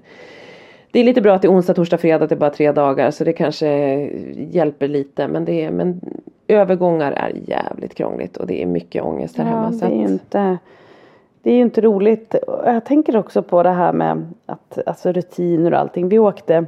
det 0.92 1.00
är 1.00 1.04
lite 1.04 1.22
bra 1.22 1.34
att 1.34 1.42
det 1.42 1.48
är 1.48 1.52
onsdag, 1.52 1.74
torsdag, 1.74 1.98
fredag. 1.98 2.28
Det 2.28 2.36
är 2.36 2.40
bara 2.40 2.50
tre 2.50 2.72
dagar. 2.72 3.12
Så 3.12 3.24
det 3.24 3.34
kanske 3.34 3.70
hjälper 4.36 4.88
lite. 4.88 5.28
Men, 5.28 5.46
det 5.46 5.64
är, 5.64 5.72
men 5.72 6.02
övergångar 6.48 7.12
är 7.12 7.32
jävligt 7.46 7.96
krångligt. 7.96 8.38
Och 8.38 8.48
det 8.48 8.62
är 8.62 8.66
mycket 8.66 9.04
ångest 9.04 9.38
här 9.38 9.46
ja, 9.46 9.52
hemma. 9.52 9.70
Det 9.70 9.86
är 9.86 9.98
ju 9.98 10.08
inte, 10.08 10.58
det 11.44 11.52
är 11.52 11.56
ju 11.56 11.62
inte 11.62 11.82
roligt. 11.82 12.36
Jag 12.66 12.86
tänker 12.86 13.18
också 13.18 13.42
på 13.42 13.64
det 13.64 13.70
här 13.70 13.94
med 13.94 14.34
att, 14.46 14.80
alltså 14.86 15.12
rutiner 15.12 15.74
och 15.74 15.80
allting. 15.80 16.10
Vi 16.10 16.20
åkte 16.20 16.66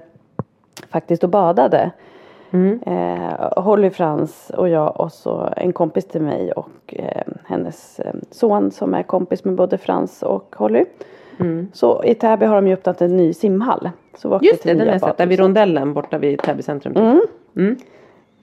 faktiskt 0.89 1.23
och 1.23 1.29
badade. 1.29 1.91
Mm. 2.51 2.79
Eh, 2.85 3.63
Holly 3.63 3.89
Frans 3.89 4.51
och 4.57 4.69
jag 4.69 4.99
och 4.99 5.11
så 5.11 5.49
en 5.57 5.73
kompis 5.73 6.05
till 6.05 6.21
mig 6.21 6.51
och 6.51 6.69
eh, 6.87 7.23
hennes 7.45 7.99
eh, 7.99 8.13
son 8.31 8.71
som 8.71 8.93
är 8.93 9.03
kompis 9.03 9.43
med 9.43 9.55
både 9.55 9.77
Frans 9.77 10.23
och 10.23 10.55
Holly. 10.57 10.85
Mm. 11.39 11.67
Så 11.73 12.03
i 12.03 12.15
Täby 12.15 12.45
har 12.45 12.55
de 12.55 12.67
ju 12.67 12.73
öppnat 12.73 13.01
en 13.01 13.17
ny 13.17 13.33
simhall. 13.33 13.89
Så 14.17 14.39
Just 14.41 14.63
det, 14.63 14.73
den 14.73 14.87
har 14.87 14.93
jag 14.93 15.01
sett. 15.01 15.17
Där 15.17 15.25
vid 15.25 15.39
rondellen 15.39 15.93
borta 15.93 16.17
vid 16.17 16.41
Täby 16.41 16.61
centrum. 16.61 16.93
Typ. 16.93 17.03
Mm. 17.03 17.21
Mm. 17.55 17.77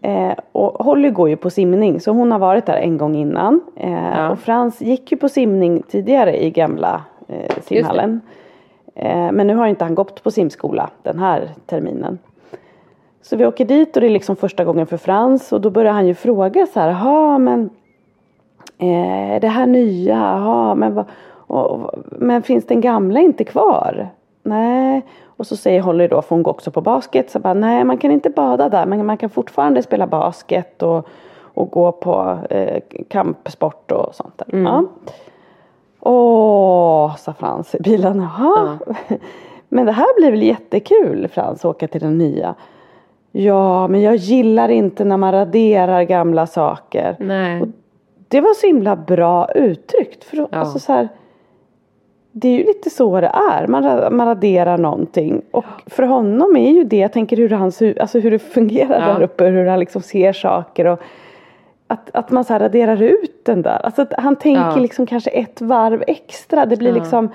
Eh, 0.02 0.38
och 0.52 0.84
Holly 0.84 1.10
går 1.10 1.28
ju 1.28 1.36
på 1.36 1.50
simning 1.50 2.00
så 2.00 2.12
hon 2.12 2.32
har 2.32 2.38
varit 2.38 2.66
där 2.66 2.76
en 2.76 2.98
gång 2.98 3.16
innan. 3.16 3.60
Eh, 3.76 3.92
ja. 3.92 4.30
Och 4.30 4.38
Frans 4.38 4.80
gick 4.80 5.12
ju 5.12 5.18
på 5.18 5.28
simning 5.28 5.82
tidigare 5.82 6.44
i 6.44 6.50
gamla 6.50 7.04
eh, 7.28 7.62
simhallen. 7.62 8.20
Eh, 8.94 9.32
men 9.32 9.46
nu 9.46 9.54
har 9.54 9.66
inte 9.66 9.84
han 9.84 9.94
gått 9.94 10.22
på 10.22 10.30
simskola 10.30 10.90
den 11.02 11.18
här 11.18 11.50
terminen. 11.66 12.18
Så 13.22 13.36
vi 13.36 13.46
åker 13.46 13.64
dit 13.64 13.96
och 13.96 14.00
det 14.00 14.06
är 14.06 14.10
liksom 14.10 14.36
första 14.36 14.64
gången 14.64 14.86
för 14.86 14.96
Frans 14.96 15.52
och 15.52 15.60
då 15.60 15.70
börjar 15.70 15.92
han 15.92 16.06
ju 16.06 16.14
fråga 16.14 16.66
så 16.66 16.80
här, 16.80 16.88
jaha 16.88 17.38
men 17.38 17.70
eh, 18.78 19.40
det 19.40 19.48
här 19.48 19.66
nya, 19.66 20.14
jaha 20.14 20.74
men, 20.74 20.94
vad, 20.94 21.04
och, 21.48 21.90
men 22.04 22.42
finns 22.42 22.66
den 22.66 22.80
gamla 22.80 23.20
inte 23.20 23.44
kvar? 23.44 24.08
Nej. 24.42 25.02
Och 25.26 25.46
så 25.46 25.56
säger 25.56 25.80
Holly 25.80 26.08
då, 26.08 26.22
för 26.22 26.34
hon 26.34 26.42
går 26.42 26.50
också 26.50 26.70
på 26.70 26.80
basket, 26.80 27.30
så 27.30 27.38
bara 27.38 27.54
nej 27.54 27.84
man 27.84 27.98
kan 27.98 28.10
inte 28.10 28.30
bada 28.30 28.68
där 28.68 28.86
men 28.86 29.06
man 29.06 29.16
kan 29.16 29.30
fortfarande 29.30 29.82
spela 29.82 30.06
basket 30.06 30.82
och, 30.82 31.08
och 31.40 31.70
gå 31.70 31.92
på 31.92 32.38
eh, 32.50 32.82
kampsport 33.08 33.92
och 33.92 34.14
sånt 34.14 34.38
där. 34.38 34.54
Mm. 34.54 34.66
Ja. 34.66 34.84
Åh, 36.00 37.16
sa 37.16 37.32
Frans 37.32 37.74
i 37.74 37.78
bilen, 37.80 38.20
jaha. 38.20 38.78
Ja. 38.86 39.16
Men 39.68 39.86
det 39.86 39.92
här 39.92 40.20
blir 40.20 40.30
väl 40.30 40.42
jättekul 40.42 41.28
Frans, 41.28 41.64
åka 41.64 41.88
till 41.88 42.00
den 42.00 42.18
nya. 42.18 42.54
Ja, 43.32 43.88
men 43.88 44.02
jag 44.02 44.16
gillar 44.16 44.68
inte 44.68 45.04
när 45.04 45.16
man 45.16 45.32
raderar 45.32 46.02
gamla 46.02 46.46
saker. 46.46 47.16
Nej. 47.18 47.62
Och 47.62 47.68
det 48.28 48.40
var 48.40 48.54
så 48.54 48.66
himla 48.66 48.96
bra 48.96 49.52
uttryckt. 49.52 50.24
För 50.24 50.36
ja. 50.36 50.48
alltså 50.50 50.78
så 50.78 50.92
här, 50.92 51.08
det 52.32 52.48
är 52.48 52.52
ju 52.52 52.64
lite 52.64 52.90
så 52.90 53.20
det 53.20 53.32
är. 53.50 53.66
Man, 53.66 54.16
man 54.16 54.26
raderar 54.26 54.78
någonting. 54.78 55.42
Och 55.50 55.64
för 55.86 56.02
honom 56.02 56.56
är 56.56 56.70
ju 56.70 56.84
det, 56.84 56.96
jag 56.96 57.12
tänker 57.12 57.36
hur, 57.36 57.50
hans, 57.50 57.82
alltså 58.00 58.18
hur 58.18 58.30
det 58.30 58.38
fungerar 58.38 59.08
ja. 59.08 59.14
där 59.14 59.22
uppe. 59.22 59.44
Hur 59.44 59.66
han 59.66 59.80
liksom 59.80 60.02
ser 60.02 60.32
saker. 60.32 60.84
Och 60.84 61.00
att, 61.86 62.10
att 62.12 62.30
man 62.30 62.44
så 62.44 62.52
här 62.52 62.60
raderar 62.60 63.02
ut 63.02 63.44
den 63.44 63.62
där. 63.62 63.80
Alltså 63.84 64.06
han 64.18 64.36
tänker 64.36 64.62
ja. 64.62 64.76
liksom 64.76 65.06
kanske 65.06 65.30
ett 65.30 65.60
varv 65.60 66.04
extra. 66.06 66.66
Det 66.66 66.76
blir 66.76 66.92
liksom 66.92 67.30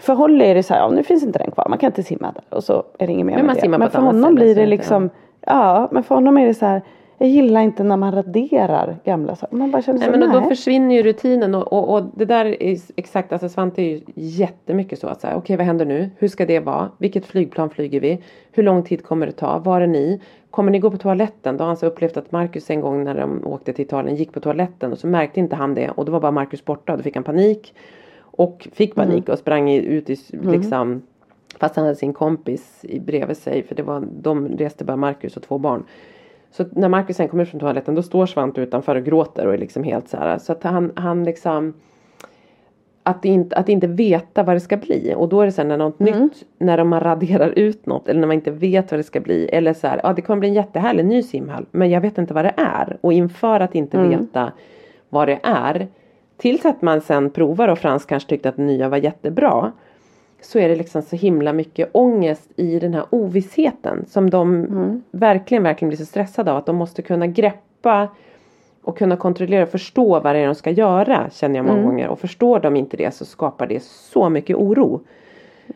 för 0.00 0.14
Holly 0.14 0.44
är 0.44 0.54
det 0.54 0.62
så 0.62 0.74
här, 0.74 0.80
ja, 0.80 0.90
nu 0.90 1.02
finns 1.02 1.22
inte 1.22 1.38
den 1.38 1.50
kvar, 1.50 1.66
man 1.68 1.78
kan 1.78 1.86
inte 1.86 2.02
simma 2.02 2.32
där 2.32 2.56
och 2.56 2.64
så 2.64 2.82
är 2.98 3.06
det 3.06 3.12
inget 3.12 3.26
mer 3.26 3.36
men 3.36 3.46
med 3.46 3.56
det. 3.62 3.68
Men 3.68 3.90
för 3.90 4.00
honom 4.00 4.34
blir 4.34 4.54
det 4.54 4.66
liksom, 4.66 5.10
ja. 5.40 5.88
men 5.90 6.02
för 6.02 6.14
honom 6.14 6.38
är 6.38 6.46
det 6.46 6.54
så 6.54 6.66
här, 6.66 6.82
jag 7.18 7.28
gillar 7.28 7.60
inte 7.60 7.84
när 7.84 7.96
man 7.96 8.12
raderar 8.12 8.96
gamla 9.04 9.36
saker. 9.36 9.56
Man 9.56 9.70
bara 9.70 9.82
känner 9.82 9.98
nej, 9.98 10.06
så, 10.06 10.18
men 10.18 10.20
nej. 10.20 10.40
Då 10.40 10.48
försvinner 10.48 10.94
ju 10.94 11.02
rutinen 11.02 11.54
och, 11.54 11.72
och, 11.72 11.94
och, 11.94 12.04
det 12.14 12.24
där 12.24 12.62
är 12.62 12.78
exakt, 12.96 13.32
alltså 13.32 13.48
Svante 13.48 13.82
är 13.82 13.86
ju 13.86 14.00
jättemycket 14.14 14.98
så 14.98 15.06
att 15.06 15.20
säga, 15.20 15.32
okej 15.32 15.42
okay, 15.42 15.56
vad 15.56 15.66
händer 15.66 15.84
nu? 15.84 16.10
Hur 16.16 16.28
ska 16.28 16.46
det 16.46 16.60
vara? 16.60 16.90
Vilket 16.98 17.26
flygplan 17.26 17.70
flyger 17.70 18.00
vi? 18.00 18.22
Hur 18.52 18.62
lång 18.62 18.82
tid 18.82 19.04
kommer 19.04 19.26
det 19.26 19.32
ta? 19.32 19.58
Var 19.58 19.80
är 19.80 19.86
ni? 19.86 20.20
Kommer 20.50 20.70
ni 20.70 20.78
gå 20.78 20.90
på 20.90 20.96
toaletten? 20.96 21.56
Då 21.56 21.64
har 21.64 21.66
han 21.66 21.76
så 21.76 21.86
upplevt 21.86 22.16
att 22.16 22.32
Marcus 22.32 22.70
en 22.70 22.80
gång 22.80 23.04
när 23.04 23.14
de 23.14 23.46
åkte 23.46 23.72
till 23.72 23.84
Italien 23.84 24.16
gick 24.16 24.32
på 24.32 24.40
toaletten 24.40 24.92
och 24.92 24.98
så 24.98 25.06
märkte 25.06 25.40
inte 25.40 25.56
han 25.56 25.74
det 25.74 25.90
och 25.90 26.04
då 26.04 26.12
var 26.12 26.20
bara 26.20 26.32
Marcus 26.32 26.64
borta 26.64 26.92
och 26.92 26.98
då 26.98 27.02
fick 27.04 27.14
han 27.14 27.24
panik. 27.24 27.74
Och 28.20 28.68
fick 28.72 28.94
panik 28.94 29.24
mm. 29.24 29.32
och 29.32 29.38
sprang 29.38 29.70
ut 29.70 30.10
i 30.10 30.16
mm. 30.32 30.52
liksom 30.52 31.02
Fast 31.60 31.76
han 31.76 31.84
hade 31.84 31.96
sin 31.96 32.12
kompis 32.12 32.84
bredvid 33.00 33.36
sig 33.36 33.62
för 33.62 33.74
det 33.74 33.82
var, 33.82 34.08
de 34.10 34.48
reste 34.48 34.84
bara 34.84 34.96
Marcus 34.96 35.36
och 35.36 35.42
två 35.42 35.58
barn. 35.58 35.84
Så 36.50 36.64
när 36.70 36.88
Marcus 36.88 37.16
sen 37.16 37.28
kommer 37.28 37.42
ut 37.42 37.48
från 37.48 37.60
toaletten 37.60 37.94
då 37.94 38.02
står 38.02 38.26
Svante 38.26 38.60
utanför 38.60 38.96
och 38.96 39.04
gråter 39.04 39.46
och 39.46 39.54
är 39.54 39.58
liksom 39.58 39.84
helt 39.84 40.08
så 40.08 40.16
här. 40.16 40.38
Så 40.38 40.52
att 40.52 40.64
han, 40.64 40.92
han 40.96 41.24
liksom 41.24 41.74
att 43.02 43.24
inte, 43.24 43.56
att 43.56 43.68
inte 43.68 43.86
veta 43.86 44.42
vad 44.42 44.56
det 44.56 44.60
ska 44.60 44.76
bli 44.76 45.14
och 45.16 45.28
då 45.28 45.40
är 45.40 45.46
det 45.46 45.52
sen 45.52 45.68
när 45.68 45.76
något 45.76 46.00
mm. 46.00 46.22
nytt 46.22 46.44
när 46.58 46.84
man 46.84 47.00
raderar 47.00 47.58
ut 47.58 47.86
något 47.86 48.08
eller 48.08 48.20
när 48.20 48.26
man 48.26 48.34
inte 48.34 48.50
vet 48.50 48.90
vad 48.90 48.98
det 48.98 49.04
ska 49.04 49.20
bli 49.20 49.48
eller 49.48 49.72
så 49.72 49.86
här, 49.86 50.00
ja 50.02 50.12
det 50.12 50.22
kommer 50.22 50.40
bli 50.40 50.48
en 50.48 50.54
jättehärlig 50.54 51.04
ny 51.04 51.22
simhall 51.22 51.66
men 51.70 51.90
jag 51.90 52.00
vet 52.00 52.18
inte 52.18 52.34
vad 52.34 52.44
det 52.44 52.54
är 52.56 52.98
och 53.00 53.12
inför 53.12 53.60
att 53.60 53.74
inte 53.74 53.98
mm. 53.98 54.10
veta 54.10 54.52
vad 55.08 55.28
det 55.28 55.38
är 55.42 55.88
Tills 56.38 56.66
att 56.66 56.82
man 56.82 57.00
sen 57.00 57.30
provar 57.30 57.68
och 57.68 57.78
Frans 57.78 58.04
kanske 58.04 58.28
tyckte 58.28 58.48
att 58.48 58.56
nya 58.56 58.88
var 58.88 58.96
jättebra. 58.96 59.72
Så 60.40 60.58
är 60.58 60.68
det 60.68 60.76
liksom 60.76 61.02
så 61.02 61.16
himla 61.16 61.52
mycket 61.52 61.90
ångest 61.92 62.50
i 62.56 62.78
den 62.78 62.94
här 62.94 63.04
ovissheten. 63.10 64.04
Som 64.08 64.30
de 64.30 64.54
mm. 64.54 65.02
verkligen, 65.10 65.62
verkligen 65.62 65.88
blir 65.88 65.98
så 65.98 66.04
stressade 66.04 66.50
av. 66.50 66.56
Att 66.56 66.66
de 66.66 66.76
måste 66.76 67.02
kunna 67.02 67.26
greppa 67.26 68.08
och 68.82 68.98
kunna 68.98 69.16
kontrollera 69.16 69.62
och 69.62 69.68
förstå 69.68 70.20
vad 70.20 70.34
det 70.34 70.38
är 70.38 70.46
de 70.46 70.54
ska 70.54 70.70
göra. 70.70 71.30
Känner 71.30 71.56
jag 71.56 71.66
många 71.66 71.78
mm. 71.78 71.90
gånger. 71.90 72.08
Och 72.08 72.18
förstår 72.18 72.60
de 72.60 72.76
inte 72.76 72.96
det 72.96 73.14
så 73.14 73.24
skapar 73.24 73.66
det 73.66 73.82
så 73.82 74.28
mycket 74.28 74.56
oro. 74.56 75.00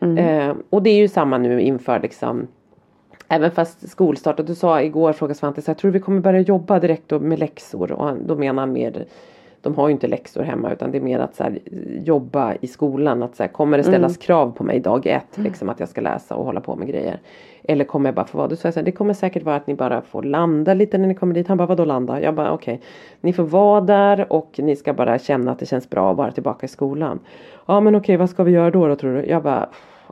Mm. 0.01 0.17
Eh, 0.17 0.55
och 0.69 0.83
det 0.83 0.89
är 0.89 0.97
ju 0.97 1.07
samma 1.07 1.37
nu 1.37 1.61
inför 1.61 1.99
liksom 1.99 2.47
Även 3.27 3.51
fast 3.51 3.89
skolstart 3.89 4.39
och 4.39 4.45
du 4.45 4.55
sa 4.55 4.81
igår 4.81 5.13
frågade 5.13 5.39
Svante 5.39 5.61
så 5.61 5.69
jag 5.69 5.77
tror 5.77 5.91
vi 5.91 5.99
kommer 5.99 6.21
börja 6.21 6.39
jobba 6.39 6.79
direkt 6.79 7.11
med 7.11 7.39
läxor 7.39 7.91
och 7.91 8.17
då 8.25 8.35
menar 8.35 8.61
han 8.61 8.73
mer 8.73 9.05
de 9.63 9.75
har 9.75 9.87
ju 9.87 9.91
inte 9.91 10.07
läxor 10.07 10.43
hemma 10.43 10.71
utan 10.71 10.91
det 10.91 10.97
är 10.97 11.01
mer 11.01 11.19
att 11.19 11.35
så 11.35 11.43
här, 11.43 11.59
jobba 12.03 12.53
i 12.61 12.67
skolan. 12.67 13.23
Att 13.23 13.35
så 13.35 13.43
här, 13.43 13.47
kommer 13.47 13.77
det 13.77 13.83
ställas 13.83 14.11
mm. 14.11 14.21
krav 14.21 14.51
på 14.51 14.63
mig 14.63 14.79
dag 14.79 15.07
ett 15.07 15.37
mm. 15.37 15.47
liksom 15.47 15.69
att 15.69 15.79
jag 15.79 15.89
ska 15.89 16.01
läsa 16.01 16.35
och 16.35 16.45
hålla 16.45 16.61
på 16.61 16.75
med 16.75 16.87
grejer. 16.87 17.19
Eller 17.63 17.85
kommer 17.85 18.07
jag 18.07 18.15
bara 18.15 18.25
få 18.25 18.37
vara? 18.37 18.47
Då 18.47 18.55
sa 18.55 18.67
jag 18.67 18.73
så 18.73 18.79
här, 18.79 18.85
det 18.85 18.91
kommer 18.91 19.13
säkert 19.13 19.43
vara 19.43 19.55
att 19.55 19.67
ni 19.67 19.75
bara 19.75 20.01
får 20.01 20.23
landa 20.23 20.73
lite 20.73 20.97
när 20.97 21.07
ni 21.07 21.15
kommer 21.15 21.33
dit. 21.33 21.47
Han 21.47 21.57
bara 21.57 21.67
vadå 21.67 21.85
landa? 21.85 22.21
Jag 22.21 22.35
bara 22.35 22.51
okej. 22.51 22.73
Okay. 22.73 22.87
Ni 23.21 23.33
får 23.33 23.43
vara 23.43 23.81
där 23.81 24.33
och 24.33 24.59
ni 24.63 24.75
ska 24.75 24.93
bara 24.93 25.19
känna 25.19 25.51
att 25.51 25.59
det 25.59 25.65
känns 25.65 25.89
bra 25.89 26.11
att 26.11 26.17
vara 26.17 26.31
tillbaka 26.31 26.65
i 26.65 26.69
skolan. 26.69 27.19
Ja 27.65 27.79
men 27.79 27.95
okej 27.95 27.99
okay, 27.99 28.17
vad 28.17 28.29
ska 28.29 28.43
vi 28.43 28.51
göra 28.51 28.71
då, 28.71 28.87
då 28.87 28.95
tror 28.95 29.13
du? 29.13 29.25
Jag 29.25 29.43
bara 29.43 29.69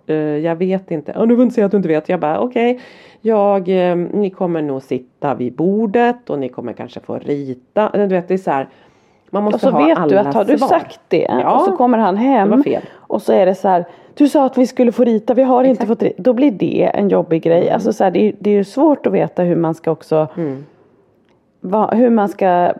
Uh, 0.10 0.16
jag 0.16 0.56
vet 0.56 0.92
inte. 0.92 1.12
Ja, 1.16 1.26
du 1.26 1.36
får 1.36 1.44
inte 1.44 1.56
säga 1.56 1.66
att 1.66 1.72
du 1.72 1.78
inte 1.78 1.90
vet. 1.90 2.10
Jag 2.10 2.20
bara 2.20 2.40
okej. 2.40 2.72
Okay. 2.72 2.84
Jag, 3.22 3.68
uh, 3.68 3.96
ni 4.14 4.30
kommer 4.30 4.62
nog 4.62 4.82
sitta 4.82 5.36
vid 5.36 5.56
bordet 5.56 6.30
och 6.30 6.40
ni 6.40 6.50
kommer 6.50 6.74
kanske 6.74 7.00
få 7.00 7.20
rita. 7.20 7.92
Du 7.94 8.08
vet 8.08 8.28
det 8.28 8.34
är 8.34 8.38
så 8.38 8.52
här. 8.52 8.70
Man 9.34 9.44
måste 9.44 9.56
och 9.56 9.62
så 9.62 9.70
ha 9.70 9.88
vet 9.88 10.10
du 10.10 10.18
att 10.18 10.34
har 10.34 10.46
du 10.46 10.58
svar. 10.58 10.68
sagt 10.68 11.00
det 11.08 11.26
ja, 11.30 11.56
och 11.56 11.62
så 11.62 11.72
kommer 11.78 11.98
han 11.98 12.18
hem 12.18 12.64
och 12.96 13.22
så 13.22 13.34
är 13.34 13.46
det 13.46 13.56
så 13.56 13.68
här 13.68 13.86
Du 14.14 14.30
sa 14.30 14.46
att 14.46 14.58
vi 14.58 14.68
skulle 14.68 14.92
få 14.92 15.04
rita, 15.04 15.34
vi 15.34 15.44
har 15.44 15.64
Exakt. 15.64 15.70
inte 15.70 15.88
fått 15.88 16.04
rita. 16.04 16.22
Då 16.22 16.34
blir 16.34 16.52
det 16.52 16.92
en 16.94 17.10
jobbig 17.10 17.44
grej. 17.44 17.62
Mm. 17.62 17.74
Alltså 17.74 17.94
så 17.94 18.04
här, 18.04 18.12
det, 18.12 18.28
är, 18.28 18.34
det 18.40 18.50
är 18.50 18.54
ju 18.54 18.64
svårt 18.64 19.08
att 19.08 19.14
veta 19.14 19.44
hur 19.44 19.56
man 19.56 19.76
ska 19.76 19.92
också 19.92 20.28
mm. 20.38 20.66
va, 21.62 21.90
Hur 21.94 22.10
man 22.10 22.30
ska 22.30 22.74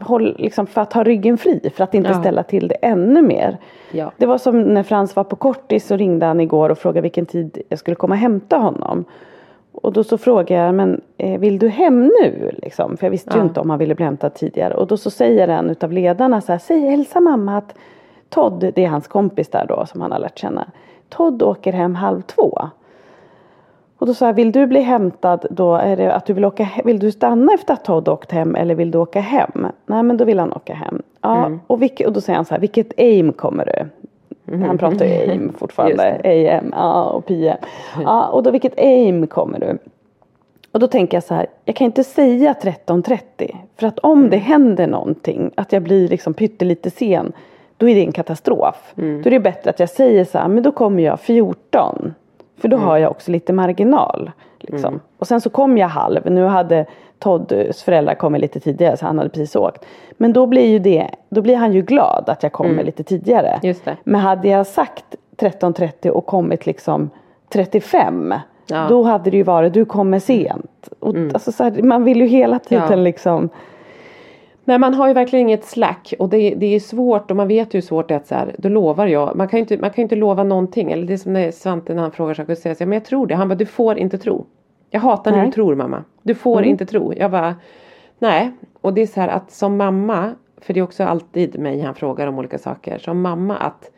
håll, 0.00 0.34
liksom 0.38 0.66
för 0.66 0.80
att 0.80 0.92
ha 0.92 1.04
ryggen 1.04 1.38
fri 1.38 1.70
för 1.74 1.84
att 1.84 1.94
inte 1.94 2.10
ja. 2.10 2.20
ställa 2.20 2.42
till 2.42 2.68
det 2.68 2.74
ännu 2.74 3.22
mer. 3.22 3.58
Ja. 3.92 4.12
Det 4.16 4.26
var 4.26 4.38
som 4.38 4.62
när 4.62 4.82
Frans 4.82 5.16
var 5.16 5.24
på 5.24 5.36
kortis 5.36 5.86
så 5.86 5.96
ringde 5.96 6.26
han 6.26 6.40
igår 6.40 6.70
och 6.70 6.78
frågade 6.78 7.00
vilken 7.00 7.26
tid 7.26 7.62
jag 7.68 7.78
skulle 7.78 7.94
komma 7.94 8.14
och 8.14 8.18
hämta 8.18 8.56
honom. 8.56 9.04
Och 9.74 9.92
då 9.92 10.04
så 10.04 10.18
frågade 10.18 10.54
jag, 10.54 10.74
men 10.74 11.00
eh, 11.18 11.40
vill 11.40 11.58
du 11.58 11.68
hem 11.68 12.06
nu? 12.20 12.50
Liksom, 12.62 12.96
för 12.96 13.06
jag 13.06 13.10
visste 13.10 13.30
ja. 13.30 13.36
ju 13.36 13.42
inte 13.42 13.60
om 13.60 13.70
han 13.70 13.78
ville 13.78 13.94
bli 13.94 14.04
hämtad 14.04 14.34
tidigare. 14.34 14.74
Och 14.74 14.86
då 14.86 14.96
så 14.96 15.10
säger 15.10 15.48
en 15.48 15.70
utav 15.70 15.92
ledarna 15.92 16.40
så 16.40 16.52
här, 16.52 16.58
säg 16.58 16.80
hälsa 16.80 17.20
mamma 17.20 17.56
att 17.56 17.74
Todd, 18.28 18.72
det 18.74 18.84
är 18.84 18.88
hans 18.88 19.08
kompis 19.08 19.48
där 19.48 19.66
då 19.68 19.86
som 19.86 20.00
han 20.00 20.12
har 20.12 20.18
lärt 20.18 20.38
känna. 20.38 20.66
Todd 21.08 21.42
åker 21.42 21.72
hem 21.72 21.94
halv 21.94 22.22
två. 22.22 22.58
Och 23.98 24.06
då 24.06 24.14
sa 24.14 24.26
jag, 24.26 24.34
vill 24.34 24.52
du 24.52 24.66
bli 24.66 24.80
hämtad 24.80 25.46
då? 25.50 25.74
Är 25.74 25.96
det 25.96 26.14
att 26.14 26.26
du 26.26 26.32
vill 26.32 26.44
åka 26.44 26.68
Vill 26.84 26.98
du 26.98 27.12
stanna 27.12 27.54
efter 27.54 27.74
att 27.74 27.84
Todd 27.84 28.08
åkt 28.08 28.32
hem 28.32 28.54
eller 28.54 28.74
vill 28.74 28.90
du 28.90 28.98
åka 28.98 29.20
hem? 29.20 29.66
Nej 29.86 30.02
men 30.02 30.16
då 30.16 30.24
vill 30.24 30.38
han 30.38 30.52
åka 30.52 30.74
hem. 30.74 31.02
Ja, 31.20 31.46
mm. 31.46 31.60
och, 31.66 31.82
och 32.06 32.12
då 32.12 32.20
säger 32.20 32.36
han 32.36 32.44
så 32.44 32.54
här, 32.54 32.60
vilket 32.60 32.92
aim 32.98 33.32
kommer 33.32 33.64
du? 33.64 34.06
Mm. 34.48 34.62
Han 34.62 34.78
pratar 34.78 35.04
ju 35.04 35.12
aim 35.12 35.52
fortfarande. 35.58 36.20
AM 36.24 36.72
ja, 36.76 37.04
och 37.04 37.26
PM. 37.26 37.58
Ja, 38.02 38.26
och 38.26 38.42
då 38.42 38.50
vilket 38.50 38.78
aim 38.78 39.26
kommer 39.26 39.60
du? 39.60 39.78
Och 40.72 40.80
då 40.80 40.86
tänker 40.86 41.16
jag 41.16 41.24
så 41.24 41.34
här, 41.34 41.46
jag 41.64 41.76
kan 41.76 41.84
inte 41.84 42.04
säga 42.04 42.54
13.30. 42.62 43.56
För 43.76 43.86
att 43.86 43.98
om 43.98 44.30
det 44.30 44.36
händer 44.36 44.86
någonting, 44.86 45.50
att 45.54 45.72
jag 45.72 45.82
blir 45.82 46.08
liksom 46.08 46.34
pyttelite 46.34 46.90
sen, 46.90 47.32
då 47.76 47.88
är 47.88 47.94
det 47.94 48.00
en 48.00 48.12
katastrof. 48.12 48.94
Mm. 48.98 49.22
Då 49.22 49.28
är 49.28 49.30
det 49.30 49.40
bättre 49.40 49.70
att 49.70 49.80
jag 49.80 49.88
säger 49.88 50.24
så 50.24 50.38
här, 50.38 50.48
men 50.48 50.62
då 50.62 50.72
kommer 50.72 51.02
jag 51.02 51.20
14. 51.20 52.14
För 52.58 52.68
då 52.68 52.76
mm. 52.76 52.88
har 52.88 52.98
jag 52.98 53.10
också 53.10 53.30
lite 53.30 53.52
marginal. 53.52 54.30
Liksom. 54.60 54.88
Mm. 54.88 55.00
Och 55.18 55.26
sen 55.26 55.40
så 55.40 55.50
kom 55.50 55.78
jag 55.78 55.88
halv. 55.88 56.30
Nu 56.30 56.44
hade 56.44 56.86
Todds 57.24 57.82
föräldrar 57.82 58.14
kommit 58.14 58.40
lite 58.40 58.60
tidigare 58.60 58.96
så 58.96 59.06
han 59.06 59.18
hade 59.18 59.30
precis 59.30 59.56
åkt. 59.56 59.84
Men 60.10 60.32
då 60.32 60.46
blir 60.46 60.66
ju 60.66 60.78
det, 60.78 61.10
då 61.28 61.42
blir 61.42 61.56
han 61.56 61.72
ju 61.72 61.82
glad 61.82 62.24
att 62.26 62.42
jag 62.42 62.52
kommer 62.52 62.72
mm. 62.72 62.86
lite 62.86 63.02
tidigare. 63.02 63.58
Men 64.04 64.20
hade 64.20 64.48
jag 64.48 64.66
sagt 64.66 65.04
13.30 65.36 66.08
och 66.08 66.26
kommit 66.26 66.66
liksom 66.66 67.10
35 67.48 68.34
ja. 68.66 68.86
då 68.88 69.02
hade 69.02 69.30
det 69.30 69.36
ju 69.36 69.42
varit 69.42 69.74
du 69.74 69.84
kommer 69.84 70.18
sent. 70.18 70.88
Och, 70.98 71.14
mm. 71.14 71.30
alltså, 71.34 71.52
så 71.52 71.64
här, 71.64 71.82
man 71.82 72.04
vill 72.04 72.20
ju 72.20 72.26
hela 72.26 72.58
tiden 72.58 72.90
ja. 72.90 72.96
liksom 72.96 73.50
men 74.64 74.80
man 74.80 74.94
har 74.94 75.08
ju 75.08 75.14
verkligen 75.14 75.48
inget 75.48 75.64
slack 75.64 76.14
och 76.18 76.28
det, 76.28 76.54
det 76.54 76.66
är 76.66 76.80
svårt 76.80 77.30
och 77.30 77.36
man 77.36 77.48
vet 77.48 77.74
ju 77.74 77.76
hur 77.76 77.82
svårt 77.82 78.08
det 78.08 78.14
är 78.14 78.18
att 78.18 78.26
så 78.26 78.34
här, 78.34 78.54
då 78.58 78.68
lovar 78.68 79.06
jag. 79.06 79.36
Man 79.36 79.48
kan 79.48 79.58
ju 79.58 79.60
inte, 79.60 79.78
man 79.78 79.90
kan 79.90 80.02
inte 80.02 80.16
lova 80.16 80.42
någonting. 80.44 80.92
Eller 80.92 81.06
det 81.06 81.12
är 81.12 81.16
som 81.16 81.32
när 81.32 81.50
Svante 81.50 81.94
när 81.94 82.02
han 82.02 82.12
frågar 82.12 82.34
saker 82.34 82.52
och 82.52 82.58
säger 82.58 82.76
så 82.76 82.86
men 82.86 82.92
jag 82.92 83.04
tror 83.04 83.26
det. 83.26 83.34
Han 83.34 83.48
bara, 83.48 83.54
du 83.54 83.66
får 83.66 83.98
inte 83.98 84.18
tro. 84.18 84.46
Jag 84.94 85.00
hatar 85.00 85.32
när 85.32 85.46
du 85.46 85.52
tror 85.52 85.74
mamma. 85.74 86.04
Du 86.22 86.34
får 86.34 86.58
mm. 86.58 86.70
inte 86.70 86.86
tro. 86.86 87.12
Jag 87.16 87.30
bara, 87.30 87.56
nej. 88.18 88.50
Och 88.80 88.94
det 88.94 89.02
är 89.02 89.06
så 89.06 89.20
här 89.20 89.28
att 89.28 89.50
som 89.50 89.76
mamma, 89.76 90.34
för 90.56 90.74
det 90.74 90.80
är 90.80 90.84
också 90.84 91.04
alltid 91.04 91.58
mig 91.58 91.80
han 91.80 91.94
frågar 91.94 92.26
om 92.26 92.38
olika 92.38 92.58
saker. 92.58 92.98
Som 92.98 93.20
mamma 93.20 93.56
att, 93.56 93.90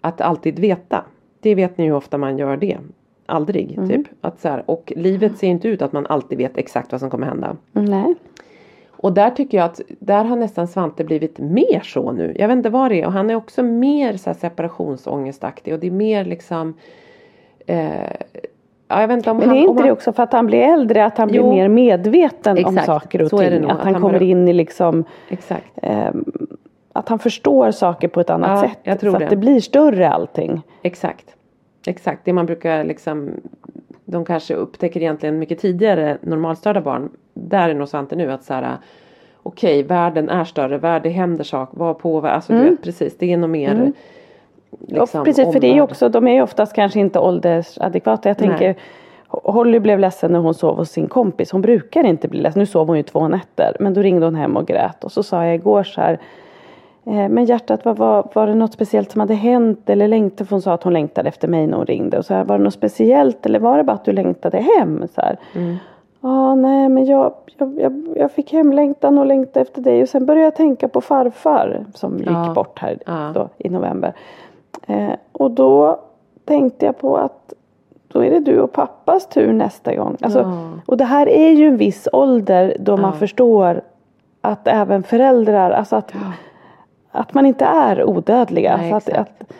att 0.00 0.20
alltid 0.20 0.58
veta. 0.58 1.04
Det 1.40 1.54
vet 1.54 1.78
ni 1.78 1.84
hur 1.84 1.94
ofta 1.94 2.18
man 2.18 2.38
gör 2.38 2.56
det. 2.56 2.78
Aldrig, 3.26 3.78
mm. 3.78 3.88
typ. 3.88 4.06
Att 4.20 4.40
så 4.40 4.48
här, 4.48 4.70
och 4.70 4.92
livet 4.96 5.38
ser 5.38 5.48
inte 5.48 5.68
ut 5.68 5.82
att 5.82 5.92
man 5.92 6.06
alltid 6.06 6.38
vet 6.38 6.58
exakt 6.58 6.92
vad 6.92 7.00
som 7.00 7.10
kommer 7.10 7.26
hända. 7.26 7.56
Nej. 7.72 8.14
Och 8.90 9.12
där 9.12 9.30
tycker 9.30 9.58
jag 9.58 9.64
att 9.64 9.80
där 9.88 10.24
har 10.24 10.36
nästan 10.36 10.68
Svante 10.68 11.04
blivit 11.04 11.38
mer 11.38 11.80
så 11.80 12.12
nu. 12.12 12.36
Jag 12.38 12.48
vet 12.48 12.56
inte 12.56 12.70
vad 12.70 12.90
det 12.90 13.00
är 13.00 13.06
och 13.06 13.12
han 13.12 13.30
är 13.30 13.34
också 13.34 13.62
mer 13.62 14.16
så 14.16 14.30
här 14.30 14.34
separationsångestaktig 14.34 15.74
och 15.74 15.80
det 15.80 15.86
är 15.86 15.90
mer 15.90 16.24
liksom 16.24 16.74
eh, 17.66 18.10
Ja, 18.90 19.00
jag 19.00 19.08
vet 19.08 19.16
inte 19.16 19.30
om 19.30 19.36
Men 19.36 19.48
han, 19.48 19.58
är 19.58 19.60
inte 19.60 19.72
han... 19.72 19.86
det 19.86 19.92
också 19.92 20.12
för 20.12 20.22
att 20.22 20.32
han 20.32 20.46
blir 20.46 20.58
äldre 20.58 21.04
att 21.04 21.18
han 21.18 21.28
blir 21.28 21.42
mer 21.42 21.68
medveten 21.68 22.58
Exakt. 22.58 22.78
om 22.78 22.84
saker 22.84 23.22
och 23.22 23.30
ting? 23.30 23.64
Att, 23.64 23.78
att, 23.78 23.84
han, 23.84 23.94
kommer 23.94 24.18
bör... 24.18 24.22
in 24.22 24.48
i 24.48 24.52
liksom. 24.52 25.04
Eh, 25.82 26.08
att 26.92 27.08
han 27.08 27.18
förstår 27.18 27.70
saker 27.70 28.08
på 28.08 28.20
ett 28.20 28.30
annat 28.30 28.50
ja, 28.50 28.68
sätt. 28.68 28.78
Jag 28.82 29.00
tror 29.00 29.12
för 29.12 29.18
det. 29.18 29.24
att 29.24 29.30
det 29.30 29.36
blir 29.36 29.60
större 29.60 30.10
allting. 30.10 30.62
Exakt. 30.82 31.36
Exakt, 31.86 32.24
det 32.24 32.32
man 32.32 32.46
brukar 32.46 32.84
liksom 32.84 33.30
De 34.04 34.24
kanske 34.24 34.54
upptäcker 34.54 35.00
egentligen 35.00 35.38
mycket 35.38 35.58
tidigare 35.58 36.18
normalstörda 36.20 36.80
barn 36.80 37.10
där 37.34 37.68
är 37.68 37.74
nog 37.74 37.88
Svante 37.88 38.16
nu 38.16 38.32
att 38.32 38.44
så 38.44 38.54
här 38.54 38.76
okej, 39.42 39.78
okay, 39.78 39.88
världen 39.88 40.28
är 40.28 40.44
större, 40.44 40.78
världen 40.78 41.12
händer 41.12 41.44
saker, 41.44 41.78
vad 41.78 41.98
på, 41.98 42.26
alltså 42.26 42.52
mm. 42.52 42.64
du 42.64 42.70
vet 42.70 42.82
precis, 42.82 43.18
det 43.18 43.32
är 43.32 43.36
nog 43.36 43.50
mer 43.50 43.74
mm. 43.74 43.92
Liksom, 44.88 45.24
precis, 45.24 45.38
omvärld. 45.38 45.52
för 45.52 45.60
det 45.60 45.78
är 45.78 45.82
också, 45.82 46.08
de 46.08 46.28
är 46.28 46.32
ju 46.32 46.42
oftast 46.42 46.72
kanske 46.72 47.00
inte 47.00 47.18
åldersadekvata. 47.18 48.28
Jag 48.28 48.38
tänker 48.38 48.66
Nej. 48.66 48.76
Holly 49.30 49.78
blev 49.78 49.98
ledsen 49.98 50.32
när 50.32 50.38
hon 50.38 50.54
sov 50.54 50.76
hos 50.76 50.90
sin 50.90 51.08
kompis. 51.08 51.52
Hon 51.52 51.62
brukar 51.62 52.04
inte 52.04 52.28
bli 52.28 52.40
ledsen. 52.40 52.60
Nu 52.60 52.66
sov 52.66 52.86
hon 52.86 52.96
ju 52.96 53.02
två 53.02 53.28
nätter. 53.28 53.76
Men 53.80 53.94
då 53.94 54.00
ringde 54.02 54.26
hon 54.26 54.34
hem 54.34 54.56
och 54.56 54.66
grät. 54.66 55.04
Och 55.04 55.12
så 55.12 55.22
sa 55.22 55.44
jag 55.44 55.54
igår 55.54 55.82
så 55.82 56.00
här. 56.00 56.18
Eh, 57.06 57.28
men 57.28 57.44
hjärtat, 57.44 57.84
var, 57.84 57.94
var, 57.94 58.28
var 58.34 58.46
det 58.46 58.54
något 58.54 58.72
speciellt 58.72 59.10
som 59.10 59.20
hade 59.20 59.34
hänt? 59.34 59.90
Eller 59.90 60.08
längtade? 60.08 60.44
För 60.44 60.56
hon 60.56 60.62
sa 60.62 60.72
att 60.72 60.82
hon 60.82 60.92
längtade 60.92 61.28
efter 61.28 61.48
mig 61.48 61.66
när 61.66 61.76
hon 61.76 61.86
ringde. 61.86 62.18
Och 62.18 62.24
så 62.24 62.34
här, 62.34 62.44
var 62.44 62.58
det 62.58 62.64
något 62.64 62.74
speciellt? 62.74 63.46
Eller 63.46 63.58
var 63.58 63.78
det 63.78 63.84
bara 63.84 63.92
att 63.92 64.04
du 64.04 64.12
längtade 64.12 64.58
hem? 64.58 65.08
Så 65.14 65.20
här. 65.20 65.36
Mm. 65.54 65.76
Ja, 66.20 66.54
nej 66.54 66.88
men 66.88 67.04
jag, 67.04 67.34
jag, 67.58 67.80
jag, 67.80 68.06
jag 68.16 68.32
fick 68.32 68.52
hemlängtan 68.52 69.18
och 69.18 69.26
längtade 69.26 69.60
efter 69.60 69.82
dig 69.82 70.02
och 70.02 70.08
sen 70.08 70.26
började 70.26 70.44
jag 70.44 70.56
tänka 70.56 70.88
på 70.88 71.00
farfar 71.00 71.84
som 71.94 72.18
gick 72.18 72.28
ja. 72.28 72.52
bort 72.54 72.78
här 72.78 72.98
ja. 73.06 73.32
då, 73.34 73.48
i 73.58 73.68
november. 73.68 74.14
Eh, 74.86 75.12
och 75.32 75.50
då 75.50 76.00
tänkte 76.44 76.86
jag 76.86 76.98
på 76.98 77.16
att 77.16 77.54
då 78.12 78.24
är 78.24 78.30
det 78.30 78.40
du 78.40 78.60
och 78.60 78.72
pappas 78.72 79.28
tur 79.28 79.52
nästa 79.52 79.94
gång. 79.94 80.16
Alltså, 80.20 80.38
ja. 80.38 80.68
Och 80.86 80.96
det 80.96 81.04
här 81.04 81.28
är 81.28 81.50
ju 81.50 81.66
en 81.66 81.76
viss 81.76 82.08
ålder 82.12 82.76
då 82.80 82.96
man 82.96 83.12
förstår 83.12 83.80
att 84.40 84.68
även 84.68 85.02
föräldrar, 85.02 85.70
alltså 85.70 85.96
att, 85.96 86.12
att 87.10 87.34
man 87.34 87.46
inte 87.46 87.64
är 87.64 88.04
odödliga. 88.04 88.76
Nej, 88.76 88.92
alltså 88.92 89.10
att, 89.10 89.18
att, 89.18 89.52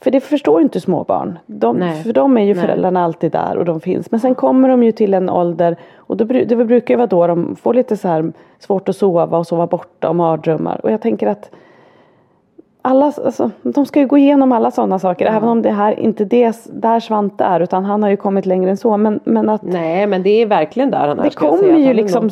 för 0.00 0.10
det 0.10 0.20
förstår 0.20 0.62
inte 0.62 0.80
småbarn. 0.80 1.38
De, 1.46 1.92
för 2.04 2.12
dem 2.12 2.38
är 2.38 2.42
ju 2.42 2.54
föräldrarna 2.54 3.00
Nej. 3.00 3.04
alltid 3.04 3.32
där 3.32 3.56
och 3.56 3.64
de 3.64 3.80
finns. 3.80 4.10
Men 4.10 4.20
sen 4.20 4.34
kommer 4.34 4.68
de 4.68 4.82
ju 4.82 4.92
till 4.92 5.14
en 5.14 5.30
ålder 5.30 5.76
och 5.96 6.16
då, 6.16 6.24
det 6.24 6.56
brukar 6.56 6.94
ju 6.94 6.98
vara 6.98 7.06
då 7.06 7.26
de 7.26 7.56
får 7.56 7.74
lite 7.74 7.96
så 7.96 8.08
här 8.08 8.32
svårt 8.58 8.88
att 8.88 8.96
sova 8.96 9.38
och 9.38 9.46
sova 9.46 9.66
borta 9.66 10.08
och 10.08 10.16
mardrömmar. 10.16 10.80
Och 10.82 10.92
jag 10.92 11.00
tänker 11.00 11.26
att 11.26 11.50
alla, 12.86 13.12
alltså, 13.24 13.50
de 13.62 13.86
ska 13.86 14.00
ju 14.00 14.06
gå 14.06 14.18
igenom 14.18 14.52
alla 14.52 14.70
sådana 14.70 14.98
saker. 14.98 15.26
Mm. 15.26 15.36
Även 15.36 15.48
om 15.48 15.62
det 15.62 15.70
här 15.70 16.00
inte 16.00 16.24
det 16.24 16.56
där 16.66 17.00
Svante 17.00 17.44
är. 17.44 17.60
Utan 17.60 17.84
han 17.84 18.02
har 18.02 18.10
ju 18.10 18.16
kommit 18.16 18.46
längre 18.46 18.70
än 18.70 18.76
så. 18.76 18.96
Men, 18.96 19.20
men 19.24 19.48
att, 19.48 19.62
Nej 19.62 20.06
men 20.06 20.22
det 20.22 20.30
är 20.30 20.46
verkligen 20.46 20.90
där 20.90 21.08
han 21.08 21.18
är. 21.18 21.22
Det 21.22 21.34
kommer 21.34 21.78
ju 21.78 21.94
liksom 21.94 22.30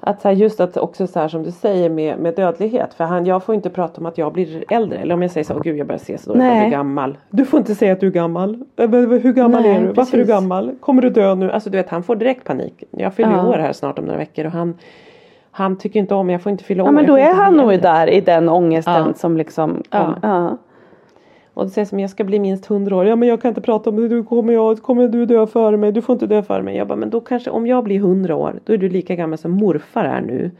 att 0.00 0.20
så 0.20 0.28
här, 0.28 0.34
just 0.34 0.60
att 0.60 0.76
också 0.76 1.06
så 1.06 1.18
här 1.18 1.28
som 1.28 1.42
du 1.42 1.50
säger 1.50 1.90
med, 1.90 2.18
med 2.18 2.34
dödlighet. 2.34 2.94
För 2.94 3.04
han, 3.04 3.26
jag 3.26 3.44
får 3.44 3.54
inte 3.54 3.70
prata 3.70 4.00
om 4.00 4.06
att 4.06 4.18
jag 4.18 4.32
blir 4.32 4.64
äldre. 4.68 4.98
Eller 4.98 5.14
om 5.14 5.22
jag 5.22 5.30
säger 5.30 5.44
så, 5.44 5.54
åh 5.54 5.62
gud 5.62 5.76
jag 5.76 5.86
börjar 5.86 5.98
se 5.98 6.18
så 6.18 6.32
dåligt, 6.32 6.46
jag 6.46 6.60
blir 6.60 6.70
gammal. 6.70 7.18
Du 7.30 7.44
får 7.44 7.58
inte 7.58 7.74
säga 7.74 7.92
att 7.92 8.00
du 8.00 8.06
är 8.06 8.10
gammal. 8.10 8.64
Hur 8.76 9.32
gammal 9.32 9.62
Nej, 9.62 9.70
är 9.70 9.80
du? 9.80 9.86
Precis. 9.86 9.96
Varför 9.96 10.18
är 10.18 10.20
du 10.20 10.28
gammal? 10.28 10.74
Kommer 10.80 11.02
du 11.02 11.10
dö 11.10 11.34
nu? 11.34 11.52
Alltså 11.52 11.70
du 11.70 11.76
vet 11.76 11.88
han 11.88 12.02
får 12.02 12.16
direkt 12.16 12.44
panik. 12.44 12.84
Jag 12.90 13.14
fyller 13.14 13.32
ja. 13.32 13.48
år 13.48 13.58
här 13.58 13.72
snart 13.72 13.98
om 13.98 14.04
några 14.04 14.18
veckor 14.18 14.46
och 14.46 14.52
han 14.52 14.74
han 15.58 15.78
tycker 15.78 16.00
inte 16.00 16.14
om, 16.14 16.30
jag 16.30 16.42
får 16.42 16.52
inte 16.52 16.64
fylla 16.64 16.82
år. 16.82 16.88
Ja 16.88 16.92
men 16.92 17.06
då 17.06 17.16
är 17.16 17.34
han 17.34 17.56
nog 17.56 17.80
där 17.82 18.10
i 18.10 18.20
den 18.20 18.48
ångesten 18.48 19.06
ja. 19.06 19.14
som 19.14 19.36
liksom 19.36 19.82
kom, 19.90 20.14
ja. 20.22 20.56
Och 21.54 21.64
det 21.64 21.70
sägs 21.70 21.90
som 21.90 22.00
jag 22.00 22.10
ska 22.10 22.24
bli 22.24 22.38
minst 22.38 22.66
hundra 22.66 22.96
år. 22.96 23.06
Ja 23.06 23.16
men 23.16 23.28
jag 23.28 23.42
kan 23.42 23.48
inte 23.48 23.60
prata 23.60 23.90
om 23.90 23.96
det. 23.96 24.08
Du 24.08 24.24
kommer, 24.24 24.52
jag, 24.52 24.82
kommer 24.82 25.08
du 25.08 25.26
dö 25.26 25.46
före 25.46 25.76
mig? 25.76 25.92
Du 25.92 26.02
får 26.02 26.12
inte 26.12 26.26
dö 26.26 26.42
före 26.42 26.62
mig. 26.62 26.76
Jag 26.76 26.88
bara, 26.88 26.96
men 26.96 27.10
då 27.10 27.20
kanske 27.20 27.50
om 27.50 27.66
jag 27.66 27.84
blir 27.84 28.00
hundra 28.00 28.36
år. 28.36 28.60
Då 28.64 28.72
är 28.72 28.76
du 28.76 28.88
lika 28.88 29.14
gammal 29.14 29.38
som 29.38 29.50
morfar 29.50 30.04
är 30.04 30.20
nu. 30.20 30.50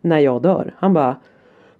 När 0.00 0.18
jag 0.18 0.42
dör. 0.42 0.74
Han 0.76 0.94
bara. 0.94 1.16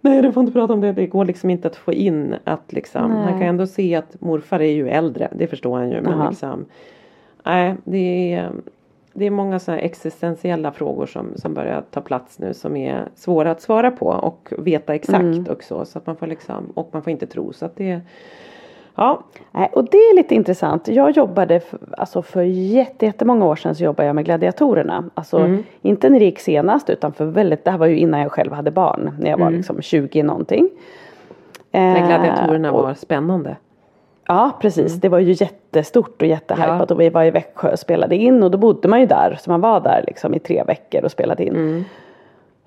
Nej 0.00 0.22
du 0.22 0.32
får 0.32 0.40
inte 0.40 0.52
prata 0.52 0.72
om 0.72 0.80
det. 0.80 0.92
Det 0.92 1.06
går 1.06 1.24
liksom 1.24 1.50
inte 1.50 1.68
att 1.68 1.76
få 1.76 1.92
in 1.92 2.34
att 2.44 2.72
liksom. 2.72 3.10
Nej. 3.10 3.22
Han 3.22 3.32
kan 3.32 3.48
ändå 3.48 3.66
se 3.66 3.94
att 3.94 4.20
morfar 4.20 4.60
är 4.60 4.72
ju 4.72 4.88
äldre. 4.88 5.28
Det 5.32 5.46
förstår 5.46 5.78
han 5.78 5.90
ju. 5.90 6.00
Men 6.00 6.12
Aha. 6.12 6.28
liksom. 6.28 6.64
Nej 7.44 7.74
det 7.84 8.34
är. 8.34 8.50
Det 9.18 9.26
är 9.26 9.30
många 9.30 9.58
sådana 9.58 9.80
existentiella 9.80 10.72
frågor 10.72 11.06
som, 11.06 11.32
som 11.36 11.54
börjar 11.54 11.84
ta 11.90 12.00
plats 12.00 12.38
nu 12.38 12.54
som 12.54 12.76
är 12.76 13.08
svåra 13.14 13.50
att 13.50 13.60
svara 13.60 13.90
på 13.90 14.06
och 14.06 14.52
veta 14.58 14.94
exakt 14.94 15.22
mm. 15.22 15.46
också. 15.50 15.84
Så 15.84 15.98
att 15.98 16.06
man 16.06 16.16
får 16.16 16.26
liksom, 16.26 16.72
och 16.74 16.90
man 16.92 17.02
får 17.02 17.10
inte 17.10 17.26
tro. 17.26 17.52
Så 17.52 17.66
att 17.66 17.76
det 17.76 18.00
Ja, 19.00 19.22
och 19.72 19.84
det 19.84 19.96
är 19.96 20.16
lite 20.16 20.34
intressant. 20.34 20.88
Jag 20.88 21.10
jobbade 21.10 21.60
för, 21.60 21.78
alltså 21.98 22.22
för 22.22 22.42
jättemånga 22.42 23.46
år 23.46 23.56
sedan 23.56 23.74
så 23.74 23.84
jobbade 23.84 24.06
jag 24.06 24.16
med 24.16 24.24
gladiatorerna. 24.24 25.10
Alltså 25.14 25.38
mm. 25.38 25.64
inte 25.82 26.08
det 26.08 26.18
gick 26.18 26.38
senast 26.38 26.90
utan 26.90 27.12
för 27.12 27.24
väldigt, 27.24 27.64
det 27.64 27.70
här 27.70 27.78
var 27.78 27.86
ju 27.86 27.98
innan 27.98 28.20
jag 28.20 28.32
själv 28.32 28.52
hade 28.52 28.70
barn. 28.70 29.10
När 29.20 29.30
jag 29.30 29.38
var 29.38 29.46
mm. 29.46 29.56
liksom 29.56 29.82
20 29.82 30.22
någonting. 30.22 30.68
När 31.70 32.06
gladiatorerna 32.06 32.68
eh, 32.68 32.74
var 32.74 32.94
spännande. 32.94 33.56
Ja 34.30 34.52
precis, 34.60 34.92
mm. 34.92 35.00
det 35.00 35.08
var 35.08 35.18
ju 35.18 35.32
jättestort 35.32 36.22
och 36.22 36.28
jättehypat 36.28 36.90
ja. 36.90 36.94
och 36.94 37.00
vi 37.00 37.08
var 37.08 37.24
i 37.24 37.30
Växjö 37.30 37.72
och 37.72 37.78
spelade 37.78 38.16
in 38.16 38.42
och 38.42 38.50
då 38.50 38.58
bodde 38.58 38.88
man 38.88 39.00
ju 39.00 39.06
där. 39.06 39.38
Så 39.40 39.50
man 39.50 39.60
var 39.60 39.80
där 39.80 40.04
liksom 40.06 40.34
i 40.34 40.38
tre 40.38 40.62
veckor 40.66 41.04
och 41.04 41.10
spelade 41.10 41.44
in. 41.44 41.56
Mm. 41.56 41.84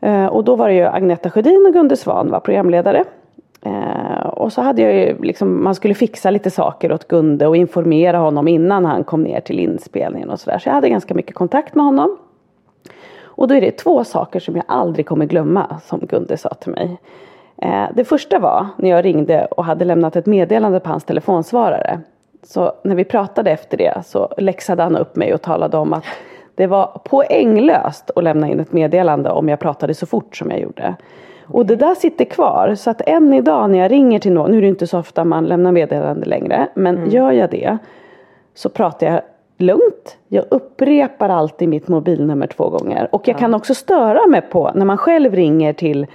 Eh, 0.01 0.25
och 0.25 0.43
då 0.43 0.55
var 0.55 0.67
det 0.67 0.73
ju 0.73 0.83
Agneta 0.83 1.29
Sjödin 1.29 1.65
och 1.67 1.73
Gunde 1.73 1.97
Svan 1.97 2.31
var 2.31 2.39
programledare. 2.39 3.03
Eh, 3.61 4.27
och 4.27 4.53
så 4.53 4.61
hade 4.61 4.81
jag 4.81 4.93
ju 4.93 5.21
liksom, 5.21 5.63
man 5.63 5.75
skulle 5.75 5.93
fixa 5.93 6.31
lite 6.31 6.51
saker 6.51 6.91
åt 6.91 7.07
Gunde 7.07 7.47
och 7.47 7.55
informera 7.55 8.17
honom 8.17 8.47
innan 8.47 8.85
han 8.85 9.03
kom 9.03 9.23
ner 9.23 9.39
till 9.39 9.59
inspelningen 9.59 10.29
och 10.29 10.39
sådär. 10.39 10.59
Så 10.59 10.69
jag 10.69 10.73
hade 10.73 10.89
ganska 10.89 11.13
mycket 11.13 11.35
kontakt 11.35 11.75
med 11.75 11.85
honom. 11.85 12.17
Och 13.23 13.47
då 13.47 13.55
är 13.55 13.61
det 13.61 13.71
två 13.71 14.03
saker 14.03 14.39
som 14.39 14.55
jag 14.55 14.65
aldrig 14.67 15.05
kommer 15.05 15.25
glömma 15.25 15.79
som 15.85 15.99
Gunde 15.99 16.37
sa 16.37 16.49
till 16.49 16.71
mig. 16.71 16.97
Eh, 17.61 17.85
det 17.93 18.05
första 18.05 18.39
var 18.39 18.67
när 18.77 18.89
jag 18.89 19.05
ringde 19.05 19.45
och 19.45 19.65
hade 19.65 19.85
lämnat 19.85 20.15
ett 20.15 20.25
meddelande 20.25 20.79
på 20.79 20.89
hans 20.89 21.03
telefonsvarare. 21.03 21.99
Så 22.43 22.71
när 22.83 22.95
vi 22.95 23.03
pratade 23.03 23.51
efter 23.51 23.77
det 23.77 24.03
så 24.05 24.33
läxade 24.37 24.83
han 24.83 24.97
upp 24.97 25.15
mig 25.15 25.33
och 25.33 25.41
talade 25.41 25.77
om 25.77 25.93
att 25.93 26.05
det 26.55 26.67
var 26.67 27.01
poänglöst 27.03 28.11
att 28.15 28.23
lämna 28.23 28.49
in 28.49 28.59
ett 28.59 28.73
meddelande 28.73 29.29
om 29.29 29.49
jag 29.49 29.59
pratade 29.59 29.93
så 29.93 30.05
fort 30.05 30.37
som 30.37 30.51
jag 30.51 30.59
gjorde. 30.59 30.95
Och 31.43 31.65
det 31.65 31.75
där 31.75 31.95
sitter 31.95 32.25
kvar 32.25 32.75
så 32.75 32.89
att 32.89 33.01
än 33.05 33.33
idag 33.33 33.69
när 33.69 33.79
jag 33.79 33.91
ringer 33.91 34.19
till 34.19 34.33
någon, 34.33 34.51
nu 34.51 34.57
är 34.57 34.61
det 34.61 34.67
inte 34.67 34.87
så 34.87 34.99
ofta 34.99 35.23
man 35.25 35.45
lämnar 35.45 35.71
meddelande 35.71 36.25
längre, 36.25 36.67
men 36.73 36.97
mm. 36.97 37.09
gör 37.09 37.31
jag 37.31 37.51
det 37.51 37.77
så 38.53 38.69
pratar 38.69 39.07
jag 39.07 39.21
lugnt. 39.57 40.17
Jag 40.27 40.45
upprepar 40.49 41.29
alltid 41.29 41.69
mitt 41.69 41.87
mobilnummer 41.87 42.47
två 42.47 42.69
gånger. 42.69 43.09
Och 43.11 43.27
jag 43.27 43.35
ja. 43.35 43.39
kan 43.39 43.53
också 43.53 43.73
störa 43.73 44.27
mig 44.27 44.41
på 44.41 44.71
när 44.75 44.85
man 44.85 44.97
själv 44.97 45.35
ringer 45.35 45.73
till 45.73 46.07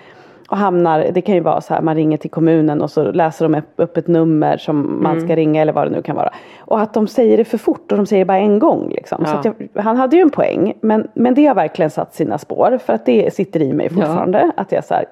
och 0.49 0.57
hamnar, 0.57 1.07
det 1.13 1.21
kan 1.21 1.35
ju 1.35 1.41
vara 1.41 1.61
så 1.61 1.75
här, 1.75 1.83
man 1.83 1.95
ringer 1.95 2.19
till 2.19 2.31
kommunen 2.31 2.83
och 2.83 2.91
så 2.91 3.13
läser 3.13 3.49
de 3.49 3.63
upp 3.77 3.97
ett 3.97 4.07
nummer 4.07 4.57
som 4.57 5.03
man 5.03 5.13
mm. 5.13 5.25
ska 5.27 5.37
ringa 5.37 5.63
eller 5.63 5.73
vad 5.73 5.87
det 5.87 5.97
nu 5.97 6.03
kan 6.03 6.17
vara. 6.17 6.31
Och 6.59 6.81
att 6.81 6.95
de 6.95 7.09
säger 7.09 7.37
det 7.37 7.45
för 7.45 7.59
fort 7.59 7.93
och 7.93 7.99
de 7.99 8.07
säger 8.07 8.25
det 8.25 8.27
bara 8.27 8.39
en 8.39 8.59
gång. 8.59 8.91
Liksom. 8.91 9.25
Ja. 9.27 9.43
Så 9.43 9.55
jag, 9.73 9.83
han 9.83 9.97
hade 9.97 10.17
ju 10.17 10.23
en 10.23 10.31
poäng, 10.31 10.73
men, 10.81 11.09
men 11.15 11.35
det 11.35 11.47
har 11.47 11.55
verkligen 11.55 11.91
satt 11.91 12.15
sina 12.15 12.39
spår 12.39 12.79
för 12.85 12.93
att 12.93 13.07
det 13.07 13.35
sitter 13.35 13.63
i 13.63 13.73
mig 13.73 13.91
fortfarande. 13.91 14.39
Ja. 14.39 14.63
Att 14.63 14.73
jag 14.73 14.85
så 14.85 14.95
här, 14.95 15.05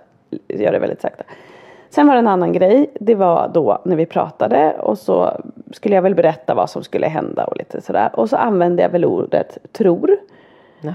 gör 0.49 0.72
det 0.72 0.78
väldigt 0.78 1.01
sakta. 1.01 1.24
Sen 1.91 2.07
var 2.07 2.14
det 2.14 2.18
en 2.18 2.28
annan 2.28 2.53
grej. 2.53 2.91
Det 3.01 3.14
var 3.14 3.51
då 3.55 3.78
när 3.85 3.97
vi 3.97 4.07
pratade 4.07 4.72
och 4.80 4.99
så 4.99 5.41
skulle 5.72 5.95
jag 5.95 6.03
väl 6.03 6.14
berätta 6.14 6.55
vad 6.55 6.70
som 6.70 6.82
skulle 6.82 7.07
hända 7.07 7.45
och 7.45 7.57
lite 7.57 7.80
sådär. 7.80 8.11
Och 8.12 8.28
så 8.28 8.37
använde 8.37 8.82
jag 8.82 8.91
väl 8.91 9.05
ordet 9.05 9.59
tror. 9.72 10.16
Ja. 10.80 10.93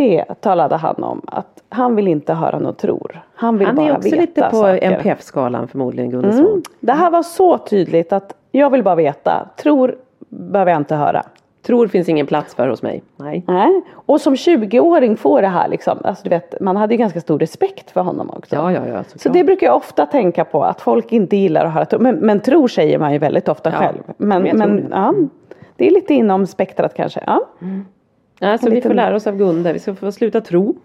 Det 0.00 0.24
talade 0.40 0.76
han 0.76 1.02
om 1.02 1.20
att 1.26 1.62
han 1.68 1.96
vill 1.96 2.08
inte 2.08 2.34
höra 2.34 2.58
något 2.58 2.78
tror. 2.78 3.22
Han 3.34 3.58
vill 3.58 3.66
han 3.66 3.76
bara 3.76 3.82
veta 3.82 3.92
Han 3.92 4.02
är 4.02 4.08
också 4.08 4.20
lite 4.20 4.48
på 4.50 4.86
NPF-skalan 4.86 5.68
förmodligen 5.68 6.10
Gunnarsson. 6.10 6.46
Mm. 6.46 6.62
Det 6.80 6.92
här 6.92 7.10
var 7.10 7.22
så 7.22 7.58
tydligt 7.58 8.12
att 8.12 8.34
jag 8.52 8.70
vill 8.70 8.82
bara 8.82 8.94
veta. 8.94 9.48
Tror 9.56 9.96
behöver 10.28 10.72
jag 10.72 10.80
inte 10.80 10.94
höra. 10.94 11.22
Tror 11.62 11.88
finns 11.88 12.08
ingen 12.08 12.26
plats 12.26 12.54
för 12.54 12.68
hos 12.68 12.82
mig. 12.82 13.02
Nej. 13.16 13.44
Nej. 13.46 13.82
Och 13.92 14.20
som 14.20 14.34
20-åring 14.34 15.16
får 15.16 15.42
det 15.42 15.48
här 15.48 15.68
liksom, 15.68 15.98
alltså 16.04 16.24
du 16.24 16.30
vet, 16.30 16.60
man 16.60 16.76
hade 16.76 16.94
ju 16.94 16.98
ganska 16.98 17.20
stor 17.20 17.38
respekt 17.38 17.90
för 17.90 18.00
honom 18.00 18.30
också. 18.30 18.56
Ja, 18.56 18.72
ja, 18.72 18.80
ja, 18.86 19.04
så 19.16 19.28
det 19.28 19.44
brukar 19.44 19.66
jag 19.66 19.76
ofta 19.76 20.06
tänka 20.06 20.44
på, 20.44 20.64
att 20.64 20.80
folk 20.80 21.12
inte 21.12 21.36
gillar 21.36 21.64
att 21.64 21.72
höra 21.72 21.84
tro. 21.84 21.98
Men, 21.98 22.14
men 22.16 22.40
tror 22.40 22.68
säger 22.68 22.98
man 22.98 23.12
ju 23.12 23.18
väldigt 23.18 23.48
ofta 23.48 23.70
ja. 23.70 23.78
själv. 23.78 24.02
Men, 24.16 24.42
men, 24.42 24.58
men 24.58 24.88
ja, 24.90 25.14
det 25.76 25.86
är 25.86 25.90
lite 25.90 26.14
inom 26.14 26.46
spektrat 26.46 26.94
kanske. 26.94 27.20
Ja. 27.26 27.40
Mm. 27.62 27.84
Alltså, 28.40 28.70
vi 28.70 28.80
får 28.80 28.94
lära 28.94 29.16
oss 29.16 29.26
av 29.26 29.36
Gunde, 29.36 29.72
vi 29.72 29.78
ska 29.78 29.94
få 29.94 30.12
sluta 30.12 30.40
tro. 30.40 30.76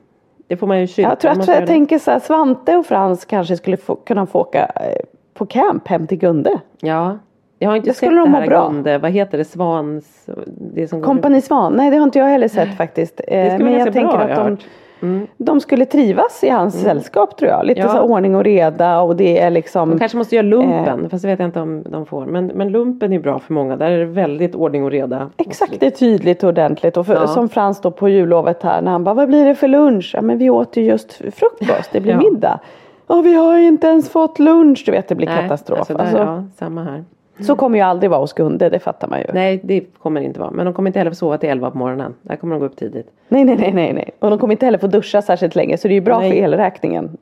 Det 0.47 0.57
får 0.57 0.67
man 0.67 0.79
ju 0.79 0.87
kyrka. 0.87 1.09
Jag 1.09 1.19
tror, 1.19 1.33
jag, 1.35 1.45
tror 1.45 1.57
jag 1.57 1.67
tänker 1.67 1.99
så 1.99 2.11
här, 2.11 2.19
Svante 2.19 2.75
och 2.77 2.85
Frans 2.85 3.25
kanske 3.25 3.57
skulle 3.57 3.77
få, 3.77 3.95
kunna 3.95 4.25
få 4.25 4.39
åka 4.39 4.65
eh, 4.65 5.05
på 5.33 5.45
camp 5.45 5.87
hem 5.87 6.07
till 6.07 6.17
Gunde. 6.17 6.59
Ja, 6.79 7.17
jag 7.59 7.69
har 7.69 7.75
inte 7.75 7.89
det 7.89 7.93
sett 7.93 8.09
det 8.09 8.29
här 8.29 8.47
bra. 8.47 8.67
Gunde, 8.67 8.97
vad 8.97 9.11
heter 9.11 9.37
det, 9.37 9.45
Svans? 9.45 10.29
Det 10.73 10.87
som 10.87 11.01
Kompani 11.01 11.41
Svan, 11.41 11.73
nej 11.73 11.91
det 11.91 11.97
har 11.97 12.03
inte 12.03 12.19
jag 12.19 12.25
heller 12.25 12.47
sett 12.47 12.77
faktiskt. 12.77 13.17
Det 13.17 13.23
eh, 13.23 13.59
Men 13.59 13.73
jag 13.73 13.93
tänker 13.93 14.17
bra, 14.17 14.27
att 14.27 14.35
de, 14.35 14.57
mm. 15.01 15.27
de 15.37 15.59
skulle 15.59 15.85
trivas 15.85 16.43
i 16.43 16.49
hans 16.49 16.75
mm. 16.75 16.85
sällskap 16.85 17.37
tror 17.37 17.51
jag. 17.51 17.65
Lite 17.65 17.79
ja. 17.79 17.89
så 17.89 18.01
ordning 18.01 18.35
och 18.35 18.43
reda 18.43 19.01
och 19.01 19.15
det 19.15 19.39
är 19.39 19.49
liksom. 19.49 19.89
De 19.89 19.99
kanske 19.99 20.17
måste 20.17 20.35
göra 20.35 20.47
lumpen, 20.47 21.03
eh, 21.03 21.09
fast 21.09 21.21
det 21.21 21.27
vet 21.27 21.39
jag 21.39 21.47
inte 21.47 21.59
om 21.59 21.83
de 21.89 22.05
får. 22.05 22.25
Men, 22.25 22.47
men 22.47 22.69
lumpen 22.69 23.13
är 23.13 23.19
bra 23.19 23.39
för 23.39 23.53
många, 23.53 23.75
där 23.75 23.91
är 23.91 23.97
det 23.97 24.05
väldigt 24.05 24.55
ordning 24.55 24.83
och 24.83 24.91
reda. 24.91 25.29
Exakt, 25.37 25.79
det 25.79 25.85
är 25.85 25.91
tydligt 25.91 26.43
och 26.43 26.49
ordentligt. 26.49 26.97
Och 26.97 27.05
för, 27.05 27.13
ja. 27.13 27.27
som 27.27 27.49
Frans 27.49 27.81
då 27.81 27.91
på 27.91 28.09
jullovet 28.09 28.63
här 28.63 28.81
när 28.81 28.91
han 28.91 29.03
bara, 29.03 29.15
vad 29.15 29.27
blir 29.27 29.45
det 29.45 29.55
för 29.55 29.67
lunch? 29.67 30.11
Ja 30.13 30.21
men 30.21 30.37
vi 30.37 30.49
åt 30.49 30.77
ju 30.77 30.83
just 30.83 31.13
frukost, 31.13 31.89
det 31.91 32.01
blir 32.01 32.13
ja. 32.13 32.31
middag. 32.31 32.59
Och 33.07 33.25
vi 33.25 33.33
har 33.33 33.57
ju 33.57 33.67
inte 33.67 33.87
ens 33.87 34.09
fått 34.09 34.39
lunch, 34.39 34.83
du 34.85 34.91
vet 34.91 35.07
det 35.07 35.15
blir 35.15 35.27
Nej, 35.27 35.41
katastrof. 35.41 35.79
Alltså, 35.79 35.93
där, 35.93 36.01
alltså, 36.03 36.17
ja, 36.17 36.43
samma 36.55 36.83
här. 36.83 37.03
Så 37.39 37.55
kommer 37.55 37.77
ju 37.77 37.83
aldrig 37.83 38.09
vara 38.09 38.19
hos 38.19 38.33
Gunde, 38.33 38.69
det 38.69 38.79
fattar 38.79 39.07
man 39.07 39.19
ju. 39.19 39.25
Nej, 39.33 39.61
det 39.63 39.81
kommer 39.81 40.21
inte 40.21 40.39
vara. 40.39 40.51
Men 40.51 40.65
de 40.65 40.73
kommer 40.73 40.89
inte 40.89 40.99
heller 40.99 41.11
få 41.11 41.15
sova 41.15 41.37
till 41.37 41.49
11 41.49 41.71
på 41.71 41.77
morgonen. 41.77 42.13
Där 42.21 42.35
kommer 42.35 42.55
de 42.55 42.59
gå 42.59 42.65
upp 42.65 42.75
tidigt. 42.75 43.11
Nej, 43.27 43.45
nej, 43.45 43.57
nej, 43.57 43.73
nej, 43.73 43.93
nej. 43.93 44.11
Och 44.19 44.29
de 44.29 44.39
kommer 44.39 44.53
inte 44.53 44.65
heller 44.65 44.77
få 44.77 44.87
duscha 44.87 45.21
särskilt 45.21 45.55
länge. 45.55 45.77
Så 45.77 45.87
det 45.87 45.93
är 45.93 45.95
ju 45.95 46.01
bra 46.01 46.19
nej. 46.19 46.31
för 46.31 46.37
elräkningen. 46.37 47.17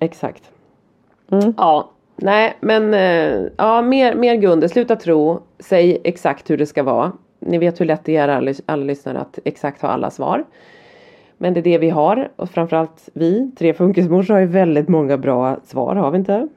Exakt. 0.00 0.42
Mm. 1.30 1.54
Ja, 1.56 1.90
nej, 2.16 2.56
men 2.60 2.94
äh, 2.94 3.42
ja, 3.56 3.82
mer, 3.82 4.14
mer 4.14 4.34
Gunde. 4.34 4.68
Sluta 4.68 4.96
tro. 4.96 5.40
Säg 5.58 6.00
exakt 6.04 6.50
hur 6.50 6.56
det 6.56 6.66
ska 6.66 6.82
vara. 6.82 7.12
Ni 7.38 7.58
vet 7.58 7.80
hur 7.80 7.86
lätt 7.86 8.04
det 8.04 8.16
är 8.16 8.28
alla, 8.28 8.54
alla 8.66 8.84
lyssnare 8.84 9.18
att 9.18 9.38
exakt 9.44 9.82
ha 9.82 9.88
alla 9.88 10.10
svar. 10.10 10.44
Men 11.36 11.54
det 11.54 11.60
är 11.60 11.62
det 11.62 11.78
vi 11.78 11.90
har 11.90 12.28
och 12.36 12.50
framförallt 12.50 13.08
vi, 13.12 13.50
tre 13.58 13.74
funkismorsor 13.74 14.34
har 14.34 14.40
ju 14.40 14.46
väldigt 14.46 14.88
många 14.88 15.16
bra 15.16 15.56
svar, 15.64 15.94
har 15.94 16.10
vi 16.10 16.18
inte? 16.18 16.48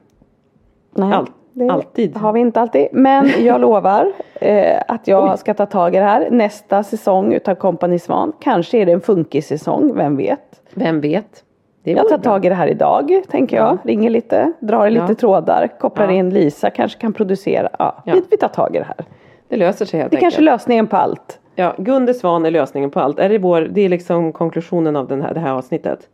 Nej. 0.94 1.12
Allt 1.12 1.32
det 1.52 1.70
alltid. 1.70 2.16
har 2.16 2.32
vi 2.32 2.40
inte 2.40 2.60
alltid. 2.60 2.88
Men 2.92 3.30
jag 3.44 3.60
lovar 3.60 4.12
eh, 4.40 4.82
att 4.88 5.08
jag 5.08 5.38
ska 5.38 5.54
ta 5.54 5.66
tag 5.66 5.94
i 5.94 5.98
det 5.98 6.04
här. 6.04 6.30
Nästa 6.30 6.82
säsong 6.82 7.32
utav 7.32 7.54
Company 7.54 7.98
Svan. 7.98 8.32
Kanske 8.40 8.78
är 8.78 8.86
det 8.86 8.92
en 8.92 9.00
funkissäsong, 9.00 9.96
vem 9.96 10.16
vet? 10.16 10.60
Vem 10.74 11.00
vet? 11.00 11.44
jag 11.84 12.08
tar 12.08 12.18
tag 12.18 12.44
i 12.44 12.48
det 12.48 12.54
här 12.54 12.66
idag, 12.66 13.22
tänker 13.30 13.56
jag. 13.56 13.66
Ja. 13.66 13.78
Ringer 13.82 14.10
lite, 14.10 14.52
drar 14.60 14.86
i 14.86 14.90
lite 14.90 15.06
ja. 15.08 15.14
trådar, 15.14 15.68
kopplar 15.80 16.04
ja. 16.04 16.12
in 16.12 16.30
Lisa, 16.30 16.70
kanske 16.70 17.00
kan 17.00 17.12
producera. 17.12 17.68
Ja, 17.78 18.02
Vi, 18.04 18.22
vi 18.30 18.36
tar 18.36 18.48
tag 18.48 18.76
i 18.76 18.78
det 18.78 18.84
här. 18.84 19.04
Det 19.48 19.56
löser 19.56 19.84
sig 19.84 20.00
helt 20.00 20.10
Det 20.10 20.16
är 20.16 20.20
kanske 20.20 20.40
är 20.40 20.44
lösningen 20.44 20.86
på 20.86 20.96
allt. 20.96 21.38
Ja, 21.54 21.74
Gunde 21.78 22.14
Svan 22.14 22.46
är 22.46 22.50
lösningen 22.50 22.90
på 22.90 23.00
allt. 23.00 23.18
Är 23.18 23.28
det, 23.28 23.38
vår, 23.38 23.60
det 23.60 23.80
är 23.80 23.88
liksom 23.88 24.32
konklusionen 24.32 24.96
av 24.96 25.08
den 25.08 25.22
här, 25.22 25.34
det 25.34 25.40
här 25.40 25.52
avsnittet. 25.52 26.08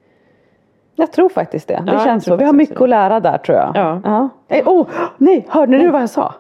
Jag 0.99 1.13
tror 1.13 1.29
faktiskt 1.29 1.69
det. 1.69 1.83
Det 1.87 1.93
ja, 1.93 2.05
känns 2.05 2.25
så. 2.25 2.37
Vi 2.37 2.45
har 2.45 2.53
mycket 2.53 2.81
att 2.81 2.89
lära 2.89 3.21
där 3.21 3.39
tror 3.39 3.59
jag. 3.59 3.73
Ja. 3.75 4.01
ja. 4.05 4.29
Eh, 4.49 4.69
oh, 4.69 4.87
nej, 5.19 5.47
hörde 5.49 5.73
nej. 5.73 5.83
du 5.83 5.91
vad 5.91 6.03
jag 6.03 6.11
sa? 6.11 6.35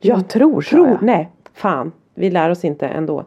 Jag 0.00 0.14
mm. 0.14 0.28
tror, 0.28 0.62
tror 0.62 0.88
jag. 0.88 1.02
Nej, 1.02 1.28
fan. 1.54 1.92
Vi 2.14 2.30
lär 2.30 2.50
oss 2.50 2.64
inte 2.64 2.86
ändå. 2.88 3.24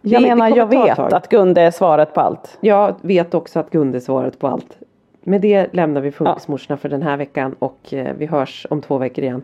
Jag 0.00 0.20
vi, 0.20 0.28
menar, 0.28 0.56
jag 0.56 0.66
vet 0.66 0.98
att 0.98 1.28
Gunde 1.28 1.60
är 1.60 1.70
svaret 1.70 2.14
på 2.14 2.20
allt. 2.20 2.58
Jag 2.60 2.94
vet 3.00 3.34
också 3.34 3.60
att 3.60 3.70
Gunde 3.70 3.98
är 3.98 4.00
svaret 4.00 4.38
på 4.38 4.48
allt. 4.48 4.78
Med 5.22 5.40
det 5.40 5.74
lämnar 5.74 6.00
vi 6.00 6.12
Funkismorsorna 6.12 6.74
ja. 6.74 6.76
för 6.76 6.88
den 6.88 7.02
här 7.02 7.16
veckan 7.16 7.54
och 7.58 7.94
eh, 7.94 8.14
vi 8.18 8.26
hörs 8.26 8.66
om 8.70 8.82
två 8.82 8.98
veckor 8.98 9.24
igen. 9.24 9.42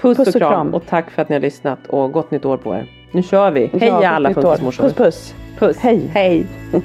Puss, 0.00 0.18
puss 0.18 0.28
och, 0.28 0.34
kram. 0.34 0.50
och 0.50 0.54
kram 0.54 0.74
och 0.74 0.86
tack 0.86 1.10
för 1.10 1.22
att 1.22 1.28
ni 1.28 1.34
har 1.34 1.40
lyssnat 1.40 1.86
och 1.88 2.12
gott 2.12 2.30
nytt 2.30 2.44
år 2.44 2.56
på 2.56 2.74
er. 2.74 2.90
Nu 3.12 3.22
kör 3.22 3.50
vi. 3.50 3.66
Hej 3.66 3.88
ja, 3.88 4.08
alla 4.08 4.34
Funkismorsor. 4.34 4.84
Puss 4.84 4.94
puss. 4.94 5.34
Puss. 5.58 5.78
Hej. 5.78 6.10
Hej. 6.12 6.46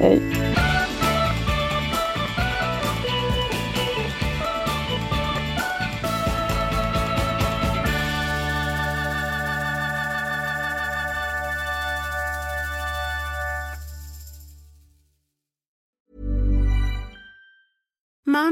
Hej. 0.00 0.20
Tom 18.42 18.51